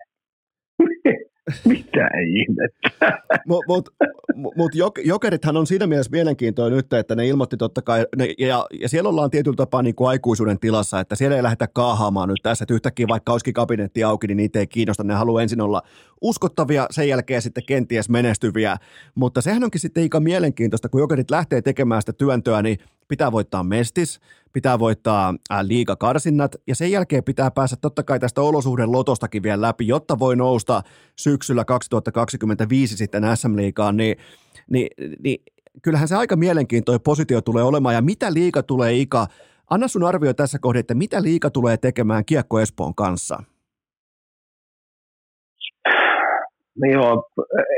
Mitä 1.65 2.07
ihmettä? 2.27 3.19
Mutta 3.47 3.91
mut, 4.35 4.55
mut, 4.55 4.75
jok, 4.75 4.99
jokerithan 5.03 5.57
on 5.57 5.67
siinä 5.67 5.87
mielessä 5.87 6.11
mielenkiintoinen 6.11 6.77
nyt, 6.77 6.93
että 6.93 7.15
ne 7.15 7.27
ilmoitti 7.27 7.57
totta 7.57 7.81
kai, 7.81 8.05
ne, 8.17 8.33
ja, 8.39 8.65
ja 8.79 8.89
siellä 8.89 9.09
ollaan 9.09 9.31
tietyllä 9.31 9.55
tapaa 9.55 9.81
niin 9.81 9.95
kuin 9.95 10.07
aikuisuuden 10.07 10.59
tilassa, 10.59 10.99
että 10.99 11.15
siellä 11.15 11.37
ei 11.37 11.43
lähdetä 11.43 11.67
kaahaamaan 11.73 12.29
nyt 12.29 12.39
tässä, 12.43 12.63
että 12.63 12.73
yhtäkkiä 12.73 13.07
vaikka 13.07 13.31
olisikin 13.31 13.53
kabinetti 13.53 14.03
auki, 14.03 14.27
niin 14.27 14.37
niitä 14.37 14.59
ei 14.59 14.67
kiinnosta, 14.67 15.03
ne 15.03 15.13
haluaa 15.13 15.41
ensin 15.41 15.61
olla 15.61 15.81
uskottavia, 16.21 16.87
sen 16.91 17.07
jälkeen 17.07 17.41
sitten 17.41 17.65
kenties 17.65 18.09
menestyviä, 18.09 18.77
mutta 19.15 19.41
sehän 19.41 19.63
onkin 19.63 19.81
sitten 19.81 20.03
aika 20.03 20.19
mielenkiintoista, 20.19 20.89
kun 20.89 21.01
jokerit 21.01 21.31
lähtee 21.31 21.61
tekemään 21.61 22.01
sitä 22.01 22.13
työntöä, 22.13 22.61
niin 22.61 22.77
pitää 23.11 23.31
voittaa 23.31 23.63
mestis, 23.63 24.19
pitää 24.53 24.79
voittaa 24.79 25.33
ää, 25.49 25.67
liigakarsinnat 25.67 26.55
ja 26.67 26.75
sen 26.75 26.91
jälkeen 26.91 27.23
pitää 27.23 27.51
päästä 27.51 27.75
totta 27.81 28.03
kai 28.03 28.19
tästä 28.19 28.41
olosuhden 28.41 28.91
lotostakin 28.91 29.43
vielä 29.43 29.61
läpi, 29.61 29.87
jotta 29.87 30.19
voi 30.19 30.35
nousta 30.35 30.81
syksyllä 31.19 31.65
2025 31.65 32.97
sitten 32.97 33.23
SM-liigaan, 33.35 33.97
niin, 33.97 34.15
niin, 34.69 34.87
niin 35.23 35.43
kyllähän 35.83 36.07
se 36.07 36.15
aika 36.15 36.35
mielenkiintoinen 36.35 37.01
positio 37.01 37.41
tulee 37.41 37.63
olemaan 37.63 37.95
ja 37.95 38.01
mitä 38.01 38.33
liiga 38.33 38.63
tulee 38.63 38.93
Ika, 38.93 39.27
anna 39.69 39.87
sun 39.87 40.03
arvio 40.03 40.33
tässä 40.33 40.59
kohdassa, 40.61 40.79
että 40.79 40.93
mitä 40.93 41.21
liiga 41.21 41.49
tulee 41.49 41.77
tekemään 41.77 42.25
Kiekko 42.25 42.59
Espoon 42.59 42.95
kanssa? 42.95 43.43
No 46.81 46.91
joo, 46.91 47.11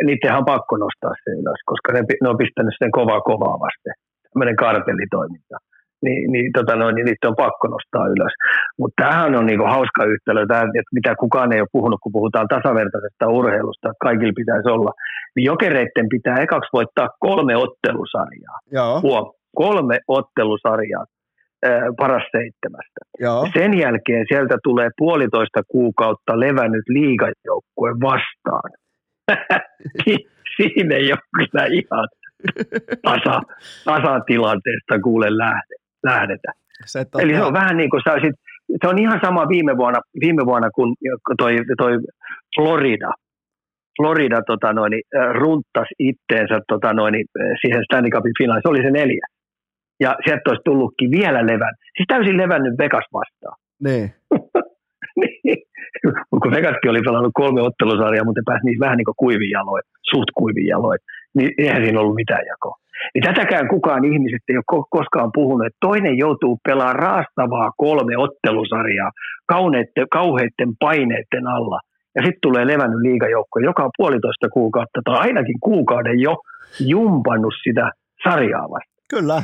niiden 0.06 0.38
on 0.38 0.46
pakko 0.46 0.78
nostaa 0.78 1.14
se 1.24 1.32
ylös, 1.32 1.62
koska 1.66 1.94
ne, 1.94 2.00
ne 2.22 2.30
on 2.30 2.38
pistänyt 2.38 2.74
sen 2.80 2.92
kovaa 2.92 3.22
kovaa 3.22 3.60
vasten. 3.60 3.94
Tämmöinen 4.34 4.56
kartellitoiminta. 4.56 5.58
niin, 6.06 6.32
niin, 6.32 6.52
tota 6.58 6.76
noin, 6.76 6.96
niin 6.96 7.06
niitä 7.06 7.28
on 7.28 7.42
pakko 7.46 7.68
nostaa 7.68 8.08
ylös. 8.08 8.34
Mutta 8.80 8.98
tämähän 9.04 9.36
on 9.36 9.46
niinku 9.46 9.66
hauska 9.66 10.06
yhtälö, 10.14 10.46
tää, 10.48 10.62
että 10.62 10.96
mitä 10.98 11.16
kukaan 11.20 11.54
ei 11.54 11.62
ole 11.62 11.76
puhunut, 11.78 12.00
kun 12.04 12.12
puhutaan 12.12 12.48
tasavertaisesta 12.48 13.30
urheilusta, 13.40 13.90
että 13.90 14.06
kaikilla 14.08 14.40
pitäisi 14.42 14.70
olla. 14.70 14.92
Niin 15.36 15.46
jokereiden 15.46 16.08
pitää 16.16 16.38
ekaksi 16.46 16.70
voittaa 16.74 17.10
kolme 17.20 17.56
ottelusarjaa. 17.58 18.58
Joo. 18.72 19.02
Huom, 19.02 19.26
kolme 19.56 19.98
ottelusarjaa 20.08 21.06
paras 21.98 22.24
seitsemästä. 22.32 23.00
Joo. 23.20 23.48
Sen 23.54 23.78
jälkeen 23.78 24.26
sieltä 24.28 24.58
tulee 24.64 24.90
puolitoista 24.98 25.62
kuukautta 25.68 26.40
levännyt 26.40 26.84
liigajoukkue 26.88 27.92
vastaan. 28.02 28.70
Siinä 30.58 30.96
ei 30.96 31.12
ole 31.12 31.20
kyllä 31.38 31.66
ihan 31.66 32.08
tasa, 33.04 33.42
tasatilanteesta 33.86 35.00
kuule 35.04 35.38
lähde, 35.38 35.76
lähdetä. 36.04 36.52
Se. 36.86 37.06
Eli 37.20 37.34
se 37.34 37.44
on 37.44 37.54
vähän 37.54 37.78
niin 37.78 37.90
kuin 37.90 38.02
sä 38.04 38.14
olisit, 38.14 38.36
se 38.82 38.88
on 38.88 39.00
ihan 39.00 39.20
sama 39.24 39.48
viime 39.48 39.78
vuonna, 39.78 40.00
viime 40.20 40.46
vuonna 40.46 40.70
kun 40.72 40.96
toi, 41.38 41.56
toi 41.78 41.92
Florida, 42.56 43.12
Florida 43.98 44.42
tota 44.48 44.74
noin, 44.74 44.94
runtas 45.34 45.88
itteensä 46.00 46.60
tota 46.68 46.94
noin, 46.94 47.14
siihen 47.62 47.84
Stanley 47.84 48.10
Cupin 48.10 48.34
finaaliin. 48.38 48.62
Se 48.64 48.70
oli 48.70 48.84
se 48.84 48.92
neljä 48.92 49.28
ja 50.00 50.16
sieltä 50.26 50.50
olisi 50.50 50.62
tullutkin 50.66 51.12
vielä 51.12 51.42
levän. 51.52 51.76
Siis 51.96 52.08
täysin 52.08 52.38
levännyt 52.38 52.78
Vegas 52.78 53.08
vastaan. 53.14 53.58
Niin. 53.84 54.08
niin. 55.20 55.58
Kun 56.30 56.52
Vegaskin 56.52 56.92
oli 56.92 57.08
pelannut 57.08 57.40
kolme 57.42 57.62
ottelusarjaa, 57.62 58.26
mutta 58.26 58.42
pääsi 58.46 58.66
niissä 58.66 58.86
vähän 58.86 58.98
niin 58.98 59.10
kuin 59.10 59.22
kuivin 59.24 59.52
jaloin, 59.58 59.84
suht 60.12 60.30
kuivin 60.40 60.68
jaloin, 60.68 61.00
niin 61.36 61.52
eihän 61.58 61.84
siinä 61.84 62.00
ollut 62.00 62.16
mitään 62.16 62.46
jakoa. 62.48 62.76
Niin 63.14 63.24
tätäkään 63.24 63.68
kukaan 63.68 64.06
ihmisestä 64.06 64.50
ei 64.50 64.58
ole 64.58 64.86
koskaan 64.90 65.32
puhunut, 65.34 65.68
että 65.68 65.78
toinen 65.82 66.18
joutuu 66.18 66.60
pelaamaan 66.64 66.96
raastavaa 66.96 67.72
kolme 67.78 68.18
ottelusarjaa 68.18 69.12
kauneitten, 69.48 70.08
kauheiden 70.12 70.72
paineiden 70.80 71.48
alla. 71.48 71.80
Ja 72.16 72.22
sitten 72.22 72.42
tulee 72.42 72.68
levännyt 72.68 73.02
liigajoukko, 73.02 73.60
joka 73.60 73.84
on 73.84 73.92
puolitoista 73.98 74.50
kuukautta 74.50 75.00
tai 75.06 75.18
ainakin 75.18 75.60
kuukauden 75.60 76.20
jo 76.20 76.36
jumpannut 76.80 77.54
sitä 77.64 77.92
sarjaa 78.24 78.70
vasta. 78.70 78.94
Kyllä. 79.10 79.44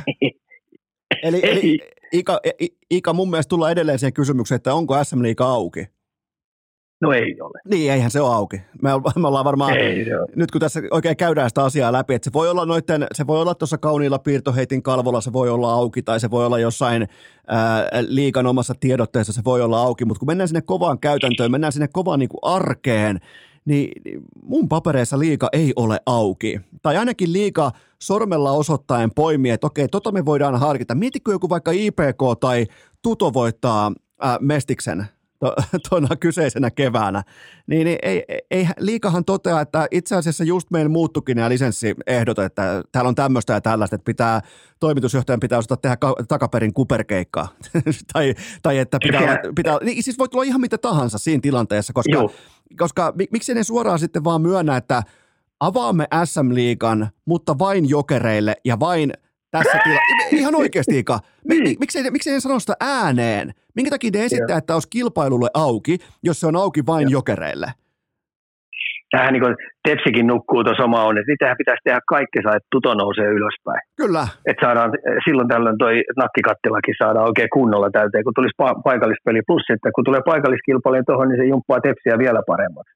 Eli, 1.22 1.40
eli 1.42 1.78
Ika, 2.12 2.40
Ika, 2.90 3.12
mun 3.12 3.30
mielestä 3.30 3.48
tullaan 3.48 3.72
edelleen 3.72 3.98
siihen 3.98 4.12
kysymykseen, 4.12 4.56
että 4.56 4.74
onko 4.74 5.04
SM 5.04 5.22
Liiga 5.22 5.44
auki? 5.44 5.86
No 7.00 7.12
ei 7.12 7.36
ole. 7.40 7.60
Niin, 7.68 7.92
eihän 7.92 8.10
se 8.10 8.20
ole 8.20 8.34
auki. 8.34 8.56
Me, 8.82 8.90
me 9.20 9.28
ollaan 9.28 9.44
varmaan, 9.44 9.76
ei, 9.78 10.06
nyt 10.36 10.50
kun 10.50 10.60
tässä 10.60 10.82
oikein 10.90 11.16
käydään 11.16 11.50
sitä 11.50 11.64
asiaa 11.64 11.92
läpi, 11.92 12.14
että 12.14 12.24
se 12.24 12.32
voi 12.32 12.50
olla 12.50 12.66
noitten, 12.66 13.06
se 13.12 13.26
voi 13.26 13.40
olla 13.40 13.54
tuossa 13.54 13.78
kauniilla 13.78 14.18
piirtoheitin 14.18 14.82
kalvolla, 14.82 15.20
se 15.20 15.32
voi 15.32 15.48
olla 15.50 15.72
auki, 15.72 16.02
tai 16.02 16.20
se 16.20 16.30
voi 16.30 16.46
olla 16.46 16.58
jossain 16.58 17.08
ää, 17.46 17.88
liikan 18.06 18.46
omassa 18.46 18.74
tiedotteessa, 18.80 19.32
se 19.32 19.44
voi 19.44 19.62
olla 19.62 19.82
auki, 19.82 20.04
mutta 20.04 20.18
kun 20.18 20.26
mennään 20.26 20.48
sinne 20.48 20.62
kovaan 20.62 20.98
käytäntöön, 20.98 21.50
mennään 21.50 21.72
sinne 21.72 21.88
kovaan 21.92 22.18
niin 22.18 22.28
kuin 22.28 22.40
arkeen, 22.42 23.20
niin, 23.64 24.02
niin 24.04 24.20
mun 24.42 24.68
papereissa 24.68 25.18
liika 25.18 25.48
ei 25.52 25.72
ole 25.76 26.00
auki. 26.06 26.60
Tai 26.82 26.96
ainakin 26.96 27.32
liika 27.32 27.70
sormella 28.02 28.52
osoittaen 28.52 29.10
poimii, 29.14 29.50
että 29.50 29.66
okei, 29.66 29.88
tota 29.88 30.12
me 30.12 30.24
voidaan 30.24 30.60
harkita. 30.60 30.94
Mietitkö 30.94 31.32
joku 31.32 31.48
vaikka 31.48 31.70
IPK 31.70 32.40
tai 32.40 32.66
Tuto 33.02 33.32
voittaa 33.32 33.92
ää, 34.20 34.38
Mestiksen 34.40 35.06
tuona 35.88 36.16
kyseisenä 36.16 36.70
keväänä, 36.70 37.22
niin, 37.66 37.84
niin 37.84 37.98
ei, 38.02 38.24
ei, 38.50 38.66
liikahan 38.78 39.24
totea, 39.24 39.60
että 39.60 39.86
itse 39.90 40.16
asiassa 40.16 40.44
just 40.44 40.70
meillä 40.70 40.88
muuttukin 40.88 41.36
nämä 41.36 41.48
lisenssiehdot, 41.48 42.38
että 42.38 42.82
täällä 42.92 43.08
on 43.08 43.14
tämmöistä 43.14 43.52
ja 43.52 43.60
tällaista, 43.60 43.96
että 43.96 44.04
pitää, 44.04 44.40
toimitusjohtajan 44.80 45.40
pitää 45.40 45.58
osata 45.58 45.76
tehdä 45.76 45.96
ka- 45.96 46.16
takaperin 46.28 46.74
kuperkeikkaa, 46.74 47.48
tai, 48.12 48.34
tai 48.62 48.78
että 48.78 48.98
pitää, 49.02 49.38
pitää, 49.56 49.78
niin 49.82 50.02
siis 50.02 50.18
voi 50.18 50.28
tulla 50.28 50.44
ihan 50.44 50.60
mitä 50.60 50.78
tahansa 50.78 51.18
siinä 51.18 51.40
tilanteessa, 51.40 51.92
koska, 51.92 52.12
Joo. 52.12 52.32
koska 52.76 53.14
miksi 53.32 53.54
ne 53.54 53.64
suoraan 53.64 53.98
sitten 53.98 54.24
vaan 54.24 54.42
myönnä, 54.42 54.76
että 54.76 55.02
avaamme 55.60 56.06
SM-liigan, 56.24 57.08
mutta 57.24 57.58
vain 57.58 57.88
jokereille 57.88 58.56
ja 58.64 58.80
vain 58.80 59.12
tässä 59.50 59.78
tila- 59.84 60.40
Ihan 60.40 60.54
oikeasti, 60.54 60.98
Ika. 60.98 61.18
Niin. 61.48 61.76
Miksei, 61.80 62.10
miksei 62.10 62.32
ne 62.32 62.40
sano 62.40 62.58
sitä 62.58 62.74
ääneen? 62.80 63.50
Minkä 63.76 63.90
takia 63.90 64.10
ne 64.14 64.24
esittää, 64.24 64.58
että 64.58 64.74
olisi 64.74 64.88
kilpailulle 64.90 65.48
auki, 65.54 65.98
jos 66.22 66.40
se 66.40 66.46
on 66.46 66.56
auki 66.56 66.82
vain 66.86 67.02
Joo. 67.10 67.18
jokereille? 67.18 67.66
Tähän 69.14 69.32
niin 69.32 69.42
kuin 69.44 69.54
Tepsikin 69.88 70.26
nukkuu 70.26 70.64
tuossa 70.64 70.84
oma 70.84 71.04
on, 71.08 71.18
että 71.18 71.30
niitähän 71.30 71.60
pitäisi 71.62 71.80
tehdä 71.84 72.00
kaikkensa, 72.14 72.48
että 72.56 72.68
tuto 72.74 72.90
nousee 72.94 73.28
ylöspäin. 73.38 73.82
Kyllä. 74.02 74.24
Että 74.50 74.66
saadaan, 74.66 74.90
silloin 75.24 75.48
tällöin 75.48 75.78
toi 75.84 75.94
nakkikattilakin 76.22 76.94
saadaan 77.02 77.28
oikein 77.30 77.52
kunnolla 77.56 77.90
täyteen, 77.98 78.24
kun 78.24 78.36
tulisi 78.38 78.56
pa- 78.62 78.80
paikallispeli. 78.88 79.40
Plus, 79.48 79.64
että 79.74 79.88
kun 79.94 80.04
tulee 80.04 80.22
paikalliskilpailija 80.32 81.04
tuohon, 81.06 81.28
niin 81.28 81.40
se 81.40 81.46
jumppaa 81.52 81.80
Tepsiä 81.86 82.14
vielä 82.24 82.40
paremmaksi. 82.52 82.94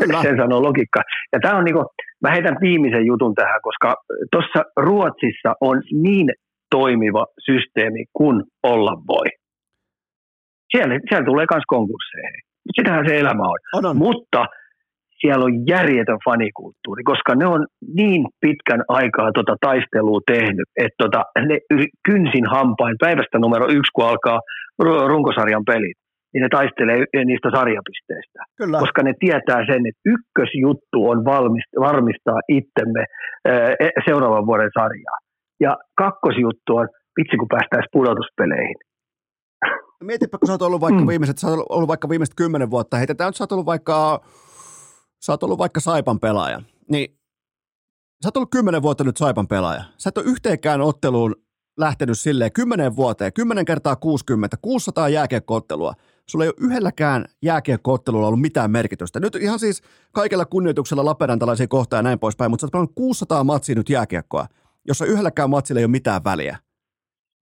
Kyllä. 0.00 0.22
Sen 0.22 0.36
sanoo 0.42 0.60
logiikka. 0.68 1.00
Ja 1.32 1.38
tämä 1.42 1.56
on 1.58 1.64
niinku, 1.64 1.82
mä 2.22 2.30
heitän 2.30 2.56
viimeisen 2.60 3.06
jutun 3.06 3.34
tähän, 3.34 3.60
koska 3.62 3.94
tuossa 4.32 4.60
Ruotsissa 4.76 5.54
on 5.60 5.82
niin 5.92 6.28
toimiva 6.70 7.26
systeemi 7.46 8.04
kuin 8.12 8.42
olla 8.62 8.92
voi. 9.08 9.26
Siellä, 10.70 10.94
siellä 11.08 11.24
tulee 11.24 11.46
myös 11.54 11.64
konkursseja. 11.66 12.28
Sitähän 12.76 13.08
se 13.08 13.18
elämä 13.18 13.42
on. 13.42 13.58
on, 13.74 13.86
on. 13.86 13.96
Mutta 13.96 14.46
siellä 15.20 15.44
on 15.44 15.66
järjetön 15.66 16.18
fanikulttuuri, 16.24 17.02
koska 17.02 17.34
ne 17.34 17.46
on 17.46 17.66
niin 17.94 18.22
pitkän 18.40 18.82
aikaa 18.88 19.32
tota 19.32 19.56
taistelua 19.60 20.20
tehnyt, 20.26 20.68
että 20.76 20.98
tota, 20.98 21.24
ne 21.48 21.58
kynsin 22.06 22.46
hampain 22.46 22.96
päivästä 23.00 23.38
numero 23.38 23.66
yksi, 23.68 23.92
kun 23.94 24.08
alkaa 24.08 24.40
runkosarjan 25.12 25.64
pelit, 25.64 25.98
niin 26.32 26.42
ne 26.42 26.48
taistelee 26.58 26.98
niistä 27.24 27.48
sarjapisteistä. 27.56 28.38
Kyllä. 28.56 28.78
Koska 28.78 29.02
ne 29.02 29.14
tietää 29.20 29.60
sen, 29.70 29.82
että 29.88 30.04
ykkösjuttu 30.14 30.98
on 31.10 31.18
varmistaa 31.86 32.40
itsemme 32.48 33.04
e, 33.44 33.88
seuraavan 34.06 34.46
vuoden 34.46 34.70
sarjaa. 34.78 35.18
Ja 35.60 35.76
kakkosjuttu 35.96 36.76
on, 36.76 36.88
vitsi 37.16 37.36
kun 37.36 37.48
päästäisiin 37.48 37.92
pudotuspeleihin. 37.92 38.78
Mietipä, 40.04 40.38
kun 40.38 40.46
sä 40.46 40.52
oot 40.52 40.62
ollut 40.62 40.80
vaikka 40.80 41.00
mm. 41.00 41.08
viimeiset, 41.08 41.38
sä 41.38 41.46
oot 41.46 41.66
ollut 41.68 41.88
vaikka 41.88 42.08
viimeiset 42.08 42.34
kymmenen 42.36 42.70
vuotta, 42.70 42.96
heitetään 42.96 43.28
nyt 43.28 43.36
sä 43.36 43.44
oot 43.44 43.52
ollut 43.52 43.66
vaikka, 43.66 44.20
sä 45.24 45.32
oot 45.32 45.42
ollut 45.42 45.58
vaikka 45.58 45.80
Saipan 45.80 46.20
pelaaja, 46.20 46.60
niin 46.90 47.06
sä 48.22 48.28
oot 48.28 48.36
ollut 48.36 48.50
kymmenen 48.50 48.82
vuotta 48.82 49.04
nyt 49.04 49.16
Saipan 49.16 49.48
pelaaja. 49.48 49.82
Sä 49.98 50.08
et 50.08 50.18
ole 50.18 50.26
yhteenkään 50.26 50.80
otteluun 50.80 51.34
lähtenyt 51.78 52.18
silleen 52.18 52.52
kymmenen 52.52 52.96
vuoteen, 52.96 53.32
kymmenen 53.32 53.64
kertaa 53.64 53.96
60, 53.96 54.56
600 54.62 55.08
jääkiekkoottelua. 55.08 55.92
Sulla 56.30 56.44
ei 56.44 56.48
ole 56.48 56.66
yhdelläkään 56.66 57.24
jääkiekkoottelulla 57.42 58.26
ollut 58.26 58.40
mitään 58.40 58.70
merkitystä. 58.70 59.20
Nyt 59.20 59.34
ihan 59.34 59.58
siis 59.58 59.82
kaikella 60.12 60.44
kunnioituksella 60.44 61.04
Lappeenrantalaisia 61.04 61.68
kohtaan 61.68 61.98
ja 61.98 62.02
näin 62.02 62.18
poispäin, 62.18 62.50
mutta 62.50 62.66
sä 62.72 62.78
oot 62.78 62.90
600 62.94 63.44
matsia 63.44 63.74
nyt 63.74 63.88
jääkiekkoa, 63.88 64.46
jossa 64.88 65.04
yhdelläkään 65.04 65.50
matsilla 65.50 65.78
ei 65.78 65.84
ole 65.84 65.90
mitään 65.90 66.24
väliä. 66.24 66.56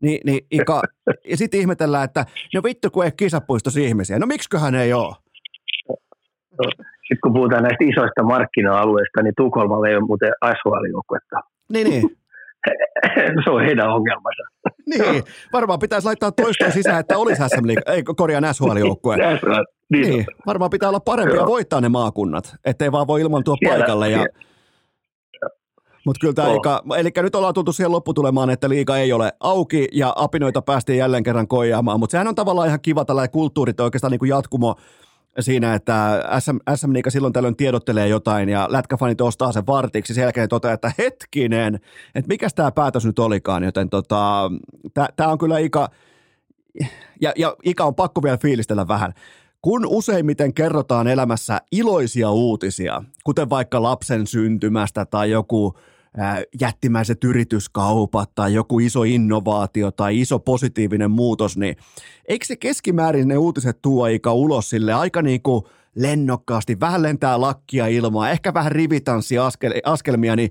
Niin, 0.02 0.20
niin 0.24 0.46
Ika, 0.50 0.82
ja 1.30 1.36
sitten 1.36 1.60
ihmetellään, 1.60 2.04
että 2.04 2.26
no 2.54 2.62
vittu 2.62 2.90
kun 2.90 3.04
ei 3.04 3.12
kisapuistossa 3.16 3.80
ihmisiä. 3.80 4.18
No 4.18 4.26
miksiköhän 4.26 4.74
ei 4.74 4.92
ole? 4.92 5.14
Sitten 7.08 7.20
kun 7.22 7.32
puhutaan 7.32 7.62
näistä 7.62 7.84
isoista 7.84 8.22
markkina-alueista, 8.22 9.22
niin 9.22 9.34
Tukholmalla 9.36 9.88
ei 9.88 9.96
ole 9.96 10.04
muuten 10.06 10.32
SHL-joukkuetta. 10.44 11.36
Niin, 11.72 11.90
niin. 11.90 12.17
se 13.44 13.50
on 13.50 13.64
heidän 13.64 13.90
ongelmansa. 13.90 14.42
Niin, 14.88 15.24
varmaan 15.52 15.78
pitäisi 15.78 16.06
laittaa 16.06 16.32
toistoa 16.32 16.70
sisään, 16.70 17.00
että 17.00 17.18
olisi 17.18 17.42
SM 17.48 17.66
Liiga, 17.66 17.92
ei 17.92 18.02
korjaan 18.02 18.44
SHL-joukkue. 18.44 19.16
niin, 19.92 20.10
niin, 20.10 20.26
varmaan 20.46 20.70
pitää 20.70 20.88
olla 20.88 21.00
parempi 21.00 21.36
ja 21.36 21.46
voittaa 21.46 21.80
ne 21.80 21.88
maakunnat, 21.88 22.56
ettei 22.64 22.92
vaan 22.92 23.06
voi 23.06 23.20
ilman 23.20 23.44
tuo 23.44 23.56
paikalle. 23.64 24.10
Ja... 24.10 24.26
Mutta 26.06 26.20
kyllä 26.20 26.34
tämä 26.34 26.48
oh. 26.48 26.98
eli 26.98 27.10
nyt 27.16 27.34
ollaan 27.34 27.54
tultu 27.54 27.72
siihen 27.72 27.92
lopputulemaan, 27.92 28.50
että 28.50 28.68
liiga 28.68 28.96
ei 28.96 29.12
ole 29.12 29.32
auki 29.40 29.88
ja 29.92 30.12
apinoita 30.16 30.62
päästiin 30.62 30.98
jälleen 30.98 31.22
kerran 31.22 31.48
koijaamaan, 31.48 32.00
mutta 32.00 32.10
sehän 32.10 32.28
on 32.28 32.34
tavallaan 32.34 32.68
ihan 32.68 32.80
kiva 32.80 33.04
tällainen 33.04 33.30
kulttuurit 33.30 33.80
oikeastaan 33.80 34.10
niin 34.10 34.18
kuin 34.18 34.28
jatkumo 34.28 34.74
siinä, 35.40 35.74
että 35.74 36.24
SM, 36.38 36.56
SM 36.74 36.92
Liiga 36.92 37.10
silloin 37.10 37.32
tällöin 37.32 37.56
tiedottelee 37.56 38.08
jotain 38.08 38.48
ja 38.48 38.68
lätkäfanit 38.70 39.20
ostaa 39.20 39.52
sen 39.52 39.66
vartiksi. 39.66 40.14
Sen 40.14 40.22
jälkeen 40.22 40.48
toteaa, 40.48 40.74
että 40.74 40.92
hetkinen, 40.98 41.74
että 42.14 42.28
mikä 42.28 42.48
tämä 42.54 42.72
päätös 42.72 43.04
nyt 43.04 43.18
olikaan, 43.18 43.64
joten 43.64 43.90
tota, 43.90 44.50
tämä 45.16 45.32
on 45.32 45.38
kyllä 45.38 45.58
Ika, 45.58 45.88
ja, 47.20 47.32
ja 47.36 47.56
Ika 47.64 47.84
on 47.84 47.94
pakko 47.94 48.22
vielä 48.22 48.36
fiilistellä 48.36 48.88
vähän. 48.88 49.14
Kun 49.62 49.86
useimmiten 49.86 50.54
kerrotaan 50.54 51.06
elämässä 51.06 51.60
iloisia 51.72 52.30
uutisia, 52.30 53.02
kuten 53.24 53.50
vaikka 53.50 53.82
lapsen 53.82 54.26
syntymästä 54.26 55.04
tai 55.04 55.30
joku 55.30 55.78
jättimäiset 56.60 57.24
yrityskaupat 57.24 58.34
tai 58.34 58.54
joku 58.54 58.78
iso 58.78 59.02
innovaatio 59.02 59.90
tai 59.90 60.20
iso 60.20 60.38
positiivinen 60.38 61.10
muutos, 61.10 61.56
niin 61.56 61.76
eikö 62.28 62.46
se 62.46 62.56
keskimäärin 62.56 63.28
ne 63.28 63.38
uutiset 63.38 63.82
tuo 63.82 64.04
aika 64.04 64.32
ulos 64.32 64.70
sille 64.70 64.92
aika 64.92 65.22
niin 65.22 65.42
kuin 65.42 65.62
lennokkaasti, 65.94 66.80
vähän 66.80 67.02
lentää 67.02 67.40
lakkia 67.40 67.86
ilmaa, 67.86 68.30
ehkä 68.30 68.54
vähän 68.54 68.72
rivitanssi 68.72 69.38
askel, 69.38 69.72
askelmia, 69.84 70.36
niin 70.36 70.50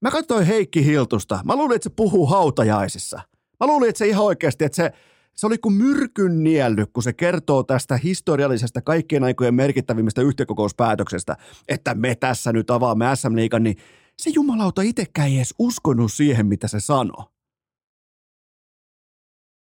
mä 0.00 0.10
katsoin 0.10 0.46
Heikki 0.46 0.84
Hiltusta. 0.84 1.40
Mä 1.44 1.56
luulin, 1.56 1.76
että 1.76 1.88
se 1.88 1.94
puhuu 1.96 2.26
hautajaisissa. 2.26 3.20
Mä 3.60 3.66
luulin, 3.66 3.88
että 3.88 3.98
se 3.98 4.06
ihan 4.06 4.24
oikeasti, 4.24 4.64
että 4.64 4.76
se, 4.76 4.92
se 5.34 5.46
oli 5.46 5.58
kuin 5.58 5.74
myrkyn 5.74 6.44
nielly, 6.44 6.86
kun 6.86 7.02
se 7.02 7.12
kertoo 7.12 7.62
tästä 7.62 7.96
historiallisesta 7.96 8.82
kaikkien 8.82 9.24
aikojen 9.24 9.54
merkittävimmistä 9.54 10.22
yhtiökokouspäätöksestä, 10.22 11.36
että 11.68 11.94
me 11.94 12.14
tässä 12.14 12.52
nyt 12.52 12.70
avaamme 12.70 13.06
SM 13.14 13.36
Liigan, 13.36 13.62
niin 13.62 13.76
se 14.22 14.30
jumalauta 14.34 14.82
itsekään 14.82 15.28
ei 15.28 15.36
edes 15.36 15.54
uskonut 15.58 16.12
siihen, 16.12 16.46
mitä 16.46 16.68
se 16.68 16.80
sanoi. 16.80 17.24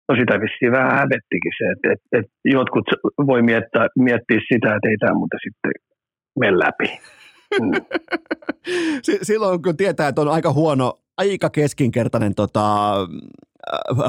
No 0.09 0.15
sitä 0.19 0.39
vissiin 0.41 0.71
vähän 0.71 0.91
hävettikin 0.91 1.53
se, 1.57 1.63
että, 1.71 1.93
että, 1.93 2.19
että 2.19 2.31
jotkut 2.45 2.85
voi 3.27 3.41
miettiä, 3.41 3.87
miettiä 3.97 4.39
sitä, 4.53 4.75
että 4.75 4.89
ei 4.89 4.97
tämä 4.97 5.13
muuten 5.13 5.39
sitten 5.43 5.71
mene 6.39 6.59
läpi. 6.59 6.99
Mm. 7.61 7.71
Silloin 9.21 9.61
kun 9.61 9.77
tietää, 9.77 10.07
että 10.07 10.21
on 10.21 10.27
aika 10.27 10.53
huono, 10.53 10.99
aika 11.17 11.49
keskinkertainen 11.49 12.35
tota, 12.35 12.95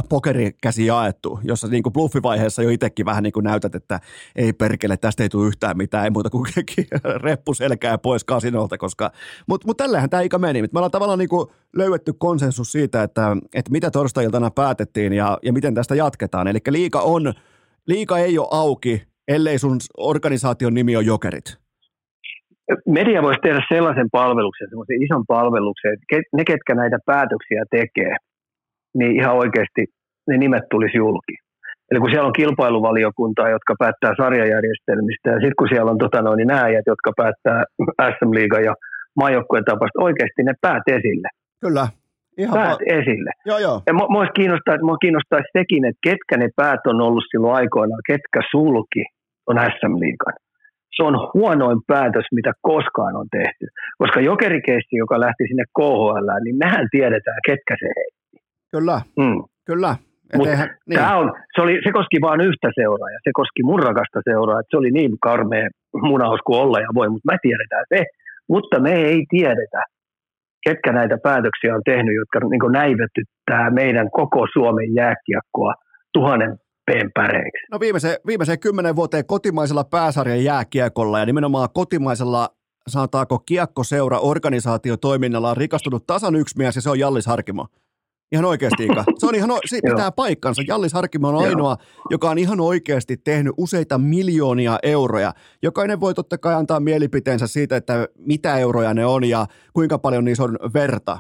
pokerikäsi 0.09 0.87
jaettu, 0.87 1.41
jossa 1.45 1.69
niin 1.69 1.83
kuin 1.83 1.93
bluffivaiheessa 1.93 2.63
jo 2.63 2.71
itsekin 2.71 3.07
vähän 3.07 3.23
niin 3.23 3.33
kuin 3.33 3.45
näytät, 3.45 3.75
että 3.75 4.01
ei 4.37 4.53
perkele, 4.53 4.97
tästä 4.97 5.23
ei 5.23 5.29
tule 5.29 5.47
yhtään 5.47 5.77
mitään, 5.77 6.05
ei 6.05 6.11
muuta 6.11 6.31
kuin 6.31 6.47
reppu 7.25 7.55
selkää 7.55 7.99
pois 7.99 8.25
kasinolta, 8.25 8.79
koska, 8.79 9.11
mutta 9.47 9.67
mut 9.67 9.77
tällähän 9.77 10.11
tämä 10.11 10.23
ikä 10.23 10.39
meni. 10.39 10.63
Me 10.63 10.69
ollaan 10.75 10.91
tavallaan 10.91 11.19
niin 11.19 11.29
kuin 11.29 11.49
löydetty 11.77 12.13
konsensus 12.19 12.73
siitä, 12.73 13.03
että, 13.03 13.37
että 13.55 13.71
mitä 13.71 13.91
torstai-iltana 13.91 14.51
päätettiin 14.51 15.13
ja, 15.13 15.39
ja 15.43 15.53
miten 15.53 15.75
tästä 15.75 15.95
jatketaan. 15.95 16.49
Eli 16.49 16.59
liika 16.69 17.01
on, 17.01 17.33
liika 17.87 18.19
ei 18.19 18.39
ole 18.39 18.49
auki, 18.51 19.03
ellei 19.29 19.59
sun 19.59 19.79
organisaation 19.97 20.75
nimi 20.75 20.97
on 20.97 21.07
Jokerit 21.07 21.61
media 22.87 23.23
voisi 23.23 23.41
tehdä 23.41 23.61
sellaisen 23.75 24.09
palveluksen, 24.13 24.69
sellaisen 24.71 25.03
ison 25.03 25.25
palveluksen, 25.29 25.93
että 25.93 26.37
ne, 26.37 26.45
ketkä 26.45 26.75
näitä 26.75 26.99
päätöksiä 27.07 27.65
tekee, 27.71 28.17
niin 28.99 29.13
ihan 29.21 29.37
oikeasti 29.37 29.83
ne 30.29 30.37
nimet 30.37 30.67
tulisi 30.71 30.97
julki. 30.97 31.35
Eli 31.91 32.01
kun 32.01 32.11
siellä 32.11 32.27
on 32.27 32.41
kilpailuvaliokuntaa, 32.41 33.49
jotka 33.57 33.75
päättää 33.79 34.13
sarjajärjestelmistä, 34.17 35.31
ja 35.31 35.39
sitten 35.43 35.59
kun 35.59 35.69
siellä 35.69 35.91
on 35.91 35.99
tota 35.99 36.23
noin, 36.23 36.37
niin 36.37 36.53
nääjät, 36.57 36.87
jotka 36.87 37.11
päättää 37.17 37.63
SM 38.15 38.31
Liiga 38.35 38.61
ja 38.61 38.75
maajoukkueen 39.21 39.65
tapasta, 39.65 40.05
oikeasti 40.09 40.43
ne 40.43 40.55
päät 40.61 40.87
esille. 40.87 41.29
Kyllä. 41.61 41.87
Ihan 42.39 42.55
päät 42.59 42.81
va- 42.81 42.99
esille. 42.99 43.31
Joo, 43.47 43.59
joo. 43.59 43.83
Ja 43.87 43.93
mua, 43.93 44.27
kiinnostaa, 44.27 44.83
mua 44.83 44.97
kiinnostaa 45.05 45.41
sekin, 45.59 45.85
että 45.85 46.05
ketkä 46.09 46.35
ne 46.37 46.49
päät 46.57 46.87
on 46.87 47.01
ollut 47.01 47.25
silloin 47.31 47.55
aikoinaan, 47.55 48.03
ketkä 48.07 48.41
sulki 48.51 49.05
on 49.47 49.57
SM 49.57 49.95
Liigan. 50.03 50.37
Se 50.97 51.03
on 51.03 51.15
huonoin 51.35 51.81
päätös, 51.87 52.27
mitä 52.33 52.53
koskaan 52.61 53.17
on 53.17 53.27
tehty. 53.39 53.67
Koska 53.99 54.21
jokerikeissi, 54.21 54.97
joka 54.97 55.21
lähti 55.21 55.45
sinne 55.49 55.65
KHL, 55.79 56.29
niin 56.45 56.57
mehän 56.65 56.87
tiedetään, 56.91 57.41
ketkä 57.47 57.75
se 57.83 57.89
heitti. 57.99 58.20
Kyllä, 58.73 59.01
mm. 59.19 59.43
kyllä. 59.67 59.97
eihän, 60.47 60.69
niin. 60.89 60.99
tämä 60.99 61.17
on, 61.19 61.33
se, 61.55 61.63
oli, 61.63 61.81
se 61.85 61.93
koski 61.93 62.19
vain 62.21 62.41
yhtä 62.41 62.69
seuraa 62.75 63.11
ja 63.11 63.19
se 63.25 63.31
koski 63.35 63.63
mun 63.63 63.83
rakasta 63.83 64.21
seuraa, 64.25 64.61
että 64.61 64.71
se 64.71 64.77
oli 64.77 64.91
niin 64.91 65.15
karmea 65.23 65.69
munaus 66.03 66.41
kuin 66.47 66.61
olla 66.61 66.79
ja 66.81 66.89
voi, 66.95 67.09
mutta 67.09 67.33
me 67.33 67.39
tiedetään 67.43 67.85
se. 67.95 68.05
Mutta 68.49 68.81
me 68.81 68.93
ei 68.95 69.25
tiedetä, 69.31 69.83
ketkä 70.67 70.93
näitä 70.93 71.17
päätöksiä 71.23 71.75
on 71.75 71.83
tehnyt, 71.85 72.15
jotka 72.21 72.49
niin 72.49 72.73
näivettyttää 72.73 73.71
meidän 73.71 74.11
koko 74.11 74.47
Suomen 74.53 74.95
jääkiekkoa 74.95 75.75
tuhannen 76.13 76.57
päreiksi. 77.15 77.67
No 77.73 77.81
viimeiseen, 77.81 78.17
viimeiseen 78.27 78.61
kymmenen 78.61 78.97
vuoteen 78.97 79.27
kotimaisella 79.27 79.85
pääsarjan 79.85 80.45
jääkiekolla 80.45 81.19
ja 81.19 81.27
nimenomaan 81.27 81.69
kotimaisella 81.75 82.49
sanotaanko 82.89 83.39
kiekkoseura 83.39 84.19
organisaatiotoiminnalla 84.19 85.51
on 85.51 85.57
rikastunut 85.57 86.07
tasan 86.07 86.37
yksi 86.37 86.59
mies 86.59 86.77
ja 86.77 86.83
se 86.83 86.91
on 86.91 86.99
Jallis 86.99 87.27
Harkimo. 87.27 87.67
Ihan 88.33 88.45
oikeasti, 88.45 88.85
Ika. 88.85 89.05
Se 89.19 89.27
on 89.27 89.35
ihan, 89.35 89.51
se 89.67 89.79
pitää 89.91 90.13
paikkansa. 90.13 90.63
Jallis 90.69 90.93
Harkimo 90.93 91.29
on 91.29 91.45
ainoa, 91.45 91.77
joka 92.11 92.31
on 92.31 92.39
ihan 92.39 92.61
oikeasti 92.61 93.17
tehnyt 93.17 93.53
useita 93.57 93.99
miljoonia 93.99 94.79
euroja. 94.83 95.35
Jokainen 95.63 96.01
voi 96.01 96.15
totta 96.15 96.39
kai 96.39 96.55
antaa 96.55 96.81
mielipiteensä 96.81 97.47
siitä, 97.47 97.77
että 97.77 98.09
mitä 98.17 98.59
euroja 98.59 98.95
ne 98.95 99.07
on 99.07 99.25
ja 99.25 99.47
kuinka 99.73 99.99
paljon 99.99 100.25
niissä 100.25 100.45
on 100.45 100.59
verta. 100.75 101.19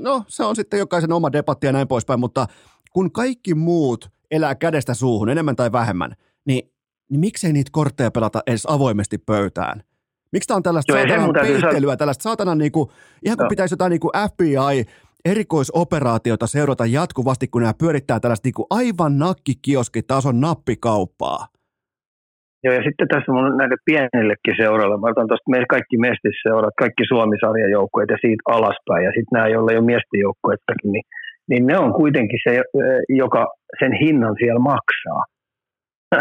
No, 0.00 0.24
se 0.28 0.44
on 0.44 0.56
sitten 0.56 0.78
jokaisen 0.78 1.12
oma 1.12 1.32
debatti 1.32 1.66
ja 1.66 1.72
näin 1.72 1.88
poispäin, 1.88 2.20
mutta 2.20 2.46
kun 2.92 3.12
kaikki 3.12 3.54
muut 3.54 4.10
elää 4.30 4.54
kädestä 4.54 4.94
suuhun, 4.94 5.28
enemmän 5.28 5.56
tai 5.56 5.72
vähemmän, 5.72 6.14
niin, 6.44 6.70
niin 7.10 7.20
miksei 7.20 7.52
niitä 7.52 7.70
kortteja 7.72 8.10
pelata 8.10 8.42
edes 8.46 8.66
avoimesti 8.66 9.18
pöytään? 9.18 9.82
Miksi 10.32 10.46
tämä 10.46 10.56
on 10.56 10.62
tällaista 10.62 10.92
Joo, 10.92 11.06
saatanan 11.06 11.32
peittelyä, 11.32 11.96
tällaista 11.96 12.22
saatanan 12.22 12.58
niinku, 12.58 12.92
ihan 13.24 13.36
kuin 13.36 13.48
pitäisi 13.48 13.72
jotain 13.72 13.90
niinku 13.90 14.10
FBI 14.32 14.84
erikoisoperaatiota 15.24 16.46
seurata 16.46 16.86
jatkuvasti, 16.86 17.46
kun 17.48 17.62
nämä 17.62 17.74
pyörittää 17.78 18.20
tällaista 18.20 18.46
niin 18.46 18.54
kuin 18.54 18.66
aivan 18.70 19.18
nakkikioskitason 19.18 20.40
nappikauppaa. 20.40 21.46
Joo, 22.64 22.74
ja 22.74 22.82
sitten 22.88 23.08
tässä 23.08 23.32
on 23.32 23.56
näitä 23.56 23.76
pienillekin 23.84 24.56
seuroilla. 24.56 24.96
Mä 24.98 25.12
otan 25.12 25.28
tuosta 25.28 25.50
meillä 25.50 25.74
kaikki 25.76 25.96
mestisseurat, 26.06 26.74
kaikki 26.78 27.04
Suomi-sarjajoukkueet 27.08 28.10
ja 28.10 28.18
siitä 28.20 28.42
alaspäin. 28.56 29.04
Ja 29.04 29.12
sitten 29.16 29.34
nämä, 29.34 29.48
joilla 29.48 29.70
ei 29.70 29.78
ole 29.78 29.90
miesten 29.92 30.20
joukkuettakin, 30.26 30.92
niin, 30.94 31.06
niin 31.50 31.66
ne 31.66 31.78
on 31.78 31.92
kuitenkin 31.92 32.40
se, 32.44 32.62
joka 33.08 33.42
sen 33.80 33.92
hinnan 34.02 34.34
siellä 34.40 34.62
maksaa. 34.72 35.22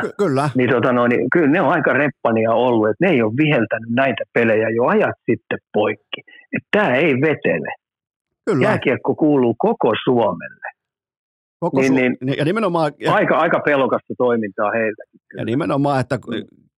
Ky- 0.02 0.14
kyllä. 0.18 0.50
niin, 0.56 0.70
tota 0.70 0.92
no, 0.94 1.08
niin, 1.08 1.30
kyllä 1.34 1.52
ne 1.52 1.62
on 1.62 1.74
aika 1.78 1.94
reppania 1.94 2.52
ollut, 2.52 2.90
että 2.90 3.06
ne 3.06 3.12
ei 3.12 3.22
ole 3.22 3.40
viheltänyt 3.44 3.92
näitä 3.96 4.24
pelejä 4.34 4.70
jo 4.70 4.84
ajat 4.86 5.18
sitten 5.30 5.60
poikki. 5.74 6.20
Että 6.56 6.70
tämä 6.72 6.96
ei 6.96 7.14
vetele. 7.22 7.72
Kyllä. 8.46 8.68
Jääkiekko 8.68 9.16
kuuluu 9.16 9.56
koko 9.58 9.94
Suomelle. 10.04 10.68
Koko 11.60 11.82
niin, 11.82 11.94
Su- 11.94 12.26
niin, 12.26 12.38
ja 12.38 12.46
nimenomaan, 12.46 12.92
aika, 13.08 13.38
aika 13.38 13.60
pelokasta 13.60 14.14
toimintaa 14.18 14.72
heiltäkin. 14.72 15.20
Ja 15.38 15.46
nimenomaan, 15.46 16.00
että 16.00 16.20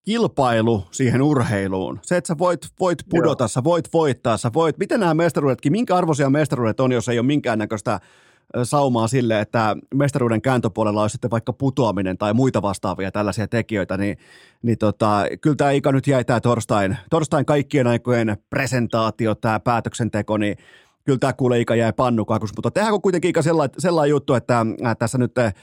kilpailu 0.05 0.83
siihen 0.91 1.21
urheiluun, 1.21 1.99
se, 2.01 2.17
että 2.17 2.27
sä 2.27 2.37
voit, 2.37 2.59
voit 2.79 2.97
pudota, 3.09 3.43
Joo. 3.43 3.47
sä 3.47 3.63
voit 3.63 3.93
voittaa, 3.93 4.37
sä 4.37 4.51
voit, 4.53 4.77
miten 4.77 4.99
nämä 4.99 5.13
mestaruudetkin, 5.13 5.71
minkä 5.71 5.95
arvoisia 5.95 6.29
mestaruudet 6.29 6.79
on, 6.79 6.91
jos 6.91 7.09
ei 7.09 7.19
ole 7.19 7.25
minkäännäköistä 7.25 7.99
saumaa 8.63 9.07
sille, 9.07 9.39
että 9.39 9.75
mestaruuden 9.93 10.41
kääntöpuolella 10.41 11.01
olisi 11.01 11.13
sitten 11.13 11.31
vaikka 11.31 11.53
putoaminen 11.53 12.17
tai 12.17 12.33
muita 12.33 12.61
vastaavia 12.61 13.11
tällaisia 13.11 13.47
tekijöitä, 13.47 13.97
niin, 13.97 14.17
niin 14.61 14.77
tota, 14.77 15.25
kyllä 15.41 15.55
tämä 15.55 15.71
Ika 15.71 15.91
nyt 15.91 16.07
jäi 16.07 16.25
tämä 16.25 16.39
torstain, 16.39 16.97
torstain 17.09 17.45
kaikkien 17.45 17.87
aikojen 17.87 18.37
presentaatio, 18.49 19.35
tämä 19.35 19.59
päätöksenteko, 19.59 20.37
niin 20.37 20.57
kyllä 21.05 21.19
tämä 21.19 21.33
kuulee 21.33 21.59
Ika 21.59 21.75
jäi 21.75 21.93
pannukakus, 21.93 22.51
mutta 22.55 22.71
tehdäänkö 22.71 22.99
kuitenkin 22.99 23.29
Ika 23.29 23.41
sellainen, 23.41 23.75
sellainen 23.77 24.09
juttu, 24.09 24.33
että 24.33 24.65
äh, 24.85 24.97
tässä 24.97 25.17
nyt 25.17 25.37
äh, 25.37 25.53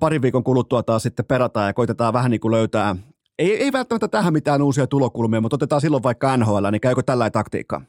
parin 0.00 0.22
viikon 0.22 0.44
kuluttua 0.44 0.82
taas 0.82 1.02
sitten 1.02 1.24
perataan 1.24 1.66
ja 1.66 1.72
koitetaan 1.72 2.12
vähän 2.12 2.30
niin 2.30 2.40
kuin 2.40 2.52
löytää, 2.52 2.96
ei, 3.38 3.62
ei 3.62 3.72
välttämättä 3.72 4.08
tähän 4.08 4.32
mitään 4.32 4.62
uusia 4.62 4.86
tulokulmia, 4.86 5.40
mutta 5.40 5.54
otetaan 5.54 5.80
silloin 5.80 6.02
vaikka 6.02 6.36
NHL, 6.36 6.66
niin 6.70 6.80
käykö 6.80 7.02
tällainen 7.02 7.32
taktiikka? 7.32 7.80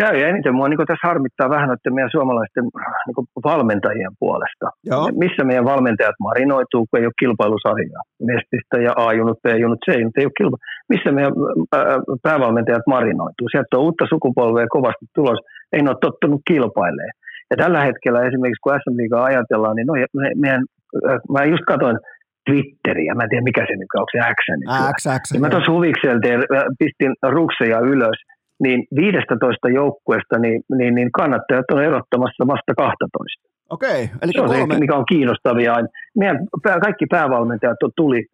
Käy 0.00 0.14
ja 0.20 0.28
eniten 0.28 0.54
mua 0.54 0.68
niin 0.68 0.90
tässä 0.90 1.08
harmittaa 1.08 1.50
vähän 1.50 1.72
että 1.72 1.90
meidän 1.90 2.14
suomalaisten 2.16 2.64
niin 3.06 3.28
valmentajien 3.44 4.14
puolesta. 4.18 4.66
Joo. 4.90 5.04
Missä 5.24 5.42
meidän 5.44 5.70
valmentajat 5.72 6.18
marinoituu, 6.28 6.86
kun 6.86 6.98
ei 6.98 7.06
ole 7.06 7.20
kilpailusarjaa. 7.22 8.02
Mestistä 8.30 8.76
ja 8.86 8.92
A-junut, 9.06 9.38
B-junut, 9.44 9.78
C-junut 9.86 10.18
ei 10.18 10.28
ole 10.28 10.38
kilpa. 10.38 10.56
Missä 10.92 11.10
meidän 11.12 11.32
päävalmentajat 12.22 12.86
marinoituu. 12.94 13.46
Sieltä 13.48 13.76
on 13.76 13.84
uutta 13.86 14.04
sukupolvea 14.12 14.74
kovasti 14.76 15.06
tulos. 15.14 15.38
Ei 15.72 15.82
ne 15.82 15.90
ole 15.90 16.04
tottunut 16.06 16.40
kilpailemaan. 16.48 17.18
Ja 17.50 17.56
tällä 17.56 17.80
hetkellä 17.88 18.20
esimerkiksi 18.28 18.62
kun 18.62 18.72
SM 18.72 18.96
Liigaa 18.96 19.24
ajatellaan, 19.24 19.76
niin 19.76 19.86
no, 19.86 19.94
meidän, 20.42 20.62
mä 21.32 21.44
just 21.44 21.64
katsoin 21.72 21.98
Twitteriä, 22.46 23.14
mä 23.14 23.22
en 23.22 23.28
tiedä 23.28 23.44
mikä 23.50 23.62
se 23.68 23.74
nyt 23.76 23.92
on, 23.94 24.00
onko 24.00 24.12
se 24.12 24.18
X? 24.38 24.40
X, 24.96 25.00
X. 25.22 25.40
Mä 25.40 25.50
tuossa 25.50 25.72
huvikselta 25.72 26.28
pistin 26.78 27.12
rukseja 27.22 27.78
ylös 27.78 28.18
niin 28.62 28.86
15 28.96 29.68
joukkueesta 29.68 30.38
niin, 30.38 30.62
niin, 30.78 30.94
niin 30.94 31.12
kannattajat 31.12 31.70
on 31.72 31.84
erottamassa 31.84 32.46
vasta 32.46 32.74
12. 32.76 33.48
Okei, 33.70 34.10
eli 34.22 34.32
se 34.32 34.40
on 34.40 34.46
kolme... 34.46 34.74
se, 34.74 34.80
mikä 34.80 34.96
on 34.96 35.04
kiinnostavia. 35.08 35.74
Meidän 36.18 36.48
kaikki 36.80 37.06
päävalmentajat 37.10 37.82
on 37.82 37.90
tuli, 37.96 38.26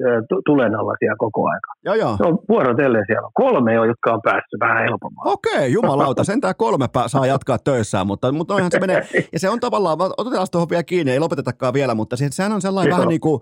tulen 0.46 0.74
alla 0.74 0.94
siellä 0.98 1.16
koko 1.18 1.48
aika. 1.48 1.72
Joo, 1.84 1.94
joo. 1.94 2.16
Se 2.16 2.24
on 2.24 2.38
vuorotellen 2.48 3.04
siellä. 3.06 3.28
Kolme 3.34 3.80
on, 3.80 3.88
jotka 3.88 4.12
on 4.12 4.20
päässyt 4.24 4.60
vähän 4.60 4.82
helpommin. 4.82 5.18
Okei, 5.24 5.72
jumalauta. 5.72 6.24
Sentään 6.24 6.54
kolme 6.58 6.86
pää 6.92 7.08
saa 7.08 7.26
jatkaa 7.26 7.58
töissään, 7.58 8.06
mutta, 8.06 8.32
mutta 8.32 8.70
se 8.70 8.80
menee. 8.80 9.02
Ja 9.32 9.38
se 9.38 9.48
on 9.50 9.60
tavallaan, 9.60 9.98
otetaan 10.18 10.46
tuohon 10.52 10.70
vielä 10.70 10.82
kiinni, 10.82 11.12
ei 11.12 11.20
lopetetakaan 11.20 11.74
vielä, 11.74 11.94
mutta 11.94 12.16
sehän 12.16 12.52
on 12.52 12.60
sellainen 12.60 12.92
vähän 12.92 13.08
niin 13.08 13.20
kuin 13.20 13.40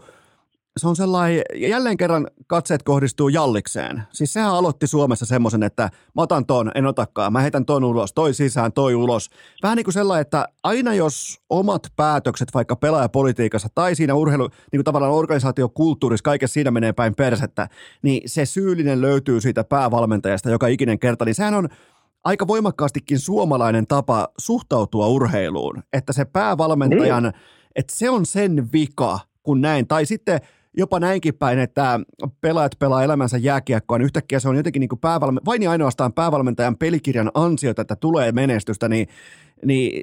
se 0.81 0.89
on 0.89 0.97
sellainen, 0.97 1.43
jälleen 1.57 1.97
kerran 1.97 2.27
katseet 2.47 2.83
kohdistuu 2.83 3.29
Jallikseen. 3.29 4.03
Siis 4.13 4.33
sehän 4.33 4.51
aloitti 4.51 4.87
Suomessa 4.87 5.27
semmoisen, 5.27 5.63
että 5.63 5.83
mä 5.83 6.23
otan 6.23 6.47
ton, 6.47 6.71
en 6.75 6.87
otakaan, 6.87 7.33
mä 7.33 7.41
heitän 7.41 7.67
ton 7.67 7.85
ulos, 7.85 8.13
toi 8.13 8.35
sisään, 8.35 8.73
toi 8.73 8.95
ulos. 8.95 9.31
Vähän 9.63 9.77
niin 9.77 9.85
kuin 9.85 9.95
sellainen, 9.95 10.21
että 10.21 10.49
aina 10.63 10.95
jos 10.95 11.41
omat 11.51 11.83
päätökset 11.97 12.49
vaikka 12.55 12.77
pelaajapolitiikassa 12.77 13.69
tai 13.75 13.95
siinä 13.95 14.15
urheilu, 14.15 14.49
niin 14.49 14.79
kuin 14.79 14.85
tavallaan 14.85 15.13
organisaatiokulttuurissa, 15.13 16.23
kaikessa 16.25 16.55
siinä 16.55 16.71
menee 16.71 16.93
päin 16.93 17.15
persettä, 17.15 17.69
niin 18.03 18.23
se 18.27 18.47
syyllinen 18.47 19.01
löytyy 19.01 19.41
siitä 19.41 19.65
päävalmentajasta 19.65 20.51
joka 20.51 20.67
ikinen 20.67 20.99
kerta, 20.99 21.25
niin 21.25 21.35
sehän 21.35 21.55
on 21.55 21.69
aika 22.25 22.47
voimakkaastikin 22.47 23.19
suomalainen 23.19 23.87
tapa 23.87 24.29
suhtautua 24.39 25.07
urheiluun, 25.07 25.83
että 25.93 26.13
se 26.13 26.25
päävalmentajan, 26.25 27.23
niin. 27.23 27.33
että 27.77 27.97
se 27.97 28.11
on 28.11 28.27
sen 28.27 28.73
vika, 28.73 29.19
kun 29.43 29.61
näin, 29.61 29.87
tai 29.87 30.07
sitten 30.07 30.41
jopa 30.77 31.01
näinkin 31.01 31.35
päin, 31.35 31.59
että 31.59 32.01
pelaajat 32.41 32.79
pelaa 32.79 33.05
elämänsä 33.05 33.37
jääkiekkoa, 33.37 33.99
niin 33.99 34.05
yhtäkkiä 34.05 34.41
se 34.41 34.49
on 34.49 34.57
jotenkin 34.57 34.81
niin 34.81 34.89
kuin 34.89 35.01
päävalme- 35.01 35.41
vain 35.45 35.63
ja 35.63 35.71
ainoastaan 35.71 36.13
päävalmentajan 36.13 36.77
pelikirjan 36.77 37.31
ansiota, 37.35 37.83
että 37.83 37.97
tulee 37.97 38.33
menestystä, 38.33 38.89
niin, 38.89 39.09
niin 39.65 40.03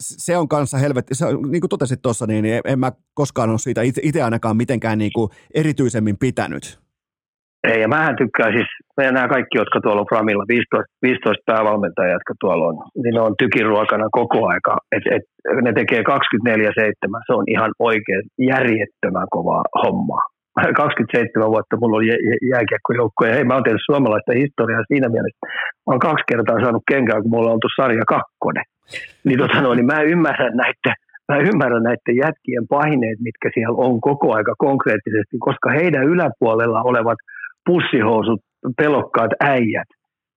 se 0.00 0.36
on 0.36 0.48
kanssa 0.48 0.78
helvetti, 0.78 1.14
se 1.14 1.26
niin 1.50 1.60
kuin 1.60 1.68
totesit 1.68 2.02
tuossa, 2.02 2.26
niin 2.26 2.44
en 2.64 2.78
mä 2.78 2.92
koskaan 3.14 3.50
ole 3.50 3.58
siitä 3.58 3.80
itse 4.02 4.22
ainakaan 4.22 4.56
mitenkään 4.56 4.98
niin 4.98 5.12
kuin 5.12 5.30
erityisemmin 5.54 6.18
pitänyt. 6.18 6.83
Ei, 7.70 7.80
ja 7.80 7.88
mähän 7.88 8.16
tykkään 8.16 8.52
siis, 8.56 8.70
nämä 9.16 9.28
kaikki, 9.34 9.58
jotka 9.62 9.78
tuolla 9.80 10.00
on 10.00 10.10
Framilla, 10.12 10.44
15, 10.48 10.92
15 11.02 11.42
päävalmentajaa, 11.50 12.16
jotka 12.18 12.34
tuolla 12.40 12.64
on, 12.70 12.76
niin 13.02 13.14
ne 13.14 13.20
on 13.20 13.34
tykiruokana 13.42 14.06
koko 14.20 14.38
aika. 14.52 14.74
Et, 14.96 15.04
et, 15.16 15.24
ne 15.66 15.72
tekee 15.72 16.00
24-7, 16.00 16.04
se 17.26 17.32
on 17.40 17.44
ihan 17.54 17.70
oikein 17.78 18.24
järjettömän 18.52 19.28
kovaa 19.36 19.64
hommaa. 19.82 20.24
27 20.82 21.50
vuotta 21.54 21.80
mulla 21.80 21.96
oli 21.96 22.08
jääkiekkojoukko, 22.52 23.20
ja 23.26 23.34
hei, 23.34 23.44
mä 23.44 23.54
oon 23.54 23.66
tehnyt 23.66 23.88
suomalaista 23.90 24.32
historiaa 24.42 24.90
siinä 24.90 25.08
mielessä. 25.14 25.42
Mä 25.84 25.90
oon 25.92 26.06
kaksi 26.08 26.24
kertaa 26.30 26.62
saanut 26.62 26.90
kenkää, 26.92 27.20
kun 27.22 27.32
mulla 27.34 27.48
on 27.50 27.56
oltu 27.56 27.68
sarja 27.76 28.04
kakkonen. 28.14 28.66
Niin, 29.26 29.38
tota 29.38 29.60
no, 29.60 29.74
niin 29.74 29.90
mä 29.92 30.00
ymmärrän 30.12 30.56
näitä 30.64 30.92
mä 31.28 31.36
ymmärrän 31.48 31.82
näiden 31.82 32.16
jätkien 32.24 32.64
paineet, 32.68 33.18
mitkä 33.28 33.48
siellä 33.54 33.78
on 33.86 34.00
koko 34.00 34.26
aika 34.38 34.54
konkreettisesti, 34.58 35.36
koska 35.46 35.68
heidän 35.70 36.04
yläpuolella 36.12 36.82
olevat– 36.90 37.18
pussihousut, 37.66 38.40
pelokkaat 38.76 39.30
äijät, 39.40 39.88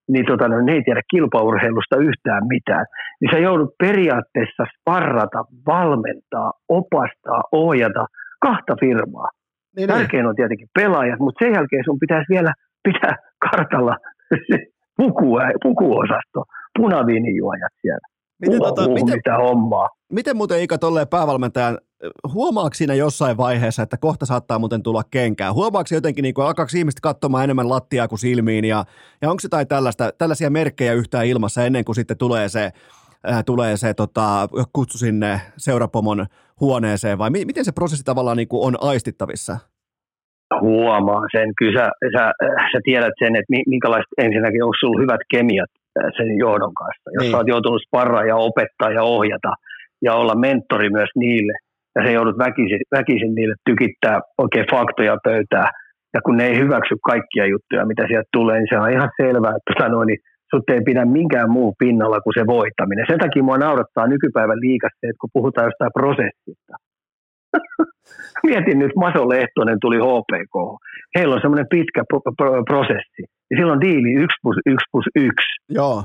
niin 0.08 0.26
tota, 0.26 0.48
no, 0.48 0.60
ne 0.60 0.72
ei 0.72 0.82
tiedä 0.82 1.02
kilpaurheilusta 1.10 1.96
yhtään 1.96 2.42
mitään. 2.48 2.86
Niin 3.20 3.30
sä 3.32 3.38
joudut 3.38 3.70
periaatteessa 3.78 4.64
sparrata, 4.74 5.44
valmentaa, 5.66 6.52
opastaa, 6.68 7.42
ohjata 7.52 8.04
kahta 8.40 8.74
firmaa. 8.80 9.28
Niin, 9.76 9.88
niin. 9.88 9.88
Tärkein 9.88 10.26
on 10.26 10.36
tietenkin 10.36 10.68
pelaajat, 10.78 11.20
mutta 11.20 11.44
sen 11.44 11.54
jälkeen 11.54 11.84
sun 11.84 11.98
pitäisi 11.98 12.26
vielä 12.30 12.52
pitää 12.82 13.16
kartalla 13.50 13.96
se 14.50 14.58
puku, 14.96 15.38
pukuosasto, 15.62 16.40
punaviinijuojat 16.78 17.74
siellä. 17.80 18.06
Miten, 18.40 18.60
tota, 18.60 18.82
uh, 18.82 18.94
miten, 18.94 19.14
mitä 19.14 19.36
hommaa. 19.36 19.88
Miten 20.12 20.36
muuten 20.36 20.62
Ika 20.62 20.78
tolleen 20.78 21.08
päävalmentajan, 21.08 21.78
huomaako 22.34 22.74
siinä 22.74 22.94
jossain 22.94 23.36
vaiheessa, 23.36 23.82
että 23.82 23.96
kohta 23.96 24.26
saattaa 24.26 24.58
muuten 24.58 24.82
tulla 24.82 25.02
kenkää? 25.10 25.52
Huomaako 25.52 25.88
jotenkin, 25.92 26.22
niin 26.22 26.34
alkaako 26.38 26.70
ihmiset 26.76 27.00
katsomaan 27.00 27.44
enemmän 27.44 27.68
lattiaa 27.68 28.08
kuin 28.08 28.18
silmiin 28.18 28.64
ja, 28.64 28.84
ja 29.22 29.30
onko 29.30 29.40
jotain 29.42 29.68
tällaista, 29.68 30.10
tällaisia 30.18 30.50
merkkejä 30.50 30.92
yhtään 30.92 31.26
ilmassa 31.26 31.64
ennen 31.64 31.84
kuin 31.84 31.96
sitten 31.96 32.18
tulee 32.18 32.48
se, 32.48 32.70
äh, 33.30 33.44
tulee 33.44 33.76
se 33.76 33.94
tota, 33.94 34.48
kutsu 34.72 34.98
sinne 34.98 35.40
seurapomon 35.56 36.26
huoneeseen 36.60 37.18
vai 37.18 37.30
mi- 37.30 37.44
miten 37.44 37.64
se 37.64 37.72
prosessi 37.72 38.04
tavallaan 38.04 38.36
niin 38.36 38.48
kuin 38.48 38.66
on 38.66 38.76
aistittavissa? 38.80 39.58
Huomaa 40.60 41.22
sen. 41.36 41.52
Kyllä 41.58 41.80
sä, 41.80 41.90
sä, 42.18 42.32
sä 42.72 42.78
tiedät 42.84 43.14
sen, 43.18 43.36
että 43.36 43.52
minkälaista 43.66 44.14
ensinnäkin, 44.18 44.64
onko 44.64 44.76
sulla 44.80 45.00
hyvät 45.02 45.20
kemiat 45.30 45.70
sen 46.16 46.38
johdon 46.38 46.74
kanssa. 46.74 47.10
Jos 47.14 47.22
niin. 47.22 47.34
olet 47.34 47.48
joutunut 47.48 47.82
sparraa 47.86 48.24
ja 48.24 48.36
opettaa 48.36 48.90
ja 48.90 49.02
ohjata 49.02 49.52
ja 50.02 50.14
olla 50.14 50.34
mentori 50.34 50.90
myös 50.90 51.10
niille, 51.16 51.52
ja 51.96 52.04
se 52.04 52.12
joudut 52.12 52.38
väkisin, 52.38 52.80
väkisin 52.98 53.34
niille 53.34 53.54
tykittää 53.70 54.20
oikein 54.38 54.66
faktoja 54.70 55.16
pöytää, 55.24 55.70
ja 56.14 56.20
kun 56.24 56.36
ne 56.36 56.46
ei 56.46 56.58
hyväksy 56.58 56.94
kaikkia 57.10 57.46
juttuja, 57.46 57.86
mitä 57.86 58.04
sieltä 58.08 58.28
tulee, 58.32 58.58
niin 58.58 58.68
se 58.70 58.78
on 58.78 58.92
ihan 58.92 59.10
selvää, 59.22 59.54
että 59.56 59.84
sanoin, 59.84 60.06
niin 60.06 60.20
sut 60.50 60.70
ei 60.70 60.80
pidä 60.80 61.04
minkään 61.04 61.50
muu 61.50 61.74
pinnalla 61.78 62.20
kuin 62.20 62.34
se 62.38 62.46
voittaminen. 62.46 63.04
Sen 63.08 63.18
takia 63.18 63.42
mua 63.42 63.58
naurattaa 63.58 64.06
nykypäivän 64.06 64.60
liikassa, 64.60 65.06
että 65.08 65.20
kun 65.20 65.30
puhutaan 65.32 65.66
jostain 65.66 65.96
prosessista. 65.98 66.74
Mietin 68.48 68.78
nyt, 68.78 68.92
Maso 68.96 69.28
Lehtonen 69.28 69.78
tuli 69.80 69.98
HPK. 69.98 70.54
Heillä 71.16 71.34
on 71.34 71.40
semmoinen 71.40 71.66
pitkä 71.70 72.02
pro- 72.08 72.32
pro- 72.38 72.64
prosessi. 72.64 73.22
Ja 73.50 73.56
silloin 73.58 73.80
diili 73.80 74.12
1 74.12 74.26
plus 74.42 74.56
1 74.66 74.76
plus 74.92 75.04
1. 75.14 75.32
Joo. 75.68 76.04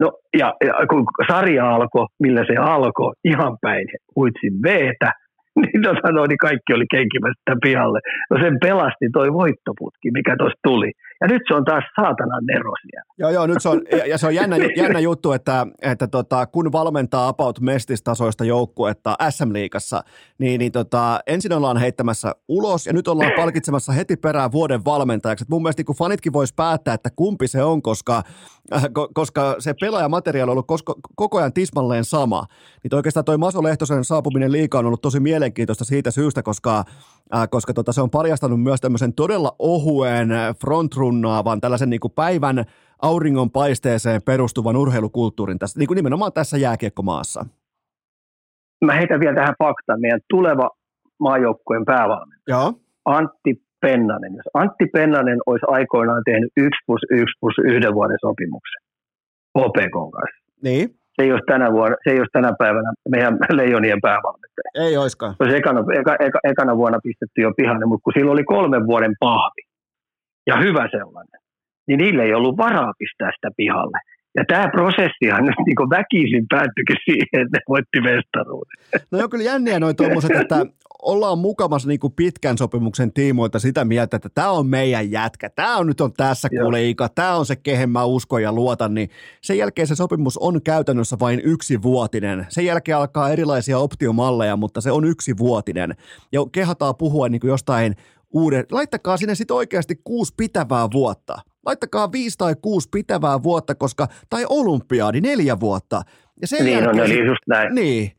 No, 0.00 0.12
ja, 0.38 0.54
ja 0.66 0.86
kun 0.90 1.04
sarja 1.28 1.74
alkoi, 1.74 2.06
millä 2.22 2.44
se 2.46 2.56
alkoi, 2.56 3.12
ihan 3.24 3.56
päin 3.60 3.86
huitsin 4.16 4.62
veetä, 4.62 5.10
niin, 5.60 5.80
no, 5.82 6.26
niin 6.26 6.38
kaikki 6.38 6.74
oli 6.74 6.86
kenkimässä 6.90 7.52
pihalle. 7.62 8.00
No 8.30 8.36
sen 8.42 8.56
pelasti 8.60 9.06
toi 9.12 9.32
voittoputki, 9.32 10.10
mikä 10.12 10.36
tuossa 10.36 10.60
tuli. 10.64 10.92
Ja 11.20 11.26
nyt 11.26 11.42
se 11.48 11.54
on 11.54 11.64
taas 11.64 11.84
saatanan 11.96 12.44
nero 12.46 12.72
siellä. 12.82 13.14
Joo, 13.18 13.30
joo, 13.30 13.46
nyt 13.46 13.56
se 13.60 13.68
on, 13.68 13.82
ja 14.10 14.18
se 14.18 14.26
on 14.26 14.34
jännä, 14.34 14.56
jännä 14.76 15.00
juttu, 15.00 15.32
että, 15.32 15.66
että 15.82 16.06
tota, 16.06 16.46
kun 16.46 16.72
valmentaa 16.72 17.28
about 17.28 17.60
mestistasoista 17.60 18.44
joukkuetta 18.44 19.16
SM-liigassa, 19.30 20.02
niin, 20.38 20.58
niin 20.58 20.72
tota, 20.72 21.20
ensin 21.26 21.52
ollaan 21.52 21.76
heittämässä 21.76 22.32
ulos 22.48 22.86
ja 22.86 22.92
nyt 22.92 23.08
ollaan 23.08 23.32
palkitsemassa 23.36 23.92
heti 23.92 24.16
perään 24.16 24.52
vuoden 24.52 24.84
valmentajaksi. 24.84 25.44
Et 25.44 25.48
mun 25.48 25.62
mielestä 25.62 25.84
kun 25.84 25.96
fanitkin 25.96 26.32
vois 26.32 26.52
päättää, 26.52 26.94
että 26.94 27.10
kumpi 27.16 27.48
se 27.48 27.62
on, 27.62 27.82
koska, 27.82 28.22
äh, 28.74 28.84
koska 29.14 29.56
se 29.58 29.74
pelaajamateriaali 29.80 30.50
on 30.50 30.52
ollut 30.52 30.66
kosko, 30.66 30.94
koko 31.16 31.38
ajan 31.38 31.52
tismalleen 31.52 32.04
sama. 32.04 32.46
Niin 32.82 32.94
oikeastaan 32.94 33.24
toi 33.24 33.38
Maso 33.38 33.62
Lehtosen 33.62 34.04
saapuminen 34.04 34.52
liikaa 34.52 34.78
on 34.78 34.86
ollut 34.86 35.02
tosi 35.02 35.20
mielenkiintoista 35.20 35.84
siitä 35.84 36.10
syystä, 36.10 36.42
koska, 36.42 36.84
koska 37.50 37.74
tota, 37.74 37.92
se 37.92 38.00
on 38.00 38.10
paljastanut 38.10 38.62
myös 38.62 38.80
tämmöisen 38.80 39.12
todella 39.12 39.56
ohuen 39.58 40.28
frontrunnaavan 40.60 41.60
tällaisen 41.60 41.90
niin 41.90 42.00
kuin 42.00 42.12
päivän 42.12 42.64
auringon 43.02 43.50
paisteeseen 43.50 44.22
perustuvan 44.22 44.76
urheilukulttuurin 44.76 45.58
tässä, 45.58 45.78
niin 45.78 45.86
kuin 45.86 45.96
nimenomaan 45.96 46.32
tässä 46.32 46.58
jääkiekkomaassa. 46.58 47.46
Mä 48.84 48.92
heitän 48.92 49.20
vielä 49.20 49.34
tähän 49.34 49.54
faktaan. 49.64 50.00
Meidän 50.00 50.20
tuleva 50.30 50.70
maajoukkueen 51.20 51.84
päävalmentaja. 51.84 52.56
Joo. 52.56 52.72
Antti 53.04 53.62
Pennanen. 53.80 54.34
Jos 54.34 54.46
Antti 54.54 54.86
Pennanen 54.92 55.38
olisi 55.46 55.66
aikoinaan 55.68 56.22
tehnyt 56.24 56.52
1 56.56 56.70
plus 56.86 57.00
1 57.10 57.24
plus 57.40 57.54
1 57.64 57.94
vuoden 57.94 58.18
sopimuksen 58.20 58.82
OPK 59.54 60.12
kanssa. 60.12 60.52
Niin. 60.62 60.99
Se 61.14 61.22
ei 61.24 61.32
olisi 61.32 61.46
tänä, 61.46 61.72
vuonna, 61.72 61.96
se 62.04 62.10
ei 62.10 62.18
olisi 62.18 62.32
tänä 62.32 62.52
päivänä 62.58 62.92
meidän 63.08 63.38
leijonien 63.52 64.00
päävalmentaja. 64.00 64.70
Ei 64.74 64.96
olisikaan. 64.96 65.32
Se 65.32 65.42
olisi 65.44 65.56
ekana, 65.56 65.80
eka, 66.00 66.14
eka, 66.20 66.38
ekana 66.44 66.76
vuonna 66.76 66.98
pistetty 67.02 67.40
jo 67.40 67.52
pihalle, 67.56 67.86
mutta 67.86 68.04
kun 68.04 68.12
sillä 68.16 68.32
oli 68.32 68.44
kolmen 68.44 68.86
vuoden 68.86 69.14
pahvi 69.20 69.62
ja 70.46 70.56
hyvä 70.56 70.88
sellainen, 70.90 71.40
niin 71.88 71.98
niille 71.98 72.22
ei 72.22 72.34
ollut 72.34 72.56
varaa 72.56 72.92
pistää 72.98 73.30
sitä 73.36 73.50
pihalle. 73.56 73.98
Ja 74.38 74.44
tämä 74.48 74.68
prosessihan 74.68 75.44
nyt 75.44 75.54
niin 75.66 75.90
väkisin 75.90 76.46
päättyikin 76.50 76.96
siihen, 77.04 77.42
että 77.42 77.56
ne 77.56 77.60
voitti 77.68 78.00
mestaruuden. 78.00 78.76
No 79.12 79.18
joo, 79.18 79.28
kyllä 79.28 79.44
jänniä 79.44 79.80
noin 79.80 79.96
tuommoiset, 79.96 80.36
että 80.36 80.66
ollaan 81.02 81.38
mukamassa 81.38 81.88
niin 81.88 82.00
kuin 82.00 82.12
pitkän 82.12 82.58
sopimuksen 82.58 83.12
tiimoilta 83.12 83.58
sitä 83.58 83.84
mieltä, 83.84 84.16
että 84.16 84.28
tämä 84.28 84.50
on 84.50 84.66
meidän 84.66 85.10
jätkä, 85.10 85.50
tämä 85.50 85.76
on 85.76 85.86
nyt 85.86 86.00
on 86.00 86.12
tässä 86.12 86.48
kuuleika, 86.48 87.08
tämä 87.08 87.36
on 87.36 87.46
se, 87.46 87.56
kehen 87.56 87.90
mä 87.90 88.04
uskon 88.04 88.42
ja 88.42 88.52
luotan, 88.52 88.94
niin 88.94 89.10
sen 89.42 89.58
jälkeen 89.58 89.88
se 89.88 89.94
sopimus 89.94 90.38
on 90.38 90.62
käytännössä 90.62 91.16
vain 91.20 91.40
yksivuotinen. 91.44 92.46
Sen 92.48 92.64
jälkeen 92.64 92.98
alkaa 92.98 93.30
erilaisia 93.30 93.78
optiomalleja, 93.78 94.56
mutta 94.56 94.80
se 94.80 94.90
on 94.92 95.04
yksivuotinen. 95.04 95.94
Ja 96.32 96.40
kehataan 96.52 96.96
puhua 96.96 97.28
niin 97.28 97.40
kuin 97.40 97.48
jostain 97.48 97.96
uuden, 98.30 98.64
laittakaa 98.70 99.16
sinne 99.16 99.34
sitten 99.34 99.56
oikeasti 99.56 100.00
kuusi 100.04 100.34
pitävää 100.36 100.88
vuotta. 100.92 101.38
Laittakaa 101.66 102.12
viisi 102.12 102.38
tai 102.38 102.54
kuusi 102.62 102.88
pitävää 102.92 103.42
vuotta, 103.42 103.74
koska, 103.74 104.08
tai 104.30 104.44
olympiadi 104.48 105.20
neljä 105.20 105.60
vuotta. 105.60 106.02
Ja 106.40 106.46
sen 106.46 106.64
niin 106.64 106.74
jälkeen, 106.74 107.04
on, 107.04 107.10
eli 107.10 107.26
just 107.26 107.42
näin. 107.48 107.74
Niin. 107.74 108.12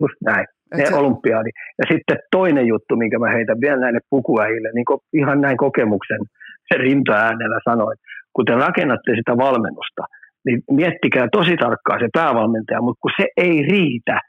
Just 0.00 0.16
näin. 0.24 0.46
Ne 0.76 0.86
se... 0.86 0.94
olympiadi. 0.94 1.50
Ja 1.78 1.84
sitten 1.92 2.18
toinen 2.30 2.66
juttu, 2.66 2.96
minkä 2.96 3.18
mä 3.18 3.30
heitän 3.30 3.60
vielä 3.60 3.80
näille 3.80 4.00
pukuäjille, 4.10 4.70
niin 4.74 4.84
ihan 5.12 5.40
näin 5.40 5.56
kokemuksen 5.56 6.20
se 6.68 6.78
rintaäänellä 6.78 7.58
sanoin, 7.70 7.96
kun 8.32 8.44
te 8.44 8.54
rakennatte 8.54 9.10
sitä 9.16 9.36
valmennusta, 9.36 10.02
niin 10.46 10.62
miettikää 10.70 11.26
tosi 11.32 11.56
tarkkaan 11.56 12.00
se 12.00 12.08
päävalmentaja, 12.12 12.82
mutta 12.82 13.00
kun 13.02 13.10
se 13.20 13.26
ei 13.36 13.62
riitä, 13.62 14.20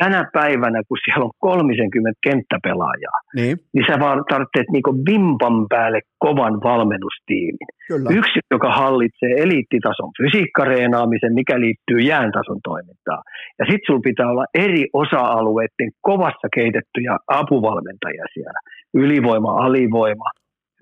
tänä 0.00 0.22
päivänä, 0.32 0.78
kun 0.88 0.98
siellä 1.04 1.24
on 1.24 1.36
30 1.38 2.10
kenttäpelaajaa, 2.26 3.18
niin, 3.36 3.56
niin 3.74 3.84
sä 3.88 4.00
vaan 4.00 4.24
tarvitset 4.30 4.68
niinku 4.72 4.92
vimpan 5.10 5.66
päälle 5.68 6.00
kovan 6.18 6.54
valmennustiimin. 6.68 7.68
Kyllä. 7.88 8.10
Yksi, 8.18 8.38
joka 8.50 8.70
hallitsee 8.70 9.32
eliittitason 9.44 10.10
fysiikkareenaamisen, 10.18 11.34
mikä 11.34 11.60
liittyy 11.60 12.00
jääntason 12.12 12.60
toimintaan. 12.64 13.22
Ja 13.58 13.64
sitten 13.64 13.86
sulla 13.86 14.08
pitää 14.10 14.30
olla 14.30 14.46
eri 14.54 14.84
osa-alueiden 14.92 15.90
kovassa 16.00 16.48
keitettyjä 16.56 17.16
apuvalmentajia 17.40 18.26
siellä. 18.34 18.60
Ylivoima, 18.94 19.52
alivoima, 19.66 20.28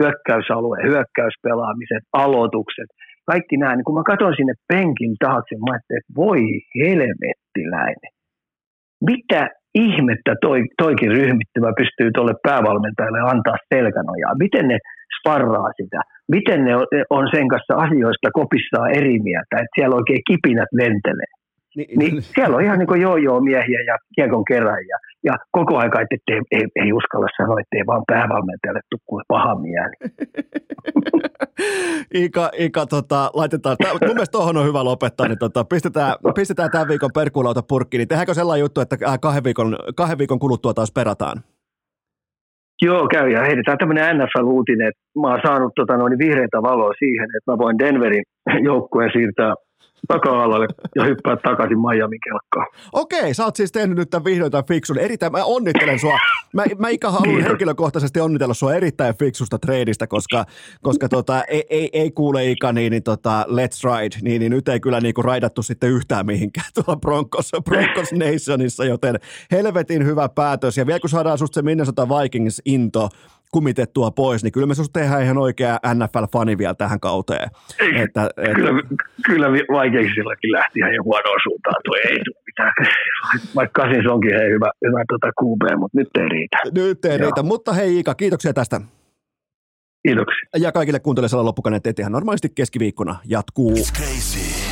hyökkäysalue, 0.00 0.78
hyökkäyspelaamiset, 0.88 2.04
aloitukset. 2.12 2.90
Kaikki 3.30 3.56
nämä, 3.56 3.76
niin 3.76 3.84
kun 3.84 3.94
mä 3.94 4.02
katson 4.10 4.36
sinne 4.36 4.54
penkin 4.68 5.12
taakse, 5.24 5.54
mä 5.56 5.72
ajattelin, 5.72 6.00
että 6.00 6.18
voi 6.24 6.40
helvettiläinen 6.80 8.12
mitä 9.08 9.48
ihmettä 9.74 10.32
toi, 10.40 10.60
toikin 10.82 11.10
ryhmittymä 11.10 11.70
pystyy 11.80 12.10
tuolle 12.12 12.34
päävalmentajalle 12.42 13.20
antaa 13.20 13.56
selkänojaa? 13.74 14.40
Miten 14.44 14.68
ne 14.68 14.78
sparraa 15.18 15.70
sitä. 15.76 16.00
Miten 16.28 16.64
ne 16.64 16.72
on, 17.10 17.28
sen 17.34 17.48
kanssa 17.48 17.74
asioista 17.74 18.28
kopissaan 18.32 18.90
eri 18.90 19.18
mieltä, 19.28 19.54
että 19.62 19.74
siellä 19.74 19.96
oikein 19.96 20.22
kipinät 20.30 20.72
lentelee. 20.72 21.32
Niin, 21.76 21.98
niin 21.98 22.22
siellä 22.22 22.56
on 22.56 22.62
ihan 22.62 22.78
niin 22.78 22.86
kuin 22.86 23.00
joo 23.00 23.40
miehiä 23.40 23.80
ja 23.86 23.96
kiekon 24.14 24.44
kerran 24.44 24.78
ja, 24.88 24.98
ja 25.24 25.38
koko 25.50 25.76
aika, 25.76 26.00
että 26.00 26.16
ei, 26.28 26.40
ei, 26.50 26.66
ei 26.76 26.92
uskalla 26.92 27.26
sanoa, 27.36 27.60
että 27.60 27.76
ei 27.76 27.86
vaan 27.86 28.02
päävalmentajalle 28.06 28.80
tukkuun 28.90 29.22
paha 29.28 29.54
mieli. 29.54 29.94
Ika, 32.24 32.50
Ika 32.58 32.86
tota, 32.86 33.30
laitetaan, 33.34 33.76
tää, 33.82 33.92
mun 33.92 34.14
mielestä 34.14 34.32
tuohon 34.32 34.56
on 34.56 34.66
hyvä 34.66 34.84
lopettaa, 34.84 35.28
niin 35.28 35.38
tota, 35.38 35.64
pistetään, 35.64 36.14
pistetään 36.34 36.70
tämän 36.70 36.88
viikon 36.88 37.10
perkuulauta 37.14 37.62
purkkiin, 37.68 37.98
niin 37.98 38.08
tehdäänkö 38.08 38.34
sellainen 38.34 38.60
juttu, 38.60 38.80
että 38.80 38.96
äh, 39.08 39.20
kahden 39.20 39.44
viikon, 39.44 39.76
kahden 39.96 40.18
viikon 40.18 40.38
kuluttua 40.38 40.74
taas 40.74 40.92
perataan? 40.92 41.36
Joo, 42.82 43.08
käy 43.08 43.30
ja 43.30 43.40
heitetään 43.40 43.78
tämmöinen 43.78 44.16
NFL-uutinen, 44.18 44.88
että 44.88 45.20
mä 45.20 45.28
oon 45.28 45.40
saanut 45.46 45.72
tota, 45.76 45.96
noin 45.96 46.18
vihreitä 46.18 46.62
valoa 46.62 46.92
siihen, 46.98 47.28
että 47.36 47.52
mä 47.52 47.58
voin 47.58 47.78
Denverin 47.78 48.22
joukkueen 48.70 49.10
siirtää 49.12 49.54
taka-alalle 50.08 50.66
ja 50.96 51.04
hyppää 51.04 51.36
takaisin 51.36 51.78
Miamin 51.78 52.20
kelkkaan. 52.24 52.66
Okei, 52.92 53.34
sä 53.34 53.44
oot 53.44 53.56
siis 53.56 53.72
tehnyt 53.72 53.98
nyt 53.98 54.10
tämän 54.10 54.24
vihdoin 54.24 54.52
tämän 54.52 54.64
fiksun. 54.64 54.98
Erittäin, 54.98 55.32
mä 55.32 55.44
onnittelen 55.44 55.98
sua. 55.98 56.18
Mä, 56.52 56.64
mä 56.78 56.88
ikä 56.88 57.10
haluan 57.10 57.28
niin. 57.28 57.44
henkilökohtaisesti 57.44 58.20
onnitella 58.20 58.54
sua 58.54 58.74
erittäin 58.74 59.14
fiksusta 59.18 59.58
treidistä, 59.58 60.06
koska, 60.06 60.44
koska 60.82 61.08
tota, 61.08 61.44
ei, 61.44 61.64
ei, 61.70 61.90
ei, 61.92 62.10
kuule 62.10 62.50
Ika, 62.50 62.72
niin, 62.72 62.90
niin 62.90 63.02
tota, 63.02 63.46
let's 63.48 64.00
ride, 64.00 64.16
niin, 64.22 64.40
niin 64.40 64.50
nyt 64.50 64.68
ei 64.68 64.80
kyllä 64.80 65.00
niinku 65.00 65.22
raidattu 65.22 65.62
sitten 65.62 65.90
yhtään 65.90 66.26
mihinkään 66.26 66.66
tuolla 66.74 67.00
Broncos, 67.00 67.50
Broncos 67.64 68.12
Nationissa, 68.12 68.84
joten 68.84 69.20
helvetin 69.50 70.06
hyvä 70.06 70.28
päätös. 70.28 70.76
Ja 70.76 70.86
vielä 70.86 71.00
kun 71.00 71.10
saadaan 71.10 71.38
susta 71.38 71.54
se 71.54 71.62
Minnesota 71.62 72.08
Vikings 72.08 72.62
into, 72.64 73.08
kumitettua 73.52 74.10
pois, 74.10 74.42
niin 74.42 74.52
kyllä 74.52 74.66
me 74.66 74.74
susta 74.74 75.00
tehdään 75.00 75.22
ihan 75.22 75.38
oikea 75.38 75.78
NFL-fani 75.94 76.58
vielä 76.58 76.74
tähän 76.74 77.00
kauteen. 77.00 77.50
Ei, 77.80 78.00
että, 78.02 78.30
et... 78.36 78.54
Kyllä, 78.54 78.82
kyllä 79.26 79.46
vaikeiksillakin 79.72 80.52
lähti 80.52 80.78
ihan 80.78 80.94
jo 80.94 81.02
huonoa 81.04 81.36
suuntaan, 81.42 81.76
tuo 81.84 81.94
ei 81.94 82.18
tule 82.24 82.42
mitään. 82.46 82.72
Vaikka 83.56 83.82
Kasins 83.82 84.06
onkin 84.06 84.34
hei, 84.34 84.50
hyvä, 84.50 84.70
hyvä 84.86 85.04
tuota 85.08 85.26
QB, 85.26 85.78
mutta 85.78 85.98
nyt 85.98 86.08
ei 86.18 86.28
riitä. 86.28 86.56
Nyt 86.74 87.04
ei 87.04 87.10
Joo. 87.10 87.18
riitä, 87.18 87.42
mutta 87.42 87.72
hei 87.72 87.98
Ika, 87.98 88.14
kiitoksia 88.14 88.52
tästä. 88.52 88.80
Kiitoksia. 90.08 90.48
Ja 90.56 90.72
kaikille 90.72 91.00
kuuntelijoille 91.00 91.42
loppukaneet, 91.42 91.86
että 91.86 92.02
ihan 92.02 92.12
normaalisti 92.12 92.48
keskiviikkona 92.54 93.16
jatkuu. 93.28 93.72
It's 93.72 93.92
crazy. 93.96 94.69